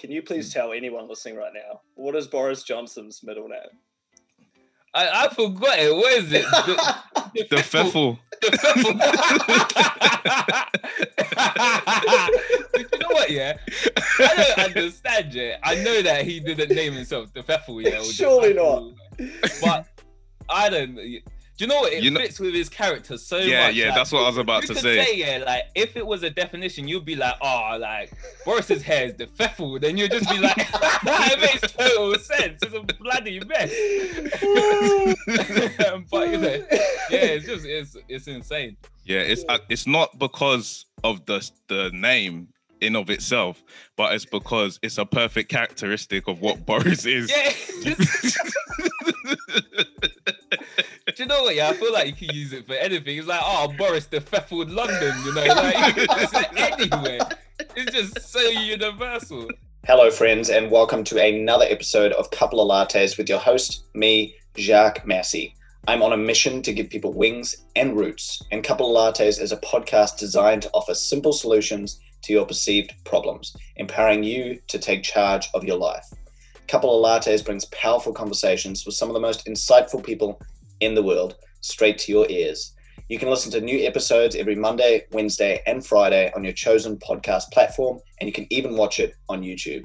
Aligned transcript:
can 0.00 0.10
you 0.10 0.22
please 0.22 0.50
hmm. 0.52 0.58
tell 0.58 0.72
anyone 0.72 1.06
listening 1.08 1.36
right 1.36 1.52
now 1.52 1.82
what 1.94 2.16
is 2.16 2.26
Boris 2.26 2.62
Johnson's 2.62 3.22
middle 3.22 3.48
name? 3.48 3.60
I, 4.92 5.26
I 5.26 5.28
forgot 5.28 5.78
it. 5.78 5.94
What 5.94 6.12
is 6.14 6.32
it? 6.32 6.42
The, 6.42 6.96
The 7.48 7.56
Pfeffel. 7.56 8.18
The 8.40 8.48
Pfeffel. 8.48 8.90
you 12.92 12.98
know 12.98 13.08
what? 13.10 13.30
Yeah, 13.30 13.56
I 14.18 14.54
don't 14.56 14.66
understand. 14.66 15.32
Yeah, 15.32 15.58
I 15.62 15.76
know 15.76 16.02
that 16.02 16.24
he 16.24 16.40
didn't 16.40 16.74
name 16.74 16.94
himself 16.94 17.32
the 17.32 17.42
Pfeffel. 17.42 17.84
Yeah, 17.84 18.02
Surely 18.02 18.52
not. 18.52 18.94
But 19.62 19.86
I 20.48 20.70
don't. 20.70 20.98
Do 21.60 21.66
you 21.66 21.68
know 21.68 21.80
what? 21.80 21.92
It 21.92 22.02
You 22.02 22.10
know- 22.10 22.20
fits 22.20 22.40
with 22.40 22.54
his 22.54 22.70
character 22.70 23.18
so 23.18 23.36
Yeah, 23.36 23.66
much. 23.66 23.74
yeah, 23.74 23.88
like, 23.88 23.94
that's 23.96 24.12
what 24.12 24.22
I 24.22 24.28
was 24.28 24.38
about 24.38 24.62
you 24.62 24.68
to 24.68 24.72
could 24.72 24.82
say. 24.82 25.14
yeah, 25.14 25.44
like 25.44 25.64
if 25.74 25.94
it 25.94 26.06
was 26.06 26.22
a 26.22 26.30
definition, 26.30 26.88
you'd 26.88 27.04
be 27.04 27.16
like, 27.16 27.34
oh, 27.42 27.76
like 27.78 28.10
Boris's 28.46 28.80
hair 28.80 29.08
is 29.08 29.14
the. 29.16 29.28
Then 29.78 29.98
you'd 29.98 30.10
just 30.10 30.26
be 30.30 30.38
like, 30.38 30.54
it 30.72 31.38
makes 31.38 31.70
total 31.72 32.14
sense. 32.14 32.62
It's 32.62 32.74
a 32.74 32.80
bloody 32.94 33.40
mess. 33.40 33.70
but 36.10 36.30
you 36.30 36.38
know, 36.38 36.64
yeah, 37.10 37.36
it's 37.36 37.44
just 37.44 37.66
it's 37.66 37.94
it's 38.08 38.26
insane. 38.26 38.78
Yeah, 39.04 39.20
it's 39.20 39.44
uh, 39.46 39.58
it's 39.68 39.86
not 39.86 40.18
because 40.18 40.86
of 41.04 41.26
the 41.26 41.46
the 41.68 41.90
name 41.92 42.48
in 42.80 42.96
of 42.96 43.10
itself, 43.10 43.62
but 43.98 44.14
it's 44.14 44.24
because 44.24 44.78
it's 44.82 44.96
a 44.96 45.04
perfect 45.04 45.50
characteristic 45.50 46.26
of 46.26 46.40
what 46.40 46.64
Boris 46.64 47.04
is. 47.04 47.30
Yeah. 47.30 47.52
Do 50.26 51.14
you 51.16 51.26
know 51.26 51.42
what? 51.42 51.54
Yeah, 51.54 51.70
I 51.70 51.74
feel 51.74 51.92
like 51.92 52.06
you 52.06 52.26
can 52.26 52.34
use 52.34 52.52
it 52.52 52.66
for 52.66 52.74
anything. 52.74 53.18
It's 53.18 53.26
like, 53.26 53.40
oh, 53.42 53.72
Boris 53.76 54.06
the 54.06 54.20
Pfeffel 54.20 54.70
London, 54.72 55.16
you 55.24 55.34
know, 55.34 55.44
like 55.44 55.96
you 55.96 56.06
can 56.06 56.20
use 56.20 56.30
it 56.32 56.90
anywhere. 56.90 57.18
It's 57.76 57.92
just 57.92 58.30
so 58.30 58.40
universal. 58.40 59.48
Hello, 59.86 60.10
friends, 60.10 60.50
and 60.50 60.70
welcome 60.70 61.04
to 61.04 61.22
another 61.22 61.66
episode 61.68 62.12
of 62.12 62.30
Couple 62.30 62.60
of 62.60 62.68
Lattes 62.68 63.16
with 63.16 63.28
your 63.28 63.38
host, 63.38 63.84
me, 63.94 64.34
Jacques 64.56 65.06
Massey. 65.06 65.54
I'm 65.88 66.02
on 66.02 66.12
a 66.12 66.16
mission 66.16 66.62
to 66.62 66.72
give 66.72 66.90
people 66.90 67.12
wings 67.12 67.56
and 67.74 67.96
roots, 67.96 68.42
and 68.52 68.62
Couple 68.62 68.96
of 68.96 69.14
Lattes 69.14 69.40
is 69.40 69.52
a 69.52 69.56
podcast 69.56 70.18
designed 70.18 70.62
to 70.62 70.70
offer 70.72 70.94
simple 70.94 71.32
solutions 71.32 71.98
to 72.22 72.32
your 72.32 72.44
perceived 72.44 72.92
problems, 73.04 73.56
empowering 73.76 74.22
you 74.22 74.60
to 74.68 74.78
take 74.78 75.02
charge 75.02 75.48
of 75.54 75.64
your 75.64 75.78
life. 75.78 76.06
Couple 76.70 77.04
of 77.04 77.24
Lattes 77.24 77.44
brings 77.44 77.64
powerful 77.64 78.12
conversations 78.12 78.86
with 78.86 78.94
some 78.94 79.08
of 79.08 79.14
the 79.14 79.20
most 79.20 79.44
insightful 79.46 80.00
people 80.00 80.40
in 80.78 80.94
the 80.94 81.02
world 81.02 81.34
straight 81.62 81.98
to 81.98 82.12
your 82.12 82.30
ears. 82.30 82.76
You 83.08 83.18
can 83.18 83.28
listen 83.28 83.50
to 83.50 83.60
new 83.60 83.84
episodes 83.84 84.36
every 84.36 84.54
Monday, 84.54 85.04
Wednesday, 85.10 85.64
and 85.66 85.84
Friday 85.84 86.30
on 86.36 86.44
your 86.44 86.52
chosen 86.52 86.96
podcast 86.98 87.50
platform, 87.50 87.98
and 88.20 88.28
you 88.28 88.32
can 88.32 88.46
even 88.50 88.76
watch 88.76 89.00
it 89.00 89.16
on 89.28 89.42
YouTube. 89.42 89.84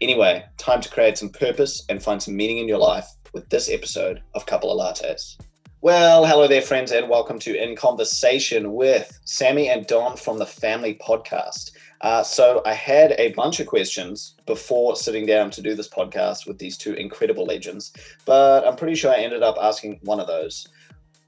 Anyway, 0.00 0.44
time 0.58 0.80
to 0.80 0.90
create 0.90 1.16
some 1.16 1.28
purpose 1.28 1.84
and 1.88 2.02
find 2.02 2.20
some 2.20 2.36
meaning 2.36 2.58
in 2.58 2.66
your 2.66 2.78
life 2.78 3.06
with 3.32 3.48
this 3.48 3.70
episode 3.70 4.20
of 4.34 4.46
Couple 4.46 4.72
of 4.72 4.84
Lattes. 4.84 5.36
Well, 5.80 6.26
hello 6.26 6.48
there, 6.48 6.60
friends, 6.60 6.90
and 6.90 7.08
welcome 7.08 7.38
to 7.38 7.54
In 7.54 7.76
Conversation 7.76 8.72
with 8.72 9.16
Sammy 9.24 9.68
and 9.68 9.86
Don 9.86 10.16
from 10.16 10.40
the 10.40 10.46
Family 10.46 10.98
Podcast. 11.00 11.70
Uh, 12.00 12.22
so, 12.22 12.62
I 12.66 12.74
had 12.74 13.12
a 13.18 13.32
bunch 13.32 13.60
of 13.60 13.66
questions 13.66 14.34
before 14.46 14.96
sitting 14.96 15.26
down 15.26 15.50
to 15.52 15.62
do 15.62 15.74
this 15.74 15.88
podcast 15.88 16.46
with 16.46 16.58
these 16.58 16.76
two 16.76 16.94
incredible 16.94 17.44
legends, 17.44 17.92
but 18.24 18.66
I'm 18.66 18.76
pretty 18.76 18.94
sure 18.94 19.12
I 19.12 19.18
ended 19.18 19.42
up 19.42 19.56
asking 19.60 20.00
one 20.02 20.20
of 20.20 20.26
those 20.26 20.68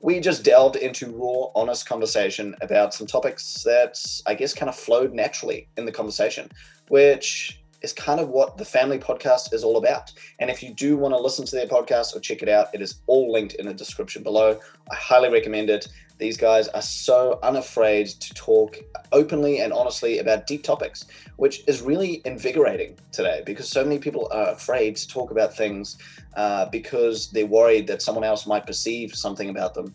we 0.00 0.20
just 0.20 0.44
delved 0.44 0.76
into 0.76 1.10
raw, 1.10 1.50
honest 1.60 1.88
conversation 1.88 2.54
about 2.60 2.94
some 2.94 3.06
topics 3.06 3.62
that 3.64 3.98
I 4.26 4.34
guess 4.34 4.54
kind 4.54 4.68
of 4.68 4.76
flowed 4.76 5.12
naturally 5.12 5.68
in 5.76 5.86
the 5.86 5.92
conversation, 5.92 6.50
which 6.88 7.60
is 7.82 7.92
kind 7.92 8.20
of 8.20 8.28
what 8.28 8.56
the 8.56 8.64
family 8.64 8.98
podcast 8.98 9.52
is 9.52 9.62
all 9.64 9.76
about. 9.76 10.12
And 10.38 10.50
if 10.50 10.62
you 10.62 10.74
do 10.74 10.96
want 10.96 11.14
to 11.14 11.20
listen 11.20 11.44
to 11.46 11.56
their 11.56 11.66
podcast 11.66 12.14
or 12.14 12.20
check 12.20 12.42
it 12.42 12.48
out, 12.48 12.68
it 12.74 12.82
is 12.82 13.00
all 13.06 13.32
linked 13.32 13.54
in 13.54 13.66
the 13.66 13.74
description 13.74 14.22
below. 14.22 14.58
I 14.90 14.94
highly 14.94 15.30
recommend 15.30 15.70
it. 15.70 15.88
These 16.18 16.36
guys 16.36 16.66
are 16.68 16.82
so 16.82 17.38
unafraid 17.42 18.08
to 18.08 18.34
talk 18.34 18.76
openly 19.12 19.60
and 19.60 19.72
honestly 19.72 20.18
about 20.18 20.46
deep 20.46 20.64
topics, 20.64 21.06
which 21.36 21.62
is 21.68 21.80
really 21.80 22.22
invigorating 22.24 22.98
today 23.12 23.42
because 23.46 23.68
so 23.68 23.84
many 23.84 23.98
people 23.98 24.28
are 24.32 24.48
afraid 24.48 24.96
to 24.96 25.08
talk 25.08 25.30
about 25.30 25.56
things 25.56 25.96
uh, 26.36 26.66
because 26.66 27.30
they're 27.30 27.46
worried 27.46 27.86
that 27.86 28.02
someone 28.02 28.24
else 28.24 28.46
might 28.46 28.66
perceive 28.66 29.14
something 29.14 29.48
about 29.48 29.74
them. 29.74 29.94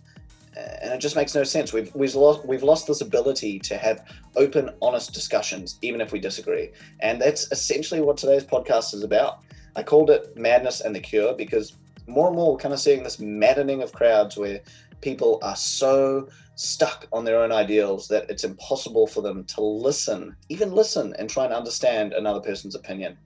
And 0.55 0.93
it 0.93 0.99
just 0.99 1.15
makes 1.15 1.33
no 1.33 1.43
sense. 1.43 1.73
We've, 1.73 1.93
we've, 1.95 2.13
lost, 2.13 2.45
we've 2.45 2.63
lost 2.63 2.87
this 2.87 3.01
ability 3.01 3.59
to 3.59 3.77
have 3.77 4.05
open, 4.35 4.69
honest 4.81 5.11
discussions, 5.11 5.79
even 5.81 5.99
if 5.99 6.11
we 6.11 6.19
disagree. 6.19 6.69
And 6.99 7.19
that's 7.19 7.51
essentially 7.51 8.01
what 8.01 8.17
today's 8.17 8.43
podcast 8.45 8.93
is 8.93 9.03
about. 9.03 9.39
I 9.75 9.81
called 9.81 10.11
it 10.11 10.37
Madness 10.37 10.81
and 10.81 10.95
the 10.95 10.99
Cure 10.99 11.33
because 11.33 11.73
more 12.07 12.27
and 12.27 12.35
more 12.35 12.53
we're 12.53 12.59
kind 12.59 12.73
of 12.73 12.79
seeing 12.79 13.03
this 13.03 13.19
maddening 13.19 13.81
of 13.81 13.93
crowds 13.93 14.37
where 14.37 14.61
people 15.03 15.37
are 15.43 15.55
so 15.55 16.29
stuck 16.55 17.07
on 17.11 17.25
their 17.25 17.43
own 17.43 17.51
ideals 17.51 18.07
that 18.07 18.29
it's 18.29 18.45
impossible 18.45 19.05
for 19.05 19.21
them 19.21 19.43
to 19.43 19.61
listen, 19.61 20.35
even 20.49 20.71
listen 20.71 21.13
and 21.19 21.29
try 21.29 21.43
and 21.43 21.53
understand 21.53 22.13
another 22.13 22.39
person's 22.39 22.73
opinion. 22.73 23.17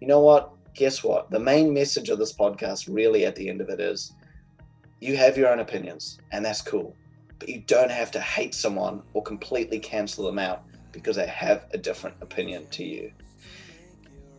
You 0.00 0.06
know 0.06 0.20
what? 0.20 0.52
Guess 0.74 1.02
what? 1.02 1.30
The 1.30 1.40
main 1.40 1.74
message 1.74 2.08
of 2.08 2.18
this 2.18 2.32
podcast, 2.32 2.88
really, 2.88 3.26
at 3.26 3.34
the 3.34 3.48
end 3.48 3.60
of 3.60 3.68
it, 3.68 3.80
is 3.80 4.12
you 5.00 5.16
have 5.16 5.36
your 5.36 5.48
own 5.48 5.58
opinions, 5.58 6.18
and 6.30 6.44
that's 6.44 6.62
cool. 6.62 6.94
But 7.40 7.48
you 7.48 7.62
don't 7.66 7.90
have 7.90 8.12
to 8.12 8.20
hate 8.20 8.54
someone 8.54 9.02
or 9.12 9.22
completely 9.22 9.80
cancel 9.80 10.24
them 10.24 10.38
out 10.38 10.62
because 10.92 11.16
they 11.16 11.26
have 11.26 11.66
a 11.72 11.78
different 11.78 12.16
opinion 12.20 12.66
to 12.70 12.84
you. 12.84 13.10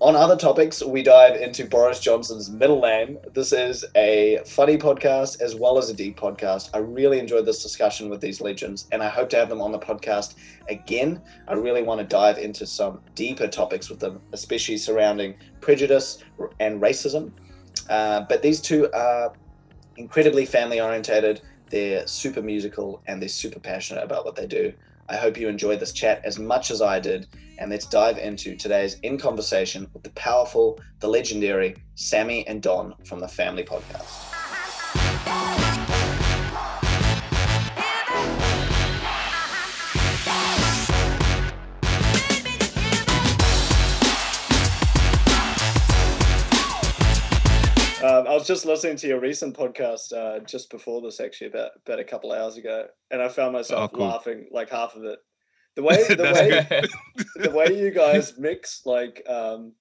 On 0.02 0.16
other 0.16 0.38
topics, 0.38 0.82
we 0.82 1.04
dive 1.04 1.36
into 1.42 1.66
Boris 1.66 2.00
Johnson's 2.00 2.50
middle 2.50 2.80
name. 2.80 3.18
This 3.34 3.52
is 3.52 3.84
a 3.96 4.40
funny 4.46 4.78
podcast 4.78 5.42
as 5.42 5.56
well 5.56 5.78
as 5.78 5.90
a 5.90 5.94
deep 5.94 6.18
podcast. 6.18 6.70
I 6.74 6.78
really 6.78 7.20
enjoyed 7.20 7.46
this 7.46 7.62
discussion 7.62 8.10
with 8.10 8.22
these 8.22 8.40
legends, 8.40 8.88
and 8.94 9.04
I 9.04 9.10
hope 9.10 9.28
to 9.32 9.36
have 9.36 9.50
them 9.50 9.60
on 9.62 9.74
the 9.74 9.80
podcast 9.80 10.36
again. 10.70 11.22
I 11.50 11.56
really 11.56 11.84
want 11.84 12.00
to 12.00 12.08
dive 12.08 12.38
into 12.38 12.66
some 12.66 13.02
deeper 13.14 13.50
topics 13.50 13.90
with 13.90 14.00
them, 14.00 14.22
especially 14.32 14.78
surrounding 14.78 15.36
prejudice 15.60 16.24
and 16.62 16.82
racism. 16.82 17.34
Uh, 17.90 18.22
but 18.22 18.42
these 18.42 18.62
two 18.62 18.90
are 18.94 19.34
incredibly 19.98 20.46
family 20.46 20.80
orientated. 20.80 21.42
They're 21.72 22.08
super 22.08 22.42
musical 22.42 23.02
and 23.08 23.22
they're 23.22 23.28
super 23.28 23.60
passionate 23.60 24.06
about 24.06 24.24
what 24.24 24.38
they 24.38 24.48
do. 24.48 24.72
I 25.10 25.18
hope 25.18 25.38
you 25.38 25.50
enjoyed 25.50 25.82
this 25.82 25.92
chat 25.92 26.22
as 26.24 26.40
much 26.40 26.72
as 26.72 26.82
I 26.82 27.02
did. 27.02 27.28
And 27.60 27.70
let's 27.72 27.86
dive 27.86 28.18
into 28.18 28.56
today's 28.56 28.98
In 29.04 29.18
Conversation 29.18 29.88
with 29.94 30.04
the 30.04 30.12
powerful, 30.12 30.80
the 31.02 31.10
legendary 31.10 31.76
Sammy 31.96 32.48
and 32.48 32.62
Don 32.62 32.96
from 33.04 33.20
the 33.20 33.28
Family 33.28 33.64
Podcast. 33.64 34.26
Um, 48.02 48.28
I 48.28 48.34
was 48.34 48.48
just 48.48 48.66
listening 48.66 48.96
to 48.98 49.08
your 49.10 49.20
recent 49.20 49.58
podcast 49.58 50.14
uh, 50.14 50.40
just 50.46 50.70
before 50.72 51.02
this, 51.02 51.20
actually, 51.20 51.48
about 51.48 51.72
about 51.86 52.00
a 52.00 52.04
couple 52.06 52.32
hours 52.32 52.56
ago, 52.56 52.86
and 53.12 53.22
I 53.22 53.28
found 53.28 53.52
myself 53.52 53.92
Oh, 53.94 53.98
cool. 53.98 54.08
laughing 54.08 54.48
like 54.52 54.70
half 54.70 54.96
of 54.96 55.04
it. 55.04 55.20
The 55.76 55.84
way 55.84 56.04
the 56.08 56.24
way 56.34 56.86
the 57.36 57.52
way 57.52 57.80
you 57.80 57.92
guys 57.92 58.38
mix 58.38 58.86
like 58.86 59.24
um, 59.28 59.74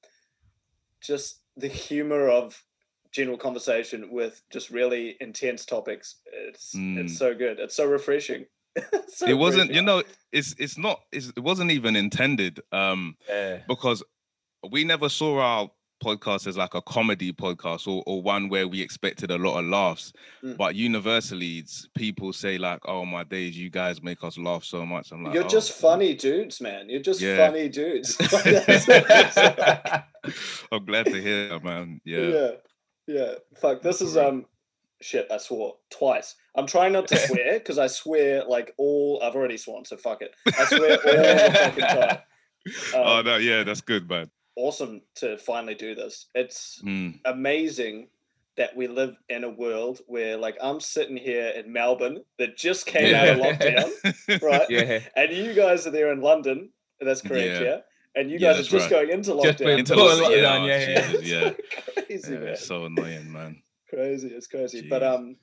just 1.00 1.40
the 1.56 1.68
humor 1.68 2.28
of 2.28 2.62
general 3.10 3.38
conversation 3.38 4.10
with 4.10 4.42
just 4.50 4.70
really 4.70 5.16
intense 5.20 5.64
topics. 5.64 6.16
It's 6.32 6.74
Mm. 6.74 6.98
it's 6.98 7.16
so 7.16 7.34
good. 7.34 7.58
It's 7.58 7.74
so 7.74 7.86
refreshing. 7.86 8.46
So 9.08 9.26
it 9.26 9.34
wasn't, 9.34 9.72
you 9.72 9.82
know, 9.82 10.04
it's 10.30 10.54
it's 10.58 10.78
not, 10.78 11.00
it's, 11.10 11.32
it 11.36 11.40
wasn't 11.40 11.72
even 11.72 11.96
intended. 11.96 12.60
Um, 12.70 13.16
Yeah. 13.28 13.62
because 13.66 14.04
we 14.70 14.84
never 14.84 15.08
saw 15.08 15.40
our 15.40 15.70
podcast 16.02 16.46
as 16.46 16.56
like 16.56 16.74
a 16.74 16.82
comedy 16.82 17.32
podcast 17.32 17.86
or, 17.88 18.02
or 18.06 18.22
one 18.22 18.48
where 18.48 18.68
we 18.68 18.80
expected 18.80 19.30
a 19.30 19.36
lot 19.38 19.58
of 19.58 19.64
laughs. 19.66 20.12
Mm. 20.44 20.56
but 20.56 20.74
universally 20.74 21.58
it's 21.58 21.88
people 21.94 22.32
say 22.32 22.58
like 22.58 22.80
oh 22.86 23.04
my 23.04 23.24
days 23.24 23.58
you 23.58 23.70
guys 23.70 24.02
make 24.02 24.22
us 24.22 24.38
laugh 24.38 24.64
so 24.64 24.84
much. 24.86 25.10
I'm 25.12 25.24
like 25.24 25.34
You're 25.34 25.44
"Oh." 25.44 25.48
just 25.48 25.72
funny 25.72 26.14
dudes, 26.14 26.60
man. 26.60 26.88
You're 26.88 27.02
just 27.02 27.20
Yeah. 27.20 27.36
funny 27.48 27.68
dudes. 27.68 28.16
I'm 30.72 30.84
glad 30.84 31.06
to 31.06 31.20
hear 31.22 31.48
that 31.48 31.64
man. 31.64 32.00
Yeah, 32.04 32.18
yeah. 32.20 32.50
Yeah. 33.06 33.32
Fuck 33.56 33.82
this 33.82 34.02
is 34.02 34.16
um 34.16 34.46
shit 35.00 35.28
i 35.30 35.36
swore 35.38 35.76
twice. 35.90 36.34
I'm 36.56 36.66
trying 36.66 36.92
not 36.92 37.06
to 37.08 37.16
swear 37.28 37.54
because 37.54 37.78
i 37.78 37.86
swear 37.86 38.42
like 38.48 38.74
all 38.78 39.20
i've 39.22 39.36
already 39.36 39.56
sworn 39.56 39.84
so 39.84 39.96
fuck 39.96 40.22
it. 40.22 40.34
I 40.46 40.64
swear 40.64 40.92
all 40.92 41.22
the 41.22 41.50
fucking 41.54 41.84
time. 41.84 42.18
Oh 42.94 43.18
Um, 43.20 43.24
no 43.24 43.36
yeah 43.36 43.62
that's 43.62 43.80
good 43.80 44.08
man 44.10 44.28
awesome 44.58 45.00
to 45.14 45.38
finally 45.38 45.74
do 45.74 45.94
this 45.94 46.26
it's 46.34 46.82
Mm, 46.84 47.20
amazing 47.24 48.08
that 48.56 48.76
we 48.76 48.88
live 48.88 49.14
in 49.28 49.44
a 49.44 49.48
world 49.48 50.00
where 50.08 50.36
like 50.36 50.56
i'm 50.60 50.80
sitting 50.80 51.16
here 51.16 51.48
in 51.56 51.72
melbourne 51.72 52.18
that 52.38 52.56
just 52.56 52.86
came 52.86 53.14
out 53.14 53.28
of 53.28 53.36
lockdown 53.38 54.42
right 54.42 54.66
Yeah. 54.68 55.00
and 55.16 55.32
you 55.32 55.54
guys 55.54 55.86
are 55.86 55.92
there 55.92 56.10
in 56.12 56.20
london 56.20 56.70
that's 57.00 57.22
correct 57.22 57.60
Yeah. 57.60 57.62
yeah, 57.62 57.76
and 58.16 58.30
you 58.30 58.38
Yeah, 58.40 58.52
guys 58.54 58.66
are 58.66 58.70
just 58.70 58.90
right. 58.90 59.06
going 59.06 59.10
into 59.10 59.30
lockdown. 59.30 59.42
Just 59.58 59.62
Into 59.62 59.94
lockdown, 59.94 60.22
lockdown, 60.22 60.66
yeah, 60.66 60.88
yeah, 60.88 61.12
yeah. 61.12 61.20
Yeah. 61.22 61.50
crazy, 62.08 62.32
Yeah, 62.34 62.38
man. 62.40 62.56
so 62.56 62.84
annoying, 62.86 63.30
man. 63.30 63.62
Crazy, 63.88 64.28
it's 64.28 64.48
crazy. 64.48 64.88
But 64.88 65.04
um, 65.04 65.36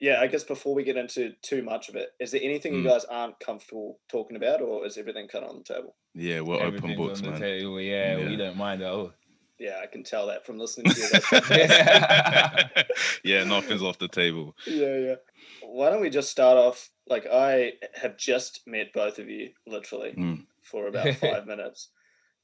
yeah, 0.00 0.20
I 0.20 0.26
guess 0.26 0.42
before 0.44 0.74
we 0.74 0.82
get 0.82 0.96
into 0.96 1.32
too 1.42 1.62
much 1.62 1.88
of 1.88 1.94
it, 1.96 2.08
is 2.18 2.30
there 2.32 2.40
anything 2.42 2.74
you 2.74 2.82
Mm. 2.82 2.88
guys 2.88 3.04
aren't 3.04 3.38
comfortable 3.40 3.98
talking 4.08 4.36
about, 4.36 4.60
or 4.62 4.86
is 4.86 4.96
everything 4.98 5.28
kind 5.28 5.44
of 5.44 5.50
on 5.50 5.58
the 5.66 5.74
table? 5.74 5.94
Yeah, 6.14 6.40
we're 6.40 6.62
open 6.62 6.96
books, 6.96 7.20
on 7.20 7.26
the 7.26 7.30
man. 7.32 7.40
table. 7.40 7.80
Yeah, 7.80 8.16
we 8.28 8.36
don't 8.36 8.56
mind 8.56 8.82
at 8.82 8.90
all. 8.90 9.12
Yeah, 9.58 9.78
I 9.82 9.86
can 9.86 10.02
tell 10.02 10.26
that 10.28 10.46
from 10.46 10.58
listening 10.58 10.90
to 10.92 11.00
you. 11.00 12.84
Yeah, 13.24 13.44
nothing's 13.44 13.82
off 13.82 13.98
the 13.98 14.08
table. 14.08 14.56
yeah, 14.66 14.96
yeah. 14.96 15.14
Why 15.62 15.90
don't 15.90 16.00
we 16.00 16.10
just 16.10 16.30
start 16.30 16.56
off? 16.56 16.90
Like, 17.06 17.26
I 17.30 17.74
have 17.94 18.16
just 18.16 18.62
met 18.66 18.92
both 18.94 19.18
of 19.18 19.28
you 19.28 19.50
literally 19.66 20.12
Mm. 20.16 20.46
for 20.62 20.86
about 20.86 21.14
five 21.16 21.46
minutes. 21.46 21.88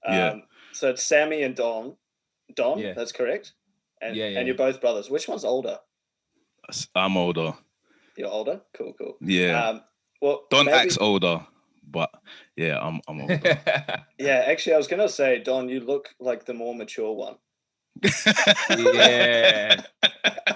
Um, 0.05 0.15
Yeah. 0.15 0.35
So 0.73 0.91
it's 0.91 1.03
Sammy 1.05 1.43
and 1.43 1.55
Don. 1.57 1.97
Don, 2.55 2.79
Yeah. 2.79 2.93
that's 2.93 3.13
correct. 3.13 3.53
And 4.03 4.15
Yeah, 4.15 4.29
yeah. 4.29 4.39
and 4.39 4.47
you're 4.47 4.57
both 4.57 4.81
brothers. 4.81 5.09
Which 5.09 5.27
one's 5.29 5.45
older? 5.45 5.79
I'm 6.95 7.17
older. 7.17 7.55
You're 8.17 8.29
older. 8.29 8.61
Cool, 8.77 8.95
cool. 8.99 9.17
Yeah. 9.21 9.63
Um, 9.69 9.83
well, 10.23 10.45
Don 10.51 10.67
maybe- 10.67 10.77
acts 10.79 10.99
older, 10.99 11.47
but 11.89 12.11
yeah, 12.57 12.79
I'm 12.81 13.01
I'm 13.09 13.21
older. 13.21 13.41
Yeah, 14.19 14.45
actually, 14.47 14.75
I 14.75 14.79
was 14.79 14.87
gonna 14.89 15.09
say, 15.09 15.39
Don, 15.43 15.69
you 15.69 15.81
look 15.81 16.09
like 16.19 16.45
the 16.47 16.55
more 16.55 16.75
mature 16.75 17.13
one. 17.13 17.37
yeah. 18.79 19.83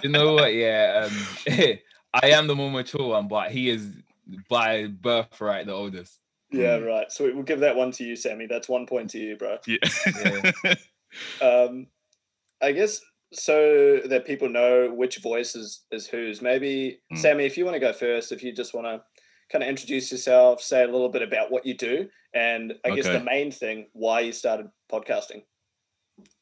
You 0.03 0.09
know 0.09 0.35
what? 0.35 0.55
Yeah. 0.55 1.09
Um, 1.09 1.27
I 2.15 2.31
am 2.31 2.47
the 2.47 2.55
more 2.57 2.71
mature 2.71 3.07
one, 3.09 3.29
but 3.29 3.51
he 3.51 3.71
is 3.71 3.87
by 4.49 4.87
birthright 4.87 5.67
the 5.67 5.73
oldest. 5.73 6.19
Yeah, 6.53 6.79
Mm. 6.79 6.87
right. 6.87 7.13
So 7.13 7.25
we'll 7.33 7.43
give 7.45 7.61
that 7.61 7.77
one 7.77 7.93
to 7.93 8.05
you, 8.05 8.17
Sammy. 8.17 8.47
That's 8.47 8.69
one 8.69 8.87
point 8.87 9.11
to 9.11 9.19
you, 9.19 9.37
bro. 9.37 9.59
yeah. 9.67 10.53
Um, 11.43 11.89
I 12.63 12.71
guess 12.73 13.01
so 13.33 14.01
that 14.07 14.27
people 14.27 14.49
know 14.49 14.93
which 14.93 15.19
voice 15.19 15.55
is, 15.55 15.83
is 15.93 16.07
whose. 16.07 16.43
Maybe 16.43 17.01
Mm. 17.13 17.19
Sammy, 17.19 17.45
if 17.45 17.57
you 17.57 17.65
want 17.65 17.75
to 17.75 17.81
go 17.81 17.93
first, 17.93 18.33
if 18.33 18.43
you 18.43 18.53
just 18.53 18.75
want 18.75 18.87
to 18.87 19.03
kind 19.51 19.63
of 19.63 19.69
introduce 19.69 20.11
yourself, 20.11 20.61
say 20.63 20.83
a 20.83 20.87
little 20.87 21.09
bit 21.09 21.23
about 21.23 21.51
what 21.51 21.67
you 21.67 21.75
do, 21.75 22.09
and 22.35 22.75
I 22.85 22.91
guess 22.91 23.07
the 23.07 23.21
main 23.21 23.51
thing 23.51 23.89
why 23.93 24.21
you 24.21 24.33
started 24.33 24.69
podcasting. 24.91 25.43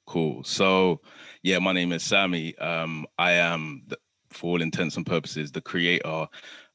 Cool. 0.07 0.45
So, 0.45 1.01
yeah, 1.43 1.59
my 1.59 1.73
name 1.73 1.93
is 1.93 2.03
Sammy. 2.03 2.57
Um, 2.59 3.07
I 3.19 3.33
am, 3.33 3.83
the, 3.87 3.99
for 4.31 4.53
all 4.53 4.63
intents 4.63 4.97
and 4.97 5.07
purposes, 5.07 5.53
the 5.53 5.61
creator 5.61 6.27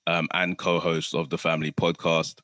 um, 0.07 0.27
and 0.33 0.57
co-host 0.57 1.15
of 1.15 1.29
the 1.29 1.37
Family 1.37 1.71
Podcast. 1.71 2.39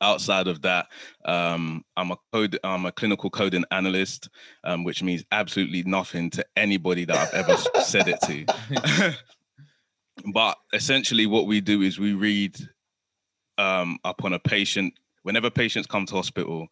Outside 0.00 0.46
of 0.46 0.62
that, 0.62 0.86
um, 1.24 1.84
I'm 1.96 2.12
a 2.12 2.16
code, 2.32 2.58
I'm 2.62 2.86
a 2.86 2.92
clinical 2.92 3.30
coding 3.30 3.64
analyst, 3.72 4.28
um, 4.62 4.84
which 4.84 5.02
means 5.02 5.24
absolutely 5.32 5.82
nothing 5.82 6.30
to 6.30 6.46
anybody 6.56 7.04
that 7.04 7.16
I've 7.16 7.34
ever 7.34 7.56
said 7.82 8.06
it 8.06 8.20
to. 8.22 9.14
but 10.32 10.56
essentially, 10.72 11.26
what 11.26 11.46
we 11.46 11.60
do 11.60 11.82
is 11.82 11.98
we 11.98 12.14
read 12.14 12.56
um, 13.58 13.98
upon 14.04 14.32
a 14.34 14.38
patient. 14.38 14.94
Whenever 15.24 15.50
patients 15.50 15.86
come 15.86 16.06
to 16.06 16.14
hospital, 16.14 16.68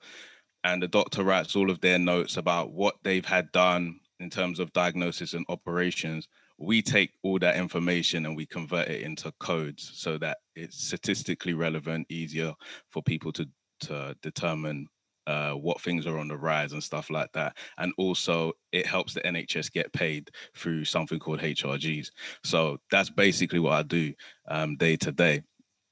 and 0.62 0.82
the 0.82 0.88
doctor 0.88 1.24
writes 1.24 1.56
all 1.56 1.70
of 1.70 1.80
their 1.80 1.98
notes 1.98 2.36
about 2.36 2.72
what 2.72 2.96
they've 3.02 3.24
had 3.24 3.50
done 3.52 3.98
in 4.20 4.30
terms 4.30 4.60
of 4.60 4.72
diagnosis 4.72 5.34
and 5.34 5.44
operations 5.48 6.28
we 6.58 6.80
take 6.82 7.10
all 7.22 7.38
that 7.38 7.56
information 7.56 8.26
and 8.26 8.36
we 8.36 8.46
convert 8.46 8.88
it 8.88 9.02
into 9.02 9.32
codes 9.40 9.90
so 9.94 10.16
that 10.18 10.38
it's 10.54 10.82
statistically 10.86 11.52
relevant 11.54 12.06
easier 12.10 12.52
for 12.90 13.02
people 13.02 13.32
to 13.32 13.46
to 13.80 14.16
determine 14.22 14.86
uh, 15.26 15.52
what 15.52 15.80
things 15.80 16.06
are 16.06 16.18
on 16.18 16.28
the 16.28 16.36
rise 16.36 16.72
and 16.72 16.82
stuff 16.82 17.10
like 17.10 17.30
that. 17.32 17.56
And 17.78 17.92
also 17.98 18.52
it 18.72 18.86
helps 18.86 19.12
the 19.12 19.20
nhs 19.22 19.70
get 19.72 19.92
paid 19.92 20.30
through 20.54 20.84
something 20.84 21.18
called 21.18 21.40
hrgs 21.40 22.10
so 22.44 22.78
that's 22.90 23.10
basically 23.10 23.58
what 23.58 23.72
i 23.72 23.82
do 23.82 24.14
um, 24.48 24.76
day 24.76 24.96
to 24.96 25.12
day. 25.12 25.42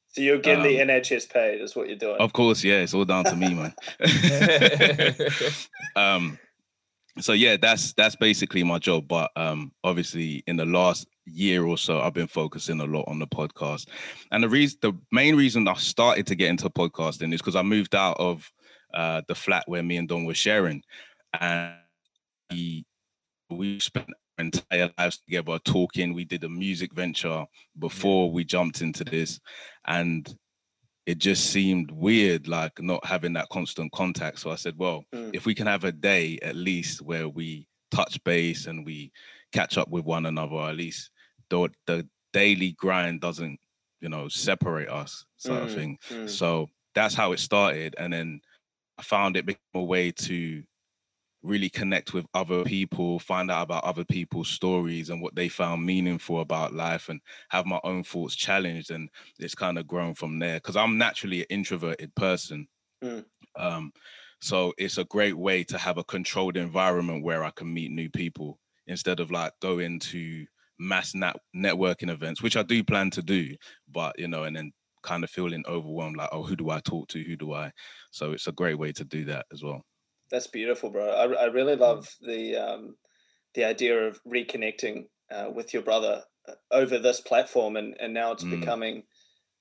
So 0.09 0.23
you're 0.23 0.39
getting 0.39 0.63
the 0.63 0.81
Um, 0.81 0.89
NHS 0.89 1.29
paid, 1.29 1.61
is 1.61 1.75
what 1.75 1.89
you're 1.89 1.97
doing. 1.99 2.17
of 2.21 2.33
course 2.33 2.63
yeah 2.63 2.77
it's 2.81 2.95
all 2.95 3.05
down 3.05 3.25
to 3.25 3.37
me 3.37 3.53
man. 3.55 3.75
Um 5.97 6.39
so 7.21 7.33
yeah 7.33 7.57
that's 7.57 7.93
that's 7.93 8.17
basically 8.17 8.65
my 8.65 8.79
job 8.79 9.07
but 9.07 9.31
um 9.37 9.71
obviously 9.85 10.43
in 10.47 10.57
the 10.57 10.65
last 10.65 11.07
year 11.27 11.65
or 11.65 11.79
so 11.79 12.01
i've 12.01 12.13
been 12.13 12.27
focusing 12.27 12.81
a 12.81 12.85
lot 12.85 13.05
on 13.07 13.19
the 13.19 13.27
podcast. 13.27 13.89
And 14.31 14.43
the 14.43 14.49
reason 14.49 14.79
the 14.83 14.93
main 15.13 15.37
reason 15.37 15.67
i 15.69 15.75
started 15.75 16.27
to 16.27 16.35
get 16.35 16.51
into 16.51 16.69
podcasting 16.69 17.33
is 17.33 17.41
because 17.41 17.57
i 17.57 17.63
moved 17.63 17.95
out 17.95 18.17
of 18.19 18.51
uh 18.93 19.23
the 19.29 19.35
flat 19.35 19.65
where 19.67 19.83
me 19.83 19.97
and 19.97 20.09
don 20.09 20.25
were 20.25 20.35
sharing. 20.35 20.83
And 21.41 21.75
we, 22.51 22.85
we 23.51 23.81
spent 23.81 24.09
our 24.09 24.45
entire 24.45 24.91
lives 24.99 25.19
together 25.19 25.59
talking. 25.65 26.15
We 26.15 26.25
did 26.25 26.45
a 26.45 26.49
music 26.49 26.93
venture 26.93 27.45
before 27.79 28.31
we 28.31 28.45
jumped 28.45 28.81
into 28.83 29.05
this. 29.05 29.41
And 29.87 30.33
it 31.07 31.19
just 31.19 31.51
seemed 31.51 31.91
weird 31.91 32.49
like 32.49 32.81
not 32.81 33.05
having 33.05 33.33
that 33.35 33.49
constant 33.51 33.93
contact 33.93 34.39
so 34.39 34.51
i 34.51 34.55
said 34.57 34.75
well 34.79 35.05
Mm. 35.13 35.31
if 35.35 35.45
we 35.47 35.55
can 35.55 35.67
have 35.67 35.85
a 35.85 35.93
day 35.93 36.39
at 36.43 36.57
least 36.57 37.03
where 37.03 37.29
we 37.29 37.67
touch 37.91 38.23
base 38.25 38.67
and 38.67 38.85
we 38.87 39.13
catch 39.53 39.77
up 39.79 39.89
with 39.89 40.05
one 40.05 40.27
another 40.27 40.57
at 40.57 40.77
least 40.77 41.11
the, 41.51 41.69
the 41.87 42.07
daily 42.33 42.73
grind 42.73 43.21
doesn't 43.21 43.59
you 44.01 44.09
know 44.09 44.29
separate 44.29 44.89
us 44.89 45.25
sort 45.37 45.63
of 45.63 45.69
Mm, 45.71 45.75
thing 45.75 45.99
mm. 46.11 46.29
so 46.29 46.69
that's 46.95 47.15
how 47.15 47.33
it 47.33 47.39
started 47.39 47.95
and 47.99 48.13
then 48.13 48.41
i 48.99 49.03
found 49.03 49.37
it 49.37 49.47
became 49.47 49.61
a 49.75 49.83
way 49.83 50.11
to 50.11 50.63
really 51.45 51.69
connect 51.69 52.15
with 52.15 52.27
other 52.35 52.65
people 52.65 53.19
find 53.19 53.51
out 53.51 53.63
about 53.63 53.85
other 53.85 54.05
people's 54.05 54.49
stories 54.49 55.11
and 55.11 55.21
what 55.21 55.35
they 55.35 55.49
found 55.49 55.85
meaningful 55.85 56.41
about 56.41 56.73
life 56.73 57.11
and 57.11 57.21
have 57.51 57.67
my 57.67 57.79
own 57.85 58.03
thoughts 58.03 58.35
challenged 58.35 58.91
and 58.91 59.11
it's 59.39 59.55
kind 59.55 59.79
of 59.79 59.87
grown 59.87 60.15
from 60.15 60.39
there. 60.39 60.57
Because 60.57 60.77
i'm 60.77 60.99
naturally 60.99 61.41
an 61.41 61.47
introverted 61.51 62.13
person. 62.15 62.67
Mm. 63.03 63.25
um, 63.57 63.93
so 64.41 64.73
it's 64.79 64.99
a 64.99 65.05
great 65.05 65.37
way 65.37 65.63
to 65.65 65.77
have 65.77 65.99
a 65.99 66.05
controlled 66.05 66.57
environment 66.57 67.23
where 67.23 67.45
i 67.45 67.51
can 67.51 67.73
meet 67.73 67.91
new 67.91 68.09
people 68.09 68.59
instead 68.87 69.21
of 69.21 69.31
like 69.31 69.53
going 69.61 69.99
to 69.99 70.47
mass 70.79 71.15
net- 71.15 71.37
networking 71.55 72.11
events 72.11 72.43
which 72.43 72.57
i 72.57 72.63
do 72.63 72.83
plan 72.83 73.11
to 73.11 73.23
do 73.23 73.55
but 73.93 74.19
you 74.19 74.29
know 74.29 74.45
and 74.45 74.57
then 74.57 74.73
kind 75.03 75.23
of 75.23 75.29
feeling 75.29 75.63
overwhelmed 75.69 76.17
like 76.17 76.31
oh 76.33 76.43
who 76.43 76.57
do 76.57 76.71
i 76.71 76.81
talk 76.81 77.07
to? 77.09 77.23
Who 77.23 77.37
do 77.37 77.53
i? 77.53 77.71
So 78.11 78.33
it's 78.33 78.47
a 78.47 78.53
great 78.53 78.79
way 78.79 78.91
to 78.93 79.05
do 79.05 79.27
that 79.27 79.45
as 79.53 79.63
well 79.63 79.85
That's 80.35 80.49
beautiful, 80.49 80.91
bro. 80.91 81.11
I, 81.11 81.45
I 81.45 81.45
really 81.45 81.77
love 81.77 82.13
the 82.21 82.57
um, 82.57 82.97
the 83.55 83.63
idea 83.63 83.97
of 84.09 84.21
reconnecting 84.25 85.05
uh, 85.31 85.51
with 85.55 85.73
your 85.73 85.85
brother 85.85 86.25
uh, 86.49 86.55
over 86.73 86.99
this 86.99 87.21
platform, 87.21 87.77
and 87.77 87.95
and 88.01 88.13
now 88.13 88.33
it's 88.33 88.43
Mm. 88.43 88.59
becoming 88.59 89.05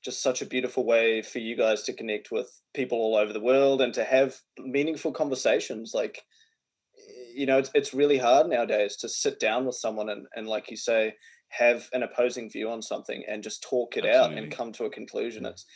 just 0.03 0.23
such 0.23 0.41
a 0.41 0.47
beautiful 0.47 0.83
way 0.83 1.21
for 1.21 1.37
you 1.37 1.55
guys 1.55 1.83
to 1.83 1.93
connect 1.93 2.31
with 2.31 2.49
people 2.73 2.97
all 2.97 3.15
over 3.15 3.31
the 3.31 3.39
world 3.39 3.81
and 3.83 3.93
to 3.93 4.03
have 4.03 4.35
meaningful 4.57 5.11
conversations. 5.11 5.93
Like, 5.93 6.23
you 7.35 7.45
know, 7.45 7.59
it's 7.59 7.69
it's 7.75 7.93
really 7.93 8.17
hard 8.17 8.49
nowadays 8.49 8.95
to 8.97 9.09
sit 9.09 9.39
down 9.39 9.67
with 9.67 9.75
someone 9.75 10.09
and 10.09 10.25
and 10.35 10.47
like 10.47 10.71
you 10.71 10.77
say, 10.77 11.13
have 11.49 11.87
an 11.93 12.01
opposing 12.01 12.49
view 12.49 12.67
on 12.71 12.81
something 12.81 13.23
and 13.27 13.43
just 13.43 13.61
talk 13.61 13.95
it 13.95 14.07
out 14.07 14.33
and 14.33 14.51
come 14.51 14.71
to 14.71 14.85
a 14.85 14.89
conclusion. 14.89 15.45
It's 15.45 15.67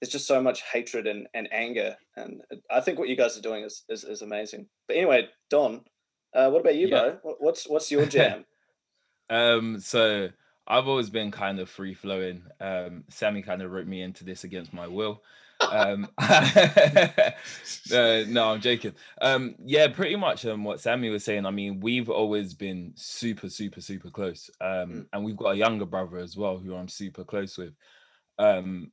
there's 0.00 0.12
just 0.12 0.26
so 0.26 0.42
much 0.42 0.62
hatred 0.62 1.06
and, 1.06 1.26
and 1.34 1.48
anger 1.52 1.96
and 2.16 2.42
i 2.70 2.80
think 2.80 2.98
what 2.98 3.08
you 3.08 3.16
guys 3.16 3.36
are 3.38 3.42
doing 3.42 3.64
is 3.64 3.84
is, 3.88 4.04
is 4.04 4.22
amazing 4.22 4.66
but 4.88 4.96
anyway 4.96 5.26
don 5.50 5.82
uh, 6.34 6.50
what 6.50 6.60
about 6.60 6.76
you 6.76 6.88
Yeah. 6.88 7.14
bro 7.22 7.34
what's 7.38 7.68
what's 7.68 7.90
your 7.90 8.06
jam 8.16 8.44
Um, 9.30 9.80
so 9.80 10.28
I've 10.68 10.86
always 10.88 11.10
been 11.10 11.30
kind 11.30 11.58
of 11.60 11.68
free 11.70 11.94
flowing. 11.94 12.42
Um, 12.60 13.04
Sammy 13.08 13.42
kind 13.42 13.62
of 13.62 13.70
wrote 13.70 13.86
me 13.86 14.02
into 14.02 14.24
this 14.24 14.44
against 14.44 14.72
my 14.72 14.86
will. 14.86 15.22
Um, 15.60 16.08
uh, 16.18 17.30
no, 18.28 18.50
I'm 18.52 18.60
joking. 18.60 18.94
Um, 19.20 19.54
yeah, 19.64 19.88
pretty 19.88 20.16
much 20.16 20.44
um, 20.46 20.64
what 20.64 20.80
Sammy 20.80 21.08
was 21.10 21.24
saying. 21.24 21.46
I 21.46 21.50
mean, 21.50 21.80
we've 21.80 22.10
always 22.10 22.54
been 22.54 22.92
super, 22.96 23.48
super, 23.48 23.80
super 23.80 24.10
close. 24.10 24.50
Um, 24.60 24.66
Mm. 24.90 25.06
and 25.12 25.24
we've 25.24 25.36
got 25.36 25.50
a 25.50 25.56
younger 25.56 25.86
brother 25.86 26.18
as 26.18 26.36
well 26.36 26.58
who 26.58 26.74
I'm 26.74 26.88
super 26.88 27.24
close 27.24 27.56
with. 27.58 27.74
Um, 28.38 28.92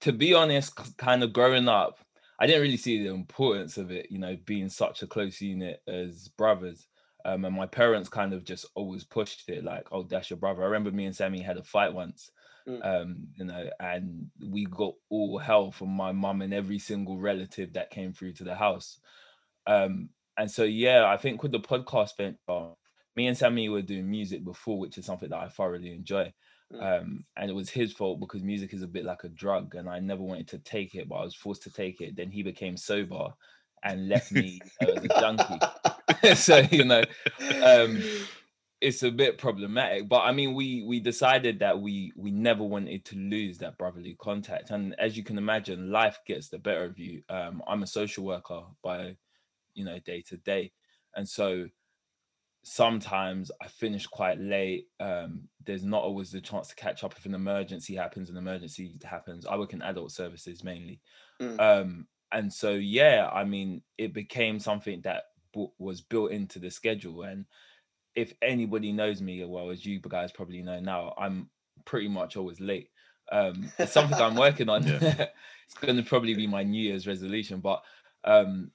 to 0.00 0.12
be 0.12 0.34
honest, 0.34 0.96
kind 0.96 1.22
of 1.22 1.32
growing 1.32 1.68
up, 1.68 1.98
I 2.38 2.46
didn't 2.46 2.62
really 2.62 2.76
see 2.76 3.02
the 3.02 3.14
importance 3.14 3.78
of 3.78 3.90
it, 3.90 4.10
you 4.10 4.18
know, 4.18 4.36
being 4.44 4.68
such 4.68 5.02
a 5.02 5.06
close 5.06 5.40
unit 5.40 5.80
as 5.88 6.28
brothers. 6.28 6.86
Um, 7.24 7.44
and 7.44 7.56
my 7.56 7.66
parents 7.66 8.08
kind 8.08 8.32
of 8.32 8.44
just 8.44 8.66
always 8.74 9.04
pushed 9.04 9.48
it 9.48 9.64
like, 9.64 9.88
oh, 9.90 10.04
that's 10.04 10.30
your 10.30 10.36
brother. 10.38 10.62
I 10.62 10.66
remember 10.66 10.92
me 10.92 11.06
and 11.06 11.16
Sammy 11.16 11.40
had 11.40 11.56
a 11.56 11.64
fight 11.64 11.92
once, 11.92 12.30
Mm. 12.68 12.84
um, 12.84 13.28
you 13.36 13.44
know, 13.44 13.70
and 13.78 14.28
we 14.44 14.64
got 14.66 14.94
all 15.08 15.38
hell 15.38 15.70
from 15.70 15.90
my 15.90 16.10
mum 16.10 16.42
and 16.42 16.52
every 16.52 16.80
single 16.80 17.16
relative 17.16 17.72
that 17.74 17.90
came 17.90 18.12
through 18.12 18.32
to 18.34 18.44
the 18.44 18.56
house. 18.56 18.98
Um, 19.68 20.10
and 20.36 20.50
so, 20.50 20.64
yeah, 20.64 21.06
I 21.06 21.16
think 21.16 21.42
with 21.42 21.52
the 21.52 21.60
podcast 21.60 22.16
venture, 22.16 22.74
me 23.14 23.28
and 23.28 23.38
Sammy 23.38 23.68
were 23.68 23.82
doing 23.82 24.10
music 24.10 24.44
before, 24.44 24.78
which 24.80 24.98
is 24.98 25.06
something 25.06 25.30
that 25.30 25.38
I 25.38 25.48
thoroughly 25.48 25.92
enjoy. 25.92 26.32
Mm. 26.72 27.00
Um, 27.00 27.24
and 27.36 27.50
it 27.50 27.54
was 27.54 27.70
his 27.70 27.92
fault 27.92 28.20
because 28.20 28.42
music 28.42 28.72
is 28.72 28.82
a 28.82 28.88
bit 28.88 29.04
like 29.04 29.24
a 29.24 29.28
drug, 29.28 29.74
and 29.74 29.88
I 29.88 30.00
never 30.00 30.22
wanted 30.22 30.48
to 30.48 30.58
take 30.58 30.94
it, 30.94 31.08
but 31.08 31.16
I 31.16 31.24
was 31.24 31.34
forced 31.34 31.62
to 31.64 31.70
take 31.70 32.00
it. 32.00 32.16
Then 32.16 32.30
he 32.30 32.42
became 32.42 32.76
sober, 32.76 33.28
and 33.84 34.08
left 34.08 34.32
me 34.32 34.60
as 34.80 35.04
a 35.04 35.20
junkie. 35.20 36.34
so 36.34 36.58
you 36.70 36.84
know, 36.84 37.02
um, 37.62 38.02
it's 38.80 39.02
a 39.02 39.10
bit 39.10 39.38
problematic. 39.38 40.08
But 40.08 40.22
I 40.22 40.32
mean, 40.32 40.54
we 40.54 40.84
we 40.86 41.00
decided 41.00 41.60
that 41.60 41.80
we 41.80 42.12
we 42.16 42.30
never 42.30 42.64
wanted 42.64 43.04
to 43.06 43.16
lose 43.16 43.58
that 43.58 43.78
brotherly 43.78 44.16
contact. 44.20 44.70
And 44.70 44.94
as 44.98 45.16
you 45.16 45.22
can 45.22 45.38
imagine, 45.38 45.90
life 45.90 46.18
gets 46.26 46.48
the 46.48 46.58
better 46.58 46.84
of 46.84 46.98
you. 46.98 47.22
Um, 47.28 47.62
I'm 47.66 47.82
a 47.82 47.86
social 47.86 48.24
worker 48.24 48.62
by 48.82 49.16
you 49.74 49.84
know 49.84 49.98
day 50.00 50.22
to 50.28 50.36
day, 50.38 50.72
and 51.14 51.28
so 51.28 51.66
sometimes 52.68 53.52
I 53.62 53.68
finish 53.68 54.08
quite 54.08 54.40
late. 54.40 54.88
Um, 54.98 55.42
there's 55.64 55.84
not 55.84 56.02
always 56.02 56.32
the 56.32 56.40
chance 56.40 56.66
to 56.66 56.74
catch 56.74 57.04
up 57.04 57.14
if 57.16 57.24
an 57.24 57.32
emergency 57.34 57.94
happens. 57.94 58.28
An 58.28 58.36
emergency 58.36 58.96
happens. 59.04 59.46
I 59.46 59.56
work 59.56 59.72
in 59.72 59.82
adult 59.82 60.10
services 60.10 60.64
mainly, 60.64 61.00
mm. 61.40 61.60
um, 61.60 62.08
and 62.32 62.52
so 62.52 62.72
yeah, 62.72 63.30
I 63.32 63.44
mean, 63.44 63.82
it 63.98 64.12
became 64.12 64.58
something 64.58 65.00
that 65.02 65.22
b- 65.54 65.68
was 65.78 66.00
built 66.00 66.32
into 66.32 66.58
the 66.58 66.68
schedule. 66.68 67.22
And 67.22 67.44
if 68.16 68.32
anybody 68.42 68.90
knows 68.90 69.22
me 69.22 69.44
well 69.44 69.70
as 69.70 69.86
you 69.86 70.00
guys 70.00 70.32
probably 70.32 70.60
know 70.60 70.80
now, 70.80 71.14
I'm 71.16 71.48
pretty 71.84 72.08
much 72.08 72.36
always 72.36 72.58
late. 72.58 72.90
Um, 73.30 73.70
it's 73.78 73.92
something 73.92 74.20
I'm 74.20 74.34
working 74.34 74.68
on. 74.68 74.84
it's 74.86 75.78
going 75.80 75.98
to 75.98 76.02
probably 76.02 76.34
be 76.34 76.48
my 76.48 76.64
New 76.64 76.82
Year's 76.82 77.06
resolution, 77.06 77.60
but 77.60 77.80
um, 78.24 78.72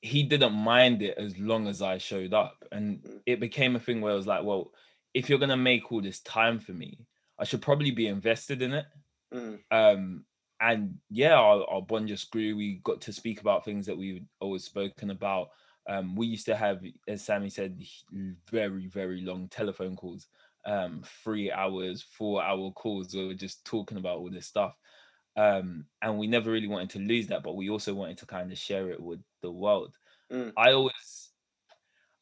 he 0.00 0.22
didn't 0.22 0.52
mind 0.52 1.02
it 1.02 1.18
as 1.18 1.36
long 1.38 1.66
as 1.66 1.82
I 1.82 1.98
showed 1.98 2.32
up. 2.32 2.64
And 2.72 3.20
it 3.26 3.40
became 3.40 3.76
a 3.76 3.80
thing 3.80 4.00
where 4.00 4.12
I 4.12 4.16
was 4.16 4.26
like, 4.26 4.44
well, 4.44 4.72
if 5.14 5.28
you're 5.28 5.38
gonna 5.38 5.56
make 5.56 5.90
all 5.90 6.00
this 6.00 6.20
time 6.20 6.60
for 6.60 6.72
me, 6.72 7.06
I 7.38 7.44
should 7.44 7.62
probably 7.62 7.90
be 7.90 8.06
invested 8.06 8.62
in 8.62 8.72
it. 8.74 8.86
Mm. 9.32 9.58
Um, 9.70 10.24
and 10.60 10.98
yeah, 11.10 11.34
our, 11.34 11.64
our 11.68 11.82
bond 11.82 12.08
just 12.08 12.30
grew. 12.30 12.56
We 12.56 12.80
got 12.84 13.00
to 13.02 13.12
speak 13.12 13.40
about 13.40 13.64
things 13.64 13.86
that 13.86 13.96
we've 13.96 14.24
always 14.40 14.64
spoken 14.64 15.10
about. 15.10 15.50
Um, 15.88 16.16
we 16.16 16.26
used 16.26 16.46
to 16.46 16.56
have, 16.56 16.82
as 17.06 17.24
Sammy 17.24 17.48
said, 17.48 17.80
very, 18.50 18.86
very 18.88 19.20
long 19.22 19.48
telephone 19.48 19.96
calls, 19.96 20.26
um, 20.66 21.02
three 21.24 21.50
hours, 21.50 22.04
four 22.16 22.42
hour 22.42 22.70
calls 22.72 23.14
where 23.14 23.26
we're 23.26 23.34
just 23.34 23.64
talking 23.64 23.98
about 23.98 24.18
all 24.18 24.30
this 24.30 24.46
stuff. 24.46 24.74
Um, 25.36 25.86
and 26.02 26.18
we 26.18 26.26
never 26.26 26.50
really 26.50 26.66
wanted 26.66 26.90
to 26.90 26.98
lose 26.98 27.28
that, 27.28 27.44
but 27.44 27.56
we 27.56 27.70
also 27.70 27.94
wanted 27.94 28.18
to 28.18 28.26
kind 28.26 28.50
of 28.50 28.58
share 28.58 28.90
it 28.90 29.00
with 29.00 29.20
the 29.42 29.50
world. 29.50 29.94
Mm. 30.32 30.52
I 30.56 30.72
always, 30.72 31.30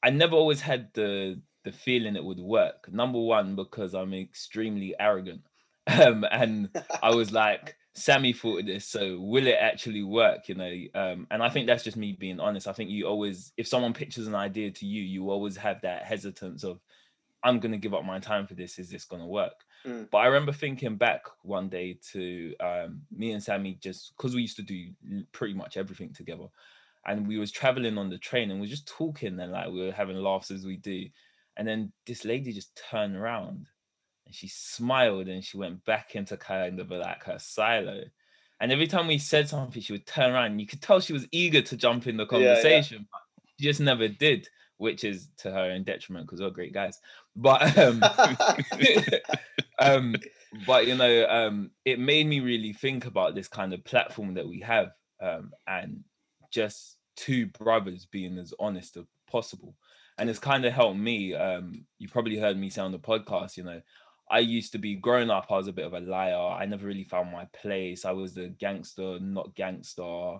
I 0.03 0.11
never 0.11 0.37
always 0.37 0.61
had 0.61 0.91
the 0.95 1.41
the 1.65 1.73
feeling 1.73 2.15
it 2.15 2.25
would 2.25 2.39
work. 2.39 2.89
Number 2.93 3.19
one, 3.19 3.57
because 3.57 3.95
I'm 3.95 4.15
extremely 4.15 4.95
arrogant, 4.99 5.43
um, 5.87 6.25
and 6.31 6.71
I 7.03 7.15
was 7.15 7.33
like, 7.33 7.77
Sammy 7.95 8.33
thought 8.33 8.61
of 8.61 8.67
this, 8.67 8.87
so 8.87 9.19
will 9.19 9.47
it 9.47 9.57
actually 9.59 10.03
work? 10.03 10.49
You 10.49 10.55
know, 10.55 10.73
um, 10.95 11.27
and 11.31 11.43
I 11.43 11.49
think 11.49 11.67
that's 11.67 11.83
just 11.83 11.97
me 11.97 12.13
being 12.13 12.41
honest. 12.41 12.69
I 12.69 12.73
think 12.73 12.91
you 12.91 13.07
always, 13.07 13.53
if 13.57 13.67
someone 13.67 13.95
pitches 13.95 14.27
an 14.27 14.35
idea 14.35 14.71
to 14.71 14.87
you, 14.87 15.03
you 15.03 15.31
always 15.31 15.57
have 15.57 15.81
that 15.83 16.05
hesitance 16.05 16.63
of, 16.63 16.79
I'm 17.43 17.59
gonna 17.59 17.79
give 17.79 17.95
up 17.95 18.05
my 18.05 18.19
time 18.19 18.47
for 18.47 18.55
this. 18.55 18.79
Is 18.79 18.91
this 18.91 19.05
gonna 19.05 19.27
work? 19.27 19.65
Mm. 19.87 20.11
But 20.11 20.19
I 20.19 20.27
remember 20.27 20.53
thinking 20.53 20.97
back 20.97 21.23
one 21.43 21.69
day 21.69 21.99
to 22.13 22.55
um, 22.61 23.03
me 23.11 23.33
and 23.33 23.43
Sammy 23.43 23.79
just 23.81 24.13
because 24.17 24.35
we 24.35 24.43
used 24.43 24.57
to 24.57 24.63
do 24.63 24.91
pretty 25.33 25.55
much 25.55 25.77
everything 25.77 26.13
together, 26.13 26.47
and 27.07 27.27
we 27.27 27.39
was 27.39 27.53
traveling 27.53 27.99
on 27.99 28.11
the 28.11 28.19
train 28.19 28.51
and 28.51 28.61
we 28.61 28.67
are 28.67 28.71
just 28.71 28.89
talking 28.89 29.39
and 29.39 29.53
like 29.53 29.69
we 29.69 29.87
were 29.87 29.93
having 29.93 30.17
laughs 30.17 30.51
as 30.51 30.65
we 30.65 30.77
do, 30.77 31.07
and 31.57 31.67
then 31.67 31.93
this 32.07 32.25
lady 32.25 32.53
just 32.53 32.81
turned 32.91 33.17
around 33.17 33.67
and 34.27 34.35
she 34.35 34.49
smiled 34.49 35.29
and 35.29 35.45
she 35.45 35.57
went 35.57 35.85
back 35.85 36.17
into 36.17 36.37
kind 36.37 36.81
of 36.81 36.91
like 36.91 37.25
her 37.25 37.39
silo. 37.39 38.03
And 38.59 38.73
every 38.73 38.87
time 38.87 39.07
we 39.07 39.19
said 39.19 39.49
something, 39.49 39.83
she 39.83 39.93
would 39.93 40.07
turn 40.07 40.33
around. 40.33 40.53
And 40.53 40.61
you 40.61 40.67
could 40.67 40.81
tell 40.81 40.99
she 40.99 41.13
was 41.13 41.27
eager 41.31 41.61
to 41.61 41.77
jump 41.77 42.07
in 42.07 42.17
the 42.17 42.25
conversation, 42.25 42.97
yeah, 42.97 43.03
yeah. 43.03 43.07
but 43.13 43.53
she 43.59 43.65
just 43.65 43.81
never 43.81 44.09
did 44.09 44.49
which 44.79 45.05
is 45.05 45.29
to 45.39 45.51
her 45.51 45.71
own 45.71 45.85
detriment 45.85 46.27
because 46.27 46.41
we're 46.41 46.51
great 46.51 46.75
guys. 46.75 47.01
But 47.35 47.77
um, 47.79 48.03
um, 49.79 50.17
but 50.67 50.87
you 50.87 50.97
know, 50.97 51.27
um, 51.29 51.71
it 51.85 51.99
made 51.99 52.27
me 52.27 52.41
really 52.41 52.73
think 52.73 53.07
about 53.07 53.35
this 53.35 53.49
kind 53.49 53.73
of 53.73 53.85
platform 53.85 54.35
that 54.35 54.49
we 54.49 54.61
have, 54.61 54.93
um, 55.21 55.53
and 55.67 56.05
just 56.51 56.96
two 57.17 57.47
brothers 57.47 58.07
being 58.07 58.39
as 58.39 58.55
honest 58.59 58.97
as 58.97 59.05
possible. 59.31 59.75
And 60.19 60.31
it's 60.31 60.39
kind 60.39 60.65
of 60.65 60.73
helped 60.73 60.99
me. 60.99 61.35
Um, 61.35 61.85
you 61.99 62.09
probably 62.09 62.39
heard 62.39 62.57
me 62.57 62.71
say 62.71 62.81
on 62.81 62.93
the 62.93 62.99
podcast, 62.99 63.57
you 63.57 63.65
know, 63.65 63.83
I 64.31 64.41
used 64.41 64.73
to 64.73 64.79
be 64.79 64.97
growing 64.97 65.31
up, 65.31 65.47
I 65.51 65.57
was 65.57 65.69
a 65.69 65.73
bit 65.73 65.87
of 65.87 65.93
a 65.93 66.01
liar. 66.01 66.37
I 66.37 66.67
never 66.67 66.87
really 66.87 67.05
found 67.05 67.31
my 67.31 67.47
place. 67.53 68.05
I 68.05 68.13
was 68.13 68.35
the 68.35 68.49
gangster, 68.49 69.19
not 69.21 69.55
gangster, 69.55 70.39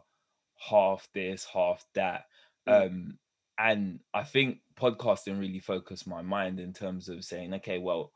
half 0.57 1.09
this, 1.15 1.47
half 1.53 1.85
that. 1.95 2.25
Mm. 2.69 2.87
Um, 2.87 3.19
and 3.59 4.01
I 4.13 4.25
think 4.25 4.59
podcasting 4.79 5.39
really 5.39 5.61
focused 5.61 6.07
my 6.07 6.21
mind 6.21 6.59
in 6.59 6.73
terms 6.73 7.09
of 7.09 7.25
saying, 7.25 7.55
okay, 7.55 7.79
well, 7.79 8.13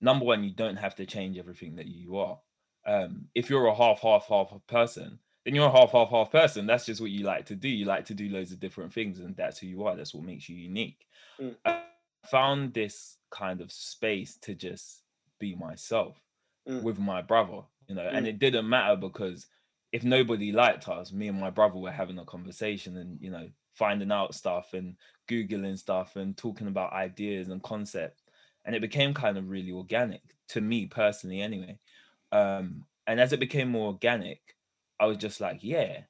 number 0.00 0.24
one, 0.24 0.44
you 0.44 0.52
don't 0.54 0.76
have 0.76 0.94
to 0.96 1.06
change 1.06 1.38
everything 1.38 1.76
that 1.76 1.86
you 1.86 2.16
are. 2.16 2.38
Um, 2.86 3.26
if 3.34 3.50
you're 3.50 3.66
a 3.66 3.74
half, 3.74 4.00
half, 4.00 4.26
half 4.28 4.48
person, 4.68 5.18
then 5.44 5.54
you're 5.54 5.68
a 5.68 5.70
half, 5.70 5.92
half, 5.92 6.10
half 6.10 6.30
person. 6.30 6.66
That's 6.66 6.86
just 6.86 7.00
what 7.00 7.10
you 7.10 7.24
like 7.24 7.46
to 7.46 7.54
do. 7.54 7.68
You 7.68 7.86
like 7.86 8.04
to 8.06 8.14
do 8.14 8.28
loads 8.28 8.52
of 8.52 8.60
different 8.60 8.92
things, 8.92 9.20
and 9.20 9.36
that's 9.36 9.58
who 9.58 9.66
you 9.66 9.84
are. 9.84 9.96
That's 9.96 10.14
what 10.14 10.24
makes 10.24 10.48
you 10.48 10.56
unique. 10.56 11.06
Mm. 11.40 11.56
I 11.64 11.82
found 12.30 12.74
this 12.74 13.16
kind 13.30 13.60
of 13.60 13.72
space 13.72 14.36
to 14.42 14.54
just 14.54 15.02
be 15.38 15.54
myself 15.54 16.20
mm. 16.68 16.82
with 16.82 16.98
my 16.98 17.22
brother, 17.22 17.62
you 17.88 17.94
know, 17.94 18.02
mm. 18.02 18.14
and 18.14 18.26
it 18.26 18.38
didn't 18.38 18.68
matter 18.68 18.96
because 18.96 19.46
if 19.92 20.04
nobody 20.04 20.52
liked 20.52 20.88
us, 20.88 21.12
me 21.12 21.28
and 21.28 21.40
my 21.40 21.50
brother 21.50 21.78
were 21.78 21.90
having 21.90 22.18
a 22.18 22.24
conversation, 22.24 22.96
and 22.98 23.18
you 23.20 23.30
know, 23.30 23.48
finding 23.74 24.12
out 24.12 24.34
stuff 24.34 24.74
and 24.74 24.96
googling 25.28 25.78
stuff 25.78 26.16
and 26.16 26.36
talking 26.36 26.66
about 26.66 26.92
ideas 26.92 27.48
and 27.48 27.62
concepts 27.62 28.22
and 28.64 28.74
it 28.74 28.80
became 28.80 29.14
kind 29.14 29.38
of 29.38 29.48
really 29.48 29.72
organic 29.72 30.22
to 30.48 30.60
me 30.60 30.86
personally 30.86 31.40
anyway 31.40 31.78
um 32.32 32.84
and 33.06 33.20
as 33.20 33.32
it 33.32 33.40
became 33.40 33.68
more 33.68 33.86
organic 33.86 34.40
i 35.00 35.06
was 35.06 35.16
just 35.16 35.40
like 35.40 35.58
yeah 35.62 36.00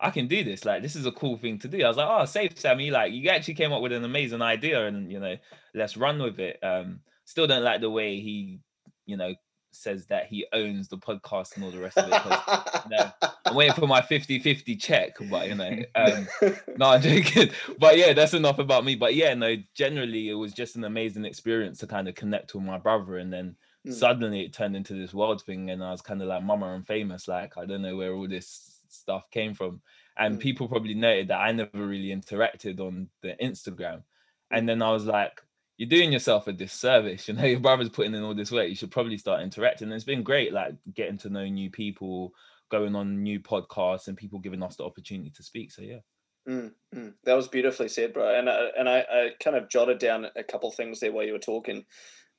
i 0.00 0.10
can 0.10 0.26
do 0.26 0.42
this 0.42 0.64
like 0.64 0.82
this 0.82 0.96
is 0.96 1.04
a 1.04 1.12
cool 1.12 1.36
thing 1.36 1.58
to 1.58 1.68
do 1.68 1.82
i 1.84 1.88
was 1.88 1.96
like 1.96 2.08
oh 2.08 2.24
safe 2.24 2.58
sammy 2.58 2.90
like 2.90 3.12
you 3.12 3.28
actually 3.28 3.54
came 3.54 3.72
up 3.72 3.82
with 3.82 3.92
an 3.92 4.04
amazing 4.04 4.42
idea 4.42 4.86
and 4.86 5.12
you 5.12 5.20
know 5.20 5.36
let's 5.74 5.96
run 5.96 6.22
with 6.22 6.38
it 6.38 6.58
um 6.62 7.00
still 7.24 7.46
don't 7.46 7.64
like 7.64 7.80
the 7.80 7.90
way 7.90 8.20
he 8.20 8.60
you 9.06 9.16
know 9.16 9.34
says 9.72 10.06
that 10.06 10.26
he 10.26 10.46
owns 10.52 10.88
the 10.88 10.98
podcast 10.98 11.54
and 11.54 11.64
all 11.64 11.70
the 11.70 11.78
rest 11.78 11.96
of 11.96 12.08
it. 12.08 12.90
you 12.90 12.96
know, 12.96 13.10
I'm 13.46 13.54
waiting 13.54 13.74
for 13.74 13.86
my 13.86 14.00
50-50 14.00 14.80
check, 14.80 15.16
but 15.30 15.48
you 15.48 15.54
know, 15.54 15.78
um, 15.94 16.28
no, 16.76 16.86
I'm 16.90 17.02
joking. 17.02 17.50
But 17.78 17.96
yeah, 17.96 18.12
that's 18.12 18.34
enough 18.34 18.58
about 18.58 18.84
me. 18.84 18.94
But 18.94 19.14
yeah, 19.14 19.34
no, 19.34 19.56
generally 19.74 20.28
it 20.28 20.34
was 20.34 20.52
just 20.52 20.76
an 20.76 20.84
amazing 20.84 21.24
experience 21.24 21.78
to 21.78 21.86
kind 21.86 22.08
of 22.08 22.14
connect 22.14 22.54
with 22.54 22.64
my 22.64 22.78
brother, 22.78 23.18
and 23.18 23.32
then 23.32 23.56
mm. 23.86 23.92
suddenly 23.92 24.42
it 24.42 24.52
turned 24.52 24.76
into 24.76 24.94
this 24.94 25.14
world 25.14 25.42
thing, 25.42 25.70
and 25.70 25.82
I 25.82 25.90
was 25.90 26.02
kind 26.02 26.22
of 26.22 26.28
like 26.28 26.42
mama 26.42 26.74
and 26.74 26.86
famous. 26.86 27.28
Like 27.28 27.56
I 27.56 27.66
don't 27.66 27.82
know 27.82 27.96
where 27.96 28.14
all 28.14 28.28
this 28.28 28.80
stuff 28.88 29.30
came 29.30 29.54
from, 29.54 29.80
and 30.16 30.36
mm. 30.36 30.40
people 30.40 30.68
probably 30.68 30.94
noted 30.94 31.28
that 31.28 31.40
I 31.40 31.52
never 31.52 31.86
really 31.86 32.08
interacted 32.08 32.80
on 32.80 33.08
the 33.22 33.36
Instagram, 33.42 34.02
and 34.50 34.68
then 34.68 34.82
I 34.82 34.92
was 34.92 35.04
like 35.04 35.40
you're 35.80 35.88
doing 35.88 36.12
yourself 36.12 36.46
a 36.46 36.52
disservice. 36.52 37.26
You 37.28 37.34
know, 37.34 37.44
your 37.44 37.58
brother's 37.58 37.88
putting 37.88 38.14
in 38.14 38.22
all 38.22 38.34
this 38.34 38.52
work. 38.52 38.68
You 38.68 38.74
should 38.74 38.90
probably 38.90 39.16
start 39.16 39.40
interacting. 39.40 39.86
And 39.86 39.94
it's 39.94 40.04
been 40.04 40.22
great, 40.22 40.52
like 40.52 40.74
getting 40.94 41.16
to 41.18 41.30
know 41.30 41.46
new 41.46 41.70
people, 41.70 42.34
going 42.70 42.94
on 42.94 43.22
new 43.22 43.40
podcasts, 43.40 44.06
and 44.06 44.16
people 44.16 44.40
giving 44.40 44.62
us 44.62 44.76
the 44.76 44.84
opportunity 44.84 45.30
to 45.30 45.42
speak. 45.42 45.72
So 45.72 45.80
yeah. 45.80 46.00
Mm, 46.46 46.72
mm. 46.94 47.14
That 47.24 47.32
was 47.32 47.48
beautifully 47.48 47.88
said, 47.88 48.12
bro. 48.12 48.38
And 48.38 48.50
I, 48.50 48.68
and 48.78 48.90
I, 48.90 48.98
I 48.98 49.28
kind 49.42 49.56
of 49.56 49.70
jotted 49.70 49.98
down 49.98 50.26
a 50.36 50.42
couple 50.42 50.70
things 50.70 51.00
there 51.00 51.12
while 51.12 51.24
you 51.24 51.32
were 51.32 51.38
talking. 51.38 51.86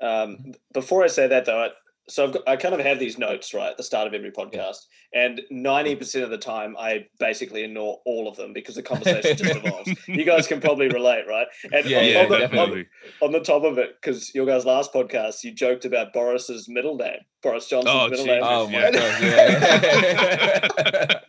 Um, 0.02 0.54
before 0.74 1.04
I 1.04 1.08
say 1.08 1.28
that, 1.28 1.46
though, 1.46 1.70
so 2.12 2.26
I've 2.26 2.34
got, 2.34 2.48
I 2.48 2.58
kind 2.58 2.74
of 2.74 2.82
have 2.82 3.00
these 3.00 3.18
notes 3.18 3.54
right 3.54 3.70
at 3.70 3.78
the 3.78 3.84
start 3.84 4.08
of 4.08 4.14
every 4.14 4.32
podcast, 4.32 4.86
and 5.14 5.42
ninety 5.50 5.96
percent 5.96 6.26
of 6.26 6.30
the 6.30 6.38
time 6.38 6.76
I 6.78 7.06
basically 7.20 7.64
ignore 7.64 8.02
all 8.06 8.28
of 8.28 8.36
them 8.36 8.54
because 8.54 8.76
the 8.76 8.84
conversation 8.84 9.38
just 9.38 9.56
evolves. 9.64 9.90
You 10.08 10.26
guys 10.26 10.48
can 10.48 10.60
probably 10.60 10.90
relate, 10.90 11.24
right? 11.28 11.48
And 11.72 11.86
yeah, 11.86 12.00
on, 12.00 12.06
yeah, 12.06 12.24
on 12.24 12.30
the, 12.30 12.38
definitely. 12.40 12.88
On, 13.22 13.28
on, 13.28 13.32
the 13.32 13.40
top 13.40 13.64
of 13.64 13.78
it, 13.78 13.96
because 14.02 14.36
your 14.36 14.46
guys' 14.46 14.66
last 14.66 14.94
podcast, 14.94 15.44
you 15.44 15.54
joked 15.54 15.86
about 15.86 16.12
Boris's 16.12 16.68
middle 16.68 16.98
name, 16.98 17.20
Boris 17.42 17.70
Johnson's 17.70 17.96
oh, 17.96 18.10
middle 18.10 18.26
name. 18.26 18.42
Oh 18.44 18.68
my 18.68 18.92
god! 18.92 18.92
Yeah. 19.22 21.20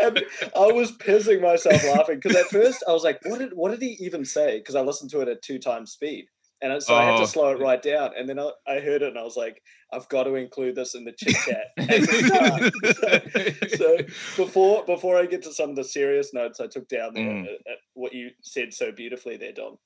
and 0.00 0.24
I 0.56 0.72
was 0.72 0.92
pissing 0.92 1.40
myself 1.40 1.84
laughing 1.84 2.18
because 2.20 2.36
at 2.36 2.46
first 2.46 2.82
I 2.88 2.92
was 2.92 3.04
like, 3.04 3.20
"What 3.24 3.38
did 3.38 3.52
what 3.52 3.70
did 3.70 3.82
he 3.82 3.96
even 4.00 4.24
say?" 4.24 4.58
Because 4.58 4.74
I 4.74 4.80
listened 4.80 5.10
to 5.12 5.20
it 5.20 5.28
at 5.28 5.42
two 5.42 5.58
times 5.58 5.92
speed. 5.92 6.26
And 6.62 6.80
so 6.80 6.94
oh. 6.94 6.98
I 6.98 7.04
had 7.04 7.16
to 7.16 7.22
oh. 7.22 7.26
slow 7.26 7.50
it 7.50 7.60
right 7.60 7.82
down. 7.82 8.10
And 8.16 8.28
then 8.28 8.38
I, 8.38 8.50
I, 8.68 8.78
heard 8.78 9.02
it 9.02 9.08
and 9.08 9.18
I 9.18 9.22
was 9.24 9.36
like, 9.36 9.60
I've 9.92 10.08
got 10.08 10.24
to 10.24 10.36
include 10.36 10.76
this 10.76 10.94
in 10.94 11.04
the 11.04 11.12
chit 11.12 11.36
chat. 11.36 11.66
so, 13.76 13.76
so, 13.76 13.96
before 14.44 14.84
before 14.84 15.16
I 15.16 15.26
get 15.26 15.42
to 15.42 15.52
some 15.52 15.70
of 15.70 15.76
the 15.76 15.84
serious 15.84 16.32
notes 16.32 16.60
I 16.60 16.68
took 16.68 16.88
down 16.88 17.14
there, 17.14 17.24
mm. 17.24 17.42
at, 17.42 17.50
at 17.50 17.78
what 17.94 18.12
you 18.12 18.30
said 18.42 18.72
so 18.72 18.92
beautifully 18.92 19.36
there, 19.36 19.52
Don. 19.52 19.76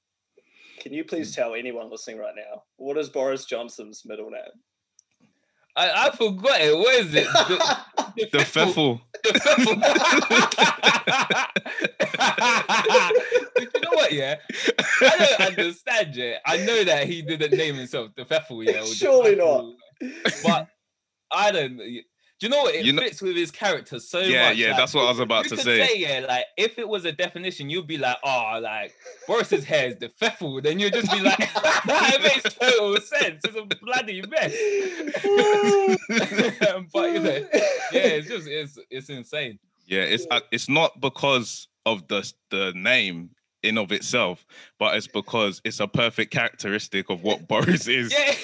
Can 0.81 0.93
you 0.93 1.05
please 1.05 1.33
mm. 1.33 1.37
tell 1.37 1.55
anyone 1.55 1.91
listening 1.91 2.19
right 2.19 2.35
now 2.37 2.63
what 2.77 2.99
is 2.99 3.09
Boris 3.09 3.47
Johnson's 3.47 4.03
middle 4.05 4.31
name? 4.31 4.43
I, 5.77 6.07
I 6.07 6.11
forgot 6.11 6.61
it. 6.61 6.77
What 6.77 6.95
is 6.95 7.15
it? 7.15 7.25
The, 7.27 7.79
The 8.33 8.39
Pfeffel. 8.39 9.01
The 9.23 9.29
Pfeffel. 9.29 9.77
you 13.59 13.81
know 13.83 13.91
what? 13.91 14.11
Yeah, 14.13 14.37
I 15.03 15.37
don't 15.39 15.41
understand. 15.51 16.17
Yeah, 16.17 16.39
I 16.47 16.57
know 16.59 16.83
that 16.85 17.07
he 17.07 17.21
didn't 17.21 17.57
name 17.57 17.75
himself 17.75 18.15
the 18.17 18.25
Pfeffel. 18.25 18.65
Yeah, 18.65 18.81
the 18.81 18.87
Surely 18.87 19.37
not. 19.37 19.67
But 20.43 20.69
I 21.31 21.53
don't. 21.53 21.79
Do 22.39 22.47
you 22.47 22.51
know 22.51 22.65
what? 22.65 22.75
It 22.75 22.85
You 22.85 22.93
know- 22.93 23.01
fits 23.03 23.23
with 23.23 23.35
his 23.35 23.51
character 23.51 23.99
so 23.99 24.21
Yeah, 24.21 24.51
much. 24.51 24.59
yeah, 24.59 24.69
like, 24.69 24.77
that's 24.77 24.93
what 24.93 25.07
I 25.07 25.09
was 25.09 25.21
about 25.21 25.45
you 25.45 25.51
to 25.51 25.57
could 25.57 25.65
say. 25.65 25.97
yeah, 25.97 26.27
like 26.29 26.45
if 26.59 26.79
it 26.79 26.87
was 26.87 27.07
a 27.07 27.13
definition, 27.13 27.71
you'd 27.71 27.87
be 27.87 27.97
like, 27.97 28.19
oh, 28.23 28.61
like 28.63 28.93
Boris's 29.27 29.65
hair 29.65 29.89
is 29.89 29.97
the 29.97 30.11
Pfeffel. 30.11 30.63
Then 30.63 30.79
you'd 30.79 30.93
just 30.93 31.11
be 31.11 31.21
like, 31.21 31.39
it 31.51 32.23
makes 32.23 32.55
total 32.55 33.01
sense. 33.01 33.41
It's 33.43 33.57
a 33.57 33.65
bloody 33.83 34.21
mess. 34.29 34.53
but 36.93 37.13
you 37.13 37.21
know, 37.21 37.47
yeah, 37.93 38.19
it's 38.19 38.29
just 38.29 38.47
it's 38.49 38.79
it's 38.91 39.09
insane. 39.09 39.59
Yeah, 39.87 40.03
it's 40.03 40.27
uh, 40.31 40.41
it's 40.51 40.69
not 40.69 41.01
because 41.01 41.69
of 41.87 42.07
the 42.09 42.31
the 42.51 42.73
name 42.75 43.31
in 43.67 43.79
of 43.79 43.93
itself, 43.93 44.47
but 44.79 44.97
it's 44.97 45.07
because 45.07 45.61
it's 45.65 45.81
a 45.81 45.87
perfect 45.87 46.31
characteristic 46.33 47.11
of 47.11 47.23
what 47.23 47.47
Boris 47.49 47.87
is. 47.89 48.13
Yeah. 48.13 48.35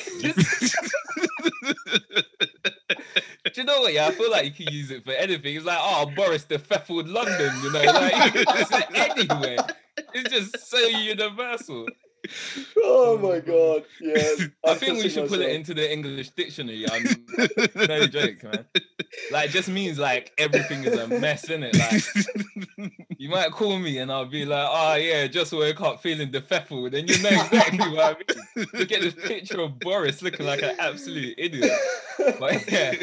do 3.53 3.61
you 3.61 3.65
know 3.65 3.81
what? 3.81 3.93
Yeah, 3.93 4.07
I 4.07 4.13
feel 4.13 4.31
like 4.31 4.45
you 4.45 4.51
can 4.67 4.75
use 4.75 4.91
it 4.91 5.05
for 5.05 5.13
anything. 5.13 5.57
It's 5.57 5.65
like, 5.65 5.79
oh, 5.81 6.11
Boris 6.15 6.45
the 6.45 6.59
Pfeffel 6.59 7.07
London, 7.07 7.53
you 7.63 7.73
know, 7.73 7.83
like 7.83 8.33
it 8.35 9.29
anywhere. 9.31 9.57
It's 10.15 10.31
just 10.31 10.71
so 10.71 10.79
universal. 10.79 11.87
Oh, 12.79 13.19
oh 13.19 13.19
my 13.19 13.41
god. 13.41 13.85
Yeah. 14.01 14.47
I 14.65 14.75
think 14.75 15.03
we 15.03 15.09
should 15.09 15.29
put 15.29 15.41
it 15.41 15.51
into 15.51 15.75
the 15.75 15.91
English 15.91 16.31
dictionary. 16.31 16.87
I'm 16.91 17.05
no 17.75 18.07
joke, 18.07 18.45
man. 18.45 18.65
Like, 19.31 19.51
just 19.51 19.69
means 19.69 19.99
like 19.99 20.33
everything 20.39 20.85
is 20.85 20.99
a 20.99 21.09
mess, 21.09 21.51
in 21.51 21.65
it? 21.65 21.77
Like, 21.77 22.93
you 23.19 23.29
might 23.29 23.51
call 23.51 23.79
me 23.79 23.99
and 23.99 24.11
I'll 24.11 24.27
be 24.27 24.45
like, 24.45 24.69
oh 24.71 24.95
yeah, 24.95 25.27
just 25.27 25.53
woke 25.53 25.81
up 25.81 26.01
feeling 26.03 26.31
the 26.31 26.41
Pfeffel. 26.41 26.91
Then 26.91 27.09
you 27.09 27.21
know 27.23 27.31
exactly 27.31 27.91
what 27.91 28.17
I 28.57 28.63
mean. 28.63 28.67
Look 28.73 28.89
get 28.89 29.01
this 29.03 29.15
picture 29.15 29.61
of 29.61 29.79
Boris 29.79 30.23
looking 30.23 30.47
like 30.47 30.63
an 30.63 30.77
absolute 30.79 31.35
idiot. 31.39 31.73
But 32.39 32.71
yeah, 32.71 32.95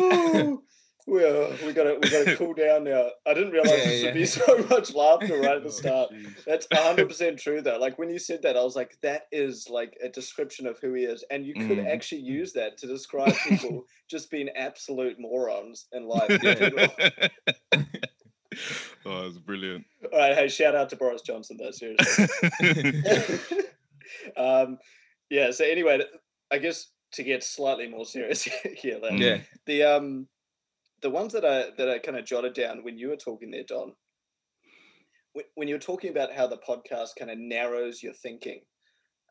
Ooh. 0.00 0.62
well, 1.06 1.52
we 1.64 1.72
gotta 1.72 1.98
we 2.00 2.08
gotta 2.10 2.36
cool 2.38 2.54
down 2.54 2.84
now. 2.84 3.08
I 3.26 3.34
didn't 3.34 3.50
realize 3.50 3.70
Yeah, 3.78 3.84
this 3.86 4.04
would 4.04 4.14
be 4.14 4.24
so 4.26 4.58
much 4.74 4.94
laughter 4.94 5.36
right 5.38 5.56
at 5.56 5.62
the 5.62 5.68
Oh, 5.68 5.72
start. 5.72 6.10
jeez. 6.12 6.44
That's 6.44 6.66
hundred 6.72 7.08
percent 7.08 7.38
true 7.38 7.60
though. 7.60 7.78
Like 7.78 7.98
when 7.98 8.08
you 8.10 8.18
said 8.18 8.42
that, 8.42 8.56
I 8.56 8.62
was 8.62 8.76
like, 8.76 8.96
that 9.02 9.22
is 9.32 9.68
like 9.68 9.96
a 10.02 10.08
description 10.08 10.66
of 10.66 10.78
who 10.80 10.94
he 10.94 11.02
is. 11.04 11.24
And 11.30 11.44
you 11.44 11.54
could 11.54 11.78
Mm. 11.78 11.92
actually 11.92 12.20
use 12.22 12.52
that 12.54 12.76
to 12.78 12.86
describe 12.86 13.34
people 13.48 13.84
just 14.10 14.30
being 14.30 14.48
absolute 14.50 15.16
morons 15.18 15.86
in 15.92 16.06
life. 16.06 16.30
Yeah. 16.42 16.88
oh, 19.06 19.26
it's 19.26 19.38
brilliant. 19.38 19.84
All 20.12 20.18
right, 20.18 20.34
hey, 20.36 20.48
shout 20.48 20.74
out 20.74 20.90
to 20.90 20.96
Boris 20.96 21.22
Johnson 21.22 21.56
though, 21.58 21.70
seriously. 21.70 22.26
um, 24.36 24.78
yeah. 25.30 25.50
So 25.50 25.64
anyway, 25.64 26.00
I 26.50 26.58
guess 26.58 26.88
to 27.12 27.22
get 27.22 27.42
slightly 27.42 27.88
more 27.88 28.04
serious 28.04 28.42
here, 28.42 28.98
like, 29.02 29.18
Yeah. 29.18 29.38
the 29.66 29.82
um, 29.84 30.28
the 31.02 31.10
ones 31.10 31.32
that 31.32 31.44
I 31.44 31.70
that 31.76 31.88
I 31.90 31.98
kind 31.98 32.18
of 32.18 32.24
jotted 32.24 32.54
down 32.54 32.84
when 32.84 32.98
you 32.98 33.08
were 33.08 33.16
talking 33.16 33.50
there, 33.50 33.64
Don. 33.64 33.94
When, 35.34 35.44
when 35.54 35.68
you 35.68 35.74
were 35.74 35.80
talking 35.80 36.10
about 36.10 36.32
how 36.32 36.46
the 36.46 36.58
podcast 36.58 37.10
kind 37.18 37.30
of 37.30 37.38
narrows 37.38 38.02
your 38.02 38.12
thinking, 38.12 38.60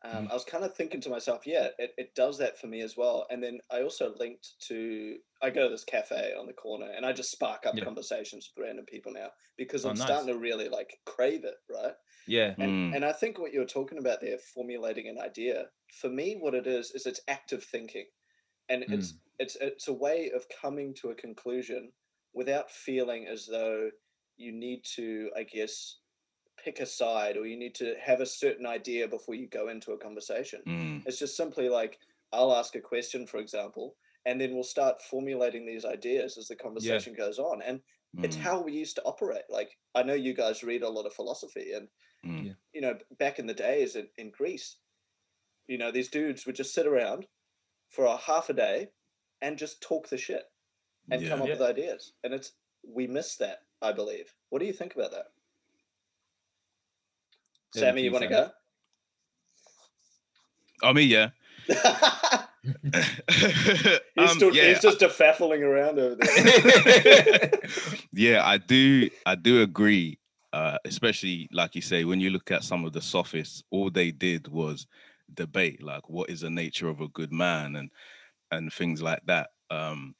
um, 0.04 0.26
I 0.30 0.34
was 0.34 0.44
kind 0.44 0.64
of 0.64 0.74
thinking 0.74 1.00
to 1.02 1.10
myself, 1.10 1.46
yeah, 1.46 1.68
it, 1.78 1.92
it 1.96 2.14
does 2.16 2.38
that 2.38 2.58
for 2.58 2.66
me 2.66 2.80
as 2.80 2.96
well. 2.96 3.26
And 3.30 3.42
then 3.42 3.60
I 3.70 3.82
also 3.82 4.14
linked 4.18 4.54
to 4.68 5.16
I 5.42 5.50
go 5.50 5.64
to 5.64 5.68
this 5.70 5.84
cafe 5.84 6.34
on 6.38 6.46
the 6.46 6.52
corner 6.52 6.88
and 6.96 7.06
I 7.06 7.12
just 7.12 7.30
spark 7.30 7.66
up 7.66 7.76
Yeah. 7.76 7.84
conversations 7.84 8.50
with 8.56 8.64
random 8.66 8.84
people 8.86 9.12
now 9.12 9.28
because 9.56 9.84
Oh, 9.84 9.90
I'm 9.90 9.96
nice. 9.96 10.06
starting 10.08 10.26
to 10.32 10.38
really 10.38 10.68
like 10.68 10.98
crave 11.06 11.44
it, 11.44 11.54
right? 11.70 11.94
Yeah. 12.26 12.54
And, 12.58 12.72
Mm. 12.72 12.96
and 12.96 13.04
I 13.04 13.12
think 13.12 13.38
what 13.38 13.52
you're 13.52 13.64
talking 13.64 13.98
about 13.98 14.20
there, 14.20 14.38
formulating 14.38 15.08
an 15.08 15.18
idea, 15.20 15.66
for 16.00 16.08
me, 16.10 16.36
what 16.38 16.54
it 16.54 16.66
is 16.66 16.90
is 16.92 17.06
it's 17.06 17.20
active 17.28 17.62
thinking, 17.64 18.06
and 18.68 18.84
it's 18.90 19.14
it's 19.42 19.56
it's 19.60 19.88
a 19.88 19.92
way 19.92 20.30
of 20.34 20.46
coming 20.48 20.94
to 20.94 21.10
a 21.10 21.14
conclusion 21.14 21.90
without 22.32 22.70
feeling 22.70 23.26
as 23.26 23.46
though 23.46 23.90
you 24.36 24.52
need 24.52 24.82
to, 24.96 25.30
I 25.36 25.42
guess, 25.42 25.98
pick 26.62 26.80
a 26.80 26.86
side 26.86 27.36
or 27.36 27.46
you 27.46 27.58
need 27.58 27.74
to 27.76 27.94
have 28.00 28.20
a 28.20 28.26
certain 28.26 28.66
idea 28.66 29.08
before 29.08 29.34
you 29.34 29.48
go 29.48 29.68
into 29.68 29.92
a 29.92 29.98
conversation. 29.98 30.60
Mm, 30.66 31.02
It's 31.06 31.18
just 31.18 31.36
simply 31.36 31.68
like 31.68 31.98
I'll 32.32 32.54
ask 32.54 32.74
a 32.76 32.80
question, 32.80 33.26
for 33.26 33.38
example, 33.38 33.96
and 34.24 34.40
then 34.40 34.54
we'll 34.54 34.62
start 34.64 35.02
formulating 35.02 35.66
these 35.66 35.84
ideas 35.84 36.38
as 36.38 36.48
the 36.48 36.56
conversation 36.56 37.14
goes 37.14 37.38
on, 37.38 37.60
and 37.62 37.80
it's 38.22 38.36
mm, 38.36 38.40
how 38.40 38.62
we 38.62 38.72
used 38.72 38.96
to 38.96 39.02
operate. 39.02 39.48
Like 39.50 39.76
I 39.94 40.02
know 40.02 40.14
you 40.14 40.34
guys 40.34 40.62
read 40.62 40.82
a 40.82 40.88
lot 40.88 41.06
of 41.06 41.14
philosophy, 41.14 41.72
and 41.72 41.88
mm. 42.24 42.54
You 42.72 42.80
know, 42.80 42.94
back 43.18 43.38
in 43.38 43.46
the 43.46 43.54
days 43.54 43.96
in, 43.96 44.06
in 44.16 44.30
Greece, 44.30 44.76
you 45.66 45.78
know, 45.78 45.90
these 45.90 46.08
dudes 46.08 46.46
would 46.46 46.56
just 46.56 46.72
sit 46.72 46.86
around 46.86 47.26
for 47.90 48.04
a 48.04 48.16
half 48.16 48.48
a 48.48 48.54
day 48.54 48.88
and 49.42 49.58
just 49.58 49.82
talk 49.82 50.08
the 50.08 50.16
shit 50.16 50.44
and 51.10 51.26
come 51.28 51.42
up 51.42 51.48
Yeah. 51.48 51.54
with 51.54 51.62
ideas. 51.62 52.12
And 52.24 52.32
it's 52.32 52.52
we 52.88 53.06
miss 53.06 53.36
that, 53.36 53.62
I 53.82 53.92
believe. 53.92 54.34
What 54.48 54.60
do 54.60 54.64
you 54.66 54.72
think 54.72 54.94
about 54.94 55.10
that? 55.10 55.26
Yeah, 57.74 57.80
Sammy, 57.80 58.02
you 58.02 58.12
want 58.12 58.22
to 58.24 58.28
go? 58.30 58.50
Oh, 60.82 60.92
me, 60.92 61.02
yeah. 61.02 61.30
go? 61.68 61.74
he's, 62.64 63.10
Um, 64.16 64.28
still, 64.28 64.54
yeah, 64.54 64.68
he's 64.68 64.80
just 64.80 65.00
defaffling 65.00 65.62
around 65.62 65.98
over 65.98 66.14
there. 66.16 67.50
yeah, 68.12 68.46
I 68.46 68.58
do. 68.58 69.10
I 69.26 69.34
do 69.34 69.62
agree. 69.62 70.18
Uh, 70.52 70.78
especially 70.84 71.48
like 71.52 71.74
you 71.74 71.82
say, 71.82 72.04
when 72.04 72.20
you 72.20 72.30
look 72.30 72.50
at 72.50 72.62
some 72.62 72.84
of 72.84 72.92
the 72.92 73.00
sophists, 73.00 73.62
all 73.70 73.90
they 73.90 74.10
did 74.10 74.48
was 74.48 74.86
debate, 75.34 75.82
like 75.82 76.08
what 76.10 76.28
is 76.30 76.42
the 76.42 76.50
nature 76.50 76.88
of 76.88 77.00
a 77.00 77.08
good 77.08 77.32
man, 77.32 77.74
and 77.76 77.90
and 78.52 78.72
things 78.72 79.02
like 79.02 79.22
that. 79.26 79.50
Um, 79.70 80.14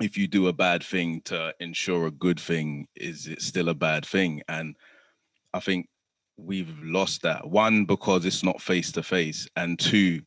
if 0.00 0.18
you 0.18 0.26
do 0.26 0.48
a 0.48 0.52
bad 0.52 0.82
thing 0.82 1.22
to 1.26 1.54
ensure 1.60 2.06
a 2.06 2.10
good 2.10 2.38
thing, 2.38 2.88
is 2.96 3.26
it 3.28 3.40
still 3.40 3.68
a 3.68 3.74
bad 3.74 4.04
thing? 4.04 4.42
And 4.48 4.76
I 5.54 5.60
think 5.60 5.88
we've 6.36 6.76
lost 6.82 7.22
that. 7.22 7.48
One 7.48 7.86
because 7.86 8.26
it's 8.26 8.42
not 8.42 8.60
face 8.60 8.92
to 8.92 9.02
face, 9.02 9.48
and 9.56 9.78
two, 9.78 10.22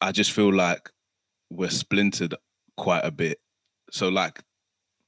I 0.00 0.12
just 0.12 0.32
feel 0.32 0.52
like 0.52 0.90
we're 1.48 1.70
splintered 1.70 2.34
quite 2.76 3.04
a 3.04 3.10
bit. 3.12 3.38
So 3.90 4.08
like 4.08 4.42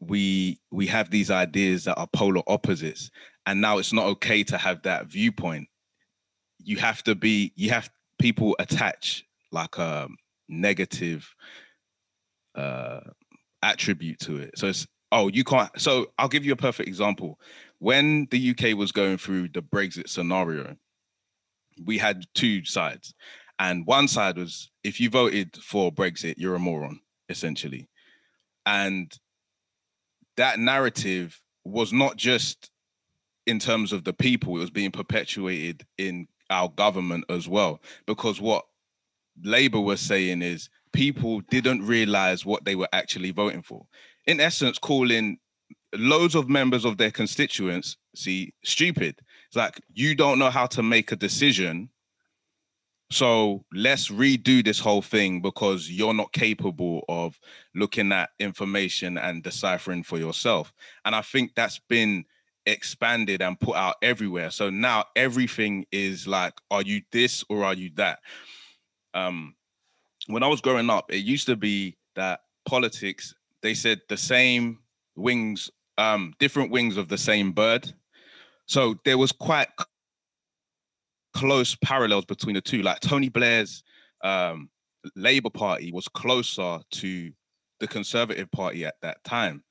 we 0.00 0.60
we 0.70 0.86
have 0.86 1.10
these 1.10 1.30
ideas 1.30 1.84
that 1.84 1.98
are 1.98 2.06
polar 2.12 2.42
opposites 2.46 3.10
and 3.46 3.60
now 3.60 3.78
it's 3.78 3.92
not 3.92 4.06
okay 4.06 4.44
to 4.44 4.58
have 4.58 4.82
that 4.82 5.06
viewpoint 5.06 5.66
you 6.62 6.76
have 6.76 7.02
to 7.02 7.14
be 7.14 7.52
you 7.56 7.70
have 7.70 7.88
people 8.18 8.54
attach 8.58 9.24
like 9.52 9.78
a 9.78 10.08
negative 10.48 11.28
uh 12.54 13.00
attribute 13.62 14.18
to 14.18 14.36
it 14.36 14.56
so 14.56 14.68
it's 14.68 14.86
oh 15.12 15.28
you 15.28 15.44
can't 15.44 15.70
so 15.80 16.06
i'll 16.18 16.28
give 16.28 16.44
you 16.44 16.52
a 16.52 16.56
perfect 16.56 16.88
example 16.88 17.38
when 17.78 18.26
the 18.30 18.50
uk 18.50 18.76
was 18.76 18.92
going 18.92 19.18
through 19.18 19.48
the 19.48 19.62
brexit 19.62 20.08
scenario 20.08 20.76
we 21.84 21.98
had 21.98 22.24
two 22.34 22.64
sides 22.64 23.14
and 23.58 23.86
one 23.86 24.08
side 24.08 24.36
was 24.36 24.70
if 24.84 25.00
you 25.00 25.10
voted 25.10 25.54
for 25.56 25.92
brexit 25.92 26.34
you're 26.38 26.54
a 26.54 26.58
moron 26.58 27.00
essentially 27.28 27.88
and 28.66 29.18
that 30.36 30.58
narrative 30.58 31.40
was 31.64 31.92
not 31.92 32.16
just 32.16 32.70
in 33.46 33.58
terms 33.58 33.92
of 33.92 34.04
the 34.04 34.12
people, 34.12 34.56
it 34.56 34.60
was 34.60 34.70
being 34.70 34.90
perpetuated 34.90 35.84
in 35.98 36.26
our 36.50 36.68
government 36.68 37.24
as 37.28 37.48
well. 37.48 37.80
Because 38.06 38.40
what 38.40 38.64
Labour 39.44 39.80
was 39.80 40.00
saying 40.00 40.42
is 40.42 40.68
people 40.92 41.40
didn't 41.50 41.86
realize 41.86 42.46
what 42.46 42.64
they 42.64 42.74
were 42.74 42.88
actually 42.92 43.30
voting 43.30 43.62
for. 43.62 43.86
In 44.26 44.40
essence, 44.40 44.78
calling 44.78 45.38
loads 45.94 46.34
of 46.34 46.48
members 46.48 46.84
of 46.84 46.98
their 46.98 47.10
constituents 47.10 47.96
see 48.14 48.52
stupid. 48.64 49.18
It's 49.48 49.56
like 49.56 49.80
you 49.92 50.14
don't 50.14 50.38
know 50.38 50.50
how 50.50 50.66
to 50.66 50.82
make 50.82 51.12
a 51.12 51.16
decision. 51.16 51.90
So 53.10 53.64
let's 53.72 54.08
redo 54.08 54.64
this 54.64 54.80
whole 54.80 55.02
thing 55.02 55.40
because 55.40 55.88
you're 55.88 56.14
not 56.14 56.32
capable 56.32 57.04
of 57.08 57.38
looking 57.74 58.10
at 58.10 58.30
information 58.40 59.16
and 59.16 59.44
deciphering 59.44 60.02
for 60.02 60.18
yourself. 60.18 60.72
And 61.04 61.14
I 61.14 61.22
think 61.22 61.54
that's 61.54 61.78
been 61.88 62.24
expanded 62.66 63.42
and 63.42 63.60
put 63.60 63.76
out 63.76 63.94
everywhere. 64.02 64.50
So 64.50 64.70
now 64.70 65.04
everything 65.14 65.86
is 65.92 66.26
like, 66.26 66.54
are 66.70 66.82
you 66.82 67.02
this 67.12 67.44
or 67.48 67.64
are 67.64 67.74
you 67.74 67.90
that? 67.94 68.18
Um, 69.16 69.54
when 70.26 70.42
I 70.42 70.48
was 70.48 70.60
growing 70.60 70.90
up, 70.90 71.10
it 71.12 71.24
used 71.24 71.46
to 71.46 71.56
be 71.56 71.96
that 72.16 72.40
politics, 72.68 73.34
they 73.62 73.74
said 73.74 74.00
the 74.08 74.16
same 74.16 74.80
wings, 75.16 75.70
um, 75.98 76.34
different 76.38 76.70
wings 76.70 76.96
of 76.96 77.08
the 77.08 77.18
same 77.18 77.52
bird. 77.52 77.92
So 78.66 78.96
there 79.04 79.16
was 79.16 79.32
quite 79.32 79.68
close 81.34 81.76
parallels 81.76 82.26
between 82.26 82.54
the 82.54 82.60
two. 82.60 82.82
Like 82.82 83.00
Tony 83.00 83.28
Blair's 83.30 83.82
um, 84.22 84.68
Labour 85.14 85.50
Party 85.50 85.92
was 85.92 86.08
closer 86.08 86.80
to 86.90 87.32
the 87.80 87.86
Conservative 87.86 88.50
Party 88.50 88.84
at 88.84 88.96
that 89.02 89.22
time. 89.24 89.62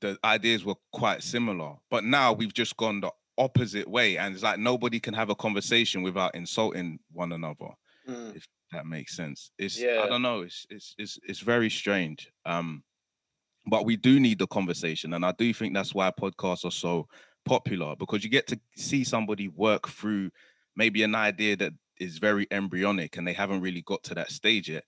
The 0.00 0.18
ideas 0.24 0.64
were 0.64 0.74
quite 0.92 1.22
similar, 1.22 1.74
but 1.90 2.02
now 2.02 2.32
we've 2.32 2.52
just 2.54 2.76
gone 2.76 3.00
the 3.00 3.12
opposite 3.38 3.88
way, 3.88 4.16
and 4.16 4.34
it's 4.34 4.42
like 4.42 4.58
nobody 4.58 4.98
can 4.98 5.14
have 5.14 5.30
a 5.30 5.34
conversation 5.34 6.02
without 6.02 6.34
insulting 6.34 6.98
one 7.12 7.32
another. 7.32 7.68
Mm. 8.08 8.36
If 8.36 8.46
that 8.72 8.86
makes 8.86 9.16
sense, 9.16 9.50
it's 9.58 9.78
yeah. 9.80 10.02
I 10.04 10.08
don't 10.08 10.22
know. 10.22 10.42
It's 10.42 10.66
it's 10.70 10.94
it's 10.98 11.18
it's 11.28 11.40
very 11.40 11.70
strange. 11.70 12.30
Um, 12.44 12.82
but 13.66 13.84
we 13.84 13.96
do 13.96 14.18
need 14.18 14.38
the 14.38 14.46
conversation, 14.46 15.14
and 15.14 15.24
I 15.24 15.32
do 15.32 15.52
think 15.54 15.74
that's 15.74 15.94
why 15.94 16.10
podcasts 16.10 16.64
are 16.64 16.70
so 16.70 17.06
popular 17.44 17.94
because 17.96 18.22
you 18.22 18.30
get 18.30 18.46
to 18.48 18.60
see 18.76 19.04
somebody 19.04 19.48
work 19.48 19.88
through 19.88 20.30
maybe 20.76 21.02
an 21.02 21.14
idea 21.14 21.56
that 21.56 21.72
is 21.98 22.18
very 22.18 22.46
embryonic 22.50 23.16
and 23.16 23.26
they 23.26 23.32
haven't 23.32 23.60
really 23.60 23.82
got 23.82 24.02
to 24.04 24.14
that 24.14 24.30
stage 24.30 24.68
yet 24.68 24.84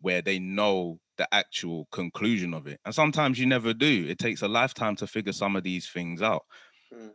where 0.00 0.22
they 0.22 0.38
know 0.38 0.98
the 1.16 1.28
actual 1.34 1.88
conclusion 1.90 2.54
of 2.54 2.66
it. 2.66 2.80
And 2.84 2.94
sometimes 2.94 3.38
you 3.38 3.46
never 3.46 3.74
do. 3.74 4.06
It 4.08 4.18
takes 4.18 4.42
a 4.42 4.48
lifetime 4.48 4.94
to 4.96 5.06
figure 5.06 5.32
some 5.32 5.56
of 5.56 5.64
these 5.64 5.88
things 5.88 6.22
out. 6.22 6.44
Mm. 6.94 7.10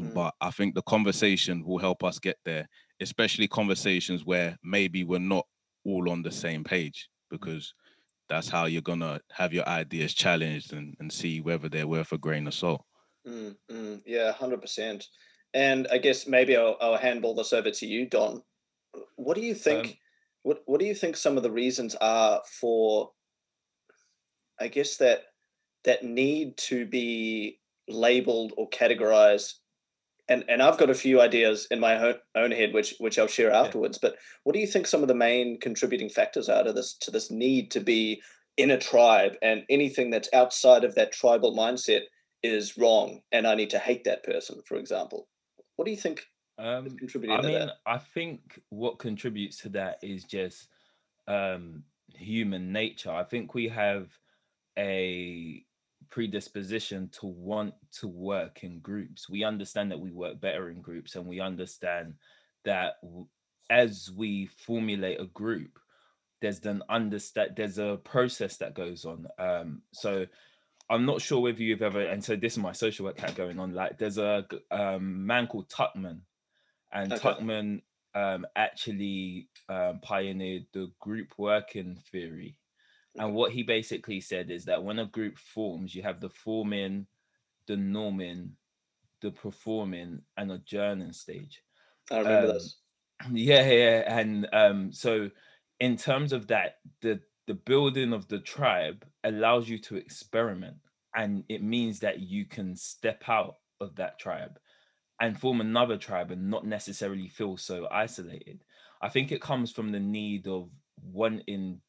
Mm. 0.00 0.14
But 0.14 0.34
I 0.40 0.50
think 0.50 0.74
the 0.74 0.82
conversation 0.82 1.64
will 1.64 1.78
help 1.78 2.02
us 2.02 2.18
get 2.18 2.36
there, 2.44 2.68
especially 3.04 3.46
conversations 3.46 4.24
where 4.24 4.56
maybe 4.64 5.04
we're 5.04 5.18
not 5.18 5.46
all 5.84 6.10
on 6.10 6.22
the 6.22 6.32
same 6.32 6.64
page, 6.64 7.08
because 7.30 7.74
that's 8.30 8.48
how 8.48 8.64
you're 8.64 8.82
gonna 8.82 9.20
have 9.30 9.52
your 9.52 9.68
ideas 9.68 10.14
challenged 10.14 10.72
and, 10.72 10.96
and 10.98 11.12
see 11.12 11.40
whether 11.42 11.68
they're 11.68 11.86
worth 11.86 12.12
a 12.12 12.18
grain 12.18 12.46
of 12.46 12.54
salt. 12.54 12.82
Mm, 13.28 13.54
mm, 13.70 14.02
yeah, 14.06 14.32
hundred 14.32 14.62
percent. 14.62 15.06
And 15.52 15.86
I 15.92 15.98
guess 15.98 16.26
maybe 16.26 16.56
I'll, 16.56 16.76
I'll, 16.80 16.96
handball 16.96 17.34
this 17.34 17.52
over 17.52 17.70
to 17.70 17.86
you, 17.86 18.06
Don. 18.06 18.42
What 19.16 19.36
do 19.36 19.42
you 19.42 19.54
think? 19.54 19.86
Um, 19.86 19.94
what 20.42 20.62
What 20.66 20.80
do 20.80 20.86
you 20.86 20.94
think 20.94 21.16
some 21.16 21.36
of 21.36 21.42
the 21.42 21.50
reasons 21.50 21.94
are 22.00 22.40
for? 22.60 23.10
I 24.58 24.68
guess 24.68 24.96
that 24.96 25.24
that 25.84 26.04
need 26.04 26.56
to 26.56 26.86
be 26.86 27.60
labeled 27.86 28.54
or 28.56 28.68
categorized 28.70 29.54
and 30.28 30.44
and 30.48 30.62
I've 30.62 30.78
got 30.78 30.90
a 30.90 30.94
few 30.94 31.20
ideas 31.20 31.66
in 31.70 31.80
my 31.80 32.14
own 32.34 32.50
head, 32.50 32.72
which 32.72 32.94
which 32.98 33.18
I'll 33.18 33.26
share 33.26 33.52
afterwards. 33.52 33.98
Yeah. 34.02 34.10
But 34.10 34.18
what 34.44 34.54
do 34.54 34.60
you 34.60 34.66
think 34.66 34.86
some 34.86 35.02
of 35.02 35.08
the 35.08 35.14
main 35.14 35.58
contributing 35.60 36.08
factors 36.08 36.48
are 36.48 36.64
to 36.64 36.72
this 36.72 36.96
to 37.00 37.10
this 37.10 37.30
need 37.30 37.70
to 37.72 37.80
be 37.80 38.22
in 38.56 38.70
a 38.70 38.78
tribe, 38.78 39.32
and 39.42 39.64
anything 39.68 40.10
that's 40.10 40.28
outside 40.32 40.84
of 40.84 40.94
that 40.94 41.12
tribal 41.12 41.56
mindset 41.56 42.02
is 42.42 42.78
wrong, 42.78 43.20
and 43.32 43.46
I 43.46 43.54
need 43.54 43.70
to 43.70 43.78
hate 43.78 44.04
that 44.04 44.22
person, 44.24 44.60
for 44.66 44.76
example. 44.76 45.28
What 45.76 45.84
do 45.86 45.90
you 45.90 45.96
think? 45.96 46.24
Um, 46.56 46.96
I 47.02 47.18
mean, 47.18 47.30
that? 47.30 47.72
I 47.84 47.98
think 47.98 48.60
what 48.68 49.00
contributes 49.00 49.58
to 49.62 49.70
that 49.70 49.98
is 50.02 50.22
just 50.22 50.68
um, 51.26 51.82
human 52.14 52.72
nature. 52.72 53.10
I 53.10 53.24
think 53.24 53.54
we 53.54 53.68
have 53.68 54.08
a 54.78 55.64
predisposition 56.10 57.08
to 57.20 57.26
want 57.26 57.74
to 58.00 58.08
work 58.08 58.64
in 58.64 58.80
groups. 58.80 59.28
We 59.28 59.44
understand 59.44 59.90
that 59.90 60.00
we 60.00 60.10
work 60.10 60.40
better 60.40 60.70
in 60.70 60.80
groups, 60.80 61.16
and 61.16 61.26
we 61.26 61.40
understand 61.40 62.14
that 62.64 62.94
as 63.70 64.10
we 64.14 64.48
formulate 64.66 65.20
a 65.20 65.26
group, 65.26 65.78
there's 66.40 66.64
an 66.66 66.82
understand 66.88 67.52
there's 67.56 67.78
a 67.78 67.98
process 68.04 68.56
that 68.58 68.74
goes 68.74 69.04
on. 69.04 69.26
Um, 69.38 69.82
so 69.92 70.26
I'm 70.90 71.06
not 71.06 71.22
sure 71.22 71.40
whether 71.40 71.62
you've 71.62 71.82
ever, 71.82 72.00
and 72.00 72.22
so 72.22 72.36
this 72.36 72.52
is 72.52 72.58
my 72.58 72.72
social 72.72 73.06
work 73.06 73.18
hat 73.18 73.34
going 73.34 73.58
on. 73.58 73.72
Like, 73.72 73.98
there's 73.98 74.18
a 74.18 74.44
um, 74.70 75.26
man 75.26 75.46
called 75.46 75.68
Tuckman, 75.70 76.20
and 76.92 77.12
okay. 77.12 77.22
Tuckman 77.22 77.80
um, 78.14 78.46
actually 78.54 79.48
um, 79.68 80.00
pioneered 80.02 80.66
the 80.72 80.90
group 81.00 81.34
working 81.38 81.98
theory. 82.12 82.56
And 83.16 83.34
what 83.34 83.52
he 83.52 83.62
basically 83.62 84.20
said 84.20 84.50
is 84.50 84.64
that 84.64 84.82
when 84.82 84.98
a 84.98 85.06
group 85.06 85.38
forms, 85.38 85.94
you 85.94 86.02
have 86.02 86.20
the 86.20 86.30
forming, 86.30 87.06
the 87.66 87.74
norming, 87.74 88.50
the 89.20 89.30
performing, 89.30 90.22
and 90.36 90.52
adjourning 90.52 91.12
stage. 91.12 91.62
I 92.10 92.18
remember 92.18 92.48
um, 92.48 92.54
this. 92.54 92.76
Yeah, 93.32 93.70
yeah, 93.70 94.18
and 94.18 94.48
um, 94.52 94.92
so 94.92 95.30
in 95.80 95.96
terms 95.96 96.32
of 96.32 96.48
that, 96.48 96.78
the 97.00 97.20
the 97.46 97.54
building 97.54 98.12
of 98.12 98.26
the 98.28 98.40
tribe 98.40 99.06
allows 99.22 99.68
you 99.68 99.78
to 99.78 99.96
experiment, 99.96 100.76
and 101.14 101.44
it 101.48 101.62
means 101.62 102.00
that 102.00 102.20
you 102.20 102.44
can 102.44 102.74
step 102.74 103.22
out 103.28 103.56
of 103.80 103.94
that 103.96 104.18
tribe 104.18 104.58
and 105.20 105.38
form 105.38 105.60
another 105.60 105.96
tribe 105.96 106.32
and 106.32 106.50
not 106.50 106.66
necessarily 106.66 107.28
feel 107.28 107.56
so 107.56 107.86
isolated. 107.90 108.64
I 109.00 109.08
think 109.08 109.30
it 109.30 109.40
comes 109.40 109.70
from 109.70 109.92
the 109.92 110.00
need 110.00 110.46
of 110.48 110.68
wanting 111.02 111.80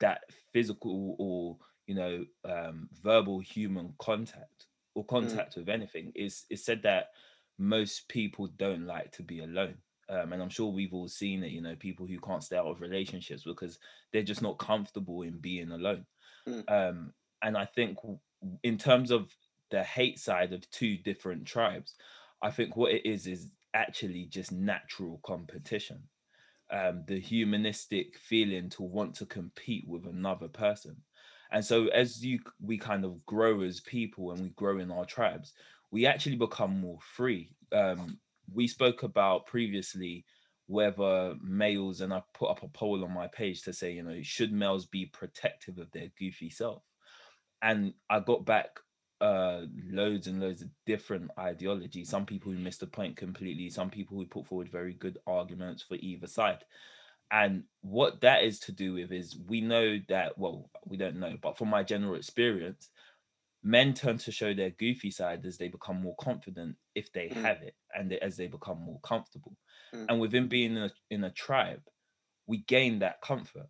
that 0.00 0.22
physical 0.52 1.16
or 1.18 1.56
you 1.86 1.94
know 1.94 2.24
um, 2.44 2.88
verbal 3.02 3.40
human 3.40 3.94
contact 3.98 4.66
or 4.94 5.04
mm. 5.04 5.08
contact 5.08 5.54
mm. 5.54 5.58
with 5.58 5.68
anything 5.68 6.12
is 6.14 6.44
it's 6.50 6.64
said 6.64 6.82
that 6.82 7.10
most 7.58 8.08
people 8.08 8.48
don't 8.58 8.86
like 8.86 9.10
to 9.10 9.22
be 9.22 9.40
alone 9.40 9.74
um, 10.08 10.32
and 10.32 10.42
i'm 10.42 10.48
sure 10.48 10.70
we've 10.70 10.94
all 10.94 11.08
seen 11.08 11.42
it 11.42 11.50
you 11.50 11.60
know 11.60 11.74
people 11.76 12.06
who 12.06 12.18
can't 12.20 12.44
stay 12.44 12.56
out 12.56 12.66
of 12.66 12.80
relationships 12.80 13.42
because 13.44 13.78
they're 14.12 14.22
just 14.22 14.42
not 14.42 14.58
comfortable 14.58 15.22
in 15.22 15.38
being 15.38 15.72
alone 15.72 16.04
mm. 16.46 16.62
um, 16.70 17.12
and 17.42 17.56
i 17.56 17.64
think 17.64 17.98
in 18.62 18.78
terms 18.78 19.10
of 19.10 19.34
the 19.70 19.82
hate 19.82 20.18
side 20.18 20.52
of 20.52 20.70
two 20.70 20.96
different 20.98 21.44
tribes 21.46 21.94
i 22.42 22.50
think 22.50 22.76
what 22.76 22.92
it 22.92 23.06
is 23.08 23.26
is 23.26 23.50
actually 23.74 24.24
just 24.26 24.52
natural 24.52 25.20
competition 25.24 25.98
um, 26.70 27.04
the 27.06 27.18
humanistic 27.18 28.18
feeling 28.18 28.68
to 28.70 28.82
want 28.82 29.14
to 29.16 29.26
compete 29.26 29.86
with 29.86 30.06
another 30.06 30.48
person. 30.48 30.96
And 31.50 31.64
so 31.64 31.86
as 31.86 32.24
you 32.24 32.40
we 32.60 32.76
kind 32.76 33.04
of 33.04 33.24
grow 33.24 33.62
as 33.62 33.80
people 33.80 34.32
and 34.32 34.40
we 34.40 34.48
grow 34.50 34.78
in 34.78 34.90
our 34.90 35.06
tribes, 35.06 35.54
we 35.90 36.06
actually 36.06 36.36
become 36.36 36.78
more 36.80 36.98
free. 37.00 37.50
Um, 37.72 38.18
we 38.52 38.66
spoke 38.66 39.02
about 39.02 39.46
previously 39.46 40.24
whether 40.66 41.34
males, 41.42 42.02
and 42.02 42.12
I 42.12 42.22
put 42.34 42.50
up 42.50 42.62
a 42.62 42.68
poll 42.68 43.02
on 43.02 43.14
my 43.14 43.26
page 43.28 43.62
to 43.62 43.72
say, 43.72 43.92
you 43.92 44.02
know, 44.02 44.18
should 44.22 44.52
males 44.52 44.84
be 44.84 45.06
protective 45.06 45.78
of 45.78 45.90
their 45.92 46.08
goofy 46.18 46.50
self? 46.50 46.82
And 47.62 47.94
I 48.10 48.20
got 48.20 48.44
back 48.44 48.78
uh 49.20 49.62
loads 49.90 50.26
and 50.26 50.40
loads 50.40 50.62
of 50.62 50.68
different 50.86 51.30
ideologies 51.38 52.08
some 52.08 52.24
people 52.24 52.52
who 52.52 52.58
missed 52.58 52.80
the 52.80 52.86
point 52.86 53.16
completely 53.16 53.68
some 53.68 53.90
people 53.90 54.16
who 54.16 54.26
put 54.26 54.46
forward 54.46 54.70
very 54.70 54.94
good 54.94 55.18
arguments 55.26 55.82
for 55.82 55.96
either 55.96 56.26
side 56.26 56.64
and 57.30 57.64
what 57.82 58.20
that 58.20 58.44
is 58.44 58.58
to 58.58 58.72
do 58.72 58.94
with 58.94 59.12
is 59.12 59.36
we 59.48 59.60
know 59.60 59.98
that 60.08 60.38
well 60.38 60.70
we 60.86 60.96
don't 60.96 61.18
know 61.18 61.36
but 61.42 61.58
from 61.58 61.68
my 61.68 61.82
general 61.82 62.14
experience 62.14 62.90
men 63.62 63.92
tend 63.92 64.20
to 64.20 64.32
show 64.32 64.54
their 64.54 64.70
goofy 64.70 65.10
side 65.10 65.44
as 65.44 65.58
they 65.58 65.68
become 65.68 66.00
more 66.00 66.14
confident 66.20 66.76
if 66.94 67.12
they 67.12 67.28
mm. 67.28 67.42
have 67.42 67.60
it 67.62 67.74
and 67.94 68.12
as 68.14 68.36
they 68.36 68.46
become 68.46 68.80
more 68.80 69.00
comfortable 69.00 69.56
mm. 69.94 70.06
and 70.08 70.20
within 70.20 70.46
being 70.48 70.76
in 70.76 70.84
a, 70.84 70.90
in 71.10 71.24
a 71.24 71.30
tribe 71.30 71.82
we 72.46 72.58
gain 72.58 73.00
that 73.00 73.20
comfort 73.20 73.66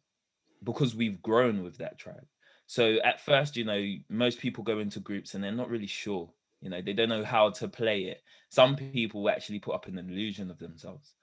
because 0.63 0.95
we've 0.95 1.23
grown 1.23 1.63
with 1.63 1.79
that 1.79 1.99
tribe 1.99 2.27
so 2.69 2.99
at 3.03 3.23
first, 3.23 3.57
you 3.57 3.65
know, 3.65 3.83
most 4.11 4.39
people 4.39 4.63
go 4.63 4.79
into 4.79 5.01
groups 5.01 5.33
and 5.33 5.43
they're 5.43 5.51
not 5.51 5.71
really 5.71 5.87
sure. 5.87 6.29
You 6.61 6.69
know, 6.69 6.83
they 6.83 6.93
don't 6.93 7.09
know 7.09 7.25
how 7.25 7.49
to 7.49 7.67
play 7.67 8.03
it. 8.03 8.23
Some 8.51 8.77
people 8.77 9.31
actually 9.31 9.59
put 9.59 9.75
up 9.75 9.87
an 9.87 9.99
illusion 9.99 10.51
of 10.51 10.59
themselves. 10.59 11.15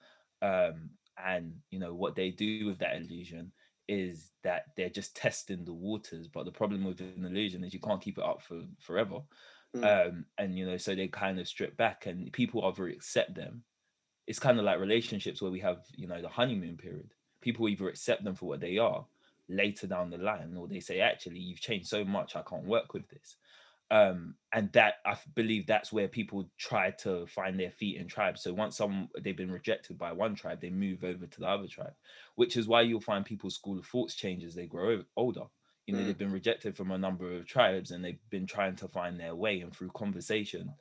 Um, 0.42 0.90
and 1.24 1.54
you 1.70 1.78
know 1.78 1.94
what 1.94 2.16
they 2.16 2.30
do 2.30 2.66
with 2.66 2.78
that 2.80 2.96
illusion 2.96 3.52
is 3.88 4.32
that 4.42 4.64
they're 4.76 4.90
just 4.90 5.14
testing 5.14 5.64
the 5.64 5.72
waters. 5.72 6.26
But 6.26 6.46
the 6.46 6.50
problem 6.50 6.84
with 6.84 7.00
an 7.00 7.24
illusion 7.24 7.62
is 7.62 7.72
you 7.72 7.78
can't 7.78 8.02
keep 8.02 8.18
it 8.18 8.24
up 8.24 8.42
for 8.42 8.62
forever. 8.80 9.20
Mm. 9.76 10.08
Um, 10.08 10.24
and 10.38 10.58
you 10.58 10.66
know, 10.66 10.76
so 10.76 10.96
they 10.96 11.06
kind 11.06 11.38
of 11.38 11.46
strip 11.46 11.76
back 11.76 12.06
and 12.06 12.32
people 12.32 12.64
either 12.64 12.88
accept 12.88 13.36
them. 13.36 13.62
It's 14.26 14.40
kind 14.40 14.58
of 14.58 14.64
like 14.64 14.80
relationships 14.80 15.40
where 15.40 15.52
we 15.52 15.60
have, 15.60 15.84
you 15.94 16.08
know, 16.08 16.20
the 16.20 16.28
honeymoon 16.28 16.76
period. 16.76 17.14
People 17.40 17.68
either 17.68 17.88
accept 17.88 18.24
them 18.24 18.34
for 18.34 18.46
what 18.46 18.58
they 18.58 18.78
are 18.78 19.06
later 19.48 19.86
down 19.86 20.10
the 20.10 20.18
line 20.18 20.56
or 20.56 20.66
they 20.66 20.80
say 20.80 21.00
actually 21.00 21.38
you've 21.38 21.60
changed 21.60 21.86
so 21.86 22.04
much 22.04 22.36
i 22.36 22.42
can't 22.42 22.64
work 22.64 22.92
with 22.94 23.08
this. 23.08 23.36
Um 23.90 24.34
and 24.52 24.72
that 24.72 24.94
i 25.04 25.16
believe 25.34 25.66
that's 25.66 25.92
where 25.92 26.08
people 26.08 26.50
try 26.58 26.90
to 27.02 27.26
find 27.26 27.58
their 27.58 27.70
feet 27.70 28.00
in 28.00 28.08
tribes. 28.08 28.42
So 28.42 28.52
once 28.52 28.76
some 28.76 29.08
they've 29.22 29.36
been 29.36 29.50
rejected 29.50 29.96
by 29.96 30.12
one 30.12 30.34
tribe 30.34 30.60
they 30.60 30.70
move 30.70 31.04
over 31.04 31.26
to 31.26 31.40
the 31.40 31.48
other 31.48 31.68
tribe 31.68 31.94
which 32.34 32.56
is 32.56 32.66
why 32.66 32.82
you'll 32.82 33.00
find 33.00 33.24
people's 33.24 33.54
school 33.54 33.78
of 33.78 33.86
thoughts 33.86 34.14
change 34.14 34.42
as 34.42 34.54
they 34.54 34.66
grow 34.66 35.02
older. 35.16 35.44
You 35.86 35.94
know 35.94 36.00
mm. 36.00 36.06
they've 36.06 36.18
been 36.18 36.32
rejected 36.32 36.76
from 36.76 36.90
a 36.90 36.98
number 36.98 37.36
of 37.36 37.46
tribes 37.46 37.92
and 37.92 38.04
they've 38.04 38.18
been 38.30 38.46
trying 38.46 38.74
to 38.76 38.88
find 38.88 39.20
their 39.20 39.36
way 39.36 39.60
and 39.60 39.72
through 39.72 39.90
conversation 39.90 40.74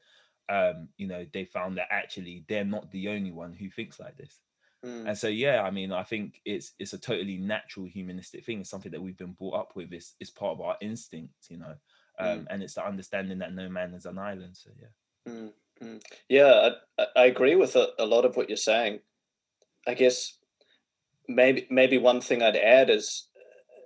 um 0.50 0.90
you 0.98 1.08
know 1.08 1.26
they 1.34 1.46
found 1.46 1.78
that 1.78 1.88
actually 1.92 2.46
they're 2.48 2.64
not 2.64 2.92
the 2.92 3.10
only 3.10 3.32
one 3.32 3.54
who 3.54 3.70
thinks 3.70 4.00
like 4.00 4.16
this 4.18 4.40
Mm. 4.84 5.08
And 5.08 5.18
so 5.18 5.28
yeah, 5.28 5.62
I 5.64 5.72
mean, 5.72 5.92
I 5.92 6.04
think 6.04 6.42
it's 6.46 6.74
it's 6.80 6.94
a 6.94 6.98
totally 6.98 7.38
natural 7.38 7.86
humanistic 7.86 8.46
thing. 8.46 8.62
It's 8.62 8.70
something 8.70 8.92
that 8.92 9.02
we've 9.02 9.18
been 9.18 9.34
brought 9.34 9.56
up 9.56 9.76
with. 9.76 9.94
It's 9.94 10.16
it's 10.20 10.30
part 10.30 10.54
of 10.54 10.62
our 10.62 10.78
instinct, 10.82 11.50
you 11.50 11.58
know. 11.58 11.76
Um, 12.18 12.28
mm. 12.28 12.48
and 12.50 12.64
it's 12.64 12.76
the 12.76 12.86
understanding 12.86 13.40
that 13.40 13.54
no 13.54 13.68
man 13.68 13.94
is 13.94 14.06
an 14.06 14.18
island. 14.18 14.56
So 14.58 14.70
yeah. 14.80 15.32
Mm. 15.32 15.52
mm. 15.82 16.02
Yeah, 16.30 16.70
I, 16.98 17.06
I 17.16 17.26
agree 17.26 17.56
with 17.56 17.76
a, 17.76 17.90
a 18.00 18.06
lot 18.06 18.26
of 18.26 18.36
what 18.36 18.50
you're 18.50 18.58
saying. 18.58 19.00
I 19.88 19.94
guess 19.94 20.38
maybe 21.28 21.68
maybe 21.70 21.98
one 21.98 22.22
thing 22.22 22.42
I'd 22.42 22.56
add 22.56 22.90
is 22.90 23.28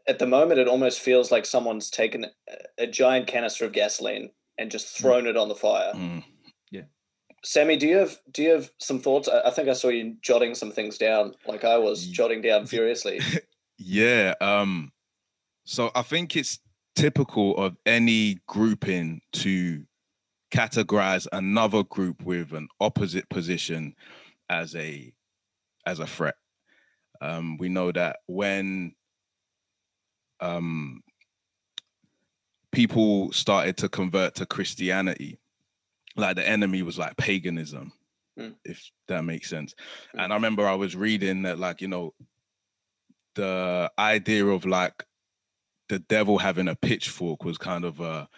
at 0.08 0.19
the 0.19 0.28
moment 0.28 0.60
it 0.60 0.67
almost 0.67 0.99
feels 0.99 1.32
like 1.32 1.45
someone's 1.45 1.89
taken 1.89 2.25
a, 2.78 2.88
giant 2.88 3.28
canister 3.28 3.65
of 3.65 3.73
gasoline 3.73 4.32
and 4.58 4.71
just 4.71 4.97
Hmm. 4.97 5.04
thrown 5.04 5.28
it 5.28 5.38
on 5.38 5.49
the 5.49 5.56
fire. 5.56 5.93
Mm. 5.93 6.23
Sammy, 7.43 7.78
do 7.78 7.88
you 7.88 7.97
have 7.97 8.17
do 8.32 8.43
you 8.43 8.49
have 8.52 8.71
some 8.80 8.99
thoughts? 8.99 9.28
I, 9.28 9.47
I 9.47 9.52
think 9.52 9.69
I 9.69 9.73
saw 9.73 9.89
you 9.89 10.15
jotting 10.21 10.56
some 10.56 10.71
things 10.71 10.97
down, 10.97 11.36
like 11.47 11.63
I 11.63 11.78
was 11.78 12.06
jotting 12.08 12.41
down 12.41 12.65
furiously. 12.67 13.21
Yeah. 13.78 14.34
Um, 14.41 14.91
so 15.63 15.91
I 15.95 16.02
think 16.02 16.36
it's 16.36 16.60
typical 16.95 17.56
of 17.58 17.78
any 17.86 18.39
grouping 18.47 19.21
to 19.32 19.84
categorize 20.52 21.28
another 21.32 21.84
group 21.84 22.23
with 22.23 22.52
an 22.54 22.67
opposite 22.82 23.30
position 23.30 23.95
as 24.49 24.75
a 24.75 25.13
as 25.86 25.99
a 25.99 26.08
threat. 26.08 26.36
Um, 27.21 27.58
we 27.58 27.69
know 27.69 27.91
that 27.91 28.17
when 28.28 28.95
um, 30.41 31.02
people 32.71 33.32
started 33.32 33.78
to 33.78 33.89
convert 33.89 34.36
to 34.36 34.45
Christianity, 34.45 35.38
like 36.19 36.36
the 36.36 36.47
enemy 36.47 36.82
was 36.82 36.97
like 36.97 37.17
paganism, 37.17 37.91
Mm. 38.38 38.55
if 38.63 38.89
that 39.08 39.25
makes 39.25 39.49
sense. 39.49 39.75
Mm. 40.15 40.23
And 40.23 40.34
I 40.34 40.36
remember 40.36 40.65
I 40.65 40.75
was 40.75 40.95
reading 40.95 41.41
that, 41.41 41.60
like, 41.60 41.82
you 41.82 41.89
know, 41.89 42.13
the 43.36 43.91
idea 43.99 44.45
of 44.45 44.65
like 44.65 45.03
the 45.89 45.99
devil 45.99 46.38
having 46.38 46.67
a 46.69 46.75
pitchfork 46.75 47.43
was 47.43 47.58
kind 47.58 47.84
of 47.84 47.99
a, 47.99 48.29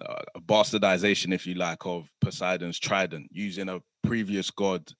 a 0.00 0.40
bastardization, 0.40 1.32
if 1.32 1.46
you 1.46 1.54
like, 1.54 1.86
of 1.86 2.10
Poseidon's 2.20 2.78
trident, 2.78 3.28
using 3.32 3.68
a 3.68 3.80
previous 4.02 4.50
god 4.50 4.90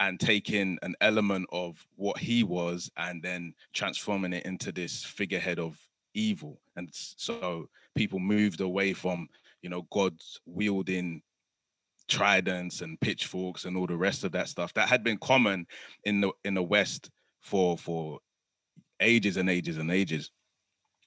and 0.00 0.20
taking 0.20 0.78
an 0.82 0.94
element 1.00 1.46
of 1.50 1.86
what 1.94 2.18
he 2.18 2.42
was 2.42 2.90
and 2.98 3.22
then 3.22 3.54
transforming 3.72 4.34
it 4.34 4.44
into 4.44 4.70
this 4.70 5.02
figurehead 5.02 5.58
of 5.58 5.78
evil. 6.12 6.60
And 6.76 6.90
so 6.92 7.68
people 7.94 8.18
moved 8.18 8.60
away 8.60 8.92
from, 8.92 9.28
you 9.66 9.70
know, 9.70 9.84
gods 9.90 10.40
wielding 10.46 11.20
tridents 12.06 12.82
and 12.82 13.00
pitchforks 13.00 13.64
and 13.64 13.76
all 13.76 13.88
the 13.88 13.96
rest 13.96 14.22
of 14.22 14.30
that 14.30 14.48
stuff 14.48 14.72
that 14.74 14.88
had 14.88 15.02
been 15.02 15.18
common 15.18 15.66
in 16.04 16.20
the 16.20 16.30
in 16.44 16.54
the 16.54 16.62
West 16.62 17.10
for 17.40 17.76
for 17.76 18.20
ages 19.00 19.36
and 19.36 19.50
ages 19.50 19.78
and 19.78 19.90
ages. 19.90 20.30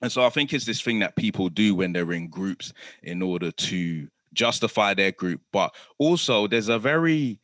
And 0.01 0.11
so 0.11 0.25
I 0.25 0.29
think 0.29 0.51
it's 0.51 0.65
this 0.65 0.81
thing 0.81 0.99
that 0.99 1.15
people 1.15 1.47
do 1.47 1.73
when 1.73 1.93
they're 1.93 2.11
in 2.11 2.27
groups 2.27 2.73
in 3.01 3.21
order 3.21 3.49
to 3.49 4.09
justify 4.33 4.93
their 4.93 5.13
group. 5.13 5.39
But 5.53 5.73
also 5.97 6.45
there's 6.45 6.67
a 6.67 6.77
very 6.77 7.39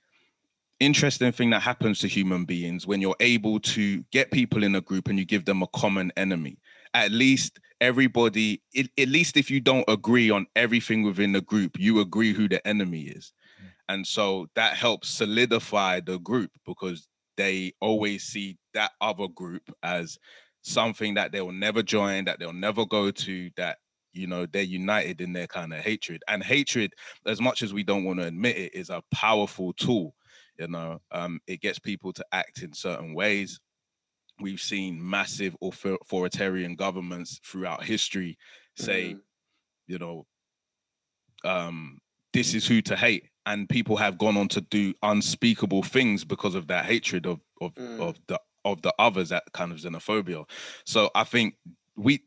interesting 0.82 1.32
thing 1.32 1.50
that 1.52 1.62
happens 1.62 2.00
to 2.00 2.10
human 2.10 2.44
beings 2.44 2.86
when 2.86 3.00
you're 3.00 3.16
able 3.22 3.62
to 3.62 4.04
get 4.12 4.32
people 4.32 4.66
in 4.66 4.76
a 4.76 4.82
group 4.82 5.08
and 5.08 5.18
you 5.18 5.24
give 5.24 5.46
them 5.46 5.64
a 5.64 5.68
common 5.68 6.12
enemy. 6.18 6.58
At 6.94 7.12
least 7.12 7.62
everybody, 7.86 8.62
it, 8.74 8.90
at 8.98 9.08
least 9.08 9.38
if 9.38 9.52
you 9.52 9.60
don't 9.60 9.86
agree 9.88 10.32
on 10.32 10.48
everything 10.56 11.04
within 11.04 11.34
the 11.34 11.42
group, 11.42 11.78
you 11.78 12.00
agree 12.00 12.34
who 12.34 12.50
the 12.50 12.66
enemy 12.68 13.02
is. 13.04 13.32
And 13.88 14.06
so 14.08 14.48
that 14.56 14.74
helps 14.74 15.08
solidify 15.10 16.00
the 16.00 16.18
group 16.18 16.50
because 16.66 17.08
they 17.38 17.74
always 17.80 18.24
see 18.24 18.58
that 18.74 18.92
other 19.02 19.28
group 19.28 19.72
as 19.84 20.18
something 20.64 21.14
that 21.14 21.32
they'll 21.32 21.52
never 21.52 21.84
join, 21.84 22.26
that 22.26 22.40
they'll 22.40 22.54
never 22.54 22.86
go 22.88 23.12
to, 23.12 23.52
that 23.56 23.78
you 24.14 24.26
know 24.26 24.48
they're 24.48 24.64
united 24.64 25.22
in 25.22 25.34
their 25.34 25.46
kind 25.46 25.72
of 25.72 25.80
hatred. 25.80 26.24
And 26.28 26.44
hatred, 26.44 26.94
as 27.28 27.40
much 27.40 27.62
as 27.62 27.72
we 27.72 27.84
don't 27.84 28.04
want 28.04 28.20
to 28.20 28.26
admit 28.26 28.58
it, 28.58 28.74
is 28.74 28.90
a 28.90 29.04
powerful 29.14 29.74
tool. 29.74 30.16
You 30.58 30.70
know, 30.70 31.02
um, 31.12 31.40
it 31.46 31.62
gets 31.62 31.78
people 31.78 32.14
to 32.14 32.26
act 32.32 32.64
in 32.64 32.74
certain 32.74 33.14
ways. 33.14 33.60
We've 34.40 34.60
seen 34.60 35.08
massive 35.08 35.56
authoritarian 35.62 36.76
governments 36.76 37.40
throughout 37.46 37.84
history 37.84 38.38
say, 38.76 39.14
Mhm. 39.14 39.22
you 39.88 40.00
know, 40.00 40.28
um, 41.44 42.00
this 42.34 42.54
is 42.54 42.68
who 42.68 42.82
to 42.82 42.96
hate, 42.98 43.30
and 43.46 43.70
people 43.70 43.96
have 43.96 44.18
gone 44.18 44.36
on 44.36 44.48
to 44.50 44.62
do 44.62 44.94
unspeakable 45.04 45.84
things 45.84 46.26
because 46.26 46.56
of 46.56 46.68
that 46.68 46.86
hatred 46.86 47.26
of 47.26 47.40
of 47.62 47.74
Mm. 47.76 48.00
of 48.02 48.20
the 48.28 48.42
of 48.66 48.82
the 48.82 48.94
others, 49.00 49.30
that 49.30 49.44
kind 49.54 49.72
of 49.72 49.78
xenophobia. 49.78 50.50
So 50.86 51.10
I 51.16 51.24
think 51.24 51.56
we 51.96 52.24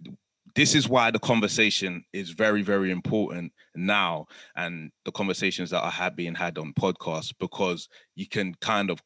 this 0.54 0.74
is 0.74 0.88
why 0.88 1.10
the 1.10 1.18
conversation 1.18 2.04
is 2.12 2.30
very 2.30 2.62
very 2.62 2.90
important 2.90 3.52
now 3.74 4.26
and 4.56 4.90
the 5.04 5.12
conversations 5.12 5.68
that 5.70 5.82
are 5.82 6.10
being 6.10 6.34
had 6.34 6.56
on 6.56 6.72
podcasts 6.72 7.34
because 7.38 7.88
you 8.14 8.26
can 8.26 8.54
kind 8.54 8.90
of 8.90 9.02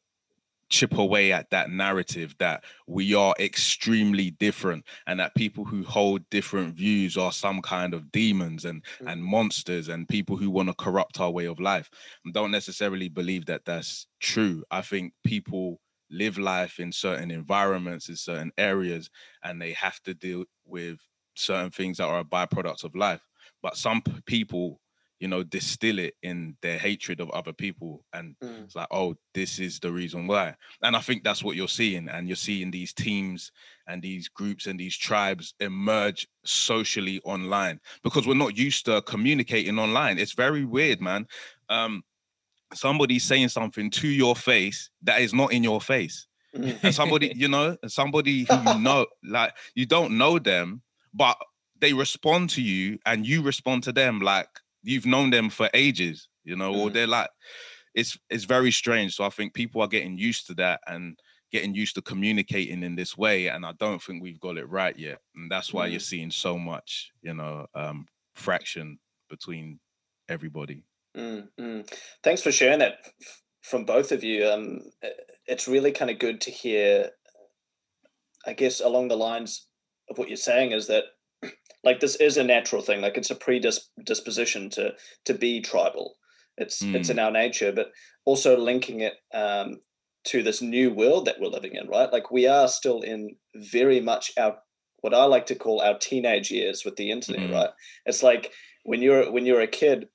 chip 0.73 0.93
away 0.97 1.31
at 1.31 1.49
that 1.51 1.69
narrative 1.69 2.35
that 2.39 2.63
we 2.87 3.13
are 3.13 3.35
extremely 3.39 4.31
different 4.31 4.85
and 5.05 5.19
that 5.19 5.35
people 5.35 5.65
who 5.65 5.83
hold 5.83 6.27
different 6.29 6.75
views 6.75 7.15
are 7.17 7.31
some 7.31 7.61
kind 7.61 7.93
of 7.93 8.11
demons 8.11 8.65
and 8.65 8.83
and 9.05 9.23
Mhm. 9.23 9.23
monsters 9.23 9.87
and 9.87 10.09
people 10.09 10.35
who 10.35 10.49
want 10.49 10.69
to 10.69 10.75
corrupt 10.75 11.19
our 11.19 11.31
way 11.31 11.45
of 11.45 11.59
life. 11.59 11.89
I 12.25 12.31
don't 12.31 12.51
necessarily 12.51 13.09
believe 13.09 13.45
that 13.45 13.65
that's 13.65 14.07
true. 14.19 14.63
I 14.71 14.81
think 14.81 15.13
people 15.23 15.79
live 16.09 16.37
life 16.37 16.79
in 16.79 16.91
certain 16.91 17.31
environments 17.31 18.09
in 18.09 18.15
certain 18.15 18.51
areas 18.57 19.09
and 19.43 19.61
they 19.61 19.73
have 19.73 20.01
to 20.03 20.13
deal 20.13 20.45
with 20.65 20.99
certain 21.35 21.71
things 21.71 21.97
that 21.97 22.05
are 22.07 22.19
a 22.19 22.25
byproduct 22.25 22.83
of 22.83 22.95
life. 22.95 23.25
But 23.61 23.77
some 23.77 24.01
people 24.25 24.81
you 25.19 25.27
know 25.27 25.43
distill 25.43 25.99
it 25.99 26.15
in 26.23 26.55
their 26.61 26.77
hatred 26.77 27.21
of 27.21 27.29
other 27.31 27.53
people 27.53 28.03
and 28.13 28.35
Mm. 28.43 28.63
it's 28.65 28.75
like 28.75 28.87
oh 28.91 29.15
this 29.33 29.59
is 29.59 29.79
the 29.79 29.91
reason 29.91 30.27
why. 30.27 30.55
And 30.81 30.95
i 30.95 30.99
think 30.99 31.23
that's 31.23 31.43
what 31.43 31.55
you're 31.55 31.67
seeing 31.67 32.09
and 32.09 32.27
you're 32.27 32.35
seeing 32.35 32.71
these 32.71 32.93
teams 32.93 33.51
and 33.87 34.01
these 34.01 34.27
groups 34.27 34.65
and 34.65 34.79
these 34.79 34.97
tribes 34.97 35.53
emerge 35.59 36.27
socially 36.45 37.21
online 37.23 37.79
because 38.03 38.25
we're 38.27 38.33
not 38.45 38.57
used 38.57 38.85
to 38.85 39.01
communicating 39.03 39.77
online. 39.79 40.17
It's 40.19 40.33
very 40.33 40.65
weird 40.65 40.99
man. 41.01 41.27
Um 41.69 42.03
somebody 42.73 43.19
saying 43.19 43.49
something 43.49 43.89
to 43.91 44.07
your 44.07 44.35
face 44.35 44.89
that 45.03 45.21
is 45.21 45.33
not 45.33 45.53
in 45.53 45.63
your 45.63 45.79
face. 45.79 46.25
And 46.55 46.93
somebody 46.93 47.33
you 47.35 47.47
know 47.47 47.77
and 47.81 47.91
somebody 47.91 48.43
who 48.49 48.71
you 48.73 48.79
know 48.79 49.05
like 49.23 49.53
you 49.75 49.85
don't 49.85 50.17
know 50.17 50.37
them 50.39 50.81
but 51.13 51.37
they 51.79 51.93
respond 51.93 52.49
to 52.51 52.61
you 52.61 52.97
and 53.05 53.25
you 53.27 53.41
respond 53.41 53.83
to 53.83 53.91
them 53.91 54.19
like 54.21 54.47
you've 54.83 55.05
known 55.05 55.29
them 55.29 55.49
for 55.49 55.69
ages 55.73 56.27
you 56.43 56.55
know 56.55 56.73
or 56.73 56.89
Mhm. 56.89 56.93
they're 56.93 57.07
like 57.07 57.29
it's 57.95 58.17
it's 58.29 58.43
very 58.43 58.71
strange 58.71 59.15
so 59.15 59.23
i 59.23 59.29
think 59.29 59.53
people 59.53 59.81
are 59.81 59.87
getting 59.87 60.17
used 60.17 60.47
to 60.47 60.53
that 60.55 60.79
and 60.87 61.17
getting 61.51 61.75
used 61.75 61.95
to 61.95 62.01
communicating 62.01 62.83
in 62.83 62.95
this 62.95 63.17
way 63.17 63.47
and 63.47 63.65
i 63.65 63.71
don't 63.79 64.01
think 64.01 64.21
we've 64.21 64.39
got 64.39 64.57
it 64.57 64.67
right 64.69 64.97
yet 64.97 65.19
and 65.35 65.49
that's 65.51 65.71
why 65.73 65.87
you're 65.87 65.99
Mm. 65.99 66.11
seeing 66.11 66.31
so 66.31 66.57
much 66.57 67.11
you 67.21 67.33
know 67.33 67.67
um 67.75 68.05
fraction 68.35 68.99
between 69.29 69.79
everybody 70.29 70.83
Mm, 71.15 71.47
mm. 71.59 71.99
Thanks 72.23 72.41
for 72.41 72.51
sharing 72.51 72.79
that 72.79 72.95
from 73.61 73.85
both 73.85 74.11
of 74.11 74.23
you. 74.23 74.47
Um, 74.49 74.81
it's 75.45 75.67
really 75.67 75.91
kind 75.91 76.09
of 76.09 76.17
good 76.17 76.41
to 76.41 76.49
hear. 76.49 77.11
I 78.47 78.53
guess 78.53 78.81
along 78.81 79.09
the 79.09 79.15
lines 79.15 79.67
of 80.09 80.17
what 80.17 80.27
you're 80.27 80.37
saying 80.37 80.71
is 80.71 80.87
that, 80.87 81.03
like, 81.83 81.99
this 81.99 82.15
is 82.15 82.37
a 82.37 82.43
natural 82.43 82.81
thing. 82.81 83.01
Like, 83.01 83.17
it's 83.17 83.31
a 83.31 83.35
predisposition 83.35 84.69
to 84.71 84.93
to 85.25 85.33
be 85.33 85.61
tribal. 85.61 86.15
It's 86.57 86.81
it's 86.81 87.09
in 87.09 87.19
our 87.19 87.31
nature, 87.31 87.71
but 87.71 87.91
also 88.25 88.57
linking 88.57 89.01
it 89.01 89.13
um, 89.33 89.81
to 90.25 90.43
this 90.43 90.61
new 90.61 90.93
world 90.93 91.25
that 91.25 91.39
we're 91.39 91.47
living 91.47 91.75
in, 91.75 91.87
right? 91.87 92.11
Like, 92.11 92.31
we 92.31 92.47
are 92.47 92.67
still 92.67 93.01
in 93.01 93.35
very 93.55 93.99
much 93.99 94.31
our 94.37 94.57
what 95.01 95.13
I 95.13 95.25
like 95.25 95.45
to 95.47 95.55
call 95.55 95.81
our 95.81 95.97
teenage 95.97 96.49
years 96.49 96.85
with 96.85 96.95
the 96.95 97.11
internet, 97.11 97.49
Mhm. 97.49 97.53
right? 97.53 97.69
It's 98.05 98.23
like 98.23 98.53
when 98.83 99.01
you're 99.01 99.29
when 99.31 99.45
you're 99.45 99.61
a 99.61 99.67
kid 99.67 100.07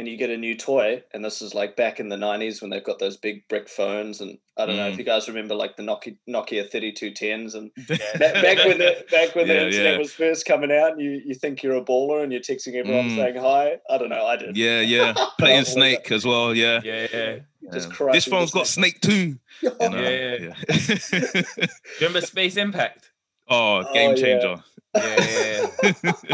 and 0.00 0.08
you 0.08 0.16
get 0.16 0.30
a 0.30 0.36
new 0.36 0.56
toy, 0.56 1.02
and 1.14 1.24
this 1.24 1.40
is 1.42 1.54
like 1.54 1.76
back 1.76 2.00
in 2.00 2.08
the 2.08 2.16
'90s 2.16 2.60
when 2.60 2.70
they've 2.70 2.82
got 2.82 2.98
those 2.98 3.16
big 3.16 3.46
brick 3.48 3.68
phones, 3.68 4.20
and 4.20 4.38
I 4.56 4.66
don't 4.66 4.76
know 4.76 4.88
if 4.88 4.94
Mm. 4.94 4.98
you 4.98 5.04
guys 5.04 5.28
remember 5.28 5.54
like 5.54 5.76
the 5.76 5.82
Nokia 5.84 6.16
Nokia 6.28 6.68
3210s, 6.68 7.54
and 7.54 7.70
back 8.18 8.64
when 8.64 8.78
the 8.78 9.04
back 9.10 9.34
when 9.36 9.46
the 9.46 9.54
Yeah, 9.54 9.66
internet 9.66 9.92
yeah. 9.92 9.98
was 9.98 10.12
first 10.14 10.46
coming 10.46 10.72
out, 10.72 10.92
and 10.92 11.00
you 11.00 11.20
you 11.24 11.34
think 11.34 11.62
you're 11.62 11.76
a 11.76 11.84
baller 11.84 12.22
and 12.22 12.32
you're 12.32 12.40
texting 12.40 12.74
everyone 12.74 13.06
Mm. 13.10 13.14
saying 13.16 13.36
hi. 13.36 13.78
I 13.88 13.98
don't 13.98 14.08
know, 14.08 14.24
I 14.26 14.36
did. 14.36 14.56
yeah 14.56 14.80
yeah 14.80 15.12
playing 15.38 15.64
snake 15.64 16.10
as 16.10 16.24
well 16.24 16.54
yeah 16.54 16.80
Yeah, 16.82 17.06
yeah. 17.12 17.36
Just 17.72 17.90
Yeah. 17.90 17.94
crushing 17.94 18.16
this 18.16 18.24
phone's 18.24 18.50
got 18.50 18.66
snake 18.66 19.00
too 19.00 19.38
you 19.62 19.70
know? 19.78 20.00
Yeah. 20.02 20.36
yeah. 20.40 20.78
Do 21.10 21.16
you 21.20 21.66
remember 22.00 22.20
Space 22.22 22.56
Impact? 22.56 23.10
oh 23.48 23.84
Oh, 23.86 23.92
game 23.94 24.10
yeah. 24.10 24.16
changer 24.16 24.56
Yeah, 24.94 25.16
yeah, 25.20 25.66
yeah. 25.82 26.32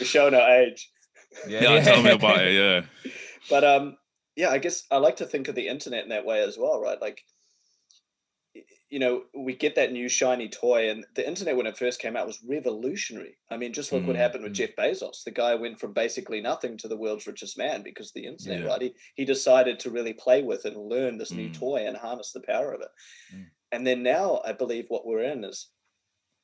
We're 0.00 0.06
showing 0.06 0.34
our 0.34 0.48
age. 0.50 0.90
Yeah. 1.48 1.62
yeah, 1.74 1.80
tell 1.82 2.02
me 2.02 2.10
about 2.10 2.40
it 2.44 2.52
yeah 2.62 3.08
but 3.50 3.64
um 3.64 3.96
yeah 4.36 4.50
i 4.50 4.58
guess 4.58 4.84
i 4.90 4.96
like 4.96 5.16
to 5.16 5.26
think 5.26 5.48
of 5.48 5.54
the 5.54 5.68
internet 5.68 6.02
in 6.04 6.10
that 6.10 6.24
way 6.26 6.42
as 6.42 6.56
well 6.58 6.80
right 6.80 7.00
like 7.00 7.22
you 8.88 8.98
know 8.98 9.22
we 9.36 9.54
get 9.54 9.74
that 9.74 9.92
new 9.92 10.08
shiny 10.08 10.48
toy 10.48 10.88
and 10.90 11.04
the 11.14 11.26
internet 11.26 11.56
when 11.56 11.66
it 11.66 11.76
first 11.76 12.00
came 12.00 12.16
out 12.16 12.26
was 12.26 12.40
revolutionary 12.48 13.36
i 13.50 13.56
mean 13.56 13.72
just 13.72 13.92
look 13.92 14.06
what 14.06 14.16
Mm, 14.16 14.20
happened 14.20 14.44
with 14.44 14.52
mm. 14.52 14.56
jeff 14.56 14.70
bezos 14.78 15.24
the 15.24 15.30
guy 15.30 15.54
went 15.54 15.78
from 15.78 15.92
basically 15.92 16.40
nothing 16.40 16.78
to 16.78 16.88
the 16.88 16.96
world's 16.96 17.26
richest 17.26 17.58
man 17.58 17.82
because 17.82 18.08
of 18.10 18.14
the 18.14 18.26
internet 18.26 18.60
Yeah. 18.60 18.66
right 18.66 18.82
he, 18.82 18.94
he 19.14 19.24
decided 19.24 19.78
to 19.80 19.90
really 19.90 20.12
play 20.12 20.42
with 20.42 20.64
and 20.64 20.76
learn 20.76 21.18
this 21.18 21.32
new 21.32 21.50
Mm. 21.50 21.58
toy 21.58 21.86
and 21.86 21.96
harness 21.96 22.32
the 22.32 22.40
power 22.40 22.72
of 22.72 22.80
it 22.80 22.88
Mm. 23.34 23.46
and 23.72 23.86
then 23.86 24.02
now 24.02 24.40
I 24.44 24.52
believe 24.52 24.86
what 24.88 25.06
we're 25.06 25.24
in 25.24 25.44
is 25.44 25.68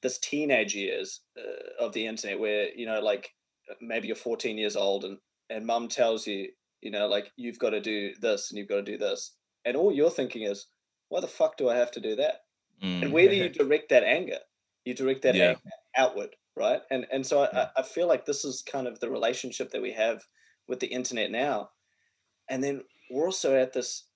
this 0.03 0.19
teenage 0.19 0.75
years 0.75 1.21
uh, 1.39 1.85
of 1.85 1.93
the 1.93 2.07
internet 2.07 2.41
where 2.41 2.69
you 2.75 2.87
know 2.87 3.01
like 3.01 3.31
maybe 3.81 4.07
you're 4.09 4.17
14 4.17 4.59
years 4.59 4.77
old 4.77 5.05
and 5.05 5.19
and 5.51 5.67
mum 5.67 5.89
tells 5.89 6.27
you 6.27 6.51
you 6.81 6.91
know 6.91 7.07
like 7.07 7.33
you've 7.37 7.59
got 7.59 7.71
to 7.71 7.81
do 7.81 8.15
this 8.21 8.51
and 8.51 8.59
you've 8.59 8.69
got 8.69 8.77
to 8.77 8.83
do 8.83 8.99
this 8.99 9.37
and 9.65 9.77
all 9.77 9.93
you're 9.93 10.11
thinking 10.11 10.43
is 10.43 10.69
why 11.09 11.21
the 11.21 11.29
fuck 11.29 11.57
do 11.57 11.69
i 11.69 11.77
have 11.77 11.91
to 11.93 12.01
do 12.01 12.17
that 12.17 12.41
Mm. 12.83 13.03
and 13.03 13.13
where 13.13 13.29
do 13.29 13.37
you 13.37 13.49
direct 13.51 13.89
that 13.91 14.05
anger 14.05 14.39
you 14.85 14.95
direct 14.95 15.23
that 15.23 15.37
Yeah. 15.37 15.41
anger 15.41 15.61
outward 15.97 16.37
right 16.57 16.83
and 16.91 17.07
and 17.13 17.27
so 17.27 17.45
I, 17.45 17.51
Yeah. 17.53 17.71
I 17.77 17.83
feel 17.83 18.09
like 18.09 18.27
this 18.27 18.45
is 18.45 18.63
kind 18.63 18.87
of 18.89 19.01
the 19.01 19.11
relationship 19.11 19.71
that 19.73 19.83
we 19.83 19.93
have 19.93 20.25
with 20.69 20.81
the 20.81 20.89
internet 20.89 21.31
now 21.31 21.71
and 22.49 22.63
then 22.63 22.83
we're 23.11 23.27
also 23.27 23.57
at 23.57 23.73
this 23.73 24.09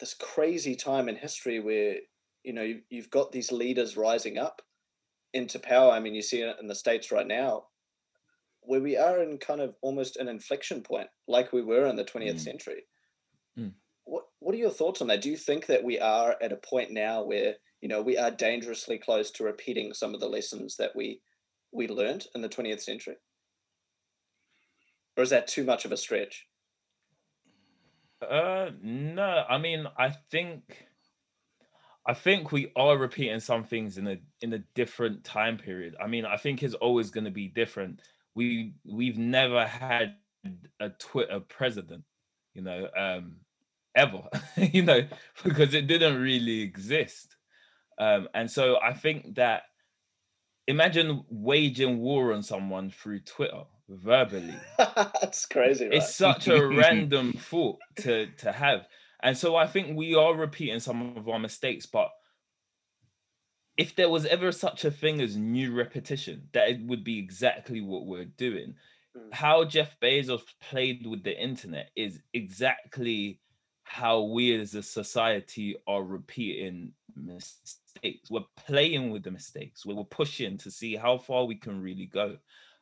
this 0.00 0.14
crazy 0.14 0.76
time 0.76 1.08
in 1.08 1.16
history 1.16 1.60
where 1.60 1.98
you 2.44 2.52
know 2.52 2.62
you, 2.62 2.82
you've 2.90 3.10
got 3.10 3.32
these 3.32 3.52
leaders 3.52 3.96
rising 3.96 4.38
up 4.38 4.62
into 5.32 5.58
power 5.58 5.92
i 5.92 6.00
mean 6.00 6.14
you 6.14 6.22
see 6.22 6.40
it 6.42 6.56
in 6.60 6.68
the 6.68 6.74
states 6.74 7.12
right 7.12 7.26
now 7.26 7.66
where 8.64 8.80
we 8.80 8.96
are 8.96 9.22
in 9.22 9.38
kind 9.38 9.60
of 9.60 9.76
almost 9.82 10.16
an 10.16 10.28
inflection 10.28 10.82
point 10.82 11.08
like 11.28 11.52
we 11.52 11.62
were 11.62 11.86
in 11.86 11.96
the 11.96 12.04
20th 12.04 12.38
Mm. 12.38 12.40
century 12.40 12.82
Mm. 13.56 13.74
what 14.04 14.24
what 14.40 14.54
are 14.54 14.58
your 14.58 14.70
thoughts 14.70 15.00
on 15.00 15.08
that 15.08 15.20
do 15.22 15.30
you 15.30 15.36
think 15.36 15.66
that 15.66 15.84
we 15.84 15.98
are 15.98 16.36
at 16.42 16.52
a 16.52 16.56
point 16.56 16.90
now 16.90 17.22
where 17.22 17.56
you 17.80 17.88
know 17.88 18.02
we 18.02 18.16
are 18.16 18.30
dangerously 18.30 18.98
close 18.98 19.30
to 19.30 19.44
repeating 19.44 19.92
some 19.94 20.14
of 20.14 20.20
the 20.20 20.28
lessons 20.28 20.76
that 20.76 20.94
we 20.94 21.20
we 21.72 21.88
learned 21.88 22.26
in 22.34 22.40
the 22.42 22.48
20th 22.48 22.82
century 22.82 23.16
or 25.16 25.22
is 25.24 25.30
that 25.30 25.48
too 25.48 25.64
much 25.64 25.84
of 25.84 25.90
a 25.92 25.96
stretch 25.96 26.48
Uh, 28.20 28.70
no, 28.80 29.44
I 29.48 29.58
mean, 29.58 29.86
I 29.98 30.10
think, 30.10 30.86
I 32.06 32.14
think 32.14 32.52
we 32.52 32.70
are 32.76 32.96
repeating 32.98 33.40
some 33.40 33.64
things 33.64 33.96
in 33.98 34.06
a 34.06 34.18
in 34.40 34.52
a 34.52 34.58
different 34.74 35.24
time 35.24 35.56
period. 35.58 35.96
I 36.00 36.06
mean, 36.06 36.24
I 36.26 36.36
think 36.36 36.62
it's 36.62 36.74
always 36.74 37.10
going 37.10 37.24
to 37.24 37.30
be 37.30 37.48
different. 37.48 38.02
We 38.34 38.74
we've 38.84 39.18
never 39.18 39.66
had 39.66 40.16
a 40.80 40.90
Twitter 40.90 41.40
president, 41.40 42.04
you 42.54 42.62
know, 42.62 42.88
um, 42.96 43.36
ever, 43.94 44.22
you 44.56 44.82
know, 44.82 45.06
because 45.42 45.74
it 45.74 45.86
didn't 45.86 46.20
really 46.20 46.60
exist. 46.60 47.36
Um, 47.98 48.28
and 48.34 48.50
so 48.50 48.78
I 48.82 48.92
think 48.92 49.36
that 49.36 49.62
imagine 50.66 51.24
waging 51.28 51.98
war 51.98 52.32
on 52.32 52.42
someone 52.42 52.90
through 52.90 53.20
Twitter 53.20 53.64
verbally 53.88 54.54
that's 54.78 55.44
crazy 55.44 55.84
right? 55.84 55.94
it's 55.94 56.14
such 56.14 56.48
a 56.48 56.66
random 56.76 57.32
thought 57.32 57.78
to 57.96 58.26
to 58.38 58.50
have 58.50 58.86
and 59.22 59.36
so 59.36 59.56
i 59.56 59.66
think 59.66 59.96
we 59.96 60.14
are 60.14 60.34
repeating 60.34 60.80
some 60.80 61.14
of 61.16 61.28
our 61.28 61.38
mistakes 61.38 61.84
but 61.84 62.08
if 63.76 63.96
there 63.96 64.08
was 64.08 64.26
ever 64.26 64.52
such 64.52 64.84
a 64.84 64.90
thing 64.90 65.20
as 65.20 65.36
new 65.36 65.72
repetition 65.72 66.48
that 66.52 66.68
it 66.68 66.80
would 66.86 67.04
be 67.04 67.18
exactly 67.18 67.80
what 67.80 68.06
we're 68.06 68.24
doing. 68.24 68.74
Mm. 69.16 69.32
how 69.32 69.64
jeff 69.64 69.96
bezos 70.02 70.42
played 70.60 71.06
with 71.06 71.22
the 71.22 71.40
internet 71.40 71.90
is 71.94 72.18
exactly 72.32 73.38
how 73.84 74.22
we 74.22 74.58
as 74.60 74.74
a 74.74 74.82
society 74.82 75.76
are 75.86 76.02
repeating 76.02 76.92
mistakes. 77.14 78.30
We're 78.30 78.40
playing 78.66 79.10
with 79.10 79.22
the 79.22 79.30
mistakes. 79.30 79.86
We're 79.86 80.02
pushing 80.04 80.58
to 80.58 80.70
see 80.70 80.96
how 80.96 81.18
far 81.18 81.44
we 81.44 81.54
can 81.54 81.80
really 81.80 82.06
go. 82.06 82.38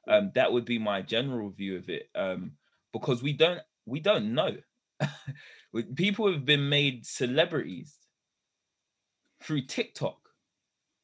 Um, 0.08 0.32
that 0.34 0.52
would 0.52 0.64
be 0.64 0.78
my 0.78 1.02
general 1.02 1.50
view 1.50 1.76
of 1.76 1.88
it 1.88 2.08
um, 2.14 2.52
because 2.92 3.22
we 3.22 3.32
don't 3.32 3.60
we 3.84 4.00
don't 4.00 4.34
know. 4.34 4.56
People 5.96 6.32
have 6.32 6.44
been 6.44 6.68
made 6.68 7.04
celebrities 7.04 7.94
through 9.42 9.66
tiktok 9.66 10.21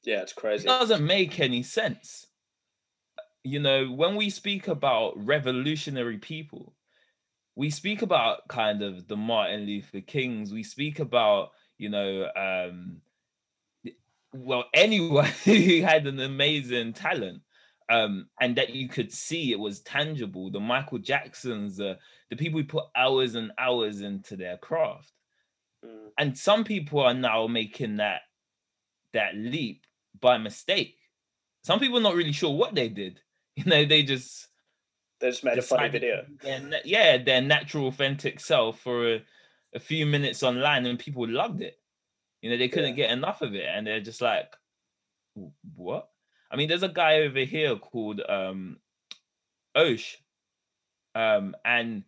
yeah 0.04 0.20
it's 0.20 0.32
crazy. 0.32 0.64
it 0.64 0.66
doesn't 0.66 1.04
make 1.04 1.40
any 1.40 1.62
sense 1.62 2.26
you 3.44 3.60
know 3.60 3.86
when 3.86 4.16
we 4.16 4.30
speak 4.30 4.68
about 4.68 5.12
revolutionary 5.16 6.18
people 6.18 6.74
we 7.56 7.70
speak 7.70 8.02
about 8.02 8.46
kind 8.48 8.82
of 8.82 9.06
the 9.08 9.16
martin 9.16 9.62
luther 9.62 10.00
kings 10.00 10.52
we 10.52 10.62
speak 10.62 10.98
about 10.98 11.50
you 11.78 11.88
know 11.88 12.28
um 12.36 13.00
well 14.32 14.64
anyone 14.74 15.24
who 15.44 15.82
had 15.82 16.06
an 16.06 16.20
amazing 16.20 16.92
talent 16.92 17.40
um 17.90 18.28
and 18.40 18.56
that 18.56 18.70
you 18.74 18.88
could 18.88 19.10
see 19.12 19.52
it 19.52 19.58
was 19.58 19.80
tangible 19.80 20.50
the 20.50 20.60
michael 20.60 20.98
jacksons 20.98 21.80
uh, 21.80 21.94
the 22.30 22.36
people 22.36 22.60
who 22.60 22.66
put 22.66 22.84
hours 22.94 23.34
and 23.34 23.50
hours 23.58 24.00
into 24.00 24.36
their 24.36 24.56
craft 24.58 25.12
Mm. 25.84 26.08
and 26.18 26.36
some 26.36 26.64
people 26.64 26.98
are 26.98 27.14
now 27.14 27.46
making 27.46 27.98
that 27.98 28.22
that 29.12 29.36
leap 29.36 29.86
by 30.20 30.38
mistake. 30.38 30.96
Some 31.64 31.80
people 31.80 31.98
are 31.98 32.02
not 32.02 32.14
really 32.14 32.32
sure 32.32 32.54
what 32.54 32.74
they 32.74 32.88
did. 32.88 33.20
You 33.58 33.64
know 33.64 33.84
they 33.84 34.04
just 34.04 34.46
they 35.18 35.30
just 35.30 35.42
made 35.42 35.58
a 35.58 35.62
funny 35.62 35.88
video. 35.88 36.24
their 36.42 36.70
yeah 36.84 37.18
their 37.18 37.40
natural 37.40 37.88
authentic 37.88 38.38
self 38.38 38.78
for 38.78 39.14
a, 39.14 39.22
a 39.74 39.80
few 39.80 40.06
minutes 40.06 40.44
online 40.44 40.86
and 40.86 40.96
people 40.96 41.28
loved 41.28 41.60
it. 41.60 41.76
You 42.40 42.50
know 42.50 42.56
they 42.56 42.68
couldn't 42.68 42.94
get 42.94 43.10
enough 43.10 43.42
of 43.42 43.56
it 43.56 43.66
and 43.68 43.84
they're 43.84 43.98
just 44.00 44.20
like 44.20 44.54
what? 45.74 46.08
I 46.52 46.56
mean 46.56 46.68
there's 46.68 46.84
a 46.84 46.88
guy 46.88 47.22
over 47.22 47.40
here 47.40 47.74
called 47.74 48.20
um 48.28 48.76
osh 49.74 50.18
um 51.16 51.56
and 51.64 52.04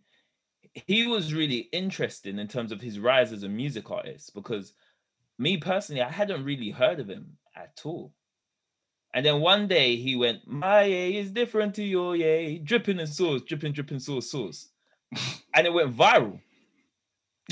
he 0.74 1.06
was 1.06 1.34
really 1.34 1.68
interesting 1.72 2.38
in 2.38 2.48
terms 2.48 2.72
of 2.72 2.80
his 2.80 2.98
rise 2.98 3.32
as 3.32 3.42
a 3.42 3.48
music 3.48 3.90
artist 3.90 4.34
because 4.34 4.72
me 5.38 5.56
personally 5.56 6.02
i 6.02 6.10
hadn't 6.10 6.44
really 6.44 6.70
heard 6.70 7.00
of 7.00 7.08
him 7.08 7.36
at 7.62 7.80
all 7.84 8.12
and 9.12 9.26
then 9.26 9.40
one 9.40 9.66
day 9.66 9.96
he 9.96 10.16
went, 10.16 10.46
My 10.46 10.84
yay 10.84 11.16
is 11.16 11.30
different 11.30 11.74
to 11.76 11.82
your 11.82 12.14
yay, 12.14 12.58
dripping 12.58 13.00
in 13.00 13.06
sauce, 13.06 13.42
dripping, 13.42 13.72
dripping 13.72 13.98
sauce, 13.98 14.30
sauce. 14.30 14.68
and 15.54 15.66
it 15.66 15.72
went 15.72 15.96
viral. 15.96 16.40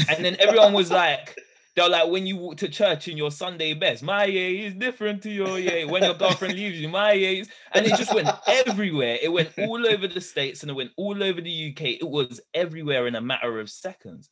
And 0.08 0.24
then 0.24 0.36
everyone 0.38 0.72
was 0.72 0.92
like, 0.92 1.36
they're 1.74 1.88
like, 1.88 2.08
when 2.08 2.26
you 2.26 2.36
walk 2.36 2.58
to 2.58 2.68
church 2.68 3.08
in 3.08 3.16
your 3.16 3.32
Sunday 3.32 3.74
best, 3.74 4.04
my 4.04 4.24
yay 4.24 4.66
is 4.66 4.74
different 4.74 5.22
to 5.24 5.30
your 5.30 5.58
yay. 5.58 5.84
When 5.84 6.04
your 6.04 6.14
girlfriend 6.14 6.54
leaves 6.54 6.80
you, 6.80 6.88
my 6.88 7.12
yay 7.12 7.40
is. 7.40 7.48
And 7.72 7.84
it 7.84 7.96
just 7.96 8.14
went 8.14 8.28
everywhere. 8.46 9.18
It 9.20 9.32
went 9.32 9.50
all 9.58 9.84
over 9.84 10.06
the 10.06 10.20
States 10.20 10.62
and 10.62 10.70
it 10.70 10.74
went 10.74 10.92
all 10.96 11.20
over 11.22 11.40
the 11.40 11.72
UK. 11.72 11.82
It 12.00 12.08
was 12.08 12.40
everywhere 12.54 13.08
in 13.08 13.16
a 13.16 13.20
matter 13.20 13.58
of 13.58 13.70
seconds. 13.70 14.30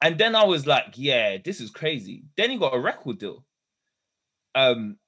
And 0.00 0.18
then 0.18 0.34
I 0.34 0.44
was 0.44 0.66
like, 0.66 0.94
yeah, 0.94 1.38
this 1.44 1.60
is 1.60 1.70
crazy. 1.70 2.24
Then 2.36 2.50
he 2.50 2.56
got 2.56 2.74
a 2.74 2.80
record 2.80 3.18
deal. 3.18 3.44
Um, 4.58 4.98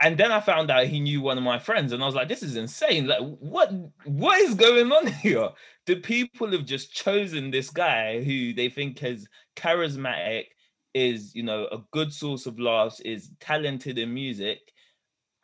and 0.00 0.18
then 0.18 0.32
I 0.32 0.40
found 0.40 0.70
out 0.70 0.86
he 0.86 1.00
knew 1.00 1.22
one 1.22 1.38
of 1.38 1.44
my 1.44 1.58
friends, 1.58 1.92
and 1.92 2.02
I 2.02 2.06
was 2.06 2.14
like, 2.14 2.28
"This 2.28 2.42
is 2.42 2.56
insane! 2.56 3.06
Like, 3.06 3.20
what 3.20 3.72
what 4.04 4.40
is 4.40 4.54
going 4.54 4.92
on 4.92 5.06
here? 5.22 5.50
The 5.86 5.96
people 5.96 6.52
have 6.52 6.66
just 6.66 6.92
chosen 6.94 7.50
this 7.50 7.70
guy 7.70 8.22
who 8.22 8.52
they 8.54 8.68
think 8.68 9.02
is 9.02 9.28
charismatic, 9.56 10.46
is 10.94 11.34
you 11.34 11.42
know 11.44 11.66
a 11.72 11.78
good 11.92 12.12
source 12.12 12.46
of 12.46 12.60
laughs, 12.60 13.00
is 13.00 13.30
talented 13.40 13.98
in 13.98 14.14
music, 14.14 14.60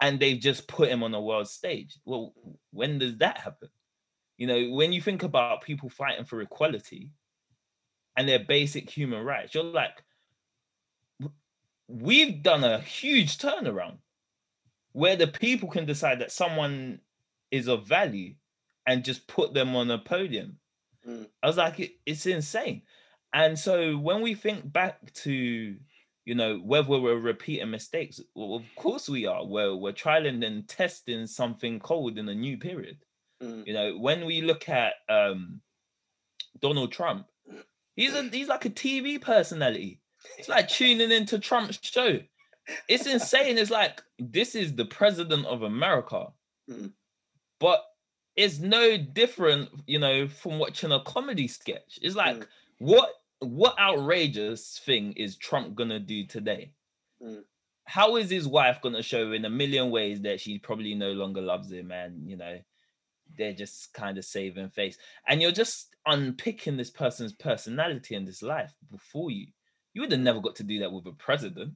and 0.01 0.21
they've 0.21 0.41
just 0.41 0.69
put 0.69 0.91
him 0.91 1.03
on 1.03 1.15
a 1.15 1.21
world 1.23 1.49
stage. 1.49 1.99
Well, 2.05 2.35
when 2.73 2.99
does 2.99 3.17
that 3.19 3.39
happen? 3.39 3.71
You 4.39 4.49
know, 4.49 4.71
when 4.71 4.93
you 4.93 5.03
think 5.03 5.23
about 5.25 5.63
people 5.63 5.91
fighting 5.91 6.27
for 6.27 6.41
equality 6.43 7.13
and 8.17 8.29
their 8.29 8.41
basic 8.45 8.91
human 8.91 9.25
rights, 9.25 9.55
you're 9.55 9.65
like, 9.65 9.97
"W- 9.97 10.12
we've 11.93 12.43
done 12.43 12.65
a 12.65 12.81
huge 12.81 13.39
turnaround 13.39 13.99
where 14.93 15.17
the 15.17 15.27
people 15.27 15.69
can 15.69 15.87
decide 15.87 16.21
that 16.21 16.33
someone 16.33 17.01
is 17.51 17.69
of 17.69 17.87
value 17.87 18.35
and 18.87 19.05
just 19.05 19.27
put 19.27 19.55
them 19.55 19.77
on 19.77 19.91
a 19.91 19.99
podium. 19.99 20.59
Mm. 21.07 21.29
I 21.43 21.47
was 21.47 21.57
like, 21.57 21.81
"It- 21.81 22.01
it's 22.07 22.27
insane. 22.27 22.83
And 23.33 23.59
so 23.59 23.97
when 23.97 24.21
we 24.23 24.35
think 24.35 24.71
back 24.73 25.13
to, 25.15 25.33
you 26.25 26.35
know, 26.35 26.59
whether 26.59 26.89
we're 27.01 27.17
repeating 27.19 27.71
mistakes, 27.71 28.21
well, 28.35 28.55
of 28.55 28.65
course 28.77 29.09
we 29.09 29.27
are. 29.27 29.45
We're, 29.47 29.75
we're 29.75 29.93
trialing 29.93 30.45
and 30.47 30.69
testing 30.69 31.27
something 31.27 31.81
cold 31.81 32.19
in 32.19 32.29
a 32.29 32.35
new 32.35 32.59
period. 32.59 32.99
Mm. 33.43 33.67
You 33.67 33.73
know, 33.73 33.99
when 33.99 34.27
we 34.27 34.43
look 34.43 34.69
at 34.69 34.95
um, 35.09 35.63
Donald 36.61 36.93
Trump, 36.93 37.27
he's 37.97 38.15
a 38.15 38.23
he's 38.25 38.49
like 38.49 38.65
a 38.67 38.71
TV 38.71 39.21
personality. 39.21 40.01
It's 40.39 40.49
like 40.49 40.69
tuning 40.69 41.11
into 41.11 41.39
Trump's 41.39 41.79
show. 41.83 42.19
It's 42.89 43.07
insane. 43.07 43.59
It's 43.59 43.71
like 43.71 44.03
this 44.19 44.55
is 44.55 44.75
the 44.75 44.85
president 44.85 45.47
of 45.47 45.63
America, 45.63 46.33
Mm. 46.71 46.93
but 47.59 47.85
it's 48.37 48.61
no 48.61 48.97
different, 48.97 49.69
you 49.87 49.99
know, 49.99 50.29
from 50.29 50.59
watching 50.59 50.93
a 50.93 51.03
comedy 51.03 51.49
sketch. 51.49 51.99
It's 52.03 52.15
like 52.17 52.37
Mm. 52.37 52.47
what 52.79 53.15
what 53.41 53.77
outrageous 53.81 54.79
thing 54.79 55.13
is 55.15 55.37
Trump 55.37 55.75
gonna 55.75 55.99
do 55.99 56.25
today? 56.25 56.73
Mm. 57.21 57.45
How 57.87 58.15
is 58.17 58.31
his 58.31 58.47
wife 58.47 58.81
gonna 58.81 59.03
show 59.03 59.33
in 59.33 59.45
a 59.45 59.51
million 59.51 59.91
ways 59.91 60.21
that 60.23 60.41
she 60.41 60.59
probably 60.61 60.95
no 60.95 61.11
longer 61.13 61.41
loves 61.43 61.71
him, 61.73 61.91
and 61.91 62.31
you 62.31 62.37
know, 62.37 62.63
they're 63.37 63.53
just 63.53 63.93
kind 63.95 64.17
of 64.19 64.25
saving 64.25 64.71
face, 64.71 64.97
and 65.27 65.43
you're 65.43 65.51
just 65.51 65.95
unpicking 66.07 66.77
this 66.77 66.91
person's 66.91 67.33
personality 67.33 68.15
and 68.15 68.27
this 68.29 68.43
life 68.43 68.73
before 68.91 69.33
you. 69.33 69.49
You 69.95 70.03
would 70.03 70.13
have 70.13 70.21
never 70.21 70.41
got 70.41 70.57
to 70.57 70.63
do 70.63 70.79
that 70.81 70.93
with 70.93 71.07
a 71.07 71.13
president. 71.13 71.75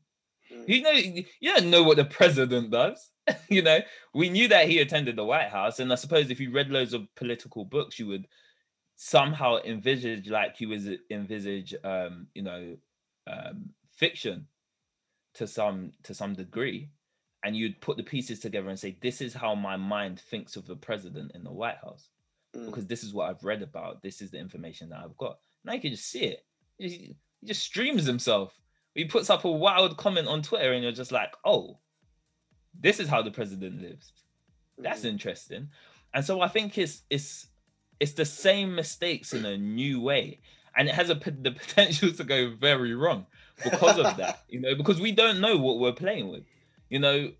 Mm. 0.52 0.68
You 0.68 0.82
know, 0.82 0.90
you 0.92 1.54
don't 1.54 1.70
know 1.70 1.82
what 1.82 1.96
the 1.96 2.04
president 2.04 2.70
does. 2.70 3.10
you 3.48 3.62
know, 3.62 3.80
we 4.14 4.28
knew 4.28 4.48
that 4.48 4.68
he 4.68 4.78
attended 4.78 5.16
the 5.16 5.24
White 5.24 5.48
House, 5.48 5.80
and 5.80 5.92
I 5.92 5.96
suppose 5.96 6.30
if 6.30 6.40
you 6.40 6.52
read 6.52 6.70
loads 6.70 6.94
of 6.94 7.12
political 7.16 7.64
books, 7.64 7.98
you 7.98 8.06
would 8.06 8.26
somehow 8.96 9.58
envisage 9.64 10.28
like 10.30 10.58
you 10.58 10.70
was 10.70 10.88
envisage 11.10 11.74
um 11.84 12.26
you 12.34 12.42
know 12.42 12.76
um 13.26 13.68
fiction 13.94 14.46
to 15.34 15.46
some 15.46 15.92
to 16.02 16.14
some 16.14 16.34
degree 16.34 16.88
and 17.44 17.54
you'd 17.54 17.78
put 17.82 17.98
the 17.98 18.02
pieces 18.02 18.40
together 18.40 18.70
and 18.70 18.78
say 18.78 18.96
this 19.02 19.20
is 19.20 19.34
how 19.34 19.54
my 19.54 19.76
mind 19.76 20.18
thinks 20.18 20.56
of 20.56 20.66
the 20.66 20.74
president 20.74 21.30
in 21.34 21.44
the 21.44 21.52
white 21.52 21.76
house 21.84 22.08
mm. 22.56 22.64
because 22.64 22.86
this 22.86 23.04
is 23.04 23.12
what 23.12 23.28
i've 23.28 23.44
read 23.44 23.62
about 23.62 24.02
this 24.02 24.22
is 24.22 24.30
the 24.30 24.38
information 24.38 24.88
that 24.88 25.00
i've 25.04 25.16
got 25.18 25.36
now 25.62 25.74
you 25.74 25.80
can 25.80 25.90
just 25.90 26.10
see 26.10 26.34
it 26.78 27.16
he 27.46 27.52
just 27.52 27.62
streams 27.62 28.04
himself. 28.06 28.58
He 28.96 29.04
puts 29.04 29.30
up 29.30 29.44
a 29.44 29.50
wild 29.50 29.96
comment 29.96 30.26
on 30.26 30.42
twitter 30.42 30.72
and 30.72 30.82
you're 30.82 30.90
just 30.90 31.12
like 31.12 31.32
oh 31.44 31.78
this 32.78 32.98
is 32.98 33.08
how 33.08 33.22
the 33.22 33.30
president 33.30 33.80
lives. 33.80 34.12
That's 34.76 35.02
mm. 35.02 35.10
interesting. 35.10 35.68
And 36.12 36.24
so 36.24 36.40
i 36.40 36.48
think 36.48 36.76
it's 36.76 37.02
it's 37.08 37.46
it's 38.00 38.12
the 38.12 38.24
same 38.24 38.74
mistakes 38.74 39.32
in 39.32 39.44
a 39.44 39.56
new 39.56 40.00
way. 40.00 40.40
And 40.76 40.88
it 40.88 40.94
has 40.94 41.08
a 41.08 41.14
the 41.14 41.52
potential 41.62 42.10
to 42.10 42.24
go 42.24 42.50
very 42.50 42.94
wrong 42.94 43.26
because 43.62 43.98
of 43.98 44.16
that 44.16 44.42
you 44.48 44.60
know 44.60 44.74
because 44.74 45.00
we 45.00 45.12
don't 45.12 45.40
know 45.40 45.56
what 45.56 45.78
we're 45.78 45.92
playing 45.92 46.28
with. 46.28 46.42
You 46.90 46.98
know 46.98 47.30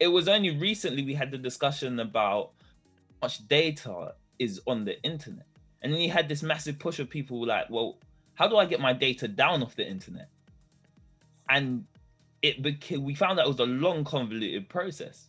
it 0.00 0.08
was 0.08 0.28
only 0.28 0.56
recently 0.56 1.04
we 1.04 1.14
had 1.14 1.30
the 1.30 1.38
discussion 1.38 2.00
about 2.00 2.52
how 3.20 3.26
much 3.26 3.46
data 3.48 4.14
is 4.38 4.62
on 4.66 4.84
the 4.84 5.02
internet. 5.02 5.46
And 5.82 5.92
then 5.92 6.00
you 6.00 6.10
had 6.10 6.28
this 6.28 6.42
massive 6.42 6.78
push 6.78 7.00
of 7.00 7.10
people 7.10 7.44
like 7.44 7.68
well 7.68 7.98
how 8.36 8.46
do 8.46 8.56
i 8.56 8.64
get 8.64 8.80
my 8.80 8.92
data 8.92 9.26
down 9.26 9.62
off 9.62 9.74
the 9.76 9.86
internet 9.86 10.28
and 11.50 11.84
it 12.42 12.62
became 12.62 13.02
we 13.02 13.14
found 13.14 13.38
out 13.38 13.46
it 13.46 13.48
was 13.48 13.58
a 13.58 13.66
long 13.66 14.04
convoluted 14.04 14.68
process 14.68 15.26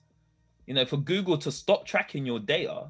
you 0.68 0.74
know 0.74 0.86
for 0.86 0.98
google 0.98 1.38
to 1.38 1.52
stop 1.52 1.86
tracking 1.86 2.26
your 2.26 2.40
data 2.40 2.88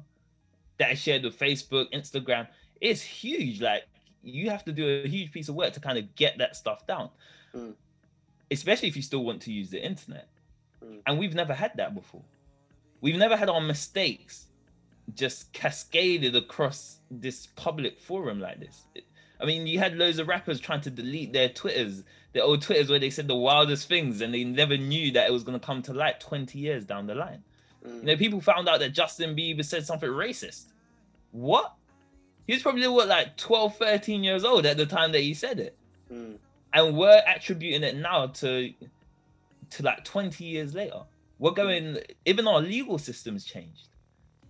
that 0.78 0.92
is 0.92 0.98
shared 1.00 1.24
with 1.24 1.38
Facebook, 1.38 1.92
Instagram, 1.92 2.46
it's 2.80 3.02
huge. 3.02 3.60
Like 3.60 3.84
you 4.22 4.48
have 4.50 4.64
to 4.64 4.72
do 4.72 5.02
a 5.04 5.08
huge 5.08 5.30
piece 5.30 5.48
of 5.48 5.54
work 5.54 5.72
to 5.74 5.80
kind 5.80 5.98
of 5.98 6.14
get 6.14 6.38
that 6.38 6.56
stuff 6.56 6.86
down. 6.86 7.10
Mm. 7.54 7.74
Especially 8.50 8.88
if 8.88 8.96
you 8.96 9.02
still 9.02 9.24
want 9.24 9.42
to 9.42 9.52
use 9.52 9.70
the 9.70 9.84
internet. 9.84 10.28
Mm. 10.82 11.00
And 11.06 11.18
we've 11.18 11.34
never 11.34 11.52
had 11.52 11.72
that 11.76 11.94
before. 11.94 12.22
We've 13.00 13.16
never 13.16 13.36
had 13.36 13.48
our 13.48 13.60
mistakes 13.60 14.46
just 15.14 15.52
cascaded 15.52 16.36
across 16.36 16.98
this 17.10 17.46
public 17.56 17.98
forum 17.98 18.40
like 18.40 18.60
this. 18.60 18.84
I 19.40 19.46
mean, 19.46 19.66
you 19.66 19.78
had 19.78 19.96
loads 19.96 20.18
of 20.18 20.28
rappers 20.28 20.60
trying 20.60 20.80
to 20.82 20.90
delete 20.90 21.32
their 21.32 21.48
Twitters, 21.48 22.02
their 22.32 22.42
old 22.42 22.62
Twitters 22.62 22.90
where 22.90 22.98
they 22.98 23.10
said 23.10 23.28
the 23.28 23.36
wildest 23.36 23.88
things 23.88 24.20
and 24.20 24.34
they 24.34 24.44
never 24.44 24.76
knew 24.76 25.12
that 25.12 25.28
it 25.28 25.32
was 25.32 25.44
going 25.44 25.58
to 25.58 25.64
come 25.64 25.82
to 25.82 25.92
light 25.92 26.20
20 26.20 26.58
years 26.58 26.84
down 26.84 27.06
the 27.06 27.14
line. 27.14 27.42
Mm. 27.86 28.00
You 28.00 28.02
know, 28.02 28.16
people 28.16 28.40
found 28.40 28.68
out 28.68 28.80
that 28.80 28.90
Justin 28.90 29.36
Bieber 29.36 29.64
said 29.64 29.86
something 29.86 30.08
racist. 30.08 30.66
What? 31.30 31.74
He 32.46 32.54
was 32.54 32.62
probably 32.62 32.88
what, 32.88 33.08
like 33.08 33.36
12, 33.36 33.76
13 33.76 34.24
years 34.24 34.44
old 34.44 34.66
at 34.66 34.76
the 34.76 34.86
time 34.86 35.12
that 35.12 35.20
he 35.20 35.34
said 35.34 35.60
it. 35.60 35.76
Mm. 36.12 36.38
And 36.72 36.96
we're 36.96 37.22
attributing 37.26 37.82
it 37.82 37.96
now 37.96 38.26
to 38.26 38.72
to 39.70 39.82
like 39.82 40.04
20 40.04 40.44
years 40.44 40.74
later. 40.74 41.02
We're 41.38 41.52
going, 41.52 41.98
even 42.24 42.48
our 42.48 42.60
legal 42.60 42.98
system's 42.98 43.44
changed. 43.44 43.88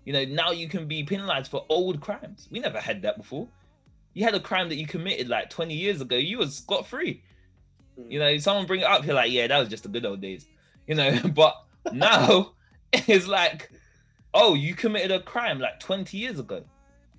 You 0.05 0.13
know, 0.13 0.25
now 0.25 0.53
you 0.53 0.69
can 0.69 0.87
be 0.87 1.03
penalized 1.03 1.51
for 1.51 1.67
old 1.69 2.01
crimes. 2.01 2.49
We 2.51 2.61
never 2.61 2.81
had 2.81 3.03
that 3.03 3.19
before. 3.19 3.49
You 4.15 4.25
had 4.25 4.35
a 4.35 4.41
crime 4.41 4.69
that 4.69 4.77
you 4.77 4.87
committed 4.87 5.29
like 5.29 5.51
20 5.51 5.75
years 5.75 6.01
ago, 6.01 6.17
you 6.17 6.39
was 6.39 6.57
scot 6.57 6.87
free. 6.87 7.23
Mm. 7.99 8.11
You 8.11 8.19
know, 8.19 8.39
someone 8.39 8.67
bring 8.67 8.81
it 8.81 8.87
up, 8.87 9.05
you're 9.05 9.15
like, 9.15 9.31
yeah, 9.31 9.47
that 9.47 9.59
was 9.59 9.69
just 9.69 9.83
the 9.83 9.89
good 9.89 10.07
old 10.07 10.21
days. 10.21 10.47
You 10.87 10.95
know, 10.95 11.19
but 11.35 11.55
now 11.93 12.53
it's 12.93 13.27
like, 13.27 13.71
oh, 14.35 14.55
you 14.55 14.75
committed 14.75 15.11
a 15.11 15.21
crime 15.21 15.59
like 15.59 15.81
20 15.81 16.17
years 16.17 16.39
ago. 16.39 16.65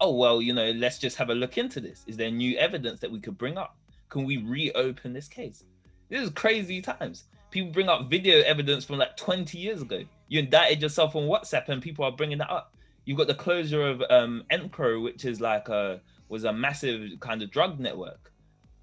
Oh, 0.02 0.16
well, 0.16 0.42
you 0.42 0.54
know, 0.54 0.72
let's 0.72 0.98
just 0.98 1.18
have 1.18 1.30
a 1.30 1.36
look 1.36 1.58
into 1.58 1.82
this. 1.82 2.04
Is 2.08 2.16
there 2.16 2.32
new 2.32 2.58
evidence 2.58 3.00
that 3.02 3.12
we 3.12 3.20
could 3.20 3.38
bring 3.38 3.58
up? 3.58 3.76
Can 4.08 4.24
we 4.24 4.38
reopen 4.38 5.14
this 5.14 5.28
case? 5.28 5.66
This 6.10 6.24
is 6.24 6.30
crazy 6.32 6.82
times. 6.82 7.26
People 7.52 7.72
bring 7.72 7.90
up 7.90 8.10
video 8.10 8.42
evidence 8.44 8.86
from 8.86 8.98
like 8.98 9.18
20 9.18 9.58
years 9.58 9.82
ago. 9.82 10.04
You 10.28 10.40
indicted 10.40 10.82
yourself 10.82 11.16
on 11.16 11.24
WhatsApp 11.24 11.70
and 11.70 11.82
people 11.82 12.06
are 12.06 12.12
bringing 12.12 12.38
that 12.38 12.50
up. 12.50 12.74
You've 13.06 13.18
got 13.18 13.28
the 13.28 13.36
closure 13.36 13.88
of 13.88 14.04
um, 14.10 14.44
Encro, 14.52 15.04
which 15.04 15.26
is 15.26 15.42
like 15.42 15.68
a 15.70 16.00
was 16.30 16.44
a 16.46 16.54
massive 16.54 17.20
kind 17.20 17.42
of 17.42 17.52
drug 17.52 17.80
network. 17.80 18.32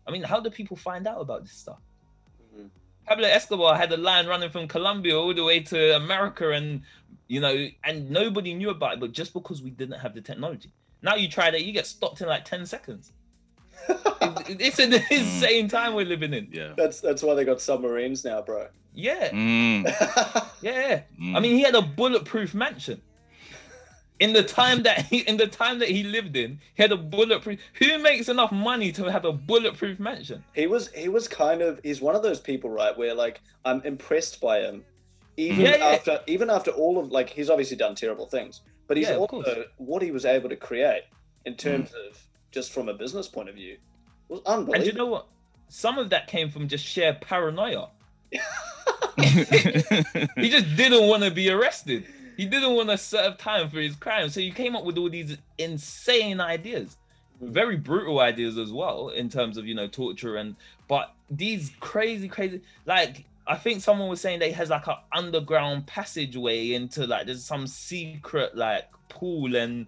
I 0.07 0.11
mean, 0.11 0.23
how 0.23 0.41
do 0.41 0.51
people 0.51 0.77
find 0.77 1.07
out 1.07 1.21
about 1.21 1.43
this 1.43 1.53
stuff? 1.53 1.81
Mm-hmm. 2.55 2.67
Pablo 3.07 3.29
Escobar 3.29 3.77
had 3.77 3.93
a 3.93 3.97
line 3.97 4.27
running 4.27 4.51
from 4.51 4.69
Colombia 4.69 5.17
all 5.17 5.33
the 5.33 5.45
way 5.45 5.61
to 5.61 5.97
America, 5.97 6.51
and 6.51 6.83
you 7.29 7.41
know, 7.41 7.69
and 7.85 8.11
nobody 8.11 8.55
knew 8.55 8.71
about 8.71 8.95
it, 8.95 9.01
but 9.01 9.13
just 9.13 9.33
because 9.33 9.63
we 9.63 9.71
didn't 9.71 9.99
have 9.99 10.15
the 10.15 10.21
technology. 10.21 10.73
Now 11.03 11.15
you 11.15 11.29
try 11.29 11.51
that, 11.51 11.65
you 11.65 11.73
get 11.73 11.87
stopped 11.87 12.21
in 12.21 12.29
like 12.29 12.45
10 12.45 12.67
seconds. 12.67 13.13
it's 13.89 14.79
an 14.79 14.95
insane 15.11 15.69
time 15.69 15.95
we're 15.95 16.07
living 16.07 16.33
in. 16.33 16.49
Yeah. 16.51 16.73
That's 16.77 17.01
that's 17.01 17.23
why 17.23 17.35
they 17.35 17.45
got 17.45 17.61
submarines 17.61 18.25
now, 18.25 18.43
bro. 18.43 18.69
Yeah. 18.95 19.31
Mm. 19.31 19.85
yeah. 20.63 21.03
Mm. 21.21 21.37
I 21.37 21.41
mean, 21.41 21.57
he 21.57 21.63
had 21.63 21.75
a 21.75 21.83
bulletproof 21.83 22.55
mansion. 22.55 23.03
In 24.19 24.33
the 24.33 24.43
time 24.43 24.83
that 24.85 25.05
he 25.07 25.19
in 25.19 25.37
the 25.37 25.47
time 25.47 25.79
that 25.81 25.89
he 25.89 26.03
lived 26.03 26.37
in, 26.37 26.59
he 26.75 26.83
had 26.83 26.93
a 26.93 26.97
bulletproof. 26.97 27.61
Who 27.75 27.99
makes 27.99 28.29
enough 28.29 28.51
money 28.51 28.91
to 28.93 29.11
have 29.11 29.25
a 29.25 29.33
bulletproof 29.33 30.01
mansion? 30.01 30.43
He 30.55 30.67
was 30.67 30.91
he 30.93 31.09
was 31.09 31.29
kind 31.29 31.61
of 31.61 31.81
he's 31.83 32.01
one 32.01 32.17
of 32.17 32.23
those 32.23 32.41
people, 32.41 32.71
right? 32.71 32.97
Where 32.97 33.15
like 33.15 33.43
I'm 33.65 33.83
impressed 33.83 34.41
by 34.41 34.61
him 34.61 34.85
even 35.37 35.65
yeah, 35.65 35.77
after 35.77 36.13
yeah. 36.13 36.19
even 36.27 36.51
after 36.51 36.71
all 36.71 36.99
of 36.99 37.11
like 37.11 37.29
he's 37.29 37.51
obviously 37.51 37.77
done 37.77 37.95
terrible 37.95 38.27
things, 38.27 38.63
but 38.87 38.97
he's 38.97 39.09
yeah, 39.09 39.17
also 39.17 39.65
what 39.77 40.03
he 40.03 40.11
was 40.11 40.25
able 40.25 40.49
to 40.49 40.57
create 40.57 41.03
in 41.45 41.55
mm. 41.55 41.59
terms 41.59 41.91
mm. 41.91 42.09
of 42.09 42.19
just 42.51 42.73
from 42.73 42.89
a 42.89 42.95
business 42.95 43.29
point 43.29 43.49
of 43.49 43.55
view 43.55 43.77
was 44.29 44.41
unbelievable. 44.47 44.75
And 44.75 44.87
you 44.87 44.93
know 44.93 45.07
what? 45.07 45.27
Some 45.69 45.99
of 45.99 46.11
that 46.11 46.27
came 46.27 46.49
from 46.49 46.69
just 46.69 46.85
sheer 46.85 47.17
paranoia. 47.21 47.89
he 49.17 50.51
just 50.51 50.77
didn't 50.77 51.09
want 51.09 51.23
to 51.23 51.31
be 51.31 51.51
arrested. 51.51 52.07
He 52.37 52.47
didn't 52.47 52.75
want 52.75 52.91
to 52.91 52.99
serve 52.99 53.39
time 53.39 53.71
for 53.71 53.81
his 53.81 53.97
crime. 53.97 54.29
So 54.29 54.41
he 54.41 54.51
came 54.51 54.77
up 54.77 54.85
with 54.85 54.99
all 54.99 55.09
these 55.09 55.37
insane 55.59 56.41
ideas. 56.41 56.97
Mm. 57.43 57.49
Very 57.51 57.77
brutal 57.77 58.21
ideas 58.21 58.59
as 58.59 58.73
well 58.73 59.09
in 59.09 59.29
terms 59.29 59.57
of, 59.57 59.67
you 59.67 59.75
know, 59.75 59.89
torture 59.89 60.37
and 60.37 60.57
but 60.89 61.15
these 61.31 61.73
crazy, 61.81 62.29
crazy 62.29 62.61
like 62.85 63.25
I 63.47 63.57
think 63.57 63.81
someone 63.81 64.09
was 64.09 64.21
saying 64.21 64.41
that 64.41 64.47
he 64.47 64.53
has 64.53 64.71
like 64.71 64.87
an 64.87 64.97
underground 65.13 65.87
passageway 65.87 66.73
into 66.73 67.07
like 67.07 67.27
there's 67.27 67.45
some 67.45 67.67
secret 67.67 68.57
like 68.57 68.89
pool 69.09 69.55
and 69.57 69.87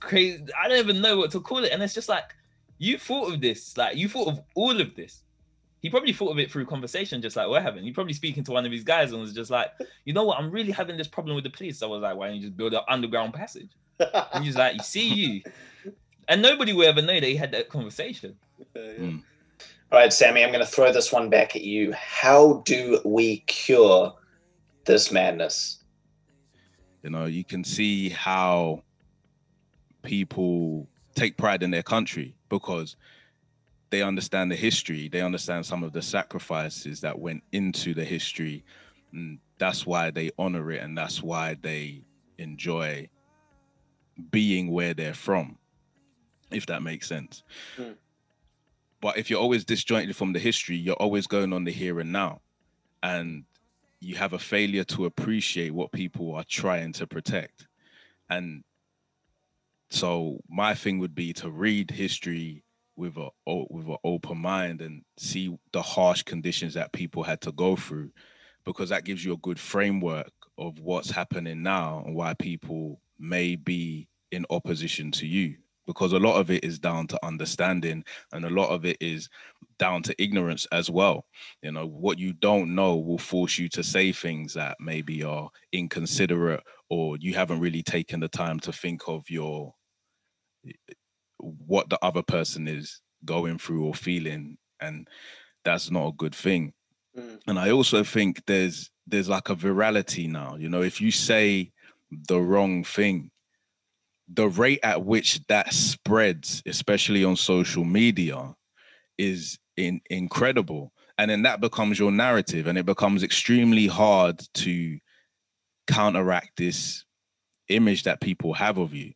crazy. 0.00 0.44
I 0.60 0.68
don't 0.68 0.78
even 0.78 1.00
know 1.00 1.16
what 1.16 1.30
to 1.32 1.40
call 1.40 1.64
it. 1.64 1.72
And 1.72 1.82
it's 1.82 1.94
just 1.94 2.08
like 2.08 2.34
you 2.78 2.98
thought 2.98 3.32
of 3.32 3.40
this, 3.40 3.76
like 3.76 3.96
you 3.96 4.08
thought 4.08 4.28
of 4.28 4.42
all 4.54 4.80
of 4.80 4.94
this. 4.94 5.22
He 5.82 5.90
probably 5.90 6.12
thought 6.12 6.30
of 6.30 6.38
it 6.38 6.50
through 6.50 6.66
conversation, 6.66 7.22
just 7.22 7.36
like 7.36 7.48
we're 7.48 7.60
having. 7.60 7.84
He 7.84 7.92
probably 7.92 8.14
speaking 8.14 8.42
to 8.44 8.52
one 8.52 8.64
of 8.64 8.70
these 8.70 8.84
guys 8.84 9.12
and 9.12 9.20
was 9.20 9.34
just 9.34 9.50
like, 9.50 9.70
you 10.04 10.12
know 10.12 10.24
what, 10.24 10.38
I'm 10.38 10.50
really 10.50 10.72
having 10.72 10.96
this 10.96 11.06
problem 11.06 11.34
with 11.34 11.44
the 11.44 11.50
police. 11.50 11.78
So 11.78 11.88
I 11.88 11.90
was 11.90 12.02
like, 12.02 12.16
why 12.16 12.28
don't 12.28 12.36
you 12.36 12.42
just 12.42 12.56
build 12.56 12.74
an 12.74 12.80
underground 12.88 13.34
passage? 13.34 13.70
and 14.00 14.44
he's 14.44 14.56
like, 14.56 14.74
you 14.74 14.82
see 14.82 15.08
you. 15.08 15.42
And 16.28 16.42
nobody 16.42 16.72
will 16.72 16.88
ever 16.88 17.00
know 17.00 17.14
that 17.14 17.22
he 17.22 17.36
had 17.36 17.52
that 17.52 17.68
conversation. 17.68 18.36
Yeah, 18.74 18.82
yeah. 18.82 18.98
Mm. 18.98 19.22
All 19.92 20.00
right, 20.00 20.12
Sammy, 20.12 20.42
I'm 20.42 20.50
going 20.50 20.64
to 20.64 20.68
throw 20.68 20.92
this 20.92 21.12
one 21.12 21.30
back 21.30 21.54
at 21.54 21.62
you. 21.62 21.92
How 21.92 22.62
do 22.64 23.00
we 23.04 23.38
cure 23.46 24.12
this 24.84 25.12
madness? 25.12 25.84
You 27.04 27.10
know, 27.10 27.26
you 27.26 27.44
can 27.44 27.62
see 27.62 28.08
how 28.08 28.82
people 30.02 30.88
take 31.14 31.36
pride 31.36 31.62
in 31.62 31.70
their 31.70 31.84
country 31.84 32.34
because 32.48 32.96
they 33.90 34.02
understand 34.02 34.50
the 34.50 34.56
history, 34.56 35.08
they 35.08 35.20
understand 35.20 35.64
some 35.64 35.82
of 35.82 35.92
the 35.92 36.02
sacrifices 36.02 37.00
that 37.00 37.18
went 37.18 37.42
into 37.52 37.94
the 37.94 38.04
history. 38.04 38.64
And 39.12 39.38
that's 39.58 39.86
why 39.86 40.10
they 40.10 40.30
honor 40.38 40.70
it 40.72 40.82
and 40.82 40.96
that's 40.96 41.22
why 41.22 41.56
they 41.60 42.02
enjoy 42.38 43.08
being 44.30 44.70
where 44.70 44.94
they're 44.94 45.14
from, 45.14 45.58
if 46.50 46.66
that 46.66 46.82
makes 46.82 47.06
sense. 47.06 47.42
Mm. 47.76 47.96
But 49.00 49.18
if 49.18 49.30
you're 49.30 49.40
always 49.40 49.64
disjointed 49.64 50.16
from 50.16 50.32
the 50.32 50.38
history, 50.38 50.76
you're 50.76 50.94
always 50.96 51.26
going 51.26 51.52
on 51.52 51.64
the 51.64 51.70
here 51.70 52.00
and 52.00 52.12
now. 52.12 52.40
And 53.02 53.44
you 54.00 54.16
have 54.16 54.32
a 54.32 54.38
failure 54.38 54.84
to 54.84 55.04
appreciate 55.04 55.72
what 55.72 55.92
people 55.92 56.34
are 56.34 56.44
trying 56.48 56.92
to 56.94 57.06
protect. 57.06 57.66
And 58.28 58.64
so 59.90 60.40
my 60.48 60.74
thing 60.74 60.98
would 60.98 61.14
be 61.14 61.32
to 61.34 61.50
read 61.50 61.90
history 61.90 62.64
with 62.96 63.16
a 63.16 63.28
with 63.46 63.86
an 63.86 63.96
open 64.04 64.38
mind 64.38 64.80
and 64.80 65.02
see 65.18 65.56
the 65.72 65.82
harsh 65.82 66.22
conditions 66.22 66.74
that 66.74 66.92
people 66.92 67.22
had 67.22 67.40
to 67.42 67.52
go 67.52 67.76
through 67.76 68.10
because 68.64 68.88
that 68.88 69.04
gives 69.04 69.24
you 69.24 69.32
a 69.32 69.38
good 69.38 69.60
framework 69.60 70.32
of 70.58 70.78
what's 70.80 71.10
happening 71.10 71.62
now 71.62 72.02
and 72.04 72.14
why 72.14 72.34
people 72.34 73.00
may 73.18 73.56
be 73.56 74.08
in 74.32 74.44
opposition 74.50 75.10
to 75.10 75.26
you 75.26 75.56
because 75.86 76.12
a 76.12 76.18
lot 76.18 76.38
of 76.38 76.50
it 76.50 76.64
is 76.64 76.78
down 76.78 77.06
to 77.06 77.24
understanding 77.24 78.04
and 78.32 78.44
a 78.44 78.50
lot 78.50 78.70
of 78.70 78.84
it 78.84 78.96
is 79.00 79.28
down 79.78 80.02
to 80.02 80.22
ignorance 80.22 80.66
as 80.72 80.90
well. 80.90 81.24
You 81.62 81.72
know 81.72 81.86
what 81.86 82.18
you 82.18 82.32
don't 82.32 82.74
know 82.74 82.96
will 82.96 83.18
force 83.18 83.58
you 83.58 83.68
to 83.70 83.84
say 83.84 84.12
things 84.12 84.54
that 84.54 84.76
maybe 84.80 85.22
are 85.22 85.48
inconsiderate 85.72 86.62
or 86.90 87.16
you 87.18 87.34
haven't 87.34 87.60
really 87.60 87.82
taken 87.82 88.20
the 88.20 88.28
time 88.28 88.58
to 88.60 88.72
think 88.72 89.02
of 89.06 89.28
your 89.30 89.74
what 91.38 91.88
the 91.90 91.98
other 92.02 92.22
person 92.22 92.68
is 92.68 93.00
going 93.24 93.58
through 93.58 93.84
or 93.84 93.94
feeling 93.94 94.56
and 94.80 95.08
that's 95.64 95.90
not 95.90 96.08
a 96.08 96.12
good 96.12 96.34
thing. 96.34 96.72
Mm. 97.16 97.40
and 97.46 97.58
i 97.58 97.70
also 97.70 98.04
think 98.04 98.44
there's 98.46 98.90
there's 99.06 99.28
like 99.28 99.48
a 99.48 99.56
virality 99.56 100.28
now 100.28 100.56
you 100.56 100.68
know 100.68 100.82
if 100.82 101.00
you 101.00 101.10
say 101.10 101.72
the 102.28 102.38
wrong 102.38 102.84
thing 102.84 103.30
the 104.34 104.48
rate 104.48 104.80
at 104.82 105.04
which 105.04 105.40
that 105.46 105.72
spreads 105.72 106.62
especially 106.66 107.24
on 107.24 107.36
social 107.36 107.84
media 107.84 108.54
is 109.18 109.58
in, 109.76 110.00
incredible. 110.10 110.92
And 111.18 111.30
then 111.30 111.42
that 111.42 111.60
becomes 111.60 111.98
your 111.98 112.12
narrative 112.12 112.66
and 112.66 112.76
it 112.76 112.86
becomes 112.86 113.22
extremely 113.22 113.86
hard 113.86 114.42
to 114.54 114.98
counteract 115.86 116.50
this 116.56 117.04
image 117.68 118.02
that 118.04 118.20
people 118.20 118.52
have 118.52 118.78
of 118.78 118.94
you 118.94 119.12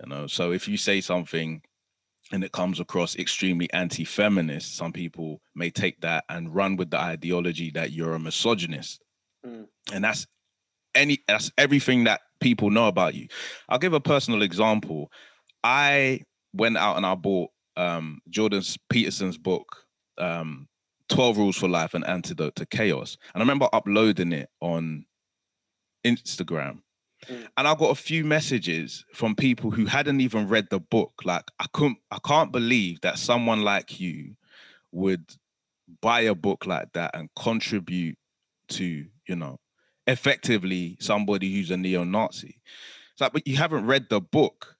you 0.00 0.08
know? 0.08 0.26
So 0.26 0.52
if 0.52 0.68
you 0.68 0.76
say 0.76 1.00
something 1.00 1.62
and 2.32 2.44
it 2.44 2.52
comes 2.52 2.80
across 2.80 3.16
extremely 3.16 3.72
anti-feminist 3.72 4.76
some 4.76 4.92
people 4.92 5.40
may 5.54 5.70
take 5.70 6.00
that 6.00 6.24
and 6.28 6.54
run 6.54 6.76
with 6.76 6.90
the 6.90 6.98
ideology 6.98 7.70
that 7.70 7.92
you're 7.92 8.14
a 8.14 8.18
misogynist. 8.18 9.02
Mm. 9.46 9.66
and 9.92 10.04
that's 10.04 10.26
any 10.94 11.18
that's 11.28 11.50
everything 11.56 12.04
that 12.04 12.20
people 12.40 12.70
know 12.70 12.88
about 12.88 13.14
you. 13.14 13.28
I'll 13.68 13.78
give 13.78 13.92
a 13.92 14.00
personal 14.00 14.42
example. 14.42 15.10
I 15.62 16.22
went 16.52 16.76
out 16.76 16.96
and 16.96 17.04
i 17.04 17.14
bought 17.14 17.50
um 17.76 18.20
jordan 18.30 18.62
peterson's 18.88 19.36
book 19.36 19.84
um 20.16 20.66
12 21.08 21.38
rules 21.38 21.56
for 21.56 21.68
life 21.68 21.94
an 21.94 22.04
antidote 22.04 22.56
to 22.56 22.66
chaos. 22.66 23.16
And 23.34 23.42
i 23.42 23.44
remember 23.44 23.68
uploading 23.72 24.32
it 24.32 24.48
on 24.60 25.04
instagram 26.04 26.80
Mm. 27.26 27.48
And 27.56 27.68
I 27.68 27.74
got 27.74 27.90
a 27.90 27.94
few 27.94 28.24
messages 28.24 29.04
from 29.12 29.34
people 29.34 29.70
who 29.70 29.86
hadn't 29.86 30.20
even 30.20 30.48
read 30.48 30.68
the 30.70 30.80
book. 30.80 31.12
Like 31.24 31.50
I 31.58 31.66
couldn't, 31.72 31.98
I 32.10 32.18
can't 32.24 32.52
believe 32.52 33.00
that 33.00 33.18
someone 33.18 33.62
like 33.62 34.00
you 34.00 34.36
would 34.92 35.24
buy 36.00 36.20
a 36.20 36.34
book 36.34 36.66
like 36.66 36.92
that 36.92 37.10
and 37.14 37.28
contribute 37.36 38.16
to, 38.68 39.06
you 39.26 39.36
know, 39.36 39.58
effectively 40.06 40.96
somebody 41.00 41.52
who's 41.52 41.70
a 41.70 41.76
neo-Nazi. 41.76 42.60
It's 43.12 43.20
like, 43.20 43.32
but 43.32 43.46
you 43.46 43.56
haven't 43.56 43.86
read 43.86 44.06
the 44.08 44.20
book. 44.20 44.76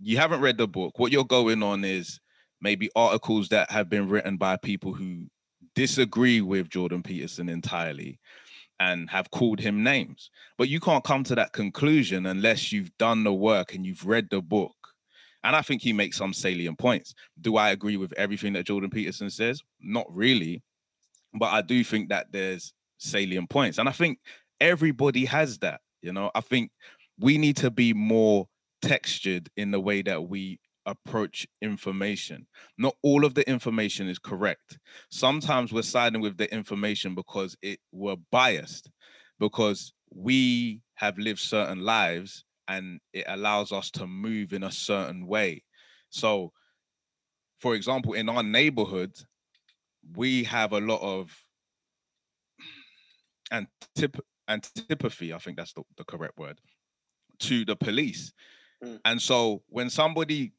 You 0.00 0.16
haven't 0.16 0.40
read 0.40 0.58
the 0.58 0.66
book. 0.66 0.98
What 0.98 1.12
you're 1.12 1.24
going 1.24 1.62
on 1.62 1.84
is 1.84 2.18
maybe 2.60 2.90
articles 2.96 3.48
that 3.50 3.70
have 3.70 3.88
been 3.88 4.08
written 4.08 4.36
by 4.36 4.56
people 4.56 4.94
who 4.94 5.26
disagree 5.74 6.40
with 6.40 6.68
Jordan 6.68 7.02
Peterson 7.02 7.48
entirely 7.48 8.18
and 8.82 9.08
have 9.10 9.30
called 9.30 9.60
him 9.60 9.84
names. 9.84 10.30
But 10.58 10.68
you 10.68 10.80
can't 10.80 11.04
come 11.04 11.22
to 11.24 11.36
that 11.36 11.52
conclusion 11.52 12.26
unless 12.26 12.72
you've 12.72 12.96
done 12.98 13.22
the 13.22 13.32
work 13.32 13.74
and 13.74 13.86
you've 13.86 14.04
read 14.04 14.28
the 14.30 14.42
book. 14.42 14.74
And 15.44 15.54
I 15.54 15.62
think 15.62 15.82
he 15.82 15.92
makes 15.92 16.16
some 16.16 16.32
salient 16.32 16.78
points. 16.78 17.14
Do 17.40 17.56
I 17.56 17.70
agree 17.70 17.96
with 17.96 18.12
everything 18.14 18.52
that 18.54 18.66
Jordan 18.66 18.90
Peterson 18.90 19.30
says? 19.30 19.62
Not 19.80 20.06
really. 20.08 20.62
But 21.32 21.52
I 21.52 21.62
do 21.62 21.84
think 21.84 22.08
that 22.08 22.26
there's 22.32 22.72
salient 22.98 23.50
points. 23.50 23.78
And 23.78 23.88
I 23.88 23.92
think 23.92 24.18
everybody 24.60 25.24
has 25.26 25.58
that. 25.58 25.80
You 26.00 26.12
know, 26.12 26.32
I 26.34 26.40
think 26.40 26.72
we 27.20 27.38
need 27.38 27.56
to 27.58 27.70
be 27.70 27.94
more 27.94 28.48
textured 28.82 29.48
in 29.56 29.70
the 29.70 29.80
way 29.80 30.02
that 30.02 30.28
we 30.28 30.58
approach 30.86 31.46
information. 31.60 32.46
Not 32.78 32.94
all 33.02 33.24
of 33.24 33.34
the 33.34 33.48
information 33.48 34.08
is 34.08 34.18
correct. 34.18 34.78
Sometimes 35.10 35.72
we're 35.72 35.82
siding 35.82 36.20
with 36.20 36.36
the 36.36 36.52
information 36.52 37.14
because 37.14 37.56
it 37.62 37.78
we're 37.92 38.16
biased, 38.30 38.90
because 39.38 39.92
we 40.10 40.80
have 40.94 41.18
lived 41.18 41.40
certain 41.40 41.80
lives 41.80 42.44
and 42.68 43.00
it 43.12 43.24
allows 43.28 43.72
us 43.72 43.90
to 43.90 44.06
move 44.06 44.52
in 44.52 44.62
a 44.62 44.70
certain 44.70 45.26
way. 45.26 45.62
So, 46.10 46.52
for 47.58 47.74
example, 47.74 48.14
in 48.14 48.28
our 48.28 48.42
neighborhood, 48.42 49.12
we 50.16 50.44
have 50.44 50.72
a 50.72 50.80
lot 50.80 51.00
of 51.00 51.30
antip- 53.50 54.24
antipathy, 54.48 55.32
I 55.32 55.38
think 55.38 55.56
that's 55.56 55.72
the, 55.72 55.82
the 55.96 56.04
correct 56.04 56.38
word, 56.38 56.60
to 57.40 57.64
the 57.64 57.76
police. 57.76 58.32
Mm. 58.84 59.00
And 59.04 59.22
so 59.22 59.62
when 59.68 59.90
somebody 59.90 60.52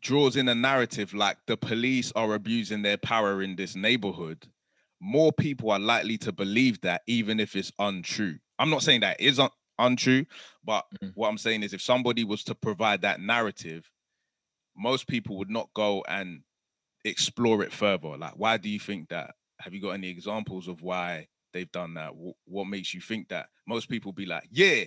draws 0.00 0.36
in 0.36 0.48
a 0.48 0.54
narrative 0.54 1.14
like 1.14 1.38
the 1.46 1.56
police 1.56 2.12
are 2.16 2.34
abusing 2.34 2.82
their 2.82 2.96
power 2.96 3.42
in 3.42 3.56
this 3.56 3.76
neighborhood, 3.76 4.46
more 5.00 5.32
people 5.32 5.70
are 5.70 5.78
likely 5.78 6.18
to 6.18 6.32
believe 6.32 6.80
that, 6.82 7.02
even 7.06 7.40
if 7.40 7.54
it's 7.56 7.72
untrue. 7.78 8.36
I'm 8.58 8.70
not 8.70 8.82
saying 8.82 9.00
that 9.00 9.20
is 9.20 9.38
un- 9.38 9.50
untrue, 9.78 10.24
but 10.64 10.84
mm-hmm. 10.94 11.08
what 11.14 11.28
I'm 11.28 11.38
saying 11.38 11.62
is 11.62 11.74
if 11.74 11.82
somebody 11.82 12.24
was 12.24 12.44
to 12.44 12.54
provide 12.54 13.02
that 13.02 13.20
narrative, 13.20 13.90
most 14.76 15.06
people 15.06 15.38
would 15.38 15.50
not 15.50 15.68
go 15.74 16.04
and 16.08 16.40
explore 17.04 17.62
it 17.62 17.72
further. 17.72 18.16
Like, 18.16 18.34
why 18.36 18.56
do 18.56 18.68
you 18.68 18.80
think 18.80 19.08
that? 19.08 19.34
Have 19.60 19.74
you 19.74 19.80
got 19.80 19.90
any 19.90 20.08
examples 20.08 20.68
of 20.68 20.82
why 20.82 21.28
they've 21.52 21.70
done 21.72 21.94
that? 21.94 22.12
what 22.44 22.66
makes 22.66 22.92
you 22.92 23.00
think 23.00 23.28
that? 23.28 23.46
Most 23.66 23.88
people 23.88 24.12
be 24.12 24.26
like, 24.26 24.48
yeah, 24.50 24.84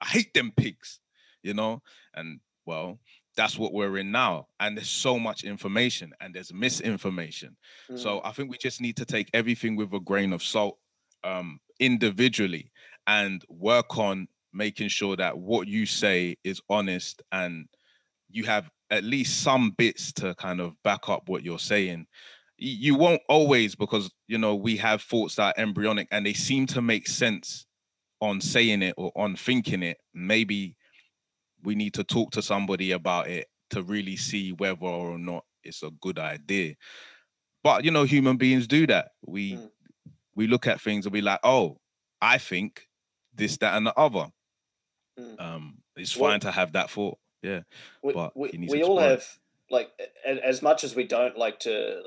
I 0.00 0.06
hate 0.06 0.32
them 0.34 0.52
pigs, 0.56 1.00
you 1.42 1.54
know? 1.54 1.82
And 2.14 2.40
well, 2.64 2.98
that's 3.36 3.58
what 3.58 3.72
we're 3.72 3.98
in 3.98 4.10
now 4.10 4.46
and 4.60 4.76
there's 4.76 4.88
so 4.88 5.18
much 5.18 5.44
information 5.44 6.12
and 6.20 6.34
there's 6.34 6.52
misinformation. 6.52 7.56
Mm. 7.90 7.98
so 7.98 8.20
i 8.24 8.32
think 8.32 8.50
we 8.50 8.58
just 8.58 8.80
need 8.80 8.96
to 8.96 9.04
take 9.04 9.28
everything 9.34 9.76
with 9.76 9.92
a 9.92 10.00
grain 10.00 10.32
of 10.32 10.42
salt 10.42 10.78
um, 11.24 11.58
individually 11.80 12.70
and 13.06 13.44
work 13.48 13.98
on 13.98 14.28
making 14.52 14.88
sure 14.88 15.16
that 15.16 15.36
what 15.36 15.68
you 15.68 15.86
say 15.86 16.36
is 16.44 16.60
honest 16.68 17.22
and 17.32 17.66
you 18.30 18.44
have 18.44 18.70
at 18.90 19.04
least 19.04 19.42
some 19.42 19.70
bits 19.76 20.12
to 20.12 20.34
kind 20.36 20.60
of 20.60 20.80
back 20.82 21.08
up 21.08 21.28
what 21.28 21.42
you're 21.42 21.58
saying. 21.58 22.06
You 22.58 22.94
won't 22.94 23.22
always 23.28 23.74
because 23.74 24.10
you 24.28 24.38
know 24.38 24.54
we 24.54 24.76
have 24.78 25.02
thoughts 25.02 25.34
that 25.36 25.56
are 25.56 25.62
embryonic 25.62 26.08
and 26.10 26.24
they 26.24 26.32
seem 26.32 26.66
to 26.68 26.80
make 26.80 27.06
sense 27.06 27.66
on 28.20 28.40
saying 28.40 28.82
it 28.82 28.94
or 28.96 29.12
on 29.14 29.36
thinking 29.36 29.82
it. 29.82 29.98
Maybe 30.14 30.76
we 31.66 31.74
need 31.74 31.94
to 31.94 32.04
talk 32.04 32.30
to 32.30 32.40
somebody 32.40 32.92
about 32.92 33.28
it 33.28 33.48
to 33.70 33.82
really 33.82 34.16
see 34.16 34.52
whether 34.52 34.86
or 34.86 35.18
not 35.18 35.44
it's 35.64 35.82
a 35.82 35.90
good 36.00 36.18
idea. 36.18 36.76
But 37.64 37.84
you 37.84 37.90
know, 37.90 38.04
human 38.04 38.36
beings 38.36 38.68
do 38.68 38.86
that. 38.86 39.08
We 39.26 39.54
mm. 39.54 39.68
we 40.36 40.46
look 40.46 40.68
at 40.68 40.80
things 40.80 41.04
and 41.04 41.12
be 41.12 41.20
like, 41.20 41.40
oh, 41.42 41.78
I 42.22 42.38
think 42.38 42.86
this, 43.34 43.56
that, 43.58 43.76
and 43.76 43.84
the 43.84 43.98
other. 43.98 44.28
Mm. 45.18 45.40
Um, 45.40 45.78
it's 45.96 46.16
well, 46.16 46.30
fine 46.30 46.40
to 46.40 46.52
have 46.52 46.72
that 46.72 46.88
thought. 46.88 47.18
Yeah. 47.42 47.60
We, 48.02 48.12
but 48.12 48.36
we, 48.36 48.68
we 48.70 48.84
all 48.84 49.00
have 49.00 49.26
like 49.68 49.90
as 50.24 50.62
much 50.62 50.84
as 50.84 50.94
we 50.94 51.04
don't 51.04 51.36
like 51.36 51.58
to 51.60 52.02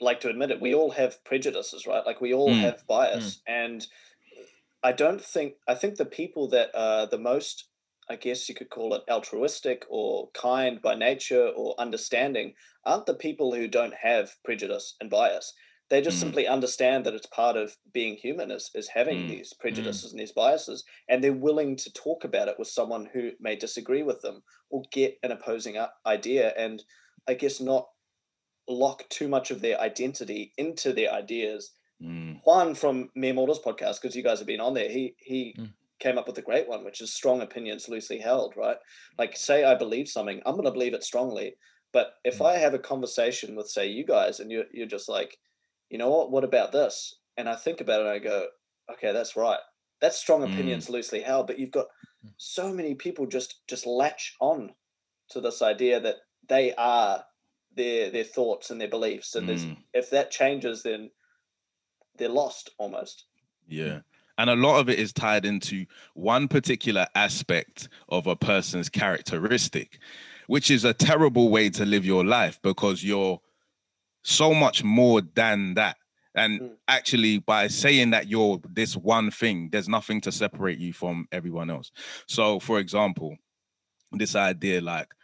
like 0.00 0.20
to 0.20 0.28
admit 0.28 0.52
it, 0.52 0.60
we 0.60 0.74
all 0.74 0.92
have 0.92 1.24
prejudices, 1.24 1.88
right? 1.88 2.06
Like 2.06 2.20
we 2.20 2.32
all 2.32 2.50
mm. 2.50 2.60
have 2.60 2.86
bias. 2.86 3.38
Mm. 3.48 3.64
And 3.64 3.86
I 4.84 4.92
don't 4.92 5.20
think 5.20 5.54
I 5.66 5.74
think 5.74 5.96
the 5.96 6.04
people 6.04 6.48
that 6.50 6.70
are 6.74 7.06
the 7.06 7.18
most 7.18 7.64
I 8.12 8.16
guess 8.16 8.48
you 8.48 8.54
could 8.54 8.70
call 8.70 8.94
it 8.94 9.02
altruistic 9.10 9.84
or 9.88 10.28
kind 10.34 10.80
by 10.82 10.94
nature 10.94 11.48
or 11.48 11.74
understanding, 11.78 12.54
aren't 12.84 13.06
the 13.06 13.14
people 13.14 13.54
who 13.54 13.68
don't 13.68 13.94
have 13.94 14.36
prejudice 14.44 14.96
and 15.00 15.08
bias. 15.08 15.54
They 15.88 16.00
just 16.00 16.18
mm. 16.18 16.20
simply 16.20 16.46
understand 16.46 17.04
that 17.04 17.14
it's 17.14 17.26
part 17.26 17.56
of 17.56 17.76
being 17.92 18.16
human 18.16 18.50
is, 18.50 18.70
is 18.74 18.88
having 18.88 19.24
mm. 19.24 19.28
these 19.28 19.52
mm. 19.52 19.58
prejudices 19.58 20.08
mm. 20.08 20.12
and 20.12 20.20
these 20.20 20.32
biases, 20.32 20.84
and 21.08 21.22
they're 21.22 21.32
willing 21.32 21.76
to 21.76 21.92
talk 21.92 22.24
about 22.24 22.48
it 22.48 22.58
with 22.58 22.68
someone 22.68 23.08
who 23.12 23.32
may 23.40 23.56
disagree 23.56 24.02
with 24.02 24.20
them 24.22 24.42
or 24.70 24.82
get 24.90 25.18
an 25.22 25.32
opposing 25.32 25.76
idea, 26.06 26.52
and 26.56 26.82
I 27.28 27.34
guess 27.34 27.60
not 27.60 27.88
lock 28.68 29.08
too 29.10 29.28
much 29.28 29.50
of 29.50 29.60
their 29.60 29.78
identity 29.80 30.52
into 30.56 30.92
their 30.92 31.12
ideas. 31.12 31.72
Mm. 32.02 32.40
Juan 32.44 32.74
from 32.74 33.10
Mere 33.14 33.34
Mortals 33.34 33.60
podcast, 33.60 34.00
because 34.00 34.16
you 34.16 34.22
guys 34.22 34.38
have 34.38 34.46
been 34.46 34.60
on 34.60 34.74
there, 34.74 34.88
he 34.88 35.14
he 35.18 35.54
mm 35.58 35.68
came 36.02 36.18
up 36.18 36.26
with 36.26 36.38
a 36.38 36.42
great 36.42 36.68
one, 36.68 36.84
which 36.84 37.00
is 37.00 37.14
strong 37.14 37.40
opinions 37.40 37.88
loosely 37.88 38.18
held, 38.18 38.54
right? 38.56 38.76
Like, 39.18 39.36
say 39.36 39.64
I 39.64 39.74
believe 39.74 40.08
something, 40.08 40.42
I'm 40.44 40.54
going 40.54 40.64
to 40.64 40.72
believe 40.72 40.94
it 40.94 41.04
strongly. 41.04 41.54
But 41.92 42.14
if 42.24 42.38
mm. 42.38 42.46
I 42.46 42.58
have 42.58 42.74
a 42.74 42.78
conversation 42.78 43.54
with, 43.54 43.68
say, 43.68 43.86
you 43.86 44.04
guys, 44.04 44.40
and 44.40 44.50
you're, 44.50 44.64
you're 44.72 44.86
just 44.86 45.08
like, 45.08 45.38
you 45.90 45.98
know 45.98 46.10
what, 46.10 46.32
what 46.32 46.44
about 46.44 46.72
this? 46.72 47.16
And 47.36 47.48
I 47.48 47.54
think 47.54 47.80
about 47.80 48.00
it 48.00 48.06
and 48.06 48.10
I 48.10 48.18
go, 48.18 48.46
okay, 48.92 49.12
that's 49.12 49.36
right. 49.36 49.58
That's 50.00 50.18
strong 50.18 50.42
opinions 50.42 50.86
mm. 50.86 50.90
loosely 50.90 51.20
held. 51.20 51.46
But 51.46 51.58
you've 51.58 51.70
got 51.70 51.86
mm. 52.26 52.30
so 52.36 52.72
many 52.72 52.94
people 52.94 53.26
just 53.26 53.60
just 53.68 53.86
latch 53.86 54.34
on 54.40 54.72
to 55.30 55.40
this 55.40 55.62
idea 55.62 56.00
that 56.00 56.16
they 56.48 56.74
are 56.74 57.22
their 57.76 58.10
their 58.10 58.24
thoughts 58.24 58.70
and 58.70 58.80
their 58.80 58.88
beliefs. 58.88 59.34
And 59.34 59.48
mm. 59.48 59.76
if 59.94 60.10
that 60.10 60.30
changes, 60.30 60.82
then 60.82 61.10
they're 62.16 62.28
lost 62.28 62.70
almost. 62.78 63.26
Yeah. 63.68 64.00
And 64.38 64.50
a 64.50 64.56
lot 64.56 64.80
of 64.80 64.88
it 64.88 64.98
is 64.98 65.12
tied 65.12 65.44
into 65.44 65.86
one 66.14 66.48
particular 66.48 67.06
aspect 67.14 67.88
of 68.08 68.26
a 68.26 68.36
person's 68.36 68.88
characteristic. 68.88 69.98
which 70.48 70.70
is 70.70 70.84
a 70.84 70.92
terrible 70.92 71.48
way 71.50 71.70
to 71.70 71.86
live 71.86 72.04
your 72.04 72.24
life 72.24 72.60
because 72.62 73.02
you're 73.02 73.40
so 74.24 74.52
much 74.52 74.82
more 74.84 75.22
than 75.34 75.74
that. 75.74 75.96
And 76.34 76.60
Mm. 76.60 76.76
actually, 76.88 77.38
by 77.38 77.68
saying 77.68 78.10
that 78.10 78.28
you're 78.28 78.60
this 78.68 78.96
one 78.96 79.30
thing, 79.30 79.70
there's 79.70 79.88
nothing 79.88 80.20
to 80.22 80.32
separate 80.32 80.78
you 80.78 80.92
from 80.92 81.26
everyone 81.32 81.70
else. 81.70 81.90
So, 82.26 82.58
for 82.58 82.80
example, 82.80 83.36
this 84.10 84.34
idea 84.34 84.80
like 84.80 85.14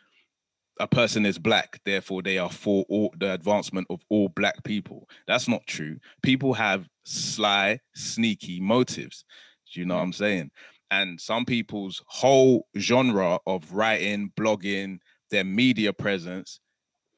a 0.80 0.86
person 0.86 1.26
is 1.26 1.38
black, 1.38 1.80
therefore 1.84 2.22
they 2.22 2.38
are 2.38 2.50
for 2.50 2.84
all 2.88 3.12
the 3.18 3.32
advancement 3.32 3.86
of 3.90 4.00
all 4.08 4.28
black 4.28 4.62
people. 4.64 5.08
That's 5.26 5.48
not 5.48 5.66
true. 5.66 5.98
People 6.22 6.54
have 6.54 6.88
sly, 7.04 7.80
sneaky 7.94 8.60
motives. 8.60 9.24
Do 9.72 9.80
you 9.80 9.86
know 9.86 9.96
what 9.96 10.02
I'm 10.02 10.12
saying? 10.12 10.50
And 10.90 11.20
some 11.20 11.44
people's 11.44 12.02
whole 12.06 12.66
genre 12.76 13.38
of 13.46 13.72
writing, 13.72 14.32
blogging, 14.38 14.98
their 15.30 15.44
media 15.44 15.92
presence 15.92 16.60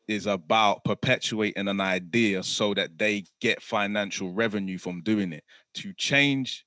is 0.09 0.27
about 0.27 0.83
perpetuating 0.85 1.69
an 1.69 1.81
idea 1.81 2.43
so 2.43 2.75
that 2.75 2.99
they 2.99 3.25
get 3.41 3.63
financial 3.63 4.33
revenue 4.33 4.79
from 4.79 5.03
doing 5.03 5.33
it. 5.33 5.45
To 5.75 5.93
change 5.95 6.65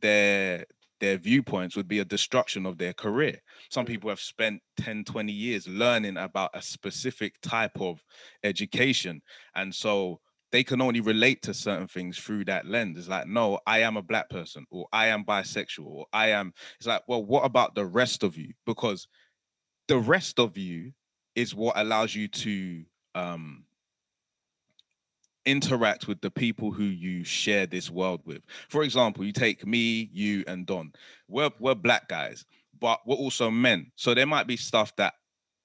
their 0.00 0.66
their 1.00 1.18
viewpoints 1.18 1.76
would 1.76 1.88
be 1.88 1.98
a 1.98 2.04
destruction 2.04 2.66
of 2.66 2.78
their 2.78 2.92
career. 2.94 3.40
Some 3.70 3.84
Mm. 3.84 3.86
people 3.86 4.10
have 4.10 4.20
spent 4.20 4.62
10, 4.76 5.04
20 5.04 5.32
years 5.32 5.68
learning 5.68 6.16
about 6.16 6.50
a 6.54 6.62
specific 6.62 7.34
type 7.42 7.80
of 7.80 8.04
education. 8.42 9.20
And 9.54 9.74
so 9.74 10.20
they 10.52 10.64
can 10.64 10.80
only 10.80 11.00
relate 11.00 11.42
to 11.42 11.54
certain 11.54 11.88
things 11.88 12.18
through 12.18 12.44
that 12.46 12.66
lens. 12.66 12.98
It's 12.98 13.08
like, 13.08 13.26
no, 13.26 13.60
I 13.66 13.80
am 13.80 13.96
a 13.96 14.02
black 14.02 14.30
person, 14.30 14.64
or 14.70 14.86
I 14.92 15.08
am 15.08 15.24
bisexual, 15.24 15.86
or 15.86 16.06
I 16.12 16.28
am. 16.30 16.52
It's 16.78 16.86
like, 16.86 17.02
well, 17.08 17.24
what 17.24 17.44
about 17.44 17.74
the 17.74 17.86
rest 17.86 18.22
of 18.22 18.36
you? 18.36 18.54
Because 18.64 19.06
the 19.88 19.98
rest 19.98 20.38
of 20.38 20.56
you 20.56 20.92
is 21.34 21.54
what 21.54 21.76
allows 21.78 22.14
you 22.14 22.28
to 22.28 22.84
um 23.14 23.65
interact 25.46 26.08
with 26.08 26.20
the 26.20 26.30
people 26.30 26.70
who 26.72 26.84
you 26.84 27.24
share 27.24 27.66
this 27.66 27.90
world 27.90 28.20
with. 28.24 28.42
For 28.68 28.82
example, 28.82 29.24
you 29.24 29.32
take 29.32 29.66
me, 29.66 30.10
you, 30.12 30.44
and 30.46 30.66
Don. 30.66 30.92
We're 31.28 31.50
we're 31.58 31.74
black 31.74 32.08
guys, 32.08 32.44
but 32.80 33.00
we're 33.06 33.16
also 33.16 33.50
men. 33.50 33.90
So 33.96 34.12
there 34.14 34.26
might 34.26 34.46
be 34.46 34.56
stuff 34.56 34.94
that 34.96 35.14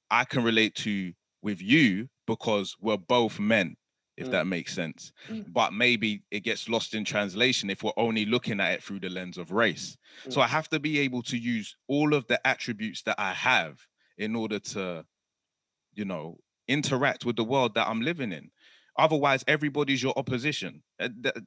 I 0.10 0.24
can 0.24 0.44
relate 0.44 0.76
to 0.76 1.14
with 1.42 1.62
you 1.62 2.08
because 2.28 2.76
we're 2.80 2.98
both 2.98 3.40
men, 3.40 3.76
if 4.18 4.28
Mm. 4.28 4.32
that 4.32 4.48
makes 4.48 4.74
sense. 4.74 5.12
Mm. 5.28 5.52
But 5.52 5.74
maybe 5.74 6.24
it 6.32 6.42
gets 6.42 6.70
lost 6.70 6.94
in 6.94 7.04
translation 7.04 7.70
if 7.70 7.84
we're 7.84 7.92
only 7.98 8.26
looking 8.26 8.60
at 8.60 8.74
it 8.74 8.84
through 8.84 9.00
the 9.00 9.10
lens 9.10 9.38
of 9.38 9.52
race. 9.52 9.98
So 10.30 10.40
Mm. 10.40 10.44
I 10.44 10.48
have 10.48 10.70
to 10.70 10.80
be 10.80 11.00
able 11.00 11.24
to 11.24 11.38
use 11.38 11.76
all 11.88 12.14
of 12.14 12.28
the 12.28 12.46
attributes 12.48 13.02
that 13.04 13.16
I 13.20 13.34
have 13.34 13.86
in 14.18 14.36
order 14.36 14.60
to, 14.60 15.06
you 15.94 16.06
know, 16.06 16.38
interact 16.68 17.26
with 17.26 17.36
the 17.36 17.44
world 17.44 17.74
that 17.76 17.88
I'm 17.88 18.02
living 18.02 18.32
in. 18.32 18.52
Otherwise, 18.98 19.44
everybody's 19.48 20.04
your 20.04 20.14
opposition. 20.18 20.84
Uh, 21.00 21.10
That, 21.22 21.38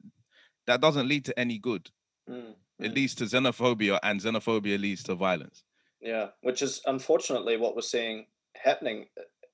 that 0.67 0.81
doesn't 0.81 1.07
lead 1.07 1.25
to 1.25 1.39
any 1.39 1.59
good. 1.59 1.89
Mm, 2.29 2.55
It 2.79 2.91
mm. 2.91 2.95
leads 2.95 3.15
to 3.15 3.25
xenophobia, 3.25 3.99
and 4.03 4.19
xenophobia 4.19 4.79
leads 4.79 5.03
to 5.03 5.15
violence. 5.15 5.63
Yeah, 6.01 6.29
which 6.41 6.61
is 6.61 6.81
unfortunately 6.85 7.57
what 7.57 7.75
we're 7.75 7.81
seeing 7.81 8.27
happening. 8.55 9.07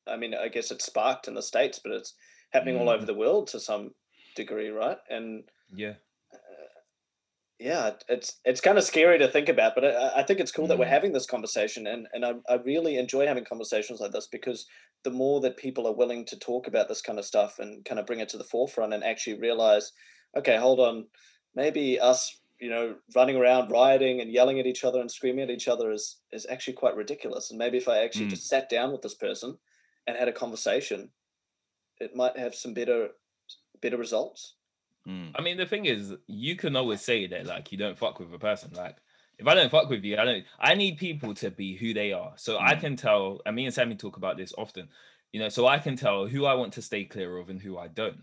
I 0.07 0.17
mean, 0.17 0.33
I 0.33 0.47
guess 0.47 0.71
it's 0.71 0.85
sparked 0.85 1.27
in 1.27 1.35
the 1.35 1.41
States, 1.41 1.79
but 1.83 1.93
it's 1.93 2.13
happening 2.51 2.77
all 2.77 2.87
Mm. 2.87 2.95
over 2.95 3.05
the 3.05 3.13
world 3.13 3.47
to 3.47 3.59
some 3.59 3.93
degree, 4.35 4.69
right? 4.69 4.97
And 5.09 5.43
Yeah. 5.73 5.95
Yeah, 7.61 7.95
it's 8.09 8.39
it's 8.45 8.61
kind 8.61 8.77
of 8.77 8.83
scary 8.83 9.19
to 9.19 9.27
think 9.27 9.49
about, 9.49 9.75
but 9.75 9.85
I, 9.85 10.21
I 10.21 10.23
think 10.23 10.39
it's 10.39 10.51
cool 10.51 10.67
that 10.67 10.79
we're 10.79 10.85
Mm. 10.85 10.91
having 10.97 11.13
this 11.13 11.27
conversation, 11.27 11.87
and 11.87 12.07
and 12.13 12.25
I, 12.25 12.33
I 12.49 12.55
really 12.55 12.97
enjoy 12.97 13.27
having 13.27 13.45
conversations 13.45 13.99
like 13.99 14.11
this 14.11 14.27
because 14.27 14.67
the 15.03 15.11
more 15.11 15.41
that 15.41 15.57
people 15.57 15.87
are 15.87 15.95
willing 15.95 16.25
to 16.25 16.39
talk 16.39 16.67
about 16.67 16.87
this 16.89 17.01
kind 17.01 17.19
of 17.19 17.25
stuff 17.25 17.59
and 17.59 17.85
kind 17.85 17.99
of 17.99 18.05
bring 18.05 18.19
it 18.19 18.29
to 18.29 18.37
the 18.37 18.43
forefront 18.43 18.93
and 18.93 19.03
actually 19.03 19.39
realize, 19.39 19.91
okay, 20.37 20.57
hold 20.57 20.79
on, 20.79 21.07
maybe 21.55 21.99
us, 21.99 22.41
you 22.59 22.69
know, 22.69 22.97
running 23.15 23.37
around 23.37 23.71
rioting 23.71 24.21
and 24.21 24.31
yelling 24.31 24.59
at 24.59 24.67
each 24.67 24.83
other 24.83 24.99
and 25.01 25.11
screaming 25.11 25.43
at 25.43 25.51
each 25.51 25.67
other 25.67 25.91
is 25.91 26.21
is 26.31 26.47
actually 26.49 26.73
quite 26.73 26.95
ridiculous, 26.95 27.51
and 27.51 27.59
maybe 27.59 27.77
if 27.77 27.87
I 27.87 27.99
actually 28.03 28.27
Mm. 28.27 28.35
just 28.35 28.47
sat 28.47 28.69
down 28.69 28.91
with 28.91 29.03
this 29.03 29.15
person 29.15 29.57
and 30.07 30.17
had 30.17 30.27
a 30.27 30.33
conversation, 30.33 31.11
it 31.99 32.15
might 32.15 32.37
have 32.37 32.55
some 32.55 32.73
better 32.73 33.11
better 33.81 33.97
results. 33.97 34.57
Mm. 35.07 35.31
I 35.35 35.41
mean, 35.41 35.57
the 35.57 35.65
thing 35.65 35.85
is, 35.85 36.13
you 36.27 36.55
can 36.55 36.75
always 36.75 37.01
say 37.01 37.27
that 37.27 37.45
like 37.45 37.71
you 37.71 37.77
don't 37.77 37.97
fuck 37.97 38.19
with 38.19 38.33
a 38.33 38.39
person. 38.39 38.71
Like, 38.73 38.97
if 39.39 39.47
I 39.47 39.55
don't 39.55 39.71
fuck 39.71 39.89
with 39.89 40.03
you, 40.03 40.17
I 40.17 40.25
don't. 40.25 40.45
I 40.59 40.75
need 40.75 40.97
people 40.97 41.33
to 41.35 41.49
be 41.49 41.75
who 41.75 41.93
they 41.93 42.13
are, 42.13 42.33
so 42.35 42.59
I 42.59 42.75
Mm. 42.75 42.81
can 42.81 42.95
tell. 42.95 43.41
And 43.45 43.55
me 43.55 43.65
and 43.65 43.73
Sammy 43.73 43.95
talk 43.95 44.17
about 44.17 44.37
this 44.37 44.53
often. 44.57 44.89
You 45.33 45.39
know, 45.39 45.49
so 45.49 45.65
I 45.65 45.79
can 45.79 45.95
tell 45.95 46.27
who 46.27 46.45
I 46.45 46.53
want 46.55 46.73
to 46.73 46.81
stay 46.81 47.05
clear 47.05 47.37
of 47.37 47.49
and 47.49 47.61
who 47.61 47.77
I 47.77 47.87
don't. 47.87 48.17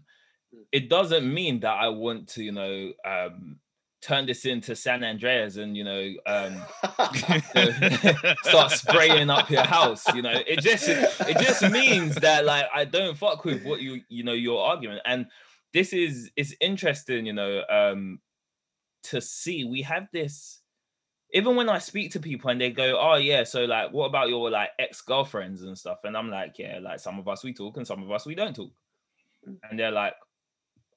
Mm. 0.54 0.64
It 0.72 0.88
doesn't 0.88 1.32
mean 1.32 1.60
that 1.60 1.74
I 1.74 1.88
want 1.88 2.28
to, 2.30 2.44
you 2.44 2.52
know, 2.52 2.92
um, 3.04 3.58
turn 4.00 4.26
this 4.26 4.44
into 4.44 4.76
San 4.76 5.02
Andreas 5.02 5.56
and 5.56 5.76
you 5.76 5.82
know, 5.84 6.12
um, 6.26 6.62
start 8.42 8.70
spraying 8.72 9.30
up 9.30 9.50
your 9.50 9.64
house. 9.64 10.06
You 10.14 10.22
know, 10.22 10.40
it 10.46 10.60
just 10.60 10.86
it 10.88 11.38
just 11.38 11.68
means 11.70 12.14
that 12.16 12.44
like 12.44 12.66
I 12.72 12.84
don't 12.84 13.16
fuck 13.16 13.44
with 13.44 13.64
what 13.64 13.80
you 13.80 14.02
you 14.08 14.22
know 14.22 14.32
your 14.32 14.64
argument. 14.64 15.00
And 15.04 15.26
this 15.72 15.92
is 15.92 16.30
it's 16.36 16.54
interesting, 16.60 17.26
you 17.26 17.32
know, 17.32 17.64
um, 17.68 18.20
to 19.04 19.20
see 19.20 19.64
we 19.64 19.82
have 19.82 20.08
this. 20.12 20.62
Even 21.32 21.56
when 21.56 21.68
I 21.68 21.78
speak 21.78 22.12
to 22.12 22.20
people 22.20 22.50
and 22.50 22.60
they 22.60 22.70
go, 22.72 22.98
"Oh 23.00 23.16
yeah, 23.16 23.44
so 23.44 23.64
like, 23.66 23.92
what 23.92 24.06
about 24.06 24.28
your 24.30 24.50
like 24.50 24.70
ex 24.78 25.02
girlfriends 25.02 25.62
and 25.62 25.78
stuff?" 25.78 26.00
and 26.04 26.16
I'm 26.16 26.30
like, 26.30 26.58
"Yeah, 26.58 26.80
like 26.80 27.00
some 27.00 27.18
of 27.18 27.28
us 27.28 27.44
we 27.44 27.54
talk 27.54 27.76
and 27.78 27.86
some 27.86 28.02
of 28.02 28.10
us 28.12 28.26
we 28.26 28.34
don't 28.36 28.56
talk," 28.56 28.72
Mm. 29.46 29.58
and 29.70 29.78
they're 29.78 29.92
like, 29.92 30.14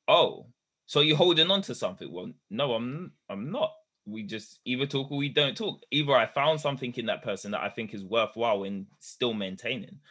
"Oh, 0.08 0.54
so 0.86 1.02
you're 1.02 1.18
holding 1.18 1.52
on 1.52 1.62
to 1.64 1.76
something?" 1.76 2.12
Well, 2.12 2.34
no, 2.50 2.74
I'm 2.74 3.14
I'm 3.30 3.52
not 3.52 3.74
we 4.06 4.24
just 4.24 4.60
either 4.66 4.88
talk 4.88 5.12
or 5.12 5.18
we 5.18 5.30
don't 5.30 5.56
talk. 5.58 5.84
Either 5.92 6.14
I 6.16 6.26
found 6.26 6.60
something 6.62 6.94
in 6.96 7.06
that 7.08 7.22
person 7.24 7.52
that 7.52 7.62
I 7.62 7.70
think 7.70 7.94
is 7.94 8.04
worthwhile 8.04 8.64
in 8.64 8.88
still 9.00 9.34
maintaining, 9.34 10.02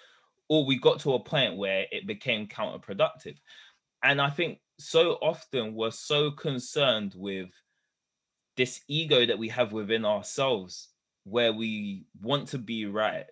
or 0.48 0.64
we 0.66 0.78
got 0.78 1.00
to 1.00 1.14
a 1.14 1.24
point 1.24 1.56
where 1.56 1.86
it 1.92 2.06
became 2.06 2.48
counterproductive. 2.48 3.38
And 4.02 4.20
I 4.20 4.30
think 4.30 4.60
so 4.78 5.12
often 5.14 5.74
we're 5.74 5.90
so 5.90 6.30
concerned 6.30 7.14
with 7.16 7.50
this 8.56 8.82
ego 8.88 9.26
that 9.26 9.38
we 9.38 9.48
have 9.48 9.72
within 9.72 10.04
ourselves, 10.04 10.88
where 11.24 11.52
we 11.52 12.06
want 12.20 12.48
to 12.48 12.58
be 12.58 12.86
right, 12.86 13.26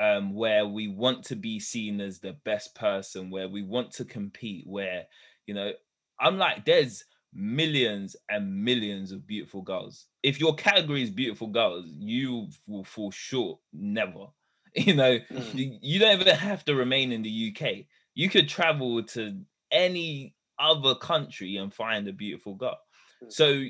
um, 0.00 0.34
where 0.34 0.66
we 0.66 0.88
want 0.88 1.24
to 1.26 1.36
be 1.36 1.60
seen 1.60 2.00
as 2.00 2.20
the 2.20 2.34
best 2.44 2.74
person, 2.74 3.30
where 3.30 3.48
we 3.48 3.62
want 3.62 3.92
to 3.92 4.04
compete, 4.04 4.66
where, 4.66 5.06
you 5.46 5.54
know, 5.54 5.72
I'm 6.20 6.38
like, 6.38 6.64
there's 6.64 7.04
millions 7.32 8.16
and 8.30 8.64
millions 8.64 9.12
of 9.12 9.26
beautiful 9.26 9.62
girls. 9.62 10.06
If 10.22 10.40
your 10.40 10.54
category 10.54 11.02
is 11.02 11.10
beautiful 11.10 11.48
girls, 11.48 11.86
you 11.88 12.48
will 12.66 12.84
fall 12.84 13.10
short. 13.10 13.60
Never. 13.72 14.26
You 14.76 14.94
know, 14.94 15.18
Mm. 15.30 15.54
you 15.54 15.78
you 15.82 15.98
don't 16.00 16.20
even 16.20 16.34
have 16.36 16.64
to 16.66 16.74
remain 16.74 17.12
in 17.12 17.22
the 17.22 17.30
UK. 17.30 17.88
You 18.14 18.28
could 18.28 18.48
travel 18.48 19.02
to 19.04 19.44
any 19.74 20.34
other 20.58 20.94
country 20.94 21.56
and 21.56 21.74
find 21.74 22.08
a 22.08 22.12
beautiful 22.12 22.54
girl. 22.54 22.78
Mm. 23.22 23.32
So, 23.32 23.64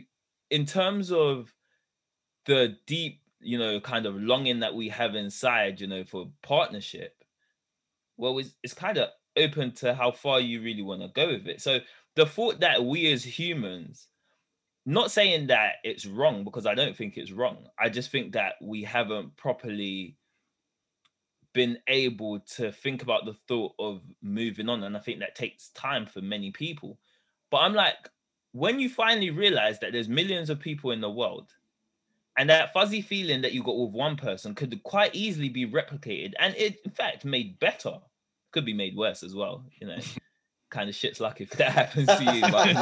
in 0.51 0.67
terms 0.67 1.11
of 1.11 1.53
the 2.47 2.77
deep, 2.87 3.21
you 3.41 3.59
know, 3.59 3.81
kind 3.81 4.07
of 4.07 4.15
longing 4.15 4.61
that 4.61 4.75
we 4.75 4.89
have 4.91 5.15
inside, 5.15 5.81
you 5.81 5.87
know, 5.87 6.05
for 6.05 6.31
partnership, 6.43 7.15
well, 8.17 8.39
it's, 8.39 8.55
it's 8.63 8.75
kind 8.75 8.99
of 8.99 9.09
open 9.37 9.73
to 9.73 9.95
how 9.95 10.13
far 10.13 10.39
you 10.41 10.63
really 10.63 10.83
want 10.83 11.03
to 11.03 11.09
go 11.09 11.29
with 11.33 11.47
it. 11.49 11.61
So, 11.61 11.81
the 12.15 12.27
thought 12.27 12.61
that 12.61 12.85
we 12.85 13.11
as 13.13 13.25
humans, 13.25 14.07
not 14.87 15.11
saying 15.11 15.49
that 15.49 15.77
it's 15.83 16.07
wrong 16.07 16.45
because 16.45 16.67
I 16.67 16.75
don't 16.75 16.97
think 16.97 17.17
it's 17.17 17.33
wrong. 17.33 17.67
I 17.79 17.89
just 17.89 18.11
think 18.11 18.33
that 18.35 18.55
we 18.63 18.85
haven't 18.85 19.37
properly 19.37 20.17
been 21.55 21.79
able 21.89 22.41
to 22.41 22.71
think 22.73 23.03
about 23.03 23.25
the 23.25 23.33
thought 23.49 23.73
of 23.79 24.03
moving 24.21 24.69
on. 24.69 24.83
And 24.83 24.97
I 24.97 25.01
think 25.01 25.21
that 25.21 25.35
takes 25.35 25.69
time 25.71 26.05
for 26.05 26.21
many 26.21 26.51
people. 26.51 26.99
But 27.51 27.59
I'm 27.59 27.73
like, 27.73 28.11
when 28.53 28.79
you 28.79 28.89
finally 28.91 29.31
realize 29.31 29.79
that 29.81 29.93
there's 29.93 30.09
millions 30.09 30.51
of 30.51 30.61
people 30.61 30.91
in 30.91 31.01
the 31.01 31.11
world, 31.11 31.55
and 32.37 32.51
that 32.51 32.73
fuzzy 32.73 33.01
feeling 33.01 33.43
that 33.43 33.53
you 33.53 33.63
got 33.63 33.79
with 33.79 33.93
one 33.93 34.17
person 34.17 34.55
could 34.55 34.83
quite 34.83 35.15
easily 35.15 35.49
be 35.49 35.67
replicated, 35.67 36.33
and 36.39 36.55
it 36.57 36.81
in 36.85 36.91
fact 36.91 37.25
made 37.25 37.59
better, 37.61 37.99
could 38.51 38.65
be 38.65 38.75
made 38.75 38.97
worse 38.97 39.23
as 39.23 39.35
well, 39.35 39.65
you 39.81 39.87
know. 39.87 39.99
kind 40.71 40.89
of 40.89 40.95
shit's 40.97 41.21
luck 41.21 41.41
if 41.41 41.51
that 41.51 41.71
happens 41.71 42.09
to 42.09 42.25
you. 42.35 42.41
But 42.51 42.67
you 42.67 42.75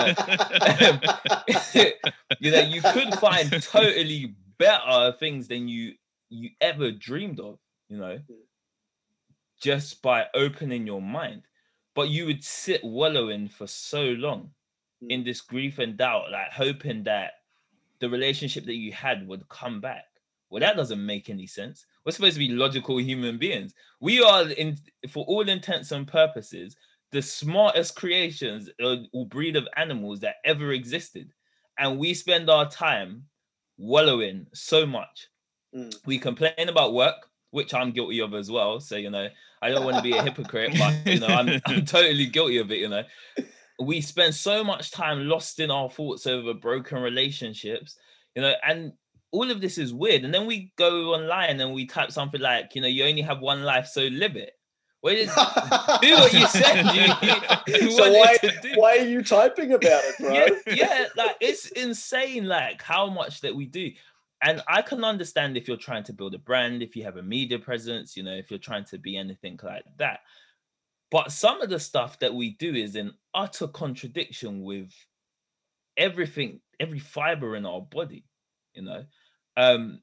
know, 1.81 1.93
you 2.41 2.51
know, 2.51 2.61
you 2.61 2.81
could 2.81 3.15
find 3.17 3.63
totally 3.63 4.35
better 4.59 5.15
things 5.19 5.49
than 5.49 5.69
you 5.69 5.93
you 6.31 6.51
ever 6.63 6.91
dreamed 6.91 7.39
of, 7.39 7.59
you 7.91 7.99
know, 7.99 8.19
just 9.63 10.03
by 10.03 10.27
opening 10.35 10.87
your 10.87 11.01
mind. 11.01 11.43
But 11.95 12.09
you 12.09 12.27
would 12.27 12.43
sit 12.43 12.83
wallowing 12.83 13.49
for 13.49 13.67
so 13.67 14.03
long 14.03 14.51
in 15.09 15.25
this 15.25 15.41
grief 15.41 15.79
and 15.79 15.97
doubt, 15.97 16.31
like 16.31 16.51
hoping 16.51 17.05
that 17.05 17.33
the 18.01 18.09
relationship 18.09 18.65
that 18.65 18.77
you 18.77 18.93
had 18.93 19.27
would 19.29 19.49
come 19.49 19.81
back. 19.81 20.05
Well, 20.51 20.61
that 20.61 20.77
doesn't 20.77 21.05
make 21.05 21.31
any 21.31 21.47
sense. 21.47 21.87
We're 22.05 22.13
supposed 22.13 22.35
to 22.35 22.47
be 22.47 22.49
logical 22.49 22.99
human 22.99 23.39
beings. 23.39 23.75
We 24.01 24.23
are, 24.23 24.49
in 24.51 24.77
for 25.11 25.25
all 25.27 25.49
intents 25.49 25.93
and 25.93 26.07
purposes, 26.07 26.77
the 27.11 27.23
smartest 27.23 27.95
creations 27.95 28.69
or 28.83 29.27
breed 29.27 29.57
of 29.57 29.69
animals 29.77 30.21
that 30.21 30.37
ever 30.45 30.73
existed, 30.73 31.33
and 31.79 31.99
we 31.99 32.15
spend 32.15 32.51
our 32.51 32.69
time 32.69 33.25
wallowing 33.79 34.47
so 34.53 34.85
much. 34.87 35.29
Mm. 35.75 35.95
We 36.05 36.19
complain 36.19 36.69
about 36.69 36.95
work, 36.95 37.29
which 37.53 37.73
I'm 37.73 37.93
guilty 37.93 38.21
of 38.21 38.35
as 38.35 38.51
well. 38.51 38.81
So 38.81 38.97
you 38.97 39.11
know, 39.11 39.29
I 39.63 39.71
don't 39.71 39.85
want 39.85 39.97
to 39.97 40.03
be 40.03 40.17
a 40.17 40.23
hypocrite, 40.23 40.75
but 40.77 41.07
you 41.07 41.21
know, 41.21 41.29
I'm 41.29 41.61
I'm 41.67 41.85
totally 41.85 42.27
guilty 42.27 42.59
of 42.59 42.73
it. 42.73 42.79
You 42.79 42.89
know, 42.89 43.05
we 43.81 44.01
spend 44.01 44.35
so 44.35 44.65
much 44.65 44.91
time 44.91 45.29
lost 45.29 45.61
in 45.61 45.71
our 45.71 45.89
thoughts 45.89 46.27
over 46.27 46.53
broken 46.53 46.99
relationships. 46.99 47.97
You 48.35 48.43
know, 48.43 48.55
and 48.67 48.93
all 49.31 49.51
of 49.51 49.61
this 49.61 49.79
is 49.79 49.95
weird. 49.95 50.25
And 50.25 50.35
then 50.35 50.47
we 50.47 50.73
go 50.77 51.15
online 51.15 51.61
and 51.61 51.73
we 51.73 51.87
type 51.87 52.11
something 52.11 52.41
like, 52.41 52.75
you 52.75 52.83
know, 52.83 52.89
you 52.89 53.05
only 53.05 53.23
have 53.23 53.41
one 53.41 53.63
life, 53.63 53.87
so 53.87 54.03
live 54.03 54.37
it. 54.37 54.53
Well, 55.03 55.15
do 56.01 56.15
what 56.15 56.33
you 56.33 56.47
said. 56.47 56.83
You, 56.95 57.81
you 57.81 57.91
so 57.91 58.13
why, 58.13 58.37
why 58.77 58.99
are 58.99 59.07
you 59.07 59.23
typing 59.25 59.73
about 59.73 60.03
it, 60.05 60.19
bro? 60.19 60.33
Yeah, 60.33 60.75
yeah, 60.75 61.07
like 61.17 61.37
it's 61.41 61.67
insane, 61.73 62.47
like 62.47 62.81
how 62.81 63.11
much 63.11 63.41
that 63.41 63.55
we 63.55 63.67
do. 63.67 63.91
And 64.43 64.61
I 64.69 64.83
can 64.83 65.05
understand 65.05 65.57
if 65.57 65.69
you're 65.69 65.77
trying 65.77 66.03
to 66.05 66.13
build 66.13 66.35
a 66.35 66.39
brand, 66.39 66.83
if 66.83 66.97
you 66.97 67.05
have 67.05 67.17
a 67.17 67.23
media 67.23 67.59
presence, 67.61 68.17
you 68.17 68.25
know, 68.25 68.35
if 68.35 68.51
you're 68.51 68.59
trying 68.59 68.85
to 68.87 68.99
be 68.99 69.17
anything 69.17 69.59
like 69.63 69.85
that. 69.99 70.21
But 71.11 71.31
some 71.31 71.61
of 71.63 71.71
the 71.71 71.79
stuff 71.79 72.19
that 72.19 72.35
we 72.35 72.57
do 72.57 72.75
is 72.75 72.97
in 72.97 73.13
utter 73.35 73.69
contradiction 73.69 74.63
with 74.63 74.91
everything, 75.97 76.61
every 76.81 76.99
fiber 76.99 77.55
in 77.55 77.67
our 77.67 77.81
body, 77.83 78.25
you 78.75 78.83
know? 78.83 79.05
Um 79.57 80.01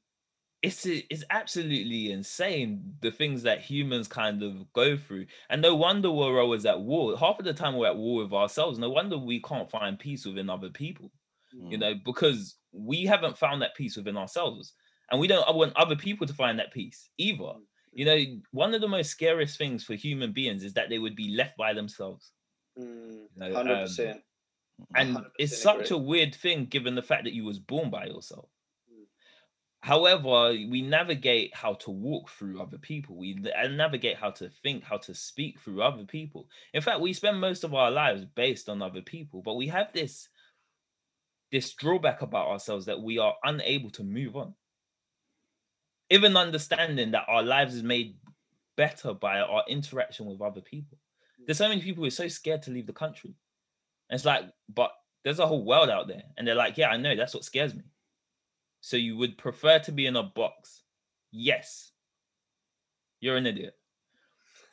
it's 0.62 0.84
it's 0.86 1.24
absolutely 1.30 2.12
insane 2.12 2.94
the 3.00 3.10
things 3.10 3.42
that 3.44 3.62
humans 3.62 4.08
kind 4.08 4.42
of 4.42 4.70
go 4.74 4.96
through. 4.96 5.26
And 5.48 5.62
no 5.62 5.74
wonder 5.74 6.10
we're 6.10 6.40
always 6.40 6.66
at 6.66 6.80
war. 6.80 7.16
Half 7.16 7.38
of 7.38 7.46
the 7.46 7.54
time 7.54 7.76
we're 7.76 7.88
at 7.88 7.96
war 7.96 8.22
with 8.22 8.32
ourselves. 8.32 8.78
No 8.78 8.90
wonder 8.90 9.16
we 9.18 9.40
can't 9.40 9.70
find 9.70 9.98
peace 9.98 10.26
within 10.26 10.50
other 10.50 10.68
people 10.70 11.10
mm. 11.54 11.70
you 11.70 11.78
know 11.78 11.94
because 12.04 12.56
we 12.72 13.04
haven't 13.04 13.38
found 13.38 13.62
that 13.62 13.74
peace 13.74 13.96
within 13.96 14.16
ourselves 14.16 14.74
and 15.10 15.20
we 15.20 15.26
don't 15.26 15.54
want 15.54 15.76
other 15.76 15.96
people 15.96 16.26
to 16.26 16.34
find 16.34 16.58
that 16.58 16.72
peace 16.72 17.10
either 17.18 17.42
mm. 17.42 17.60
you 17.92 18.04
know 18.04 18.18
one 18.52 18.74
of 18.74 18.80
the 18.80 18.88
most 18.88 19.10
scariest 19.10 19.58
things 19.58 19.84
for 19.84 19.94
human 19.94 20.32
beings 20.32 20.64
is 20.64 20.74
that 20.74 20.88
they 20.88 20.98
would 20.98 21.16
be 21.16 21.34
left 21.36 21.56
by 21.56 21.72
themselves 21.72 22.32
mm. 22.78 22.84
you 22.84 23.28
know, 23.36 23.50
100% 23.50 24.10
um, 24.10 24.18
and 24.96 25.16
100% 25.16 25.24
it's 25.38 25.60
such 25.60 25.86
agree. 25.86 25.96
a 25.96 25.98
weird 25.98 26.34
thing 26.34 26.66
given 26.66 26.94
the 26.94 27.02
fact 27.02 27.24
that 27.24 27.34
you 27.34 27.44
was 27.44 27.58
born 27.58 27.90
by 27.90 28.06
yourself 28.06 28.48
However, 29.82 30.50
we 30.50 30.82
navigate 30.82 31.54
how 31.54 31.74
to 31.74 31.90
walk 31.90 32.28
through 32.28 32.60
other 32.60 32.76
people. 32.76 33.16
We 33.16 33.34
navigate 33.34 34.16
how 34.16 34.30
to 34.32 34.50
think, 34.62 34.84
how 34.84 34.98
to 34.98 35.14
speak 35.14 35.58
through 35.58 35.82
other 35.82 36.04
people. 36.04 36.48
In 36.74 36.82
fact, 36.82 37.00
we 37.00 37.14
spend 37.14 37.40
most 37.40 37.64
of 37.64 37.74
our 37.74 37.90
lives 37.90 38.26
based 38.26 38.68
on 38.68 38.82
other 38.82 39.00
people, 39.00 39.40
but 39.40 39.54
we 39.54 39.66
have 39.68 39.90
this 39.92 40.28
this 41.52 41.72
drawback 41.74 42.22
about 42.22 42.48
ourselves 42.48 42.86
that 42.86 43.00
we 43.00 43.18
are 43.18 43.34
unable 43.44 43.90
to 43.90 44.04
move 44.04 44.36
on. 44.36 44.54
Even 46.08 46.36
understanding 46.36 47.12
that 47.12 47.24
our 47.28 47.42
lives 47.42 47.74
is 47.74 47.82
made 47.82 48.16
better 48.76 49.14
by 49.14 49.40
our 49.40 49.62
interaction 49.68 50.26
with 50.26 50.40
other 50.40 50.60
people. 50.60 50.98
Mm. 51.40 51.46
There's 51.46 51.58
so 51.58 51.68
many 51.68 51.82
people 51.82 52.02
who 52.02 52.08
are 52.08 52.10
so 52.10 52.28
scared 52.28 52.62
to 52.62 52.70
leave 52.70 52.86
the 52.86 52.92
country. 52.92 53.34
And 54.08 54.16
it's 54.16 54.24
like, 54.24 54.44
but 54.68 54.92
there's 55.24 55.38
a 55.38 55.46
whole 55.46 55.64
world 55.64 55.90
out 55.90 56.08
there. 56.08 56.22
And 56.36 56.46
they're 56.46 56.54
like, 56.54 56.78
yeah, 56.78 56.90
I 56.90 56.96
know, 56.96 57.14
that's 57.14 57.34
what 57.34 57.44
scares 57.44 57.74
me. 57.74 57.82
So 58.80 58.96
you 58.96 59.16
would 59.16 59.38
prefer 59.38 59.78
to 59.80 59.92
be 59.92 60.06
in 60.06 60.16
a 60.16 60.22
box? 60.22 60.82
Yes. 61.30 61.92
You're 63.20 63.36
an 63.36 63.46
idiot. 63.46 63.74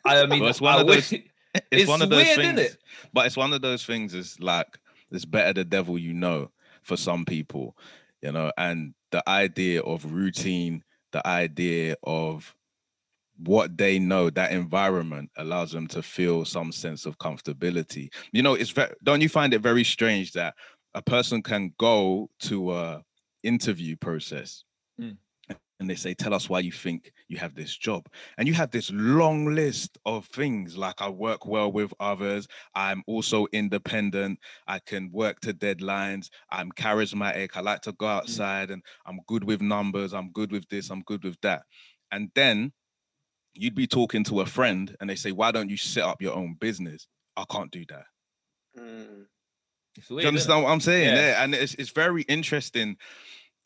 I 0.05 0.25
mean, 0.27 0.41
well, 0.41 0.49
it's 0.49 0.61
one 0.61 0.77
I 0.77 0.81
of 0.81 0.87
those. 0.87 1.13
It's, 1.71 1.83
it's, 1.83 1.89
one 1.89 2.03
of 2.03 2.11
those 2.11 2.23
weird, 2.23 2.55
things. 2.55 2.77
But 3.11 3.25
it's 3.25 3.37
one 3.37 3.51
of 3.51 3.61
those 3.61 3.83
things. 3.83 4.13
Is 4.13 4.39
like 4.39 4.77
it's 5.09 5.25
better 5.25 5.53
the 5.53 5.63
devil 5.63 5.97
you 5.97 6.13
know 6.13 6.51
for 6.87 6.97
some 6.97 7.25
people, 7.25 7.77
you 8.21 8.31
know, 8.31 8.51
and 8.57 8.93
the 9.11 9.27
idea 9.29 9.81
of 9.81 10.11
routine, 10.11 10.83
the 11.11 11.25
idea 11.27 11.95
of 12.03 12.53
what 13.43 13.77
they 13.77 13.99
know 13.99 14.31
that 14.31 14.51
environment 14.51 15.29
allows 15.37 15.71
them 15.71 15.87
to 15.87 16.01
feel 16.01 16.43
some 16.43 16.71
sense 16.71 17.05
of 17.05 17.19
comfortability 17.19 18.11
you 18.31 18.41
know 18.41 18.55
it's 18.55 18.71
very 18.71 18.91
don't 19.03 19.21
you 19.21 19.29
find 19.29 19.53
it 19.53 19.61
very 19.61 19.83
strange 19.83 20.31
that 20.31 20.55
a 20.95 21.01
person 21.03 21.43
can 21.43 21.71
go 21.77 22.27
to 22.39 22.73
a 22.73 23.03
interview 23.43 23.95
process. 23.95 24.63
Mm. 24.99 25.17
And 25.79 25.89
they 25.89 25.95
say, 25.95 26.13
Tell 26.13 26.33
us 26.33 26.49
why 26.49 26.59
you 26.59 26.71
think 26.71 27.11
you 27.27 27.37
have 27.37 27.53
this 27.53 27.75
job. 27.75 28.07
And 28.37 28.47
you 28.47 28.53
have 28.55 28.71
this 28.71 28.91
long 28.91 29.53
list 29.53 29.97
of 30.05 30.25
things 30.27 30.77
like 30.77 31.01
I 31.01 31.09
work 31.09 31.45
well 31.45 31.71
with 31.71 31.93
others. 31.99 32.47
I'm 32.73 33.03
also 33.05 33.47
independent. 33.51 34.39
I 34.67 34.79
can 34.79 35.11
work 35.11 35.39
to 35.41 35.53
deadlines. 35.53 36.29
I'm 36.51 36.71
charismatic. 36.71 37.49
I 37.55 37.61
like 37.61 37.81
to 37.81 37.91
go 37.93 38.07
hmm. 38.07 38.17
outside 38.17 38.69
mm. 38.69 38.73
and 38.73 38.83
I'm 39.05 39.19
good 39.27 39.43
with 39.43 39.61
numbers. 39.61 40.13
I'm 40.13 40.31
good 40.31 40.51
with 40.51 40.67
this. 40.69 40.89
I'm 40.89 41.03
good 41.03 41.23
with 41.23 41.39
that. 41.41 41.63
And 42.11 42.31
then 42.35 42.71
you'd 43.53 43.75
be 43.75 43.87
talking 43.87 44.23
to 44.25 44.41
a 44.41 44.45
friend 44.45 44.95
and 44.99 45.09
they 45.09 45.15
say, 45.15 45.31
Why 45.31 45.51
don't 45.51 45.69
you 45.69 45.77
set 45.77 46.03
up 46.03 46.21
your 46.21 46.35
own 46.35 46.55
business? 46.59 47.07
I 47.35 47.45
can't 47.49 47.71
do 47.71 47.85
that. 47.89 48.05
Mm. 48.77 49.25
Weird, 50.09 50.21
you 50.21 50.27
understand 50.27 50.63
what 50.63 50.71
I'm 50.71 50.79
saying? 50.79 51.15
Yeah. 51.15 51.21
yeah. 51.21 51.43
And 51.43 51.55
it's, 51.55 51.73
it's 51.75 51.89
very 51.89 52.21
interesting 52.23 52.97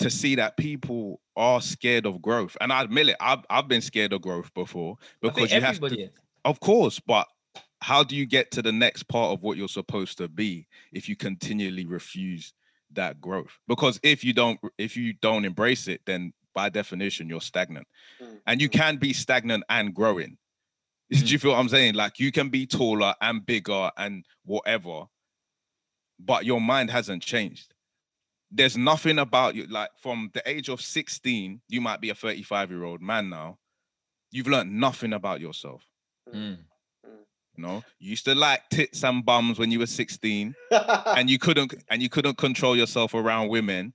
to 0.01 0.09
see 0.09 0.35
that 0.35 0.57
people 0.57 1.21
are 1.35 1.61
scared 1.61 2.05
of 2.05 2.21
growth. 2.21 2.57
And 2.59 2.71
I 2.73 2.83
admit 2.83 3.09
it, 3.09 3.15
I've, 3.19 3.45
I've 3.49 3.67
been 3.67 3.81
scared 3.81 4.13
of 4.13 4.21
growth 4.21 4.53
before 4.53 4.97
because 5.21 5.51
you 5.51 5.61
have 5.61 5.79
to, 5.79 5.85
is. 5.85 6.09
of 6.45 6.59
course, 6.59 6.99
but 6.99 7.27
how 7.81 8.03
do 8.03 8.15
you 8.15 8.25
get 8.25 8.51
to 8.51 8.61
the 8.61 8.71
next 8.71 9.03
part 9.03 9.31
of 9.31 9.41
what 9.41 9.57
you're 9.57 9.67
supposed 9.67 10.17
to 10.19 10.27
be 10.27 10.67
if 10.91 11.09
you 11.09 11.15
continually 11.15 11.85
refuse 11.85 12.53
that 12.93 13.19
growth? 13.19 13.57
Because 13.67 13.99
if 14.03 14.23
you 14.23 14.33
don't, 14.33 14.59
if 14.77 14.95
you 14.95 15.13
don't 15.13 15.45
embrace 15.45 15.87
it, 15.87 16.01
then 16.05 16.33
by 16.53 16.69
definition, 16.69 17.29
you're 17.29 17.41
stagnant. 17.41 17.87
Mm-hmm. 18.21 18.35
And 18.47 18.61
you 18.61 18.69
mm. 18.69 18.73
can 18.73 18.97
be 18.97 19.13
stagnant 19.13 19.63
and 19.69 19.93
growing. 19.93 20.37
Mm-hmm. 21.11 21.25
Do 21.25 21.31
you 21.31 21.39
feel 21.39 21.51
what 21.51 21.59
I'm 21.59 21.69
saying? 21.69 21.95
Like 21.95 22.19
you 22.19 22.31
can 22.31 22.49
be 22.49 22.65
taller 22.65 23.15
and 23.21 23.45
bigger 23.45 23.89
and 23.97 24.25
whatever, 24.45 25.05
but 26.19 26.45
your 26.45 26.61
mind 26.61 26.91
hasn't 26.91 27.23
changed. 27.23 27.73
There's 28.51 28.77
nothing 28.77 29.19
about 29.19 29.55
you, 29.55 29.65
like 29.67 29.89
from 29.97 30.29
the 30.33 30.47
age 30.49 30.69
of 30.69 30.81
16, 30.81 31.61
you 31.69 31.81
might 31.81 32.01
be 32.01 32.09
a 32.09 32.15
35 32.15 32.69
year 32.69 32.83
old 32.83 33.01
man 33.01 33.29
now. 33.29 33.57
You've 34.31 34.47
learned 34.47 34.77
nothing 34.77 35.13
about 35.13 35.39
yourself. 35.39 35.85
Mm. 36.33 36.57
You 37.57 37.63
know, 37.63 37.83
you 37.99 38.11
used 38.11 38.25
to 38.25 38.35
like 38.35 38.61
tits 38.69 39.03
and 39.03 39.25
bums 39.25 39.59
when 39.59 39.71
you 39.71 39.79
were 39.79 39.85
16, 39.85 40.55
and 40.71 41.29
you 41.29 41.39
couldn't 41.39 41.73
and 41.89 42.01
you 42.01 42.09
couldn't 42.09 42.37
control 42.37 42.75
yourself 42.75 43.13
around 43.13 43.49
women. 43.49 43.93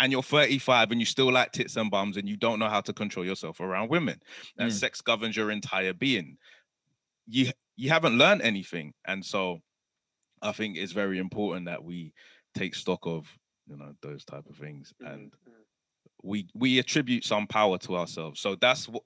And 0.00 0.12
you're 0.12 0.22
35 0.22 0.92
and 0.92 1.00
you 1.00 1.06
still 1.06 1.32
like 1.32 1.50
tits 1.50 1.76
and 1.76 1.90
bums, 1.90 2.16
and 2.16 2.28
you 2.28 2.36
don't 2.36 2.60
know 2.60 2.68
how 2.68 2.80
to 2.82 2.92
control 2.92 3.26
yourself 3.26 3.60
around 3.60 3.90
women. 3.90 4.20
And 4.56 4.70
mm. 4.70 4.72
sex 4.72 5.00
governs 5.00 5.36
your 5.36 5.50
entire 5.50 5.92
being. 5.92 6.36
You 7.26 7.50
you 7.76 7.90
haven't 7.90 8.18
learned 8.18 8.42
anything. 8.42 8.92
And 9.06 9.24
so 9.24 9.60
I 10.42 10.52
think 10.52 10.76
it's 10.76 10.92
very 10.92 11.18
important 11.18 11.66
that 11.66 11.82
we 11.82 12.12
take 12.54 12.74
stock 12.74 13.00
of 13.04 13.26
you 13.68 13.76
know 13.76 13.92
those 14.02 14.24
type 14.24 14.44
of 14.48 14.56
things 14.56 14.92
mm-hmm. 15.02 15.12
and 15.12 15.32
we 16.22 16.48
we 16.54 16.78
attribute 16.78 17.24
some 17.24 17.46
power 17.46 17.78
to 17.78 17.96
ourselves. 17.96 18.40
So 18.40 18.56
that's 18.56 18.88
what 18.88 19.02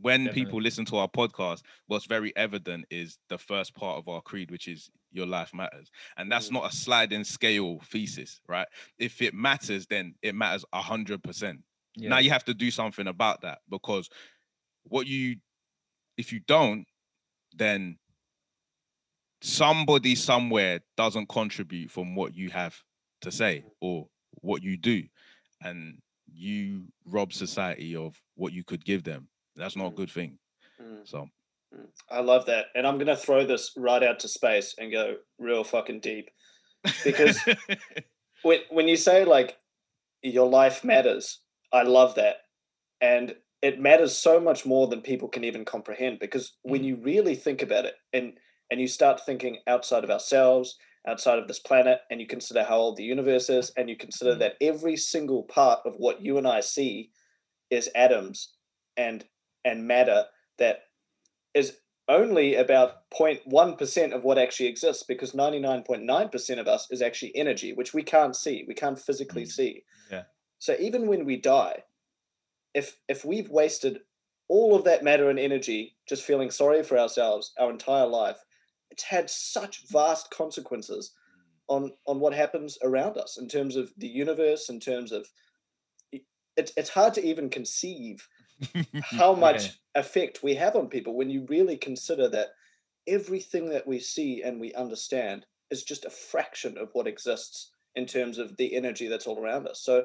when 0.00 0.24
Definitely. 0.24 0.44
people 0.44 0.60
listen 0.60 0.84
to 0.86 0.96
our 0.98 1.08
podcast, 1.08 1.62
what's 1.86 2.04
very 2.04 2.36
evident 2.36 2.84
is 2.90 3.18
the 3.30 3.38
first 3.38 3.74
part 3.74 3.96
of 3.96 4.08
our 4.08 4.20
creed, 4.20 4.50
which 4.50 4.68
is 4.68 4.90
your 5.10 5.26
life 5.26 5.54
matters. 5.54 5.90
And 6.18 6.30
that's 6.30 6.46
mm-hmm. 6.46 6.56
not 6.56 6.72
a 6.72 6.76
sliding 6.76 7.24
scale 7.24 7.80
thesis, 7.90 8.40
right? 8.46 8.66
If 8.98 9.22
it 9.22 9.32
matters, 9.32 9.86
then 9.86 10.14
it 10.22 10.34
matters 10.34 10.64
a 10.72 10.82
hundred 10.82 11.22
percent. 11.22 11.60
Now 11.98 12.18
you 12.18 12.28
have 12.28 12.44
to 12.44 12.52
do 12.52 12.70
something 12.70 13.06
about 13.06 13.40
that 13.40 13.60
because 13.70 14.10
what 14.84 15.06
you 15.06 15.36
if 16.18 16.30
you 16.30 16.40
don't, 16.46 16.84
then 17.54 17.96
somebody 19.40 20.14
somewhere 20.14 20.80
doesn't 20.98 21.28
contribute 21.30 21.90
from 21.90 22.14
what 22.14 22.34
you 22.34 22.50
have 22.50 22.76
to 23.26 23.32
say 23.32 23.64
or 23.80 24.06
what 24.40 24.62
you 24.62 24.76
do 24.76 25.02
and 25.62 25.98
you 26.32 26.84
rob 27.06 27.32
society 27.32 27.94
of 27.96 28.14
what 28.36 28.52
you 28.52 28.64
could 28.64 28.84
give 28.84 29.02
them 29.02 29.28
that's 29.56 29.76
not 29.76 29.86
a 29.86 29.90
mm. 29.90 29.96
good 29.96 30.10
thing 30.10 30.38
mm. 30.80 31.06
so 31.06 31.28
mm. 31.74 31.86
i 32.10 32.20
love 32.20 32.46
that 32.46 32.66
and 32.74 32.86
i'm 32.86 32.96
going 32.96 33.06
to 33.06 33.16
throw 33.16 33.44
this 33.44 33.72
right 33.76 34.02
out 34.02 34.20
to 34.20 34.28
space 34.28 34.74
and 34.78 34.92
go 34.92 35.16
real 35.38 35.64
fucking 35.64 36.00
deep 36.00 36.30
because 37.04 37.38
when, 38.42 38.60
when 38.70 38.86
you 38.86 38.96
say 38.96 39.24
like 39.24 39.56
your 40.22 40.48
life 40.48 40.84
matters 40.84 41.40
i 41.72 41.82
love 41.82 42.14
that 42.14 42.36
and 43.00 43.34
it 43.62 43.80
matters 43.80 44.16
so 44.16 44.38
much 44.38 44.64
more 44.64 44.86
than 44.86 45.00
people 45.00 45.28
can 45.28 45.42
even 45.42 45.64
comprehend 45.64 46.18
because 46.20 46.56
when 46.62 46.84
you 46.84 46.96
really 46.96 47.34
think 47.34 47.62
about 47.62 47.84
it 47.84 47.94
and 48.12 48.34
and 48.70 48.80
you 48.80 48.88
start 48.88 49.24
thinking 49.24 49.58
outside 49.66 50.04
of 50.04 50.10
ourselves, 50.10 50.76
outside 51.06 51.38
of 51.38 51.48
this 51.48 51.58
planet, 51.60 52.00
and 52.10 52.20
you 52.20 52.26
consider 52.26 52.64
how 52.64 52.76
old 52.76 52.96
the 52.96 53.04
universe 53.04 53.48
is, 53.48 53.72
and 53.76 53.88
you 53.88 53.96
consider 53.96 54.34
mm. 54.34 54.38
that 54.40 54.54
every 54.60 54.96
single 54.96 55.44
part 55.44 55.80
of 55.84 55.94
what 55.96 56.20
you 56.20 56.38
and 56.38 56.46
I 56.46 56.60
see 56.60 57.10
is 57.70 57.90
atoms 57.94 58.52
and 58.96 59.24
and 59.64 59.86
matter 59.86 60.24
that 60.58 60.78
is 61.54 61.78
only 62.08 62.54
about 62.54 63.10
0.1% 63.12 64.12
of 64.12 64.22
what 64.22 64.38
actually 64.38 64.68
exists 64.68 65.02
because 65.02 65.32
99.9% 65.32 66.60
of 66.60 66.68
us 66.68 66.86
is 66.90 67.02
actually 67.02 67.34
energy 67.34 67.72
which 67.72 67.92
we 67.92 68.02
can't 68.02 68.36
see 68.36 68.64
we 68.68 68.74
can't 68.74 68.98
physically 68.98 69.42
Mm. 69.42 69.50
see 69.50 69.84
Yeah. 70.10 70.22
so 70.58 70.76
even 70.78 71.08
when 71.08 71.24
we 71.24 71.36
die 71.36 71.82
if 72.74 72.96
if 73.08 73.24
we've 73.24 73.50
wasted 73.50 74.00
all 74.48 74.76
of 74.76 74.84
that 74.84 75.02
matter 75.02 75.28
and 75.30 75.38
energy 75.38 75.96
just 76.08 76.22
feeling 76.22 76.50
sorry 76.50 76.82
for 76.84 76.96
ourselves 76.96 77.52
our 77.58 77.70
entire 77.70 78.06
life 78.06 78.38
it's 78.90 79.02
had 79.02 79.28
such 79.28 79.88
vast 79.88 80.30
consequences 80.30 81.12
mm. 81.38 81.74
on 81.74 81.92
on 82.06 82.20
what 82.20 82.34
happens 82.34 82.78
around 82.82 83.16
us 83.16 83.38
in 83.38 83.48
terms 83.48 83.76
of 83.76 83.92
the 83.98 84.08
universe 84.08 84.68
in 84.68 84.80
terms 84.80 85.12
of 85.12 85.26
it's, 86.56 86.72
it's 86.76 86.88
hard 86.90 87.12
to 87.14 87.24
even 87.24 87.50
conceive 87.50 88.26
how 89.02 89.34
much 89.34 89.64
Yeah. 89.94 90.00
effect 90.00 90.42
we 90.42 90.54
have 90.54 90.74
on 90.76 90.88
people 90.88 91.14
when 91.14 91.28
you 91.28 91.44
really 91.48 91.76
consider 91.76 92.28
that 92.30 92.48
everything 93.06 93.68
that 93.70 93.86
we 93.86 93.98
see 94.00 94.42
and 94.42 94.58
we 94.58 94.72
understand 94.74 95.44
is 95.70 95.82
just 95.84 96.04
a 96.06 96.10
fraction 96.10 96.78
of 96.78 96.88
what 96.94 97.06
exists 97.06 97.72
in 97.94 98.06
terms 98.06 98.38
of 98.38 98.56
the 98.56 98.74
energy 98.74 99.08
that's 99.08 99.26
all 99.26 99.38
around 99.42 99.66
us 99.68 99.80
so 99.82 100.04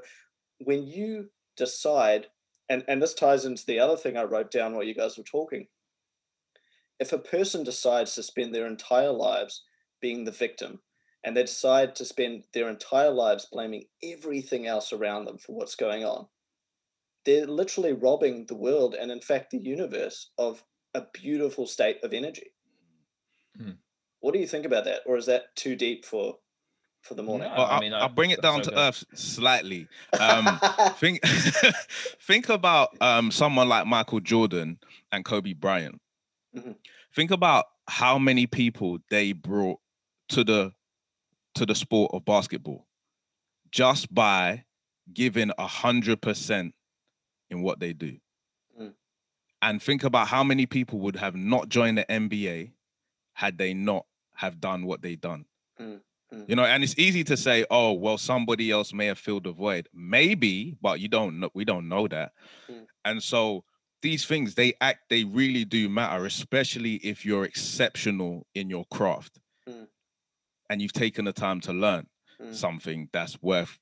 when 0.60 0.86
you 0.86 1.30
decide 1.58 2.28
and 2.70 2.84
and 2.88 3.02
this 3.02 3.14
ties 3.14 3.46
into 3.46 3.66
the 3.66 3.80
other 3.80 3.98
thing 3.98 4.18
i 4.18 4.24
wrote 4.24 4.52
down 4.52 4.74
while 4.74 4.84
you 4.84 4.94
guys 4.96 5.18
were 5.18 5.24
talking 5.24 5.68
if 7.02 7.12
a 7.14 7.18
person 7.20 7.64
decides 7.66 8.16
to 8.16 8.24
spend 8.24 8.56
their 8.56 8.68
entire 8.68 9.12
lives 9.12 9.64
being 10.02 10.24
the 10.24 10.32
victim 10.32 10.80
and 11.26 11.36
they 11.36 11.44
decide 11.44 11.96
to 11.96 12.06
spend 12.06 12.46
their 12.54 12.70
entire 12.70 13.12
lives 13.12 13.48
blaming 13.52 13.84
everything 14.04 14.68
else 14.68 14.94
around 14.94 15.26
them 15.26 15.38
for 15.38 15.54
what's 15.54 15.76
going 15.76 16.06
on 16.06 16.28
they're 17.26 17.48
literally 17.48 17.94
robbing 17.94 18.46
the 18.48 18.56
world 18.56 18.96
and 18.96 19.12
in 19.12 19.22
fact 19.22 19.52
the 19.52 19.58
universe 19.60 20.32
of 20.38 20.64
a 20.96 21.04
beautiful 21.14 21.68
state 21.68 22.00
of 22.04 22.14
energy 22.14 22.52
Hmm. 23.58 23.72
what 24.22 24.34
do 24.34 24.40
you 24.40 24.48
think 24.48 24.66
about 24.66 24.86
that 24.86 25.02
or 25.06 25.18
is 25.18 25.26
that 25.26 25.56
too 25.58 25.76
deep 25.76 26.06
for 26.06 26.38
for 27.02 27.16
the 27.16 27.24
morning 27.24 27.50
No, 27.50 27.58
Well, 27.58 27.66
I 27.68 27.78
I 27.78 27.80
mean, 27.82 27.92
will 27.94 28.00
I- 28.00 28.08
bring 28.08 28.30
it 28.32 28.42
that's 28.42 28.54
down 28.56 28.62
to 28.64 28.72
okay. 28.72 28.80
earth 28.88 29.04
slightly. 29.16 29.88
Um, 30.20 30.60
think 30.98 31.20
think 32.22 32.50
about 32.50 32.90
um, 33.02 33.32
someone 33.32 33.68
like 33.68 33.88
Michael 33.88 34.20
Jordan 34.20 34.80
and 35.12 35.26
Kobe 35.26 35.54
Bryant. 35.54 36.00
Mhm. 36.56 36.76
Think 37.14 37.32
about 37.32 37.66
how 37.88 38.18
many 38.18 38.48
people 38.48 39.00
they 39.10 39.34
brought 39.34 39.80
to 40.30 40.44
the 40.44 40.74
to 41.56 41.66
the 41.66 41.76
sport 41.76 42.12
of 42.14 42.24
basketball 42.24 42.88
just 43.72 44.14
by 44.14 44.66
giving 45.14 45.52
a 45.58 45.68
hundred 45.68 46.22
percent 46.22 46.74
in 47.50 47.62
what 47.62 47.80
they 47.80 47.92
do. 47.94 48.18
Mm. 48.80 48.94
And 49.62 49.82
think 49.82 50.04
about 50.04 50.28
how 50.28 50.44
many 50.44 50.66
people 50.66 51.00
would 51.00 51.18
have 51.18 51.36
not 51.36 51.68
joined 51.70 51.98
the 51.98 52.06
NBA 52.06 52.72
had 53.34 53.58
they 53.58 53.74
not 53.74 54.06
have 54.36 54.62
done 54.62 54.86
what 54.86 55.02
they 55.02 55.16
done. 55.16 55.46
Mm, 55.80 56.02
mm. 56.34 56.50
You 56.50 56.56
know, 56.56 56.64
and 56.64 56.84
it's 56.84 56.98
easy 56.98 57.24
to 57.26 57.36
say, 57.38 57.66
"Oh, 57.70 57.94
well, 57.94 58.18
somebody 58.18 58.72
else 58.72 58.94
may 58.94 59.08
have 59.08 59.20
filled 59.20 59.44
the 59.44 59.52
void." 59.52 59.90
Maybe, 59.94 60.78
but 60.82 61.00
you 61.00 61.08
don't 61.10 61.40
know. 61.40 61.50
We 61.54 61.66
don't 61.66 61.90
know 61.90 62.08
that. 62.08 62.34
Mm. 62.70 62.88
And 63.06 63.24
so 63.24 63.66
these 64.02 64.26
things, 64.26 64.56
they 64.56 64.74
act, 64.82 65.10
they 65.10 65.24
really 65.24 65.66
do 65.66 65.90
matter, 65.90 66.26
especially 66.26 66.96
if 66.96 67.26
you're 67.26 67.46
exceptional 67.46 68.46
in 68.56 68.70
your 68.70 68.86
craft 68.86 69.40
Mm. 69.68 69.88
and 70.70 70.82
you've 70.82 70.94
taken 70.94 71.26
the 71.26 71.34
time 71.34 71.60
to 71.62 71.74
learn 71.74 72.08
Mm. 72.40 72.56
something 72.56 73.10
that's 73.14 73.42
worth 73.42 73.80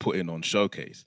putting 0.00 0.28
on 0.28 0.42
showcase. 0.42 1.04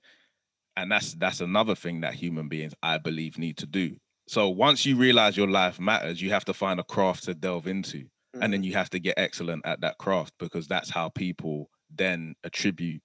And 0.78 0.92
that's 0.92 1.14
that's 1.14 1.42
another 1.42 1.76
thing 1.76 2.02
that 2.02 2.16
human 2.16 2.50
beings, 2.50 2.74
I 2.84 2.98
believe, 2.98 3.38
need 3.38 3.58
to 3.58 3.66
do. 3.66 3.98
So 4.28 4.50
once 4.50 4.86
you 4.86 4.96
realize 4.96 5.38
your 5.38 5.48
life 5.50 5.80
matters, 5.80 6.22
you 6.22 6.32
have 6.32 6.46
to 6.46 6.54
find 6.54 6.80
a 6.80 6.84
craft 6.84 7.24
to 7.26 7.34
delve 7.36 7.68
into 7.68 8.10
and 8.42 8.52
then 8.52 8.64
you 8.64 8.74
have 8.74 8.90
to 8.90 9.00
get 9.00 9.14
excellent 9.18 9.66
at 9.66 9.80
that 9.82 9.98
craft 9.98 10.34
because 10.40 10.68
that's 10.68 10.90
how 10.90 11.08
people 11.10 11.70
then 11.90 12.36
attribute 12.44 13.02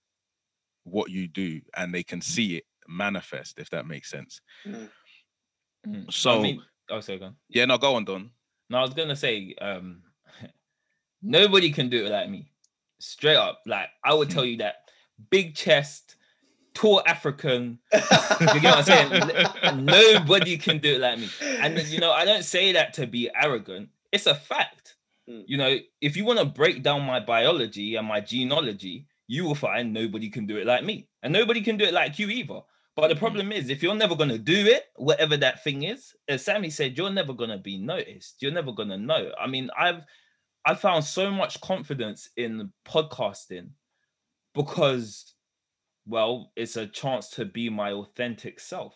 what 0.85 1.11
you 1.11 1.29
do 1.29 1.61
and 1.77 1.95
they 1.95 2.03
can 2.03 2.21
see 2.21 2.57
it 2.57 2.65
manifest 2.89 3.59
if 3.61 3.71
that 3.71 3.87
makes 3.87 4.11
sense 4.11 4.41
Mm. 4.67 4.91
So 6.11 6.39
I 6.39 6.43
mean, 6.43 6.63
oh, 6.91 7.01
sorry, 7.01 7.19
go 7.19 7.27
on. 7.27 7.37
yeah 7.49 7.65
no 7.65 7.79
go 7.79 7.95
on 7.95 8.05
don 8.05 8.31
No, 8.69 8.79
I 8.79 8.83
was 8.83 8.95
gonna 8.95 9.17
say, 9.17 9.55
um, 9.61 10.03
nobody 11.23 11.71
can 11.71 11.89
do 11.89 12.07
it 12.07 12.11
like 12.11 12.29
me. 12.29 12.51
Straight 12.99 13.37
up, 13.37 13.63
like 13.67 13.89
I 14.05 14.15
would 14.15 14.31
tell 14.31 14.45
you 14.45 14.59
that 14.59 14.77
big 15.31 15.55
chest, 15.55 16.17
tall 16.75 17.03
African. 17.07 17.79
You 18.41 18.61
get 18.61 18.75
what 18.75 18.89
I'm 18.89 19.11
saying? 19.11 19.85
Nobody 19.85 20.57
can 20.57 20.79
do 20.79 20.95
it 20.95 21.01
like 21.01 21.19
me. 21.19 21.29
And 21.43 21.79
you 21.89 22.01
know, 22.01 22.11
I 22.11 22.25
don't 22.25 22.43
say 22.43 22.73
that 22.73 22.95
to 22.95 23.07
be 23.07 23.29
arrogant. 23.35 23.91
It's 24.13 24.27
a 24.27 24.35
fact. 24.35 24.97
Mm. 25.29 25.45
You 25.47 25.59
know, 25.59 25.77
if 26.01 26.17
you 26.17 26.25
want 26.25 26.39
to 26.39 26.47
break 26.47 26.83
down 26.83 27.03
my 27.03 27.21
biology 27.21 27.97
and 27.97 28.07
my 28.09 28.21
genealogy, 28.21 29.07
you 29.29 29.45
will 29.45 29.55
find 29.55 29.93
nobody 29.93 30.31
can 30.31 30.47
do 30.47 30.57
it 30.57 30.67
like 30.67 30.85
me, 30.85 31.09
and 31.23 31.33
nobody 31.33 31.61
can 31.61 31.77
do 31.77 31.85
it 31.85 31.93
like 31.93 32.19
you 32.19 32.29
either. 32.29 32.61
But 32.97 33.09
the 33.09 33.17
problem 33.17 33.53
is, 33.53 33.71
if 33.71 33.83
you're 33.83 33.95
never 33.95 34.17
gonna 34.17 34.39
do 34.39 34.67
it, 34.67 34.85
whatever 34.97 35.37
that 35.37 35.63
thing 35.63 35.85
is, 35.85 36.15
as 36.29 36.45
Sammy 36.45 36.71
said, 36.71 36.99
you're 36.99 37.11
never 37.11 37.33
gonna 37.33 37.59
be 37.59 37.79
noticed. 37.79 38.43
You're 38.43 38.53
never 38.53 38.73
gonna 38.73 38.99
know. 38.99 39.31
I 39.41 39.47
mean, 39.47 39.71
I've 39.79 40.05
I 40.65 40.75
found 40.75 41.05
so 41.05 41.31
much 41.31 41.61
confidence 41.61 42.29
in 42.37 42.73
podcasting 42.85 43.71
because, 44.55 45.35
well, 46.07 46.53
it's 46.57 46.77
a 46.77 46.87
chance 46.87 47.31
to 47.31 47.45
be 47.45 47.71
my 47.71 47.93
authentic 47.93 48.61
self. 48.61 48.95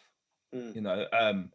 Mm. 0.55 0.74
You 0.74 0.80
know, 0.82 1.07
um, 1.18 1.51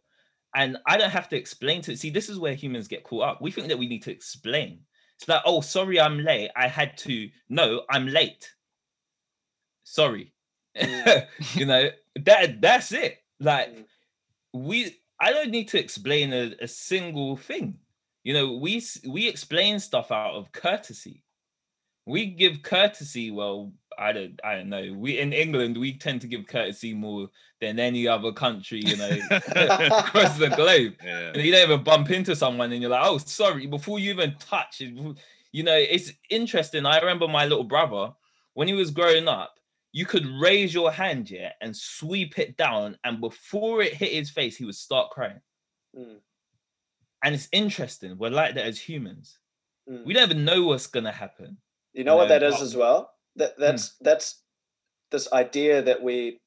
and 0.54 0.78
I 0.86 0.96
don't 0.96 1.10
have 1.10 1.28
to 1.28 1.36
explain 1.36 1.82
to 1.82 1.96
see. 1.96 2.10
This 2.10 2.28
is 2.28 2.38
where 2.38 2.54
humans 2.54 2.88
get 2.88 3.04
caught 3.04 3.28
up. 3.28 3.42
We 3.42 3.50
think 3.50 3.68
that 3.68 3.78
we 3.78 3.86
need 3.86 4.02
to 4.04 4.10
explain. 4.10 4.80
It's 5.18 5.28
like, 5.28 5.42
oh, 5.44 5.60
sorry, 5.60 6.00
I'm 6.00 6.24
late. 6.24 6.50
I 6.56 6.66
had 6.66 6.96
to. 6.98 7.28
No, 7.50 7.82
I'm 7.90 8.08
late. 8.08 8.50
Sorry. 9.84 10.32
Mm. 10.76 11.26
you 11.54 11.66
know 11.66 11.90
that 12.24 12.60
that's 12.60 12.92
it. 12.92 13.18
Like 13.38 13.68
Mm. 13.70 13.84
we, 14.52 14.96
I 15.20 15.32
don't 15.32 15.50
need 15.50 15.68
to 15.68 15.78
explain 15.78 16.32
a, 16.32 16.54
a 16.60 16.68
single 16.68 17.36
thing. 17.36 17.78
You 18.24 18.34
know, 18.34 18.52
we 18.56 18.82
we 19.08 19.28
explain 19.28 19.78
stuff 19.80 20.10
out 20.10 20.34
of 20.34 20.52
courtesy. 20.52 21.22
We 22.06 22.26
give 22.26 22.62
courtesy. 22.62 23.30
Well, 23.30 23.72
I 23.98 24.12
don't, 24.12 24.40
I 24.42 24.56
don't 24.56 24.68
know. 24.68 24.92
We 24.96 25.18
in 25.18 25.32
England, 25.32 25.76
we 25.78 25.94
tend 25.96 26.20
to 26.22 26.26
give 26.26 26.46
courtesy 26.46 26.92
more 26.94 27.28
than 27.60 27.78
any 27.78 28.08
other 28.08 28.32
country. 28.32 28.80
You 28.84 28.96
know, 28.96 29.08
across 29.30 30.36
the 30.38 30.52
globe. 30.54 30.94
yeah 31.04 31.32
And 31.34 31.36
you 31.42 31.52
don't 31.52 31.70
even 31.70 31.84
bump 31.84 32.10
into 32.10 32.34
someone 32.34 32.72
and 32.72 32.82
you're 32.82 32.90
like, 32.90 33.04
oh, 33.04 33.18
sorry, 33.18 33.66
before 33.66 33.98
you 33.98 34.10
even 34.10 34.34
touch 34.38 34.80
it. 34.80 34.94
You 35.52 35.62
know, 35.62 35.76
it's 35.76 36.12
interesting. 36.28 36.86
I 36.86 36.98
remember 36.98 37.28
my 37.28 37.44
little 37.46 37.64
brother 37.64 38.12
when 38.54 38.68
he 38.68 38.74
was 38.74 38.90
growing 38.90 39.28
up, 39.28 39.59
you 39.92 40.06
could 40.06 40.26
raise 40.26 40.72
your 40.72 40.92
hand, 40.92 41.30
yeah, 41.30 41.52
and 41.60 41.76
sweep 41.76 42.38
it 42.38 42.56
down. 42.56 42.96
And 43.04 43.20
before 43.20 43.82
it 43.82 43.94
hit 43.94 44.12
his 44.12 44.30
face, 44.30 44.56
he 44.56 44.64
would 44.64 44.74
start 44.74 45.10
crying. 45.10 45.40
Mm. 45.96 46.18
And 47.24 47.34
it's 47.34 47.48
interesting. 47.52 48.16
We're 48.18 48.30
like 48.30 48.54
that 48.54 48.66
as 48.66 48.78
humans. 48.78 49.38
Mm. 49.88 50.04
We 50.06 50.14
don't 50.14 50.30
even 50.30 50.44
know 50.44 50.64
what's 50.64 50.86
gonna 50.86 51.12
happen. 51.12 51.58
You 51.92 52.04
know 52.04 52.16
what 52.16 52.28
know, 52.28 52.38
that 52.38 52.42
is 52.42 52.60
as 52.62 52.76
well? 52.76 53.10
That 53.36 53.58
that's 53.58 53.96
that's 54.00 54.42
this 55.10 55.32
idea 55.32 55.82
that 55.82 56.02
we 56.02 56.40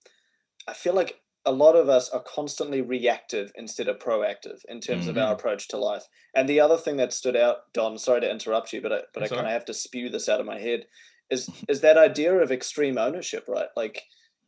I 0.67 0.73
feel 0.73 0.93
like 0.93 1.19
a 1.45 1.51
lot 1.51 1.75
of 1.75 1.89
us 1.89 2.09
are 2.09 2.23
constantly 2.25 2.81
reactive 2.81 3.51
instead 3.55 3.89
of 3.89 3.99
proactive 3.99 4.59
in 4.69 4.79
terms 4.79 5.07
of 5.07 5.17
our 5.17 5.33
approach 5.33 5.67
to 5.67 5.77
life. 5.77 6.05
And 6.33 6.47
the 6.47 6.61
other 6.61 6.77
thing 6.77 6.95
that 6.97 7.11
stood 7.11 7.35
out, 7.35 7.57
Don, 7.73 7.97
sorry 7.97 8.21
to 8.21 8.31
interrupt 8.31 8.71
you, 8.71 8.81
but 8.81 8.93
I, 8.93 8.99
but 9.13 9.19
That's 9.19 9.31
I 9.31 9.35
kind 9.35 9.47
of 9.47 9.49
right. 9.49 9.53
have 9.53 9.65
to 9.65 9.73
spew 9.73 10.09
this 10.09 10.29
out 10.29 10.39
of 10.39 10.45
my 10.45 10.57
head, 10.57 10.85
is 11.33 11.49
is 11.67 11.81
that 11.81 11.97
idea 11.97 12.33
of 12.33 12.51
extreme 12.51 12.97
ownership, 12.97 13.45
right? 13.47 13.69
Like, 13.75 14.03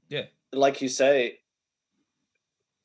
Yeah. 0.09 0.25
like 0.53 0.81
you 0.81 0.87
say, 0.89 1.39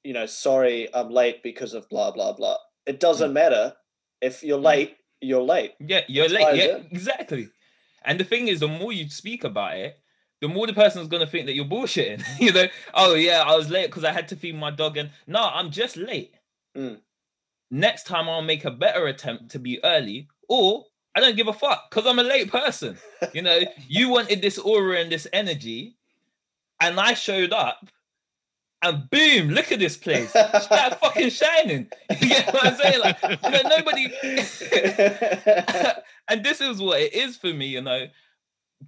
you 0.03 0.13
know, 0.13 0.27
sorry, 0.27 0.89
I'm 0.95 1.11
late 1.11 1.43
because 1.43 1.75
of 1.75 1.89
blah 1.89 2.11
blah 2.11 2.33
blah. 2.33 2.57
It 2.87 2.99
doesn't 3.01 3.33
matter 3.33 3.75
if 4.21 4.43
you're 4.43 4.59
Mm. 4.59 4.65
late. 4.65 4.97
You're 5.21 5.43
late. 5.43 5.75
Yeah, 5.79 6.01
you're 6.09 6.29
That's 6.29 6.43
late. 6.43 6.57
Yeah, 6.57 6.77
exactly. 6.91 7.51
And 8.05 8.19
the 8.19 8.25
thing 8.25 8.49
is, 8.49 8.61
the 8.61 8.69
more 8.69 8.93
you 8.93 9.09
speak 9.11 9.45
about 9.45 9.77
it, 9.77 9.99
the 10.41 10.49
more 10.49 10.67
the 10.67 10.73
person's 10.73 11.09
gonna 11.09 11.27
think 11.27 11.45
that 11.47 11.55
you're 11.55 11.67
bullshitting. 11.67 12.23
you 12.41 12.53
know, 12.53 12.67
oh 12.95 13.15
yeah, 13.15 13.43
I 13.47 13.55
was 13.55 13.69
late 13.69 13.87
because 13.89 14.05
I 14.05 14.13
had 14.13 14.29
to 14.29 14.37
feed 14.37 14.55
my 14.57 14.71
dog, 14.71 14.97
and 14.97 15.11
no, 15.27 15.43
I'm 15.43 15.71
just 15.71 15.97
late. 15.99 16.35
Mm. 16.77 17.01
Next 17.71 18.05
time 18.07 18.29
I'll 18.29 18.43
make 18.43 18.65
a 18.65 18.71
better 18.71 19.07
attempt 19.07 19.51
to 19.51 19.59
be 19.59 19.85
early, 19.85 20.29
or 20.49 20.87
I 21.15 21.21
don't 21.21 21.37
give 21.37 21.49
a 21.49 21.53
fuck 21.53 21.91
because 21.91 22.07
I'm 22.07 22.19
a 22.19 22.23
late 22.23 22.51
person. 22.51 22.97
You 23.33 23.43
know, 23.43 23.61
you 23.89 24.09
wanted 24.09 24.43
this 24.43 24.59
aura 24.59 25.01
and 25.01 25.11
this 25.11 25.27
energy, 25.33 25.97
and 26.81 26.99
I 27.01 27.15
showed 27.15 27.53
up, 27.53 27.89
and 28.83 29.11
boom, 29.11 29.51
look 29.51 29.73
at 29.73 29.79
this 29.79 29.97
place. 29.97 30.33
That 30.33 30.99
fucking 31.01 31.31
shining. 31.31 31.89
You 32.21 32.29
get 32.29 32.53
what 32.53 32.67
I'm 32.67 32.77
saying? 32.77 33.01
Like, 33.01 33.19
you 33.23 33.51
know, 33.51 33.63
nobody 33.77 34.07
and 36.29 36.45
this 36.45 36.61
is 36.61 36.81
what 36.81 37.01
it 37.01 37.15
is 37.15 37.37
for 37.37 37.49
me, 37.49 37.67
you 37.67 37.83
know. 37.83 38.07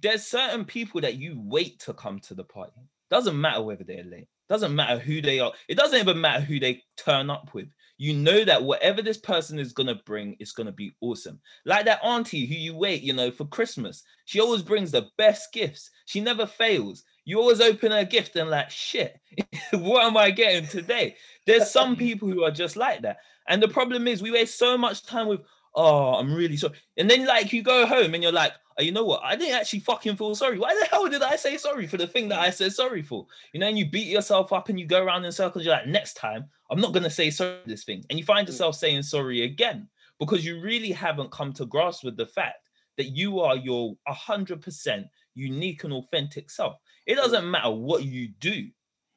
There's 0.01 0.25
certain 0.25 0.65
people 0.65 1.01
that 1.01 1.15
you 1.15 1.39
wait 1.39 1.79
to 1.81 1.93
come 1.93 2.19
to 2.21 2.33
the 2.33 2.43
party. 2.43 2.81
Doesn't 3.11 3.39
matter 3.39 3.61
whether 3.61 3.83
they're 3.83 4.03
late. 4.03 4.27
Doesn't 4.49 4.75
matter 4.75 4.99
who 4.99 5.21
they 5.21 5.39
are. 5.39 5.51
It 5.67 5.77
doesn't 5.77 5.99
even 5.99 6.19
matter 6.19 6.43
who 6.43 6.59
they 6.59 6.81
turn 6.97 7.29
up 7.29 7.53
with. 7.53 7.67
You 8.03 8.13
know 8.13 8.43
that 8.43 8.61
whatever 8.61 9.01
this 9.01 9.17
person 9.17 9.57
is 9.57 9.71
gonna 9.71 9.95
bring 10.05 10.35
is 10.37 10.51
gonna 10.51 10.73
be 10.73 10.93
awesome. 10.99 11.39
Like 11.63 11.85
that 11.85 12.03
auntie 12.03 12.45
who 12.45 12.53
you 12.53 12.75
wait, 12.75 13.01
you 13.01 13.13
know, 13.13 13.31
for 13.31 13.45
Christmas. 13.45 14.03
She 14.25 14.41
always 14.41 14.61
brings 14.61 14.91
the 14.91 15.07
best 15.17 15.53
gifts. 15.53 15.89
She 16.03 16.19
never 16.19 16.45
fails. 16.45 17.05
You 17.23 17.39
always 17.39 17.61
open 17.61 17.93
a 17.93 18.03
gift 18.03 18.35
and 18.35 18.49
like, 18.49 18.69
shit, 18.69 19.17
what 19.71 20.03
am 20.03 20.17
I 20.17 20.31
getting 20.31 20.67
today? 20.67 21.15
There's 21.47 21.71
some 21.71 21.95
people 22.05 22.27
who 22.27 22.43
are 22.43 22.51
just 22.51 22.75
like 22.75 23.03
that. 23.03 23.19
And 23.47 23.63
the 23.63 23.69
problem 23.69 24.05
is 24.05 24.21
we 24.21 24.31
waste 24.31 24.59
so 24.59 24.77
much 24.77 25.05
time 25.05 25.29
with, 25.29 25.39
oh, 25.73 26.15
I'm 26.15 26.33
really 26.33 26.57
sorry. 26.57 26.73
And 26.97 27.09
then 27.09 27.25
like 27.25 27.53
you 27.53 27.63
go 27.63 27.85
home 27.85 28.15
and 28.15 28.21
you're 28.21 28.33
like, 28.33 28.51
oh, 28.77 28.83
you 28.83 28.91
know 28.91 29.03
what? 29.03 29.21
I 29.23 29.35
didn't 29.35 29.55
actually 29.55 29.79
fucking 29.81 30.15
feel 30.15 30.35
sorry. 30.35 30.59
Why 30.59 30.75
the 30.79 30.85
hell 30.85 31.07
did 31.07 31.21
I 31.21 31.35
say 31.35 31.57
sorry 31.57 31.87
for 31.87 31.97
the 31.97 32.07
thing 32.07 32.29
that 32.29 32.39
I 32.39 32.49
said 32.49 32.73
sorry 32.73 33.01
for? 33.01 33.27
You 33.53 33.59
know, 33.59 33.67
and 33.67 33.77
you 33.77 33.89
beat 33.89 34.07
yourself 34.07 34.53
up 34.53 34.69
and 34.69 34.79
you 34.79 34.85
go 34.85 35.03
around 35.03 35.25
in 35.25 35.31
circles. 35.31 35.65
You're 35.65 35.75
like, 35.75 35.87
next 35.87 36.15
time, 36.15 36.45
I'm 36.69 36.79
not 36.79 36.93
gonna 36.93 37.09
say 37.09 37.29
sorry 37.29 37.59
for 37.63 37.69
this 37.69 37.83
thing. 37.83 38.03
And 38.09 38.19
you 38.19 38.25
find 38.25 38.45
mm. 38.45 38.51
yourself 38.51 38.75
saying 38.75 39.03
sorry 39.03 39.43
again 39.43 39.87
because 40.19 40.45
you 40.45 40.61
really 40.61 40.91
haven't 40.91 41.31
come 41.31 41.53
to 41.53 41.65
grasp 41.65 42.03
with 42.03 42.17
the 42.17 42.25
fact 42.25 42.69
that 42.97 43.15
you 43.15 43.39
are 43.39 43.55
your 43.55 43.95
100% 44.07 45.05
unique 45.35 45.83
and 45.83 45.93
authentic 45.93 46.49
self. 46.49 46.77
It 47.05 47.13
mm. 47.13 47.21
doesn't 47.21 47.49
matter 47.49 47.71
what 47.71 48.03
you 48.03 48.29
do, 48.39 48.67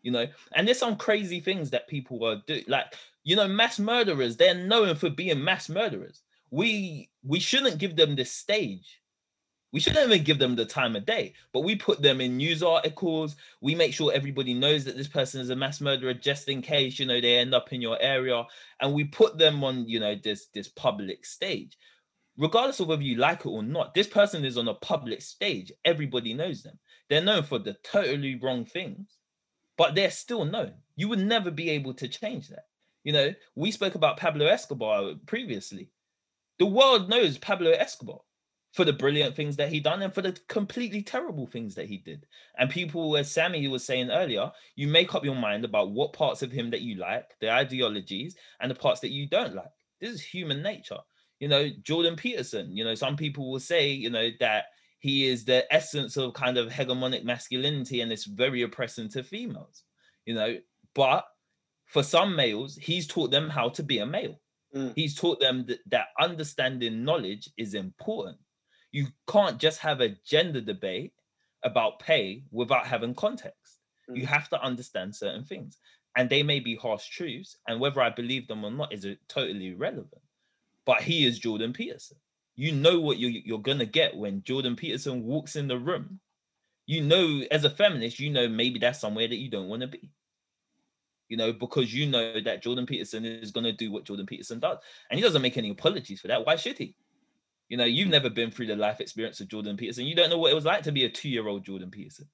you 0.03 0.11
know. 0.11 0.27
And 0.55 0.67
there's 0.67 0.79
some 0.79 0.97
crazy 0.97 1.41
things 1.41 1.71
that 1.71 1.89
people 1.89 2.25
are 2.25 2.43
doing, 2.47 2.65
like 2.69 2.95
you 3.27 3.35
know, 3.35 3.49
mass 3.49 3.81
murderers. 3.81 4.37
They're 4.37 4.55
known 4.55 4.95
for 4.95 5.11
being 5.11 5.43
mass 5.43 5.69
murderers. 5.69 6.23
We 6.51 7.11
we 7.25 7.41
shouldn't 7.41 7.79
give 7.79 7.97
them 7.97 8.15
this 8.15 8.33
stage. 8.33 9.01
We 9.73 9.81
shouldn't 9.81 10.07
even 10.07 10.25
give 10.25 10.39
them 10.39 10.57
the 10.57 10.65
time 10.65 10.97
of 10.97 11.05
day, 11.05 11.35
but 11.53 11.61
we 11.61 11.77
put 11.77 12.01
them 12.01 12.21
in 12.21 12.37
news 12.37 12.63
articles. 12.63 13.37
We 13.61 13.75
make 13.75 13.93
sure 13.93 14.13
everybody 14.13 14.55
knows 14.55 14.85
that 14.85 14.97
this 14.97 15.09
person 15.09 15.41
is 15.41 15.51
a 15.51 15.57
mass 15.57 15.81
murderer 15.81 16.15
just 16.15 16.49
in 16.49 16.63
case, 16.63 16.99
you 16.99 17.05
know, 17.05 17.21
they 17.21 17.37
end 17.37 17.55
up 17.55 17.73
in 17.73 17.83
your 17.83 18.01
area. 18.01 18.45
And 18.81 18.95
we 18.95 19.05
put 19.05 19.37
them 19.39 19.63
on, 19.65 19.89
you 19.89 20.01
know, 20.01 20.15
this 20.15 20.47
this 20.55 20.69
public 20.69 21.27
stage 21.27 21.77
regardless 22.39 22.81
of 22.81 22.89
whether 22.89 23.03
you 23.03 23.17
like 23.17 23.41
it 23.41 23.49
or 23.49 23.63
not, 23.63 23.95
this 23.95 24.07
person 24.07 24.45
is 24.45 24.59
on 24.59 24.69
a 24.69 24.75
public 24.75 25.23
stage. 25.23 25.73
Everybody 25.85 26.35
knows 26.35 26.63
them. 26.63 26.79
They're 27.09 27.23
known 27.23 27.43
for 27.45 27.59
the 27.59 27.77
totally 27.83 28.37
wrong 28.37 28.65
things, 28.65 29.09
but 29.77 29.95
they're 29.95 30.11
still 30.11 30.45
known. 30.45 30.75
You 30.97 31.09
would 31.09 31.21
never 31.21 31.51
be 31.51 31.71
able 31.71 31.95
to 31.95 32.09
change 32.09 32.49
that. 32.49 32.67
You 33.05 33.13
know, 33.13 33.35
we 33.55 33.71
spoke 33.71 33.95
about 33.95 34.17
Pablo 34.17 34.47
Escobar 34.47 35.13
previously. 35.27 35.91
The 36.59 36.67
world 36.67 37.09
knows 37.09 37.39
Pablo 37.39 37.71
Escobar 37.71 38.19
for 38.77 38.85
the 38.85 38.93
brilliant 38.93 39.35
things 39.35 39.57
that 39.57 39.71
he 39.71 39.81
done 39.81 40.03
and 40.03 40.15
for 40.15 40.23
the 40.23 40.39
completely 40.49 41.03
terrible 41.03 41.47
things 41.47 41.75
that 41.75 41.87
he 41.87 41.97
did. 41.97 42.27
And 42.59 42.71
people, 42.71 43.17
as 43.17 43.31
Sammy 43.31 43.67
was 43.67 43.85
saying 43.85 44.11
earlier, 44.11 44.53
you 44.77 44.87
make 44.87 45.15
up 45.15 45.25
your 45.25 45.35
mind 45.35 45.65
about 45.65 45.91
what 45.91 46.13
parts 46.13 46.43
of 46.43 46.53
him 46.53 46.71
that 46.71 46.83
you 46.83 46.97
like, 46.97 47.31
the 47.41 47.51
ideologies, 47.51 48.37
and 48.61 48.71
the 48.71 48.75
parts 48.75 49.01
that 49.01 49.11
you 49.11 49.27
don't 49.27 49.55
like. 49.55 49.73
This 50.01 50.13
is 50.13 50.23
human 50.23 50.63
nature 50.63 50.99
you 51.39 51.49
know, 51.49 51.69
Jordan 51.83 52.17
Peterson, 52.17 52.75
you 52.75 52.85
know, 52.85 52.95
some 52.95 53.17
people 53.17 53.51
will 53.51 53.61
say, 53.61 53.91
you 53.91 54.11
know, 54.11 54.31
that 54.41 54.67
he 55.01 55.27
is 55.27 55.45
the 55.45 55.73
essence 55.73 56.17
of 56.17 56.33
kind 56.33 56.57
of 56.57 56.69
hegemonic 56.69 57.25
masculinity 57.25 58.01
and 58.01 58.11
it's 58.11 58.25
very 58.25 58.63
oppressive 58.63 59.11
to 59.11 59.23
females, 59.23 59.85
you 60.25 60.35
know, 60.35 60.57
but 60.95 61.27
for 61.85 62.03
some 62.03 62.35
males, 62.35 62.77
he's 62.77 63.07
taught 63.07 63.31
them 63.31 63.51
how 63.51 63.69
to 63.69 63.83
be 63.83 63.99
a 63.99 64.07
male. 64.07 64.41
Mm. 64.75 64.93
He's 64.97 65.15
taught 65.15 65.39
them 65.39 65.67
that, 65.67 65.81
that 65.91 66.07
understanding 66.19 67.05
knowledge 67.05 67.51
is 67.57 67.75
important. 67.75 68.39
You 68.97 69.07
can't 69.27 69.59
just 69.59 69.79
have 69.81 70.01
a 70.01 70.17
gender 70.25 70.61
debate 70.61 71.13
about 71.63 71.99
pay 71.99 72.45
without 72.51 72.87
having 72.87 73.15
context. 73.15 73.81
Mm. 74.11 74.17
You 74.19 74.27
have 74.27 74.49
to 74.51 74.63
understand 74.63 75.15
certain 75.15 75.45
things. 75.45 75.79
And 76.17 76.31
they 76.31 76.43
may 76.43 76.61
be 76.61 76.77
harsh 76.77 77.09
truths, 77.09 77.57
and 77.69 77.79
whether 77.79 78.01
I 78.01 78.09
believe 78.09 78.49
them 78.49 78.65
or 78.65 78.71
not 78.71 78.93
is 78.93 79.07
totally 79.29 79.73
irrelevant 79.73 80.23
but 80.87 81.03
he 81.03 81.27
is 81.27 81.39
Jordan 81.39 81.75
Peterson. 81.75 82.17
You 82.55 82.73
know 82.73 83.01
what 83.01 83.19
you, 83.19 83.43
you're 83.45 83.59
going 83.59 83.81
to 83.81 83.87
get 83.87 84.17
when 84.17 84.43
Jordan 84.45 84.77
Peterson 84.77 85.25
walks 85.25 85.57
in 85.57 85.69
the 85.69 85.77
room. 85.77 86.21
You 86.87 87.03
know, 87.03 87.43
as 87.51 87.65
a 87.65 87.71
feminist, 87.71 88.21
you 88.21 88.31
know 88.31 88.49
maybe 88.49 88.79
that's 88.79 89.01
somewhere 89.01 89.29
that 89.29 89.37
you 89.37 89.51
don't 89.51 89.69
want 89.69 89.83
to 89.83 89.89
be. 89.89 90.11
You 91.29 91.37
know, 91.37 91.53
because 91.53 91.93
you 91.93 92.07
know 92.07 92.41
that 92.41 92.63
Jordan 92.63 92.87
Peterson 92.87 93.25
is 93.25 93.51
going 93.51 93.65
to 93.65 93.73
do 93.73 93.91
what 93.91 94.05
Jordan 94.05 94.27
Peterson 94.27 94.61
does. 94.61 94.79
And 95.11 95.19
he 95.19 95.23
doesn't 95.25 95.43
make 95.43 95.59
any 95.59 95.71
apologies 95.71 96.21
for 96.21 96.29
that. 96.29 96.47
Why 96.47 96.55
should 96.55 96.79
he? 96.79 96.95
You 97.69 97.77
know, 97.77 97.85
you've 97.85 98.09
never 98.09 98.31
been 98.31 98.51
through 98.51 98.67
the 98.67 98.77
life 98.77 99.01
experience 99.01 99.41
of 99.41 99.49
Jordan 99.49 99.77
Peterson. 99.77 100.07
You 100.07 100.15
don't 100.15 100.31
know 100.31 100.39
what 100.39 100.53
it 100.53 100.55
was 100.55 100.65
like 100.65 100.83
to 100.85 100.93
be 100.93 101.05
a 101.05 101.11
two 101.11 101.29
year 101.29 101.49
old 101.49 101.65
Jordan 101.65 101.91
Peterson. 101.91 102.29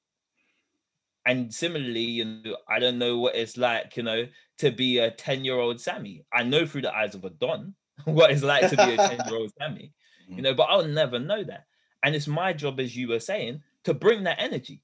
And 1.24 1.52
similarly, 1.54 2.00
you 2.00 2.24
know, 2.24 2.56
I 2.68 2.78
don't 2.78 2.98
know 2.98 3.18
what 3.18 3.36
it's 3.36 3.56
like, 3.56 3.96
you 3.96 4.02
know, 4.02 4.26
to 4.58 4.70
be 4.70 4.98
a 4.98 5.10
10 5.10 5.44
year 5.44 5.58
old 5.58 5.80
Sammy. 5.80 6.24
I 6.32 6.42
know 6.42 6.66
through 6.66 6.82
the 6.82 6.94
eyes 6.94 7.14
of 7.14 7.24
a 7.24 7.30
Don, 7.30 7.74
what 8.04 8.30
it's 8.30 8.42
like 8.42 8.68
to 8.70 8.76
be 8.76 8.94
a 8.94 8.96
10 8.96 9.28
year 9.28 9.36
old 9.36 9.52
Sammy, 9.58 9.92
you 10.28 10.36
mm. 10.36 10.42
know, 10.42 10.54
but 10.54 10.64
I'll 10.64 10.86
never 10.86 11.18
know 11.18 11.42
that. 11.44 11.64
And 12.02 12.14
it's 12.14 12.26
my 12.26 12.52
job, 12.52 12.80
as 12.80 12.96
you 12.96 13.08
were 13.08 13.20
saying, 13.20 13.62
to 13.84 13.94
bring 13.94 14.24
that 14.24 14.40
energy. 14.40 14.82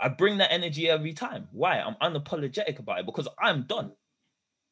I 0.00 0.08
bring 0.08 0.38
that 0.38 0.52
energy 0.52 0.88
every 0.88 1.12
time. 1.12 1.48
Why? 1.52 1.80
I'm 1.80 1.96
unapologetic 2.02 2.78
about 2.78 3.00
it 3.00 3.06
because 3.06 3.28
I'm 3.40 3.62
done. 3.62 3.92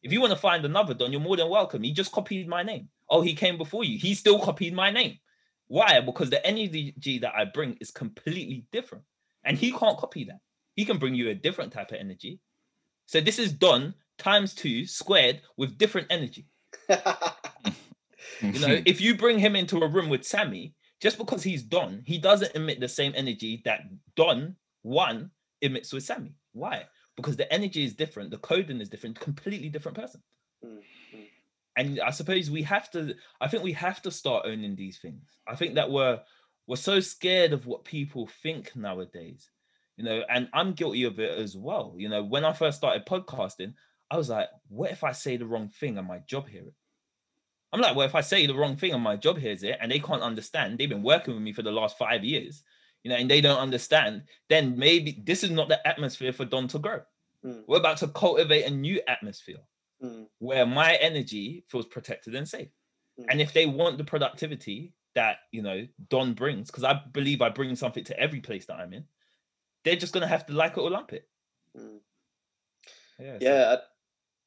If 0.03 0.13
you 0.13 0.21
want 0.21 0.33
to 0.33 0.39
find 0.39 0.65
another 0.65 0.95
Don, 0.95 1.11
you're 1.11 1.21
more 1.21 1.37
than 1.37 1.49
welcome. 1.49 1.83
He 1.83 1.93
just 1.93 2.13
copied 2.13 2.49
my 2.49 2.63
name. 2.63 2.89
Oh, 3.09 3.23
he 3.23 3.35
came 3.35 3.59
before 3.59 3.85
you. 3.85 3.99
He 3.99 4.15
still 4.15 4.39
copied 4.39 4.75
my 4.75 4.91
name. 4.91 5.19
Why? 5.69 6.01
Because 6.01 6.31
the 6.31 6.45
energy 6.47 7.19
that 7.21 7.35
I 7.35 7.45
bring 7.45 7.77
is 7.81 7.91
completely 7.91 8.67
different. 8.73 9.05
And 9.45 9.57
he 9.57 9.73
can't 9.73 9.99
copy 9.99 10.25
that. 10.25 10.41
He 10.75 10.85
can 10.85 10.99
bring 10.99 11.15
you 11.15 11.31
a 11.31 11.35
different 11.35 11.73
type 11.73 11.93
of 11.93 11.99
energy. 11.99 12.41
So 13.07 13.21
this 13.21 13.39
is 13.39 13.53
Don 13.53 13.95
times 14.19 14.55
two 14.55 14.87
squared 14.87 15.41
with 15.57 15.79
different 15.79 16.09
energy. 16.11 16.47
you 16.89 18.61
know, 18.61 18.83
if 18.85 19.01
you 19.01 19.17
bring 19.17 19.39
him 19.39 19.57
into 19.57 19.79
a 19.79 19.89
room 19.89 20.09
with 20.09 20.25
Sammy, 20.25 20.75
just 21.01 21.19
because 21.19 21.43
he's 21.43 21.63
Don, 21.63 22.03
he 22.05 22.19
doesn't 22.19 22.55
emit 22.55 22.81
the 22.81 22.89
same 22.89 23.13
energy 23.15 23.63
that 23.65 23.83
Don 24.17 24.57
one 24.83 25.31
emits 25.61 25.93
with 25.93 26.05
Sammy. 26.05 26.35
Why? 26.53 26.85
Because 27.17 27.37
the 27.37 27.51
energy 27.53 27.85
is 27.85 27.95
different, 27.95 28.31
the 28.31 28.39
coding 28.39 28.81
is 28.81 28.89
different, 28.89 29.19
completely 29.19 29.69
different 29.69 29.97
person. 29.97 30.23
Mm-hmm. 30.65 30.79
And 31.77 32.01
I 32.01 32.11
suppose 32.11 32.51
we 32.51 32.63
have 32.63 32.91
to, 32.93 33.15
I 33.41 33.49
think 33.49 33.63
we 33.63 33.73
have 33.73 34.01
to 34.03 34.11
start 34.11 34.47
owning 34.47 34.77
these 34.77 34.99
things. 34.99 35.39
I 35.47 35.57
think 35.57 35.75
that 35.75 35.91
we're 35.91 36.21
we're 36.67 36.77
so 36.77 37.01
scared 37.01 37.53
of 37.53 37.67
what 37.67 37.85
people 37.85 38.29
think 38.43 38.75
nowadays, 38.75 39.51
you 39.97 40.05
know, 40.05 40.25
and 40.29 40.49
I'm 40.53 40.73
guilty 40.73 41.05
of 41.05 41.21
it 41.21 41.39
as 41.39 41.57
well. 41.57 41.95
You 41.97 42.09
know, 42.09 42.25
when 42.25 42.45
I 42.45 42.53
first 42.53 42.79
started 42.79 43.07
podcasting, 43.07 43.75
I 44.11 44.17
was 44.17 44.31
like, 44.31 44.49
what 44.69 44.91
if 44.91 45.05
I 45.05 45.13
say 45.13 45.37
the 45.37 45.47
wrong 45.47 45.69
thing 45.69 45.97
and 45.99 46.09
my 46.09 46.19
job 46.19 46.49
hear 46.49 46.63
it? 46.63 46.75
I'm 47.73 47.81
like, 47.81 47.95
well, 47.95 48.07
if 48.07 48.15
I 48.15 48.21
say 48.21 48.47
the 48.47 48.55
wrong 48.55 48.77
thing 48.77 48.93
and 48.93 49.03
my 49.03 49.17
job 49.17 49.39
hears 49.39 49.63
it 49.63 49.79
and 49.81 49.91
they 49.91 49.99
can't 49.99 50.23
understand, 50.23 50.79
they've 50.79 50.89
been 50.89 51.03
working 51.03 51.35
with 51.35 51.43
me 51.43 51.53
for 51.53 51.63
the 51.63 51.73
last 51.73 51.99
five 51.99 52.25
years, 52.25 52.63
you 53.03 53.11
know, 53.11 53.17
and 53.17 53.31
they 53.31 53.41
don't 53.41 53.59
understand, 53.59 54.23
then 54.49 54.79
maybe 54.79 55.23
this 55.25 55.45
is 55.45 55.51
not 55.51 55.69
the 55.69 55.87
atmosphere 55.87 56.33
for 56.33 56.45
Don 56.45 56.69
to 56.69 56.79
grow. 56.79 57.01
Mm. 57.45 57.63
We're 57.67 57.79
about 57.79 57.99
to 57.99 58.09
cultivate 58.09 58.65
a 58.65 58.71
new 58.71 59.01
atmosphere 59.07 59.61
mm. 60.03 60.27
where 60.39 60.67
my 60.67 60.95
energy 60.97 61.65
feels 61.69 61.87
protected 61.87 62.35
and 62.35 62.49
safe. 62.49 62.69
Mm. 63.21 63.27
And 63.31 63.41
if 63.41 63.53
they 63.53 63.67
want 63.67 63.99
the 63.99 64.05
productivity 64.05 64.95
that, 65.15 65.39
you 65.53 65.63
know, 65.63 65.87
Don 66.09 66.35
brings, 66.35 66.71
because 66.71 66.85
I 66.85 67.01
believe 67.13 67.43
I 67.43 67.49
bring 67.49 67.75
something 67.77 68.05
to 68.05 68.19
every 68.19 68.41
place 68.41 68.67
that 68.67 68.79
I'm 68.79 68.93
in, 68.93 69.05
they're 69.85 69.97
just 69.97 70.13
going 70.13 70.23
to 70.23 70.29
have 70.29 70.47
to 70.47 70.53
like 70.53 70.77
it 70.77 70.81
or 70.81 70.91
lump 70.91 71.13
it. 71.13 71.29
Mm. 71.77 71.99
Yeah. 73.19 73.39
Yeah. 73.41 73.75
So 73.75 73.81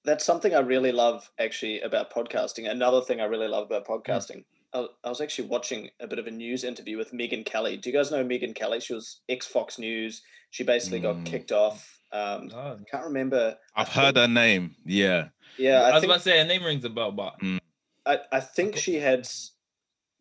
that's 0.05 0.25
something 0.25 0.53
I 0.53 0.59
really 0.59 0.91
love 0.91 1.29
actually 1.39 1.81
about 1.81 2.13
podcasting. 2.13 2.69
Another 2.69 3.01
thing 3.01 3.21
I 3.21 3.25
really 3.25 3.47
love 3.47 3.65
about 3.67 3.87
hmm. 3.87 3.93
podcasting. 3.93 4.37
Mm. 4.37 4.45
I, 4.73 4.85
I, 5.03 5.09
was 5.09 5.19
actually 5.19 5.47
watching 5.47 5.89
a 5.99 6.07
bit 6.07 6.19
of 6.19 6.27
a 6.27 6.31
news 6.31 6.63
interview 6.63 6.97
with 6.97 7.11
Megyn 7.11 7.45
Kelly. 7.45 7.77
Do 7.77 7.89
you 7.89 7.95
guys 7.95 8.11
know 8.11 8.23
Megyn 8.23 8.55
Kelly? 8.55 8.79
She 8.79 8.93
was 8.93 9.21
ex 9.27 9.47
Fox 9.47 9.79
News. 9.79 10.21
She 10.51 10.63
basically 10.63 10.99
mm. 10.99 11.03
got 11.03 11.15
hmm. 11.15 11.23
kicked 11.23 11.51
off. 11.51 11.98
Um, 12.11 12.49
oh. 12.53 12.79
Can't 12.89 13.05
remember. 13.05 13.55
I've 13.75 13.89
heard 13.89 14.17
her 14.17 14.27
name. 14.27 14.75
Yeah. 14.85 15.29
Yeah. 15.57 15.81
I, 15.81 15.89
I 15.89 15.91
was 15.93 16.01
think, 16.01 16.11
about 16.11 16.17
to 16.17 16.23
say 16.23 16.37
her 16.39 16.45
name 16.45 16.63
rings 16.63 16.83
a 16.85 16.89
bell, 16.89 17.11
but 17.11 17.39
mm. 17.39 17.59
I, 18.05 18.19
I 18.31 18.39
think 18.39 18.75
she 18.75 18.95
had. 18.95 19.27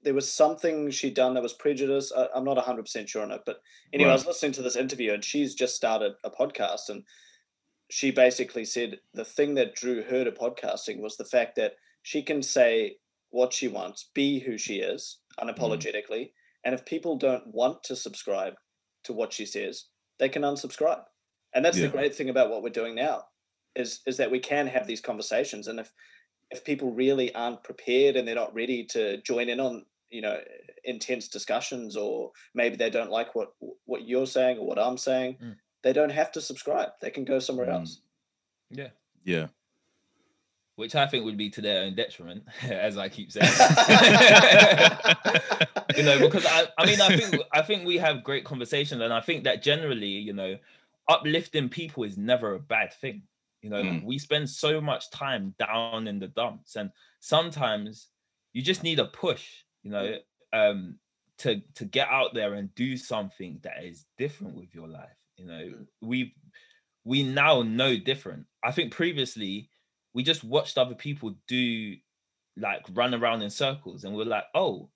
There 0.03 0.15
was 0.15 0.33
something 0.33 0.91
she'd 0.91 1.15
done 1.15 1.35
that 1.35 1.43
was 1.43 1.53
prejudice. 1.53 2.13
I, 2.17 2.29
am 2.37 2.45
not 2.45 2.57
100% 2.57 3.09
sure 3.09 3.23
on 3.23 3.33
it. 3.33 3.43
But 3.45 3.61
anyway, 3.93 4.09
right. 4.09 4.13
I 4.13 4.17
was 4.17 4.27
listening 4.27 4.53
to 4.53 4.63
this 4.63 4.77
interview 4.77 5.13
and 5.13 5.25
she's 5.25 5.57
just 5.57 5.75
started 5.75 6.13
a 6.23 6.31
podcast. 6.31 6.89
And 6.89 7.03
she 7.91 8.13
basically 8.13 8.65
said 8.65 9.01
the 9.13 9.25
thing 9.25 9.55
that 9.55 9.75
drew 9.75 10.03
her 10.05 10.25
to 10.25 10.31
podcasting 10.31 11.01
was 11.01 11.17
the 11.17 11.25
fact 11.25 11.57
that 11.57 11.73
she 12.03 12.23
can 12.23 12.43
say 12.43 12.97
what 13.31 13.53
she 13.53 13.67
wants, 13.67 14.09
be 14.15 14.39
who 14.39 14.57
she 14.57 14.77
is 14.77 15.19
unapologetically. 15.41 16.09
Mm. 16.11 16.31
And 16.65 16.75
if 16.75 16.85
people 16.85 17.17
don't 17.17 17.47
want 17.49 17.83
to 17.85 17.97
subscribe 17.97 18.55
to 19.05 19.13
what 19.13 19.33
she 19.33 19.47
says, 19.47 19.87
they 20.19 20.29
can 20.29 20.43
unsubscribe. 20.43 21.03
And 21.55 21.65
that's 21.65 21.79
yeah. 21.79 21.87
the 21.87 21.93
great 21.93 22.15
thing 22.15 22.31
about 22.31 22.51
what 22.51 22.63
we're 22.63 22.71
doing 22.71 22.95
now 22.95 23.25
is 23.75 24.01
is 24.07 24.17
that 24.19 24.31
we 24.31 24.39
can 24.39 24.67
have 24.67 24.87
these 24.87 25.01
conversations. 25.01 25.69
And 25.69 25.81
if 25.81 25.93
if 26.51 26.65
people 26.65 26.93
really 26.93 27.35
aren't 27.35 27.63
prepared 27.63 28.17
and 28.17 28.27
they're 28.27 28.35
not 28.35 28.55
ready 28.55 28.85
to 28.85 29.21
join 29.23 29.49
in 29.49 29.61
on, 29.61 29.85
you 30.11 30.23
know, 30.23 30.39
intense 30.85 31.29
discussions 31.29 31.97
or 31.97 32.33
maybe 32.55 32.77
they 32.77 32.91
don't 32.91 33.11
like 33.11 33.35
what 33.35 33.53
what 33.85 34.07
you're 34.09 34.27
saying 34.27 34.59
or 34.59 34.67
what 34.67 34.79
I'm 34.79 34.99
saying, 34.99 35.37
mm 35.43 35.57
they 35.83 35.93
don't 35.93 36.11
have 36.11 36.33
to 36.33 36.41
subscribe. 36.41 36.89
They 37.01 37.11
can 37.11 37.25
go 37.25 37.39
somewhere 37.39 37.67
Mm. 37.67 37.75
else. 37.75 38.01
Yeah. 38.71 38.89
Yeah. 39.25 39.47
Which 40.75 40.95
I 40.95 41.07
think 41.07 41.25
would 41.25 41.37
be 41.37 41.51
to 41.51 41.61
their 41.61 41.85
own 41.85 41.95
detriment, 41.95 42.45
as 42.63 42.97
I 42.97 43.09
keep 43.09 43.33
saying. 43.33 43.47
you 45.97 46.03
know, 46.03 46.19
because 46.21 46.47
I, 46.47 46.67
I 46.79 46.87
mean, 46.87 47.01
I 47.01 47.17
think 47.17 47.43
I 47.53 47.63
think 47.63 47.87
we 47.87 47.99
have 47.99 48.23
great 48.23 48.45
conversations, 48.45 49.03
and 49.03 49.13
I 49.13 49.21
think 49.21 49.45
that 49.45 49.63
generally, 49.63 50.07
you 50.07 50.33
know, 50.33 50.57
uplifting 51.09 51.69
people 51.69 52.05
is 52.05 52.19
never 52.19 52.55
a 52.55 52.61
bad 52.61 52.93
thing. 52.93 53.23
You 53.63 53.71
know, 53.71 53.83
Mm. 53.83 54.05
we 54.05 54.19
spend 54.19 54.49
so 54.49 54.81
much 54.81 55.11
time 55.11 55.55
down 55.59 56.07
in 56.07 56.19
the 56.21 56.29
dumps, 56.29 56.77
and 56.77 56.91
sometimes 57.21 58.09
you 58.53 58.63
just 58.63 58.83
need 58.83 58.99
a 59.01 59.07
push. 59.07 59.65
You 59.83 59.91
know, 59.91 60.19
um, 60.53 60.99
to 61.39 61.61
to 61.75 61.85
get 61.85 62.09
out 62.09 62.35
there 62.35 62.55
and 62.55 62.75
do 62.75 62.97
something 62.97 63.61
that 63.63 63.85
is 63.85 64.07
different 64.17 64.55
with 64.57 64.75
your 64.75 64.89
life. 64.89 65.17
You 65.37 65.47
know, 65.47 65.65
Mm. 65.67 65.87
we 66.01 66.35
we 67.05 67.23
now 67.23 67.63
know 67.63 67.97
different. 67.99 68.47
I 68.63 68.71
think 68.73 68.93
previously 68.93 69.71
we 70.15 70.23
just 70.23 70.45
watched 70.45 70.79
other 70.79 70.95
people 70.95 71.31
do 71.47 71.97
like 72.57 72.85
run 72.91 73.15
around 73.15 73.43
in 73.43 73.51
circles, 73.51 74.05
and 74.05 74.15
we're 74.15 74.25
like, 74.25 74.45
oh, 74.55 74.91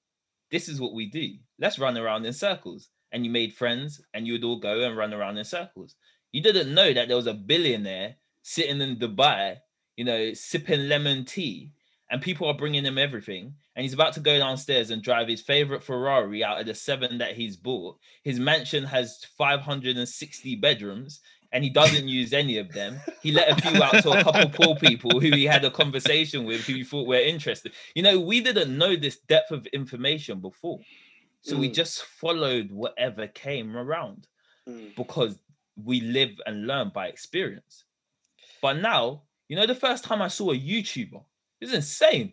this 0.51 0.69
is 0.69 0.81
what 0.81 0.95
we 0.95 1.07
do. 1.07 1.39
Let's 1.59 1.79
run 1.79 1.97
around 1.97 2.27
in 2.27 2.33
circles. 2.33 2.91
And 3.13 3.25
you 3.25 3.31
made 3.31 3.55
friends, 3.55 4.01
and 4.15 4.27
you 4.27 4.33
would 4.35 4.45
all 4.45 4.59
go 4.59 4.81
and 4.81 4.97
run 4.97 5.13
around 5.13 5.37
in 5.37 5.45
circles. 5.45 5.95
You 6.33 6.43
didn't 6.43 6.75
know 6.75 6.93
that 6.93 7.09
there 7.09 7.17
was 7.17 7.27
a 7.27 7.35
billionaire 7.35 8.17
sitting 8.43 8.81
in 8.81 8.97
Dubai, 8.97 9.59
you 9.97 10.05
know, 10.05 10.33
sipping 10.33 10.89
lemon 10.89 11.25
tea, 11.25 11.73
and 12.11 12.21
people 12.21 12.47
are 12.47 12.55
bringing 12.55 12.85
him 12.85 12.99
everything. 12.99 13.55
And 13.75 13.83
he's 13.83 13.95
about 13.95 14.13
to 14.15 14.21
go 14.21 14.39
downstairs 14.39 14.91
and 14.91 15.03
drive 15.03 15.29
his 15.29 15.41
favorite 15.41 15.83
Ferrari 15.83 16.45
out 16.45 16.61
of 16.61 16.67
the 16.67 16.75
seven 16.75 17.19
that 17.19 17.35
he's 17.35 17.57
bought. 17.57 17.97
His 18.23 18.39
mansion 18.39 18.85
has 18.85 19.25
560 19.39 20.57
bedrooms, 20.57 21.21
and 21.53 21.65
he 21.65 21.71
doesn't 21.71 22.09
use 22.21 22.33
any 22.35 22.59
of 22.59 22.73
them. 22.73 23.01
He 23.23 23.33
let 23.33 23.51
a 23.51 23.61
few 23.63 23.83
out 23.83 24.03
to 24.03 24.11
a 24.11 24.25
couple 24.25 24.51
poor 24.51 24.77
people 24.77 25.21
who 25.21 25.31
he 25.31 25.45
had 25.45 25.65
a 25.65 25.71
conversation 25.71 26.45
with 26.45 26.63
who 26.67 26.75
he 26.75 26.85
thought 26.85 27.07
were 27.07 27.17
interested. 27.17 27.73
You 27.95 28.03
know, 28.03 28.21
we 28.21 28.41
didn't 28.41 28.77
know 28.77 28.95
this 28.95 29.19
depth 29.19 29.51
of 29.51 29.67
information 29.69 30.41
before. 30.41 30.81
So 31.43 31.57
we 31.57 31.69
Mm. 31.69 31.75
just 31.75 32.03
followed 32.05 32.71
whatever 32.71 33.27
came 33.29 33.77
around 33.77 34.27
Mm. 34.69 34.95
because 34.97 35.39
we 35.77 36.01
live 36.01 36.31
and 36.47 36.67
learn 36.67 36.91
by 36.95 37.09
experience. 37.09 37.85
But 38.61 38.75
now, 38.79 39.23
you 39.49 39.57
know, 39.57 39.67
the 39.67 39.75
first 39.75 40.05
time 40.05 40.23
I 40.23 40.29
saw 40.29 40.53
a 40.53 40.57
YouTuber, 40.59 41.25
it's 41.61 41.73
insane. 41.73 42.33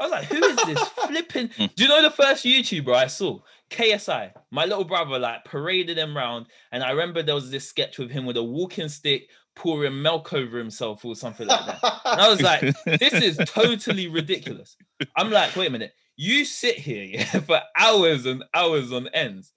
I 0.00 0.04
was 0.04 0.12
like, 0.12 0.24
who 0.26 0.42
is 0.42 0.56
this 0.64 0.88
flipping? 1.06 1.48
Do 1.76 1.82
you 1.84 1.88
know 1.88 2.02
the 2.02 2.10
first 2.10 2.44
YouTuber 2.44 2.94
I 2.94 3.06
saw? 3.06 3.40
KSI. 3.70 4.32
My 4.50 4.64
little 4.64 4.84
brother 4.84 5.18
like 5.18 5.44
paraded 5.44 5.96
him 5.98 6.16
round, 6.16 6.46
and 6.72 6.82
I 6.82 6.90
remember 6.90 7.22
there 7.22 7.34
was 7.36 7.50
this 7.50 7.68
sketch 7.68 7.98
with 7.98 8.10
him 8.10 8.24
with 8.26 8.36
a 8.36 8.42
walking 8.42 8.88
stick 8.88 9.28
pouring 9.54 10.00
milk 10.02 10.32
over 10.32 10.58
himself 10.58 11.04
or 11.04 11.14
something 11.14 11.46
like 11.46 11.66
that. 11.66 12.00
And 12.04 12.20
I 12.20 12.28
was 12.28 12.40
like, 12.40 12.62
this 12.98 13.12
is 13.12 13.36
totally 13.46 14.08
ridiculous. 14.08 14.76
I'm 15.16 15.30
like, 15.30 15.54
wait 15.54 15.66
a 15.68 15.70
minute. 15.70 15.92
You 16.22 16.44
sit 16.44 16.76
here 16.76 17.02
yeah, 17.04 17.40
for 17.40 17.62
hours 17.74 18.26
and 18.26 18.44
hours 18.52 18.92
on 18.92 19.08
ends 19.08 19.54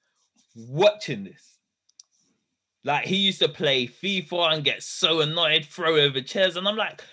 watching 0.55 1.25
this. 1.25 1.57
Like 2.85 3.03
he 3.05 3.17
used 3.17 3.39
to 3.39 3.49
play 3.49 3.85
FIFA 3.85 4.53
and 4.53 4.63
get 4.63 4.81
so 4.81 5.19
annoyed, 5.19 5.65
throw 5.65 5.97
over 5.97 6.21
chairs. 6.21 6.55
And 6.55 6.65
I'm 6.65 6.77
like, 6.77 7.03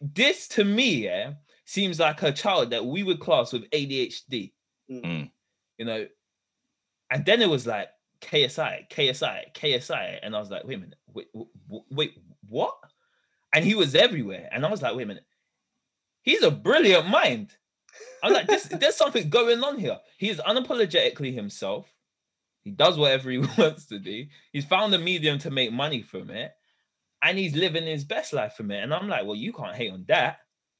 this 0.00 0.48
to 0.48 0.64
me, 0.64 1.04
yeah, 1.04 1.34
seems 1.66 2.00
like 2.00 2.20
a 2.24 2.32
child 2.32 2.70
that 2.70 2.84
we 2.84 3.04
would 3.04 3.20
class 3.20 3.52
with 3.52 3.70
ADHD, 3.70 4.50
Mm. 4.90 5.30
you 5.78 5.84
know. 5.84 6.08
And 7.12 7.24
then 7.24 7.42
it 7.42 7.48
was 7.48 7.68
like 7.68 7.90
KSI, 8.22 8.90
KSI, 8.90 9.54
KSI. 9.54 10.18
And 10.20 10.34
I 10.34 10.40
was 10.40 10.50
like, 10.50 10.64
wait 10.64 10.78
a 10.78 10.78
minute, 10.78 10.98
wait, 11.06 11.28
wait, 11.32 11.82
wait 11.92 12.14
what? 12.48 12.74
And 13.54 13.64
he 13.64 13.76
was 13.76 13.94
everywhere. 13.94 14.48
And 14.50 14.66
I 14.66 14.68
was 14.68 14.82
like, 14.82 14.96
wait 14.96 15.04
a 15.04 15.06
minute, 15.06 15.26
he's 16.22 16.42
a 16.42 16.50
brilliant 16.50 17.08
mind. 17.08 17.54
I'm 18.22 18.32
like, 18.32 18.46
this, 18.46 18.64
there's 18.64 18.96
something 18.96 19.28
going 19.30 19.62
on 19.64 19.78
here. 19.78 19.98
He's 20.18 20.38
unapologetically 20.38 21.34
himself. 21.34 21.92
He 22.62 22.70
does 22.70 22.98
whatever 22.98 23.30
he 23.30 23.38
wants 23.58 23.86
to 23.86 23.98
do. 23.98 24.26
He's 24.52 24.64
found 24.64 24.94
a 24.94 24.98
medium 24.98 25.38
to 25.40 25.50
make 25.50 25.72
money 25.72 26.02
from 26.02 26.30
it, 26.30 26.52
and 27.22 27.38
he's 27.38 27.54
living 27.56 27.86
his 27.86 28.04
best 28.04 28.32
life 28.32 28.54
from 28.54 28.70
it. 28.70 28.82
And 28.82 28.92
I'm 28.92 29.08
like, 29.08 29.24
well, 29.24 29.34
you 29.36 29.52
can't 29.52 29.74
hate 29.76 29.92
on 29.92 30.04
that, 30.08 30.38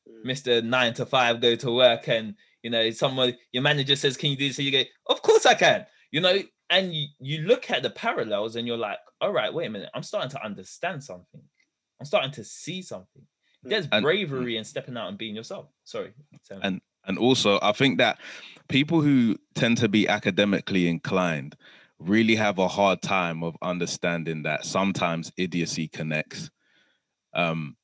Mm. 0.08 0.24
Mister 0.24 0.62
Nine 0.62 0.94
to 0.94 1.04
Five, 1.04 1.42
go 1.42 1.54
to 1.56 1.70
work, 1.74 2.08
and 2.08 2.34
you 2.62 2.70
know, 2.70 2.90
someone 2.90 3.36
your 3.52 3.62
manager 3.62 3.94
says, 3.96 4.16
"Can 4.16 4.30
you 4.30 4.36
do 4.36 4.48
this?" 4.48 4.56
So 4.56 4.62
you 4.62 4.72
go, 4.72 4.82
"Of 5.06 5.20
course 5.20 5.44
I 5.44 5.52
can." 5.52 5.84
You 6.10 6.22
know, 6.22 6.38
and 6.70 6.94
you, 6.94 7.08
you 7.20 7.42
look 7.42 7.70
at 7.70 7.82
the 7.82 7.90
parallels, 7.90 8.56
and 8.56 8.66
you're 8.66 8.78
like, 8.78 8.96
"All 9.20 9.30
right, 9.30 9.52
wait 9.52 9.66
a 9.66 9.70
minute. 9.70 9.90
I'm 9.94 10.02
starting 10.02 10.30
to 10.30 10.42
understand 10.42 11.04
something. 11.04 11.42
I'm 12.00 12.06
starting 12.06 12.30
to 12.32 12.44
see 12.44 12.80
something." 12.80 13.26
There's 13.62 13.88
And- 13.92 14.02
bravery 14.02 14.56
in 14.56 14.64
stepping 14.64 14.96
out 14.96 15.08
and 15.10 15.18
being 15.18 15.36
yourself. 15.36 15.66
Sorry, 15.84 16.14
Sam. 16.44 16.60
And- 16.62 16.80
And 17.06 17.18
also, 17.18 17.58
I 17.62 17.72
think 17.72 17.98
that 17.98 18.18
people 18.68 19.00
who 19.00 19.36
tend 19.54 19.78
to 19.78 19.88
be 19.88 20.08
academically 20.08 20.88
inclined 20.88 21.56
really 21.98 22.34
have 22.36 22.58
a 22.58 22.68
hard 22.68 23.02
time 23.02 23.42
of 23.42 23.56
understanding 23.62 24.42
that 24.44 24.64
sometimes 24.64 25.32
idiocy 25.36 25.88
connects. 25.88 26.50
Um, 27.34 27.76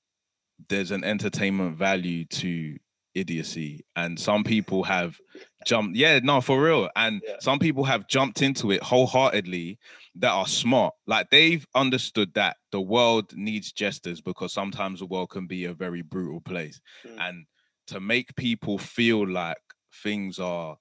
there's 0.69 0.91
an 0.91 1.05
entertainment 1.05 1.77
value 1.77 2.25
to 2.25 2.77
idiocy, 3.15 3.85
and 3.95 4.19
some 4.19 4.45
people 4.45 4.85
have 4.85 5.19
jumped. 5.67 5.97
Yeah, 5.97 6.19
no, 6.23 6.41
for 6.41 6.63
real. 6.63 6.89
And 6.97 7.23
Yeah. 7.27 7.37
some 7.41 7.59
people 7.59 7.85
have 7.85 8.09
jumped 8.09 8.43
into 8.43 8.71
it 8.71 8.83
wholeheartedly 8.83 9.79
that 10.17 10.31
are 10.31 10.47
smart. 10.47 10.95
Like 11.07 11.31
they've 11.31 11.67
understood 11.75 12.33
that 12.35 12.57
the 12.73 12.81
world 12.81 13.37
needs 13.37 13.73
jesters 13.73 14.21
because 14.21 14.53
sometimes 14.53 15.01
the 15.01 15.07
world 15.07 15.31
can 15.31 15.47
be 15.47 15.65
a 15.65 15.75
very 15.75 16.03
brutal 16.03 16.41
place 16.41 16.81
Mm. 17.05 17.17
and 17.29 17.47
to 17.89 18.01
make 18.01 18.35
people 18.37 18.79
feel 18.79 19.27
like 19.27 19.57
things 20.03 20.39
are 20.39 20.77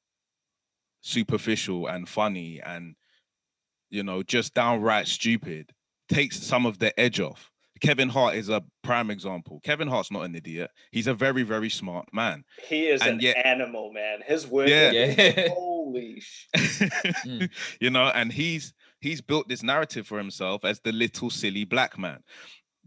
superficial 1.02 1.88
and 1.88 2.10
funny 2.10 2.60
and 2.66 2.96
you 3.90 4.02
know 4.04 4.24
just 4.24 4.54
downright 4.54 5.08
stupid 5.08 5.70
takes 6.10 6.42
some 6.42 6.66
of 6.66 6.80
the 6.80 6.98
edge 7.00 7.20
off 7.20 7.52
kevin 7.80 8.10
hart 8.10 8.34
is 8.36 8.50
a 8.50 8.64
prime 8.84 9.12
example 9.12 9.60
kevin 9.64 9.88
hart's 9.88 10.12
not 10.12 10.24
an 10.24 10.34
idiot 10.36 10.72
he's 10.92 11.06
a 11.06 11.14
very 11.14 11.44
very 11.44 11.70
smart 11.70 12.08
man 12.12 12.44
He 12.68 12.88
is 12.88 13.02
And 13.02 13.12
an 13.16 13.20
yet- 13.20 13.46
animal, 13.46 13.92
man. 13.94 14.20
His 14.26 14.48
work. 14.48 14.68
Yeah. 14.70 14.92
yeah. 14.92 15.48
Holy 15.54 16.20
sh! 16.20 16.48
Mm. 16.56 17.50
you 17.80 17.90
know 17.92 18.06
and 18.16 18.32
he's 18.32 18.74
he's 19.00 19.22
built 19.22 19.48
this 19.48 19.62
narrative 19.62 20.08
for 20.08 20.18
himself 20.18 20.66
as 20.66 20.80
the 20.80 20.92
little 20.92 21.30
silly 21.30 21.66
black 21.66 22.00
man 22.00 22.20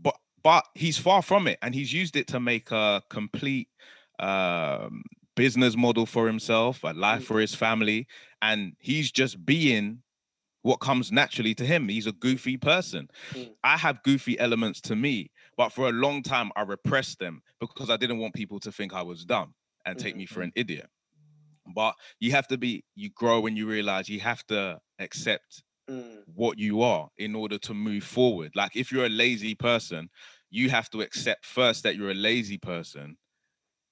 but 0.00 0.16
but 0.42 0.64
he's 0.74 0.98
far 0.98 1.22
from 1.22 1.46
it 1.46 1.58
and 1.62 1.72
he's 1.74 1.92
used 1.92 2.16
it 2.16 2.26
to 2.28 2.40
make 2.40 2.70
a 2.72 3.00
complete 3.10 3.68
um 4.18 5.02
business 5.36 5.76
model 5.76 6.04
for 6.06 6.26
himself 6.26 6.82
a 6.82 6.92
life 6.92 7.22
Mm. 7.22 7.26
for 7.26 7.40
his 7.40 7.54
family 7.54 8.06
and 8.42 8.74
he's 8.80 9.12
just 9.12 9.44
being 9.46 10.02
what 10.62 10.78
comes 10.80 11.12
naturally 11.12 11.54
to 11.54 11.64
him 11.64 11.88
he's 11.88 12.06
a 12.06 12.12
goofy 12.12 12.56
person 12.56 13.08
Mm. 13.32 13.54
i 13.62 13.76
have 13.76 14.02
goofy 14.02 14.38
elements 14.40 14.80
to 14.80 14.96
me 14.96 15.30
but 15.56 15.70
for 15.70 15.88
a 15.88 15.92
long 15.92 16.22
time 16.22 16.50
i 16.56 16.62
repressed 16.62 17.20
them 17.20 17.40
because 17.60 17.88
i 17.90 17.96
didn't 17.96 18.18
want 18.18 18.34
people 18.34 18.58
to 18.60 18.72
think 18.72 18.92
i 18.92 19.02
was 19.02 19.24
dumb 19.24 19.54
and 19.86 19.98
take 19.98 20.16
me 20.16 20.26
for 20.26 20.42
an 20.42 20.52
idiot 20.56 20.88
but 21.74 21.94
you 22.18 22.32
have 22.32 22.48
to 22.48 22.58
be 22.58 22.82
you 22.96 23.10
grow 23.10 23.46
and 23.46 23.56
you 23.56 23.66
realize 23.68 24.08
you 24.08 24.20
have 24.20 24.44
to 24.46 24.78
accept 24.98 25.62
Mm. 25.88 26.22
what 26.34 26.58
you 26.58 26.82
are 26.82 27.08
in 27.16 27.34
order 27.34 27.56
to 27.56 27.72
move 27.72 28.04
forward 28.04 28.50
like 28.54 28.76
if 28.76 28.92
you're 28.92 29.06
a 29.06 29.08
lazy 29.24 29.54
person 29.54 30.10
you 30.50 30.68
have 30.68 30.90
to 30.90 31.00
accept 31.00 31.46
first 31.46 31.82
that 31.82 31.96
you're 31.96 32.10
a 32.10 32.14
lazy 32.14 32.58
person 32.58 33.16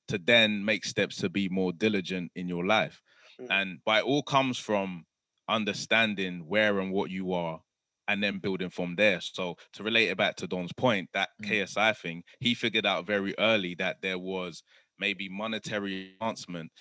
to 0.08 0.18
then 0.18 0.64
make 0.64 0.84
steps 0.84 1.16
to 1.16 1.28
be 1.28 1.48
more 1.48 1.72
diligent 1.72 2.30
in 2.34 2.48
your 2.48 2.64
life 2.66 3.02
Mhm. 3.40 3.48
and 3.50 3.80
but 3.84 3.98
it 4.02 4.06
all 4.06 4.22
comes 4.22 4.58
from 4.58 5.04
understanding 5.48 6.46
where 6.46 6.80
and 6.80 6.92
what 6.92 7.10
you 7.10 7.32
are 7.32 7.60
and 8.08 8.22
then 8.22 8.38
building 8.38 8.70
from 8.70 8.96
there 8.96 9.20
so 9.20 9.56
to 9.72 9.82
relate 9.82 10.08
it 10.08 10.16
back 10.16 10.36
to 10.36 10.46
don's 10.46 10.72
point 10.72 11.08
that 11.12 11.30
Mm. 11.42 11.48
ksi 11.48 11.96
thing 11.96 12.22
he 12.40 12.54
figured 12.54 12.86
out 12.86 13.06
very 13.06 13.34
early 13.38 13.74
that 13.76 14.00
there 14.02 14.18
was 14.18 14.62
maybe 14.98 15.28
monetary 15.28 16.12
advancement 16.14 16.72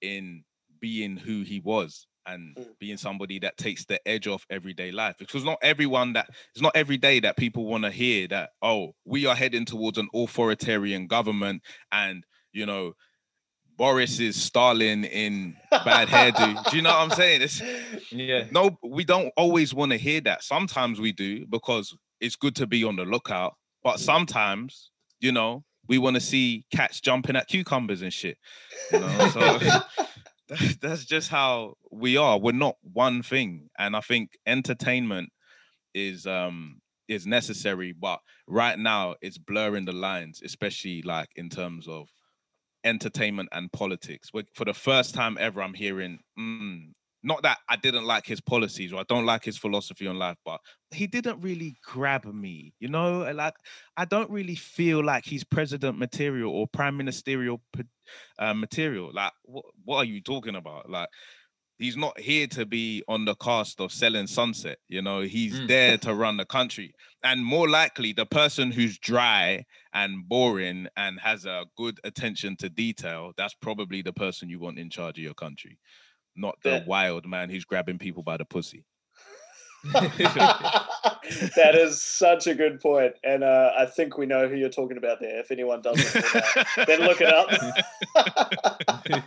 in 0.00 0.44
being 0.80 1.16
who 1.16 1.42
he 1.42 1.60
was 1.60 2.06
and 2.26 2.56
Mm. 2.56 2.78
being 2.78 2.96
somebody 2.96 3.38
that 3.40 3.56
takes 3.56 3.84
the 3.86 4.00
edge 4.06 4.26
off 4.28 4.46
everyday 4.50 4.92
life 4.92 5.16
because 5.18 5.44
not 5.44 5.58
everyone 5.62 6.12
that 6.12 6.28
it's 6.54 6.62
not 6.62 6.76
every 6.76 6.96
day 6.96 7.20
that 7.20 7.36
people 7.36 7.66
want 7.66 7.84
to 7.84 7.90
hear 7.90 8.28
that 8.28 8.50
oh 8.62 8.94
we 9.04 9.26
are 9.26 9.34
heading 9.36 9.64
towards 9.64 9.98
an 9.98 10.08
authoritarian 10.14 11.06
government 11.08 11.62
and 11.92 12.24
you 12.52 12.66
know 12.66 12.92
boris 13.76 14.20
is 14.20 14.40
stalin 14.40 15.04
in 15.04 15.56
bad 15.70 16.08
hairdo. 16.08 16.62
Do 16.70 16.76
you 16.76 16.82
know 16.82 16.90
what 16.90 17.00
i'm 17.00 17.10
saying? 17.10 17.42
It's 17.42 17.60
yeah. 18.12 18.44
no 18.50 18.78
we 18.82 19.04
don't 19.04 19.32
always 19.36 19.74
want 19.74 19.92
to 19.92 19.98
hear 19.98 20.20
that. 20.22 20.42
Sometimes 20.44 21.00
we 21.00 21.12
do 21.12 21.46
because 21.46 21.96
it's 22.20 22.36
good 22.36 22.54
to 22.56 22.66
be 22.66 22.84
on 22.84 22.96
the 22.96 23.04
lookout. 23.04 23.54
But 23.82 23.98
sometimes 23.98 24.90
you 25.20 25.32
know 25.32 25.64
we 25.88 25.98
want 25.98 26.14
to 26.14 26.20
see 26.20 26.64
cats 26.74 27.00
jumping 27.00 27.34
at 27.36 27.48
cucumbers 27.48 28.02
and 28.02 28.12
shit 28.12 28.38
you 28.92 29.00
know? 29.00 29.28
So 29.30 29.40
that- 30.48 30.76
that's 30.80 31.04
just 31.06 31.30
how 31.30 31.74
we 31.90 32.16
are. 32.16 32.38
We're 32.38 32.52
not 32.52 32.76
one 32.82 33.22
thing. 33.22 33.70
And 33.78 33.96
i 33.96 34.00
think 34.00 34.30
entertainment 34.46 35.30
is 35.94 36.26
um 36.26 36.80
is 37.08 37.26
necessary, 37.26 37.92
but 37.92 38.20
right 38.46 38.78
now 38.78 39.14
it's 39.22 39.38
blurring 39.38 39.84
the 39.86 39.92
lines, 39.92 40.40
especially 40.44 41.02
like 41.02 41.28
in 41.36 41.48
terms 41.48 41.88
of 41.88 42.08
entertainment 42.84 43.48
and 43.52 43.70
politics. 43.72 44.30
For 44.54 44.64
the 44.64 44.74
first 44.74 45.14
time 45.14 45.36
ever, 45.40 45.62
I'm 45.62 45.74
hearing 45.74 46.18
mm, 46.38 46.92
not 47.22 47.42
that 47.42 47.58
I 47.68 47.76
didn't 47.76 48.04
like 48.04 48.26
his 48.26 48.40
policies 48.40 48.92
or 48.92 49.00
I 49.00 49.04
don't 49.08 49.26
like 49.26 49.44
his 49.44 49.56
philosophy 49.56 50.06
on 50.06 50.18
life, 50.18 50.36
but 50.44 50.60
he 50.90 51.06
didn't 51.06 51.40
really 51.40 51.76
grab 51.84 52.24
me, 52.24 52.74
you 52.80 52.88
know. 52.88 53.30
Like 53.32 53.54
I 53.96 54.04
don't 54.04 54.30
really 54.30 54.56
feel 54.56 55.04
like 55.04 55.24
he's 55.24 55.44
president 55.44 55.98
material 55.98 56.52
or 56.52 56.66
prime 56.66 56.96
ministerial 56.96 57.60
uh, 58.38 58.54
material. 58.54 59.10
Like 59.12 59.32
what? 59.44 59.64
What 59.84 59.96
are 59.98 60.04
you 60.04 60.20
talking 60.20 60.56
about? 60.56 60.90
Like 60.90 61.08
he's 61.82 61.96
not 61.96 62.18
here 62.18 62.46
to 62.46 62.64
be 62.64 63.02
on 63.08 63.24
the 63.24 63.34
cast 63.36 63.80
of 63.80 63.92
selling 63.92 64.26
sunset 64.26 64.78
you 64.88 65.02
know 65.02 65.20
he's 65.20 65.58
mm. 65.58 65.66
there 65.66 65.98
to 65.98 66.14
run 66.14 66.36
the 66.36 66.44
country 66.44 66.94
and 67.24 67.44
more 67.44 67.68
likely 67.68 68.12
the 68.12 68.26
person 68.26 68.70
who's 68.70 68.98
dry 68.98 69.64
and 69.92 70.28
boring 70.28 70.86
and 70.96 71.18
has 71.20 71.44
a 71.44 71.66
good 71.76 71.98
attention 72.04 72.56
to 72.56 72.68
detail 72.68 73.32
that's 73.36 73.54
probably 73.54 74.00
the 74.00 74.12
person 74.12 74.48
you 74.48 74.60
want 74.60 74.78
in 74.78 74.88
charge 74.88 75.18
of 75.18 75.24
your 75.24 75.34
country 75.34 75.78
not 76.36 76.54
the 76.62 76.70
yeah. 76.70 76.84
wild 76.86 77.26
man 77.26 77.50
who's 77.50 77.64
grabbing 77.64 77.98
people 77.98 78.22
by 78.22 78.36
the 78.36 78.44
pussy 78.44 78.84
that 79.92 81.74
is 81.74 82.00
such 82.00 82.46
a 82.46 82.54
good 82.54 82.80
point, 82.80 83.14
and 83.24 83.42
uh, 83.42 83.72
I 83.76 83.86
think 83.86 84.16
we 84.16 84.26
know 84.26 84.48
who 84.48 84.54
you're 84.54 84.68
talking 84.68 84.96
about 84.96 85.18
there. 85.20 85.40
If 85.40 85.50
anyone 85.50 85.82
doesn't, 85.82 86.22
then 86.86 87.00
look 87.00 87.20
it 87.20 87.32
up. 87.32 87.48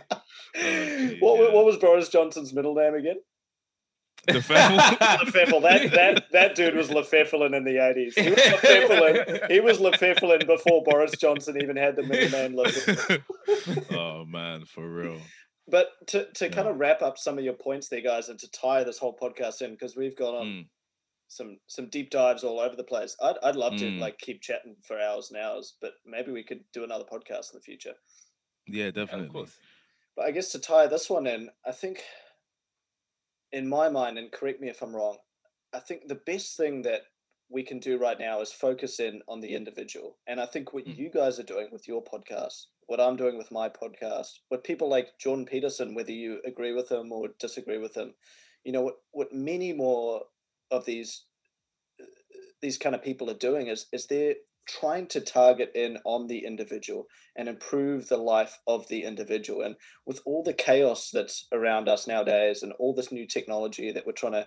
oh, 0.56 1.16
what, 1.20 1.52
what 1.52 1.64
was 1.66 1.76
Boris 1.76 2.08
Johnson's 2.08 2.54
middle 2.54 2.74
name 2.74 2.94
again? 2.94 3.16
Lefeffel. 4.28 5.62
That 5.62 5.90
that 5.92 6.24
that 6.32 6.54
dude 6.54 6.74
was 6.74 6.88
Lefeffelin 6.88 7.54
in 7.54 7.64
the 7.64 7.78
eighties. 7.86 8.14
He 8.14 8.30
was 8.30 8.38
Lefeffelin. 8.38 9.50
He 9.50 9.60
was 9.60 9.78
Lefeffelin 9.78 10.46
before 10.46 10.82
Boris 10.84 11.12
Johnson 11.12 11.60
even 11.62 11.76
had 11.76 11.96
the 11.96 12.02
middle 12.02 12.30
name 12.30 12.54
Lefeffelin. 12.54 13.84
oh 13.94 14.24
man, 14.24 14.64
for 14.64 14.88
real. 14.88 15.18
But 15.68 15.88
to, 16.08 16.30
to 16.32 16.46
yeah. 16.46 16.52
kind 16.52 16.68
of 16.68 16.78
wrap 16.78 17.02
up 17.02 17.18
some 17.18 17.38
of 17.38 17.44
your 17.44 17.54
points 17.54 17.88
there, 17.88 18.00
guys, 18.00 18.28
and 18.28 18.38
to 18.38 18.50
tie 18.50 18.84
this 18.84 18.98
whole 18.98 19.16
podcast 19.16 19.62
in, 19.62 19.72
because 19.72 19.96
we've 19.96 20.16
gone 20.16 20.34
on 20.34 20.46
mm. 20.46 20.66
some 21.28 21.58
some 21.66 21.88
deep 21.88 22.10
dives 22.10 22.44
all 22.44 22.60
over 22.60 22.76
the 22.76 22.84
place. 22.84 23.16
I'd 23.22 23.36
I'd 23.42 23.56
love 23.56 23.72
mm. 23.72 23.78
to 23.78 23.90
like 23.98 24.18
keep 24.18 24.40
chatting 24.40 24.76
for 24.86 25.00
hours 25.00 25.30
and 25.30 25.40
hours, 25.40 25.76
but 25.80 25.94
maybe 26.06 26.30
we 26.30 26.44
could 26.44 26.60
do 26.72 26.84
another 26.84 27.04
podcast 27.04 27.52
in 27.52 27.58
the 27.58 27.60
future. 27.60 27.94
Yeah, 28.66 28.90
definitely. 28.90 29.26
Of 29.26 29.32
course. 29.32 29.56
But 30.16 30.26
I 30.26 30.30
guess 30.30 30.50
to 30.52 30.58
tie 30.58 30.86
this 30.86 31.10
one 31.10 31.26
in, 31.26 31.50
I 31.66 31.72
think 31.72 32.02
in 33.52 33.68
my 33.68 33.88
mind, 33.88 34.18
and 34.18 34.32
correct 34.32 34.60
me 34.60 34.68
if 34.68 34.82
I'm 34.82 34.94
wrong, 34.94 35.18
I 35.72 35.80
think 35.80 36.06
the 36.06 36.20
best 36.26 36.56
thing 36.56 36.82
that 36.82 37.02
we 37.48 37.62
can 37.62 37.78
do 37.78 37.98
right 37.98 38.18
now 38.18 38.40
is 38.40 38.52
focus 38.52 38.98
in 38.98 39.20
on 39.28 39.40
the 39.40 39.54
individual. 39.54 40.16
And 40.26 40.40
I 40.40 40.46
think 40.46 40.72
what 40.72 40.86
mm. 40.86 40.96
you 40.96 41.10
guys 41.10 41.38
are 41.38 41.44
doing 41.44 41.68
with 41.70 41.86
your 41.86 42.02
podcast 42.02 42.66
what 42.86 43.00
I'm 43.00 43.16
doing 43.16 43.36
with 43.36 43.50
my 43.50 43.68
podcast, 43.68 44.38
what 44.48 44.64
people 44.64 44.88
like 44.88 45.18
Jordan 45.18 45.46
Peterson, 45.46 45.94
whether 45.94 46.12
you 46.12 46.40
agree 46.46 46.72
with 46.72 46.90
him 46.90 47.12
or 47.12 47.28
disagree 47.38 47.78
with 47.78 47.96
him, 47.96 48.14
you 48.64 48.72
know, 48.72 48.82
what, 48.82 48.94
what 49.12 49.32
many 49.32 49.72
more 49.72 50.22
of 50.70 50.84
these 50.84 51.24
these 52.62 52.78
kind 52.78 52.94
of 52.94 53.02
people 53.02 53.30
are 53.30 53.34
doing 53.34 53.68
is 53.68 53.86
is 53.92 54.06
they're 54.06 54.34
trying 54.68 55.06
to 55.06 55.20
target 55.20 55.70
in 55.74 55.98
on 56.04 56.26
the 56.26 56.44
individual 56.44 57.06
and 57.36 57.48
improve 57.48 58.08
the 58.08 58.16
life 58.16 58.58
of 58.66 58.88
the 58.88 59.04
individual. 59.04 59.62
And 59.62 59.76
with 60.04 60.20
all 60.26 60.42
the 60.42 60.52
chaos 60.52 61.10
that's 61.12 61.46
around 61.52 61.88
us 61.88 62.06
nowadays 62.06 62.62
and 62.62 62.72
all 62.78 62.94
this 62.94 63.12
new 63.12 63.26
technology 63.26 63.92
that 63.92 64.06
we're 64.06 64.12
trying 64.12 64.32
to 64.32 64.46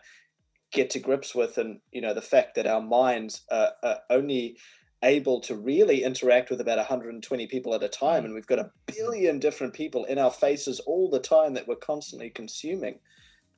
get 0.71 0.89
to 0.91 0.99
grips 0.99 1.33
with, 1.33 1.57
and 1.57 1.79
you 1.91 2.01
know, 2.01 2.13
the 2.13 2.21
fact 2.21 2.55
that 2.55 2.67
our 2.67 2.81
minds 2.81 3.43
are, 3.51 3.71
are 3.81 3.99
only 4.09 4.57
able 5.03 5.39
to 5.39 5.55
really 5.55 6.03
interact 6.03 6.49
with 6.49 6.59
about 6.59 6.77
120 6.77 7.47
people 7.47 7.73
at 7.73 7.83
a 7.83 7.87
time 7.87 8.25
and 8.25 8.33
we've 8.33 8.47
got 8.47 8.59
a 8.59 8.71
billion 8.85 9.39
different 9.39 9.73
people 9.73 10.03
in 10.05 10.17
our 10.17 10.31
faces 10.31 10.79
all 10.81 11.09
the 11.09 11.19
time 11.19 11.53
that 11.53 11.67
we're 11.67 11.75
constantly 11.75 12.29
consuming. 12.29 12.99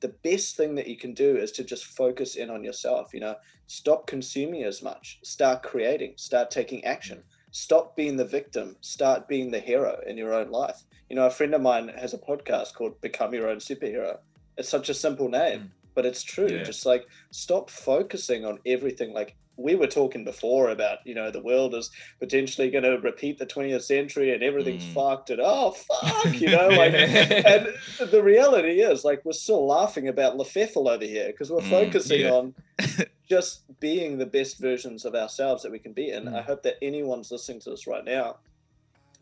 The 0.00 0.14
best 0.22 0.56
thing 0.56 0.76
that 0.76 0.86
you 0.86 0.96
can 0.96 1.14
do 1.14 1.36
is 1.36 1.52
to 1.52 1.64
just 1.64 1.84
focus 1.84 2.36
in 2.36 2.50
on 2.50 2.64
yourself 2.64 3.12
you 3.12 3.20
know. 3.20 3.36
Stop 3.66 4.06
consuming 4.06 4.64
as 4.64 4.82
much. 4.82 5.18
Start 5.24 5.62
creating. 5.62 6.14
Start 6.16 6.50
taking 6.50 6.84
action. 6.84 7.22
Stop 7.50 7.96
being 7.96 8.16
the 8.16 8.24
victim. 8.24 8.76
Start 8.80 9.26
being 9.28 9.50
the 9.50 9.60
hero 9.60 9.98
in 10.06 10.16
your 10.16 10.34
own 10.34 10.50
life. 10.50 10.82
You 11.08 11.16
know 11.16 11.26
a 11.26 11.30
friend 11.30 11.54
of 11.54 11.60
mine 11.60 11.88
has 11.98 12.14
a 12.14 12.18
podcast 12.18 12.74
called 12.74 13.00
become 13.00 13.34
your 13.34 13.48
own 13.48 13.58
superhero. 13.58 14.18
It's 14.56 14.68
such 14.68 14.88
a 14.88 14.94
simple 14.94 15.28
name 15.28 15.60
mm. 15.60 15.68
but 15.94 16.06
it's 16.06 16.22
true. 16.22 16.48
Yeah. 16.48 16.62
just 16.62 16.86
like 16.86 17.06
stop 17.32 17.68
focusing 17.68 18.44
on 18.44 18.60
everything. 18.64 19.12
Like 19.12 19.34
we 19.62 19.74
were 19.74 19.86
talking 19.86 20.24
before 20.24 20.70
about 20.70 20.98
you 21.04 21.14
know 21.14 21.30
the 21.30 21.42
world 21.42 21.74
is 21.74 21.90
potentially 22.18 22.70
going 22.70 22.84
to 22.84 22.98
repeat 22.98 23.38
the 23.38 23.46
20th 23.46 23.82
century 23.82 24.32
and 24.32 24.42
everything's 24.42 24.84
mm. 24.84 24.94
fucked 24.94 25.30
and 25.30 25.40
oh 25.42 25.70
fuck 25.70 26.40
you 26.40 26.50
know 26.50 26.68
like 26.68 26.92
and 26.94 27.68
the 28.10 28.22
reality 28.22 28.80
is 28.80 29.04
like 29.04 29.24
we're 29.24 29.32
still 29.32 29.66
laughing 29.66 30.08
about 30.08 30.36
lefeffel 30.36 30.90
over 30.90 31.04
here 31.04 31.28
because 31.28 31.50
we're 31.50 31.60
mm, 31.60 31.70
focusing 31.70 32.22
yeah. 32.22 32.30
on 32.30 32.54
just 33.28 33.62
being 33.80 34.18
the 34.18 34.26
best 34.26 34.58
versions 34.58 35.04
of 35.04 35.14
ourselves 35.14 35.62
that 35.62 35.72
we 35.72 35.78
can 35.78 35.92
be 35.92 36.10
and 36.10 36.28
mm. 36.28 36.36
i 36.36 36.42
hope 36.42 36.62
that 36.62 36.76
anyone's 36.82 37.30
listening 37.30 37.60
to 37.60 37.70
this 37.70 37.86
right 37.86 38.04
now 38.04 38.36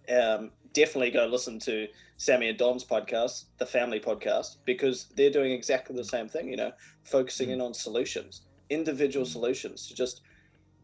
um, 0.09 0.51
definitely 0.73 1.11
go 1.11 1.27
listen 1.27 1.59
to 1.59 1.87
sammy 2.17 2.49
and 2.49 2.59
dom's 2.59 2.85
podcast 2.85 3.45
the 3.59 3.67
family 3.67 4.01
podcast 4.01 4.57
because 4.65 5.07
they're 5.17 5.31
doing 5.31 5.53
exactly 5.53 5.95
the 5.95 6.05
same 6.05 6.29
thing 6.29 6.49
you 6.49 6.57
know 6.57 6.73
focusing 7.05 7.51
mm. 7.51 7.55
in 7.55 7.61
on 7.61 7.75
solutions 7.75 8.43
individual 8.71 9.27
solutions 9.27 9.87
to 9.89 9.95
just 9.95 10.23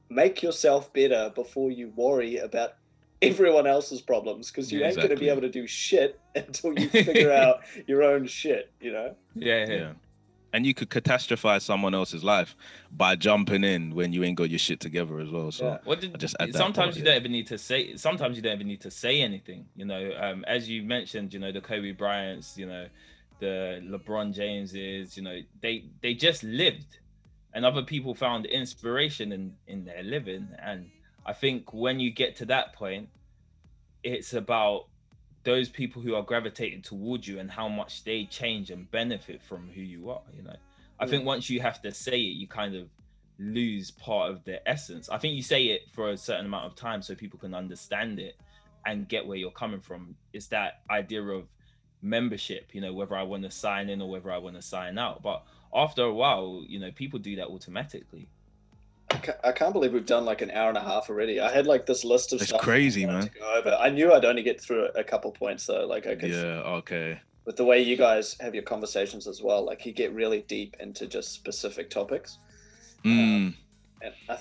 make 0.08 0.42
yourself 0.42 0.92
better 0.92 1.32
before 1.34 1.70
you 1.70 1.92
worry 1.96 2.36
about 2.38 2.74
everyone 3.22 3.66
else's 3.66 4.00
problems 4.00 4.50
because 4.50 4.70
you 4.70 4.80
yeah, 4.80 4.86
ain't 4.86 4.96
exactly. 4.96 5.08
going 5.08 5.18
to 5.18 5.24
be 5.24 5.30
able 5.30 5.40
to 5.40 5.48
do 5.48 5.66
shit 5.66 6.20
until 6.34 6.78
you 6.78 6.88
figure 6.88 7.32
out 7.44 7.60
your 7.86 8.02
own 8.02 8.26
shit 8.26 8.70
you 8.80 8.92
know 8.92 9.14
yeah, 9.34 9.66
yeah 9.66 9.74
yeah 9.74 9.92
and 10.56 10.64
you 10.64 10.72
could 10.72 10.88
catastrophize 10.88 11.60
someone 11.60 11.94
else's 11.94 12.24
life 12.24 12.56
by 12.90 13.14
jumping 13.14 13.62
in 13.62 13.94
when 13.94 14.14
you 14.14 14.24
ain't 14.24 14.38
got 14.38 14.48
your 14.48 14.58
shit 14.58 14.80
together 14.80 15.20
as 15.20 15.28
well. 15.28 15.52
So 15.52 15.66
yeah. 15.66 15.78
what 15.84 16.00
did, 16.00 16.18
just 16.18 16.34
sometimes 16.52 16.74
part, 16.74 16.96
you 16.96 17.04
don't 17.04 17.16
even 17.16 17.32
need 17.32 17.46
to 17.48 17.58
say. 17.58 17.94
Sometimes 17.96 18.36
you 18.36 18.42
don't 18.42 18.54
even 18.54 18.66
need 18.66 18.80
to 18.80 18.90
say 18.90 19.20
anything. 19.20 19.66
You 19.76 19.84
know, 19.84 20.12
um, 20.18 20.46
as 20.46 20.66
you 20.66 20.82
mentioned, 20.82 21.34
you 21.34 21.40
know 21.40 21.52
the 21.52 21.60
Kobe 21.60 21.92
Bryants, 21.92 22.56
you 22.56 22.64
know, 22.64 22.86
the 23.38 23.82
LeBron 23.84 24.32
Jameses. 24.34 25.16
You 25.16 25.24
know, 25.24 25.40
they 25.60 25.84
they 26.00 26.14
just 26.14 26.42
lived 26.42 27.00
and 27.56 27.64
other 27.64 27.82
people 27.82 28.14
found 28.14 28.44
inspiration 28.44 29.32
in 29.32 29.54
in 29.66 29.84
their 29.84 30.04
living. 30.04 30.46
And 30.62 30.90
i 31.24 31.32
think 31.32 31.72
when 31.72 31.98
you 31.98 32.10
get 32.10 32.36
to 32.36 32.44
that 32.44 32.74
point 32.74 33.08
it's 34.04 34.34
about 34.34 34.84
those 35.42 35.68
people 35.68 36.00
who 36.00 36.14
are 36.14 36.22
gravitating 36.22 36.82
towards 36.82 37.26
you 37.26 37.40
and 37.40 37.50
how 37.50 37.68
much 37.68 38.04
they 38.04 38.24
change 38.26 38.70
and 38.70 38.88
benefit 38.90 39.42
from 39.42 39.68
who 39.74 39.80
you 39.80 40.10
are 40.10 40.22
you 40.36 40.42
know? 40.44 40.54
I 41.00 41.06
think 41.06 41.24
once 41.24 41.50
you 41.50 41.60
have 41.60 41.82
to 41.82 41.92
say 41.92 42.18
it 42.18 42.36
you 42.42 42.46
kind 42.46 42.76
of 42.76 42.88
lose 43.38 43.90
part 43.90 44.30
of 44.30 44.42
the 44.44 44.66
essence. 44.66 45.10
I 45.10 45.18
think 45.18 45.34
you 45.34 45.42
say 45.42 45.64
it 45.64 45.82
for 45.92 46.10
a 46.10 46.16
certain 46.16 46.46
amount 46.46 46.66
of 46.66 46.74
time 46.74 47.02
so 47.02 47.14
people 47.14 47.38
can 47.38 47.54
understand 47.54 48.18
it 48.18 48.36
and 48.86 49.08
get 49.08 49.26
where 49.26 49.36
you're 49.36 49.50
coming 49.50 49.80
from. 49.80 50.14
It's 50.32 50.46
that 50.48 50.80
idea 50.90 51.22
of 51.22 51.44
membership 52.02 52.68
you 52.72 52.80
know 52.80 52.92
whether 52.92 53.16
i 53.16 53.22
want 53.22 53.42
to 53.42 53.50
sign 53.50 53.88
in 53.88 54.00
or 54.02 54.08
whether 54.08 54.30
i 54.30 54.38
want 54.38 54.56
to 54.56 54.62
sign 54.62 54.98
out. 54.98 55.22
But 55.22 55.42
after 55.76 56.02
a 56.02 56.12
while, 56.12 56.64
you 56.66 56.80
know, 56.80 56.90
people 56.90 57.18
do 57.18 57.36
that 57.36 57.46
automatically. 57.48 58.28
I 59.44 59.52
can't 59.52 59.72
believe 59.72 59.92
we've 59.92 60.06
done 60.06 60.24
like 60.24 60.42
an 60.42 60.50
hour 60.50 60.68
and 60.68 60.76
a 60.76 60.82
half 60.82 61.08
already. 61.08 61.40
I 61.40 61.52
had 61.52 61.66
like 61.66 61.86
this 61.86 62.04
list 62.04 62.32
of 62.32 62.40
it's 62.40 62.48
stuff. 62.48 62.60
crazy, 62.60 63.06
man. 63.06 63.30
I 63.78 63.88
knew 63.90 64.12
I'd 64.12 64.24
only 64.24 64.42
get 64.42 64.60
through 64.60 64.88
a 64.94 65.04
couple 65.04 65.30
points 65.30 65.66
though. 65.66 65.86
Like 65.86 66.06
I 66.06 66.16
could. 66.16 66.30
Yeah. 66.30 66.62
Okay. 66.80 67.20
With 67.44 67.56
the 67.56 67.64
way 67.64 67.80
you 67.80 67.96
guys 67.96 68.36
have 68.40 68.54
your 68.54 68.64
conversations 68.64 69.28
as 69.28 69.40
well, 69.40 69.64
like 69.64 69.86
you 69.86 69.92
get 69.92 70.12
really 70.12 70.42
deep 70.48 70.76
into 70.80 71.06
just 71.06 71.32
specific 71.32 71.90
topics. 71.90 72.38
Mm. 73.04 73.08
Um, 73.08 73.44
and 73.46 73.54
I 73.54 73.65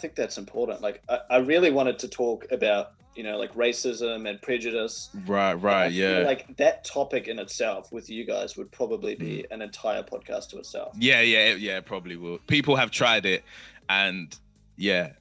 think 0.06 0.16
that's 0.16 0.38
important. 0.38 0.82
Like 0.82 1.02
I, 1.10 1.20
I 1.32 1.38
really 1.38 1.72
wanted 1.72 1.98
to 2.00 2.08
talk 2.08 2.46
about 2.52 2.92
you 3.16 3.24
know 3.24 3.38
like 3.38 3.54
racism 3.56 4.30
and 4.30 4.42
prejudice 4.42 5.10
right 5.26 5.54
right 5.54 5.94
yeah 5.94 6.20
like 6.20 6.54
that 6.58 6.84
topic 6.84 7.30
in 7.30 7.40
itself 7.40 7.90
with 7.94 8.10
you 8.10 8.26
guys 8.26 8.58
would 8.58 8.70
probably 8.74 9.16
be 9.16 9.38
mm. 9.38 9.52
an 9.52 9.62
entire 9.62 10.04
podcast 10.04 10.50
to 10.50 10.58
itself 10.58 10.94
yeah 11.00 11.22
yeah 11.22 11.54
yeah 11.54 11.80
probably 11.80 12.18
will 12.18 12.40
people 12.48 12.76
have 12.76 12.92
tried 12.92 13.26
it 13.26 13.46
and 13.88 14.38
yeah 14.76 15.14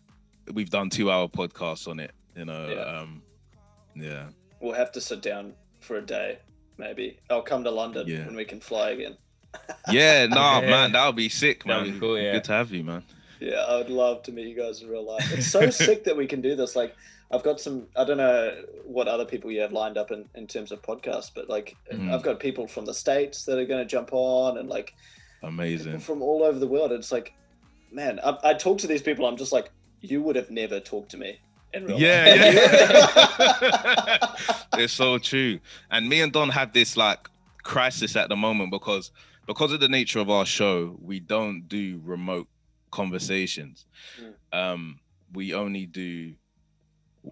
we've 0.52 0.70
done 0.70 0.90
two 0.90 1.08
hour 1.08 1.28
podcasts 1.28 1.86
on 1.86 2.00
it 2.00 2.10
you 2.34 2.44
know 2.44 2.66
yeah. 2.68 2.98
um 2.98 3.22
yeah 3.94 4.24
we'll 4.60 4.74
have 4.74 4.90
to 4.90 5.00
sit 5.00 5.22
down 5.22 5.52
for 5.78 5.98
a 5.98 6.02
day 6.04 6.36
maybe 6.78 7.16
i'll 7.30 7.42
come 7.42 7.62
to 7.62 7.70
london 7.70 8.08
yeah. 8.08 8.26
when 8.26 8.34
we 8.34 8.44
can 8.44 8.58
fly 8.58 8.90
again 8.90 9.16
yeah 9.92 10.26
no 10.26 10.34
nah, 10.40 10.60
yeah. 10.60 10.68
man 10.68 10.90
that 10.90 11.06
would 11.06 11.14
be 11.14 11.28
sick 11.28 11.64
man 11.64 11.92
be 11.92 12.00
cool, 12.00 12.18
yeah. 12.18 12.32
good 12.32 12.42
to 12.42 12.52
have 12.52 12.72
you 12.72 12.82
man 12.82 13.04
yeah 13.44 13.64
i 13.68 13.76
would 13.76 13.90
love 13.90 14.22
to 14.22 14.32
meet 14.32 14.46
you 14.46 14.56
guys 14.56 14.82
in 14.82 14.88
real 14.88 15.04
life 15.04 15.30
it's 15.32 15.46
so 15.46 15.70
sick 15.86 16.04
that 16.04 16.16
we 16.16 16.26
can 16.26 16.40
do 16.40 16.56
this 16.56 16.74
like 16.74 16.94
I've 17.34 17.42
got 17.42 17.60
some. 17.60 17.88
I 17.96 18.04
don't 18.04 18.18
know 18.18 18.62
what 18.84 19.08
other 19.08 19.24
people 19.24 19.50
you 19.50 19.60
have 19.62 19.72
lined 19.72 19.98
up 19.98 20.12
in, 20.12 20.28
in 20.34 20.46
terms 20.46 20.70
of 20.70 20.82
podcasts, 20.82 21.30
but 21.34 21.48
like 21.48 21.74
mm. 21.92 22.12
I've 22.12 22.22
got 22.22 22.38
people 22.38 22.68
from 22.68 22.84
the 22.84 22.94
states 22.94 23.44
that 23.46 23.58
are 23.58 23.64
going 23.64 23.80
to 23.80 23.86
jump 23.86 24.10
on, 24.12 24.58
and 24.58 24.68
like 24.68 24.94
amazing 25.42 25.98
from 25.98 26.22
all 26.22 26.44
over 26.44 26.58
the 26.58 26.68
world. 26.68 26.92
It's 26.92 27.10
like, 27.10 27.34
man, 27.90 28.20
I, 28.24 28.38
I 28.44 28.54
talk 28.54 28.78
to 28.78 28.86
these 28.86 29.02
people. 29.02 29.26
I'm 29.26 29.36
just 29.36 29.52
like, 29.52 29.70
you 30.00 30.22
would 30.22 30.36
have 30.36 30.50
never 30.50 30.80
talked 30.80 31.10
to 31.12 31.16
me 31.16 31.40
in 31.72 31.86
real 31.86 31.98
Yeah, 31.98 32.34
yeah. 32.34 34.34
it's 34.74 34.92
so 34.92 35.16
true. 35.18 35.58
And 35.90 36.06
me 36.08 36.20
and 36.20 36.32
Don 36.32 36.50
have 36.50 36.72
this 36.72 36.96
like 36.96 37.28
crisis 37.62 38.16
at 38.16 38.28
the 38.28 38.36
moment 38.36 38.70
because 38.70 39.10
because 39.46 39.72
of 39.72 39.80
the 39.80 39.88
nature 39.88 40.20
of 40.20 40.30
our 40.30 40.46
show, 40.46 40.96
we 41.02 41.20
don't 41.20 41.68
do 41.68 42.00
remote 42.04 42.48
conversations. 42.94 43.86
Mm. 44.20 44.58
Um, 44.58 45.00
we 45.32 45.52
only 45.54 45.86
do 45.86 46.34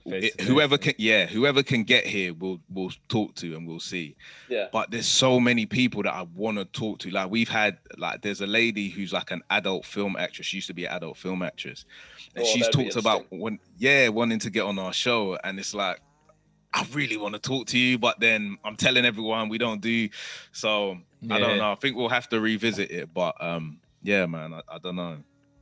it- 0.06 0.40
whoever 0.40 0.78
can 0.78 0.94
yeah 0.96 1.26
whoever 1.26 1.62
can 1.62 1.84
get 1.84 2.06
here 2.06 2.32
we'll 2.32 2.58
we'll 2.70 2.90
talk 3.08 3.34
to 3.34 3.54
and 3.54 3.68
we'll 3.68 3.78
see. 3.78 4.16
Yeah. 4.48 4.68
but 4.72 4.90
there's 4.90 5.06
so 5.06 5.38
many 5.38 5.66
people 5.66 6.02
that 6.02 6.14
i 6.14 6.22
want 6.34 6.56
to 6.58 6.64
talk 6.64 6.98
to. 7.00 7.10
Like 7.10 7.30
we've 7.30 7.48
had 7.48 7.76
like 7.98 8.22
there's 8.22 8.40
a 8.40 8.46
lady 8.46 8.88
who's 8.88 9.12
like 9.12 9.30
an 9.30 9.42
adult 9.50 9.84
film 9.84 10.16
actress. 10.16 10.46
She 10.46 10.56
used 10.56 10.68
to 10.68 10.74
be 10.74 10.86
an 10.86 10.92
adult 10.96 11.16
film 11.18 11.42
actress. 11.42 11.84
And 12.34 12.44
Oh, 12.44 12.48
she's 12.52 12.68
talked 12.68 12.96
about 12.96 13.18
interesting. 13.18 13.40
when 13.40 13.58
yeah 13.78 14.08
wanting 14.08 14.38
to 14.40 14.50
get 14.50 14.62
on 14.62 14.78
our 14.78 14.92
show. 14.94 15.38
And 15.44 15.58
it's 15.58 15.74
like 15.74 16.00
i 16.74 16.86
really 16.94 17.18
want 17.18 17.34
to 17.34 17.40
talk 17.40 17.66
to 17.66 17.78
you 17.78 17.98
but 17.98 18.18
then 18.18 18.56
i'm 18.64 18.76
telling 18.76 19.04
everyone 19.04 19.50
we 19.50 19.58
don't 19.58 19.82
do. 19.82 20.08
So 20.52 20.96
i 21.30 21.38
don't 21.38 21.58
know. 21.58 21.70
I 21.70 21.74
think 21.74 21.96
we'll 21.96 22.08
have 22.08 22.28
to 22.30 22.40
revisit 22.40 22.90
it. 22.90 23.12
But 23.12 23.34
um 23.40 23.78
yeah 24.02 24.24
man 24.26 24.54
i, 24.54 24.60
I 24.68 24.78
don't 24.78 24.96
know 24.96 25.18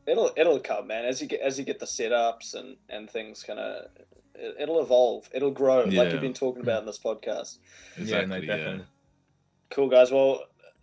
It'll 0.06 0.30
it'll 0.36 0.60
come, 0.60 0.86
man. 0.88 1.04
As 1.04 1.20
you 1.20 1.28
get 1.28 1.40
as 1.40 1.58
you 1.58 1.64
get 1.64 1.78
the 1.78 1.86
setups 1.86 2.54
and 2.54 2.76
and 2.88 3.08
things 3.10 3.42
kind 3.42 3.58
of, 3.58 3.86
it, 4.34 4.56
it'll 4.60 4.80
evolve. 4.80 5.28
It'll 5.34 5.50
grow, 5.50 5.84
like 5.84 6.12
you've 6.12 6.20
been 6.20 6.34
talking 6.34 6.62
about 6.62 6.80
in 6.80 6.86
this 6.86 6.98
podcast. 6.98 7.58
Yeah, 7.96 8.02
no, 8.24 8.36
Exactly, 8.36 8.46
definitely. 8.46 8.84
Cool 9.70 9.88
guys. 9.88 10.10
Well, 10.10 10.40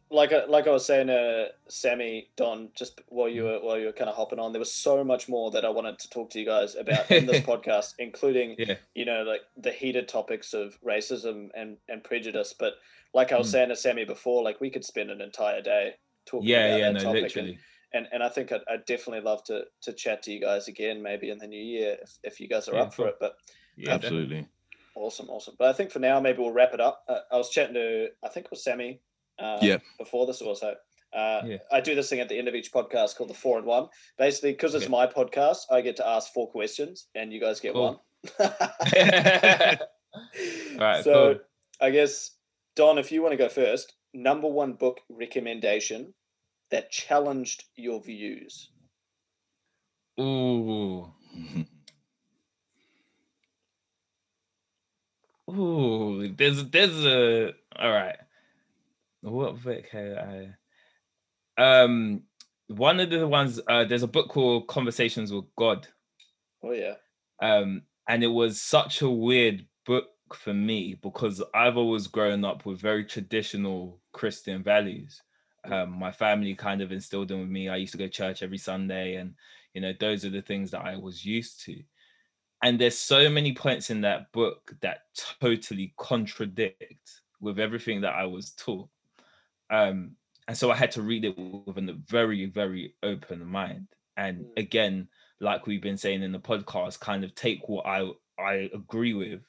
like 0.09 0.31
I, 0.31 0.45
like 0.45 0.67
I 0.67 0.71
was 0.71 0.85
saying, 0.85 1.09
uh, 1.09 1.47
Sammy, 1.67 2.29
Don, 2.37 2.69
just 2.75 3.01
while 3.09 3.27
you 3.27 3.43
were 3.43 3.59
while 3.59 3.77
you 3.77 3.87
were 3.87 3.91
kind 3.91 4.09
of 4.09 4.15
hopping 4.15 4.39
on, 4.39 4.53
there 4.53 4.59
was 4.59 4.71
so 4.71 5.03
much 5.03 5.27
more 5.27 5.51
that 5.51 5.65
I 5.65 5.69
wanted 5.69 5.99
to 5.99 6.09
talk 6.09 6.29
to 6.31 6.39
you 6.39 6.45
guys 6.45 6.75
about 6.75 7.11
in 7.11 7.25
this 7.25 7.41
podcast, 7.41 7.95
including 7.99 8.55
Yeah. 8.57 8.75
you 8.95 9.03
know 9.03 9.23
like 9.23 9.41
the 9.57 9.71
heated 9.71 10.07
topics 10.07 10.53
of 10.53 10.77
racism 10.85 11.49
and 11.55 11.77
and 11.89 12.03
prejudice. 12.03 12.53
But 12.57 12.73
like 13.13 13.31
I 13.33 13.37
was 13.37 13.47
Mm. 13.49 13.51
saying 13.51 13.69
to 13.69 13.75
Sammy 13.75 14.05
before, 14.05 14.43
like 14.43 14.61
we 14.61 14.69
could 14.69 14.85
spend 14.85 15.09
an 15.11 15.19
entire 15.21 15.61
day 15.61 15.95
talking 16.25 16.47
Yeah, 16.47 16.67
about 16.67 16.79
yeah, 16.79 16.85
that 16.91 16.93
no, 16.93 17.03
topic. 17.03 17.21
literally. 17.23 17.49
And, 17.51 17.59
and 17.93 18.07
and 18.11 18.21
I 18.23 18.29
think 18.29 18.51
I'd, 18.51 18.61
I'd 18.69 18.85
definitely 18.85 19.21
love 19.21 19.43
to 19.45 19.63
to 19.83 19.93
chat 19.93 20.23
to 20.23 20.31
you 20.31 20.41
guys 20.41 20.67
again, 20.67 21.01
maybe 21.01 21.29
in 21.29 21.37
the 21.37 21.47
new 21.47 21.61
year 21.63 21.97
if, 22.01 22.11
if 22.23 22.39
you 22.39 22.47
guys 22.47 22.67
are 22.67 22.75
Yeah, 22.75 22.81
up 22.83 22.93
for 22.93 23.07
it. 23.07 23.15
But 23.19 23.35
Yeah, 23.75 23.93
absolutely 23.93 24.47
Awesome, 24.95 25.29
awesome. 25.29 25.55
But 25.59 25.69
I 25.69 25.73
think 25.73 25.91
for 25.91 25.99
now, 25.99 26.19
maybe 26.19 26.39
we'll 26.39 26.51
wrap 26.51 26.73
it 26.73 26.81
up. 26.81 27.03
Uh, 27.07 27.19
I 27.31 27.37
was 27.37 27.51
chatting 27.51 27.75
to, 27.75 28.07
I 28.25 28.29
think 28.29 28.45
it 28.47 28.51
was 28.51 28.63
Sammy. 28.63 28.99
Uh, 29.37 29.59
Yeah. 29.61 29.77
Before 29.99 30.25
this 30.25 30.41
also. 30.41 30.73
Uh, 31.13 31.41
Yeah. 31.45 31.57
I 31.71 31.81
do 31.81 31.93
this 31.93 32.09
thing 32.09 32.19
at 32.19 32.29
the 32.29 32.37
end 32.39 32.47
of 32.47 32.55
each 32.55 32.71
podcast 32.73 33.15
called 33.15 33.29
the 33.29 33.35
four 33.35 33.59
and 33.59 33.67
one. 33.67 33.89
Basically, 34.17 34.53
because 34.53 34.73
it's 34.73 34.85
Okay. 34.85 34.91
my 34.91 35.05
podcast, 35.05 35.59
I 35.69 35.81
get 35.81 35.97
to 35.97 36.07
ask 36.07 36.33
four 36.33 36.49
questions, 36.49 37.09
and 37.13 37.31
you 37.31 37.39
guys 37.39 37.59
get 37.59 37.73
Cool. 37.73 37.83
one. 37.83 37.99
Alright, 40.79 41.03
so, 41.03 41.35
cool. 41.35 41.39
I 41.79 41.89
guess 41.91 42.31
Don, 42.75 42.97
if 42.97 43.11
you 43.11 43.21
want 43.21 43.33
to 43.33 43.37
go 43.37 43.49
first, 43.49 43.93
number 44.13 44.47
one 44.47 44.73
book 44.73 44.99
recommendation 45.09 46.13
that 46.71 46.91
challenged 46.91 47.65
your 47.75 48.01
views. 48.01 48.69
Ooh, 50.19 51.11
ooh. 55.51 56.33
There's 56.35 56.65
there's 56.69 57.05
a 57.05 57.53
all 57.77 57.91
right. 57.91 58.17
What 59.21 59.63
book 59.63 59.87
have 59.91 60.17
I? 60.17 60.53
Um, 61.57 62.23
one 62.67 62.99
of 62.99 63.09
the 63.09 63.27
ones. 63.27 63.59
Uh, 63.67 63.85
there's 63.85 64.03
a 64.03 64.07
book 64.07 64.29
called 64.29 64.67
Conversations 64.67 65.31
with 65.31 65.45
God. 65.57 65.87
Oh 66.63 66.71
yeah, 66.71 66.95
um, 67.41 67.83
and 68.07 68.23
it 68.23 68.27
was 68.27 68.61
such 68.61 69.01
a 69.01 69.09
weird 69.09 69.65
book 69.85 70.07
for 70.33 70.53
me 70.53 70.99
because 71.01 71.41
I've 71.53 71.77
always 71.77 72.07
grown 72.07 72.43
up 72.43 72.65
with 72.65 72.81
very 72.81 73.05
traditional 73.05 74.01
Christian 74.11 74.63
values. 74.63 75.21
Um, 75.65 75.91
my 75.91 76.11
family 76.11 76.55
kind 76.55 76.81
of 76.81 76.91
instilled 76.91 77.29
them 77.29 77.41
with 77.41 77.49
me. 77.49 77.69
I 77.69 77.77
used 77.77 77.91
to 77.93 77.97
go 77.97 78.05
to 78.05 78.09
church 78.11 78.43
every 78.43 78.57
Sunday, 78.57 79.15
and 79.15 79.35
you 79.73 79.81
know 79.81 79.93
those 79.99 80.25
are 80.25 80.29
the 80.29 80.41
things 80.41 80.71
that 80.71 80.81
I 80.85 80.97
was 80.97 81.25
used 81.25 81.61
to. 81.65 81.83
And 82.63 82.79
there's 82.79 82.97
so 82.97 83.29
many 83.29 83.53
points 83.53 83.89
in 83.89 84.01
that 84.01 84.31
book 84.31 84.75
that 84.81 85.01
totally 85.41 85.93
contradict 85.97 87.21
with 87.39 87.59
everything 87.59 88.01
that 88.01 88.15
I 88.15 88.25
was 88.25 88.53
taught. 88.53 88.89
Um, 89.69 90.17
and 90.47 90.57
so 90.57 90.71
I 90.71 90.75
had 90.75 90.91
to 90.91 91.01
read 91.01 91.25
it 91.25 91.37
with 91.37 91.77
a 91.89 91.93
very, 92.05 92.45
very 92.45 92.95
open 93.03 93.45
mind. 93.45 93.89
And 94.15 94.45
Mm. 94.45 94.53
again, 94.57 95.09
like 95.39 95.67
we've 95.67 95.81
been 95.81 95.97
saying 95.97 96.23
in 96.23 96.31
the 96.31 96.39
podcast, 96.39 96.99
kind 96.99 97.23
of 97.23 97.35
take 97.35 97.67
what 97.69 97.85
I 97.85 98.09
I 98.39 98.69
agree 98.73 99.13
with, 99.13 99.43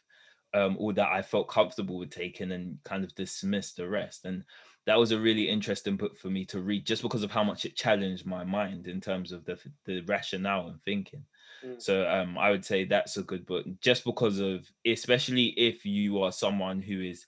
um, 0.54 0.76
or 0.78 0.92
that 0.94 1.08
I 1.12 1.22
felt 1.22 1.48
comfortable 1.48 1.98
with 1.98 2.10
taking, 2.10 2.52
and 2.52 2.82
kind 2.84 3.04
of 3.04 3.14
dismiss 3.14 3.74
the 3.74 3.88
rest. 3.88 4.24
And 4.24 4.44
that 4.88 4.98
was 4.98 5.12
a 5.12 5.20
really 5.20 5.46
interesting 5.46 5.98
book 5.98 6.16
for 6.16 6.30
me 6.30 6.46
to 6.46 6.60
read, 6.60 6.86
just 6.86 7.02
because 7.02 7.22
of 7.22 7.30
how 7.30 7.44
much 7.44 7.66
it 7.66 7.76
challenged 7.76 8.24
my 8.24 8.42
mind 8.42 8.88
in 8.88 9.02
terms 9.02 9.32
of 9.32 9.44
the 9.44 9.58
the 9.84 10.00
rationale 10.06 10.68
and 10.68 10.82
thinking. 10.82 11.22
Mm. 11.62 11.80
So 11.80 12.08
um, 12.08 12.38
I 12.38 12.50
would 12.50 12.64
say 12.64 12.86
that's 12.86 13.18
a 13.18 13.22
good 13.22 13.44
book, 13.44 13.66
just 13.82 14.02
because 14.02 14.38
of, 14.38 14.66
especially 14.86 15.48
if 15.58 15.84
you 15.84 16.22
are 16.22 16.32
someone 16.32 16.80
who 16.80 17.02
is 17.02 17.26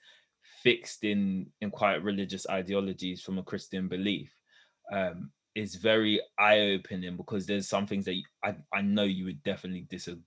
fixed 0.63 1.05
in 1.05 1.49
in 1.61 1.71
quite 1.71 2.03
religious 2.03 2.47
ideologies 2.49 3.21
from 3.21 3.37
a 3.37 3.43
Christian 3.43 3.89
belief. 3.89 4.35
Um, 4.91 5.31
is 5.57 5.75
very 5.75 6.21
eye-opening 6.39 7.17
because 7.17 7.45
there's 7.45 7.69
some 7.69 7.85
things 7.85 8.05
that 8.05 8.15
you, 8.15 8.23
I, 8.43 8.55
I 8.73 8.83
know 8.83 9.03
you 9.03 9.25
would 9.25 9.43
definitely 9.43 9.85
disagree 9.91 10.23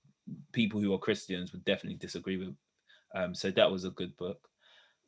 people 0.51 0.81
who 0.81 0.93
are 0.93 0.99
christians 0.99 1.51
would 1.53 1.64
definitely 1.64 1.97
disagree 1.97 2.38
with 2.38 2.53
um 3.15 3.34
so 3.34 3.49
that 3.51 3.72
was 3.72 3.85
a 3.85 3.89
good 3.91 4.15
book 4.18 4.47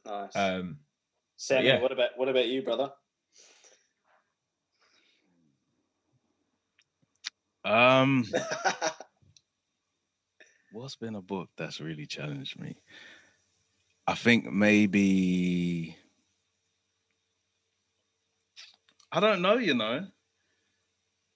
nice. 0.06 0.36
um 0.36 0.78
Sammy, 1.38 1.68
yeah. 1.68 1.82
what 1.82 1.92
about 1.92 2.12
what 2.18 2.30
about 2.30 2.48
you, 2.48 2.64
brother? 2.64 2.92
um 7.66 8.24
what's 10.72 10.96
been 10.96 11.16
a 11.16 11.22
book 11.22 11.50
that's 11.58 11.82
really 11.82 12.06
challenged 12.06 12.60
me? 12.60 12.78
I 14.08 14.14
think 14.14 14.52
maybe 14.52 15.98
I 19.12 19.20
don't 19.20 19.42
know, 19.42 19.58
you 19.58 19.74
know. 19.74 20.06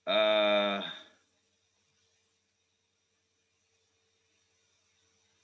Uh 0.05 0.81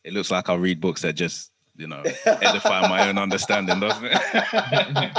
it 0.05 0.13
looks 0.13 0.29
like 0.29 0.49
I 0.49 0.53
read 0.53 0.79
books 0.79 1.01
that 1.01 1.13
just, 1.13 1.51
you 1.77 1.87
know, 1.87 2.03
edify 2.25 2.87
my 2.87 3.07
own 3.07 3.17
understanding, 3.17 3.79
doesn't 3.79 4.05
it? 4.11 5.17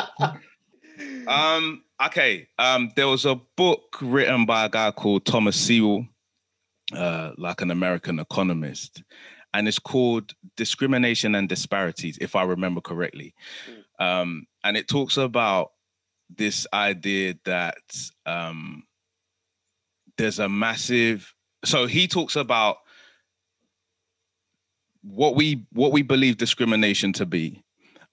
um, 1.28 1.82
okay. 2.04 2.48
Um, 2.58 2.92
there 2.96 3.08
was 3.08 3.24
a 3.24 3.36
book 3.56 3.98
written 4.00 4.46
by 4.46 4.64
a 4.64 4.68
guy 4.68 4.90
called 4.90 5.26
Thomas 5.26 5.56
Sowell, 5.56 6.06
uh, 6.94 7.32
like 7.36 7.60
an 7.60 7.70
American 7.70 8.18
economist, 8.18 9.02
and 9.52 9.68
it's 9.68 9.78
called 9.78 10.34
Discrimination 10.56 11.34
and 11.34 11.48
Disparities, 11.48 12.18
if 12.20 12.36
I 12.36 12.42
remember 12.42 12.80
correctly. 12.80 13.34
Um, 13.98 14.46
and 14.64 14.76
it 14.76 14.88
talks 14.88 15.16
about 15.16 15.72
this 16.34 16.66
idea 16.72 17.34
that 17.44 17.78
um, 18.26 18.82
there's 20.18 20.38
a 20.38 20.48
massive. 20.48 21.32
So 21.64 21.86
he 21.86 22.08
talks 22.08 22.36
about 22.36 22.78
what 25.08 25.36
we 25.36 25.64
what 25.72 25.92
we 25.92 26.02
believe 26.02 26.36
discrimination 26.36 27.12
to 27.14 27.26
be, 27.26 27.62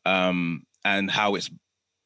um, 0.06 0.64
and 0.86 1.10
how 1.10 1.36
it's 1.36 1.50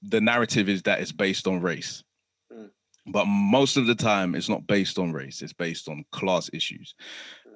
the 0.01 0.21
narrative 0.21 0.69
is 0.69 0.83
that 0.83 1.01
it's 1.01 1.11
based 1.11 1.47
on 1.47 1.61
race. 1.61 2.03
Mm. 2.51 2.69
But 3.07 3.25
most 3.25 3.77
of 3.77 3.87
the 3.87 3.95
time, 3.95 4.35
it's 4.35 4.49
not 4.49 4.65
based 4.65 4.97
on 4.97 5.11
race. 5.11 5.41
It's 5.41 5.53
based 5.53 5.89
on 5.89 6.05
class 6.11 6.49
issues, 6.53 6.95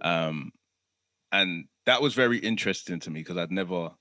um, 0.01 0.51
and 1.31 1.65
that 1.85 2.01
was 2.01 2.13
very 2.13 2.37
interesting 2.37 2.99
to 2.99 3.09
me 3.09 3.21
because 3.21 3.37
I'd 3.37 3.51
never 3.51 3.91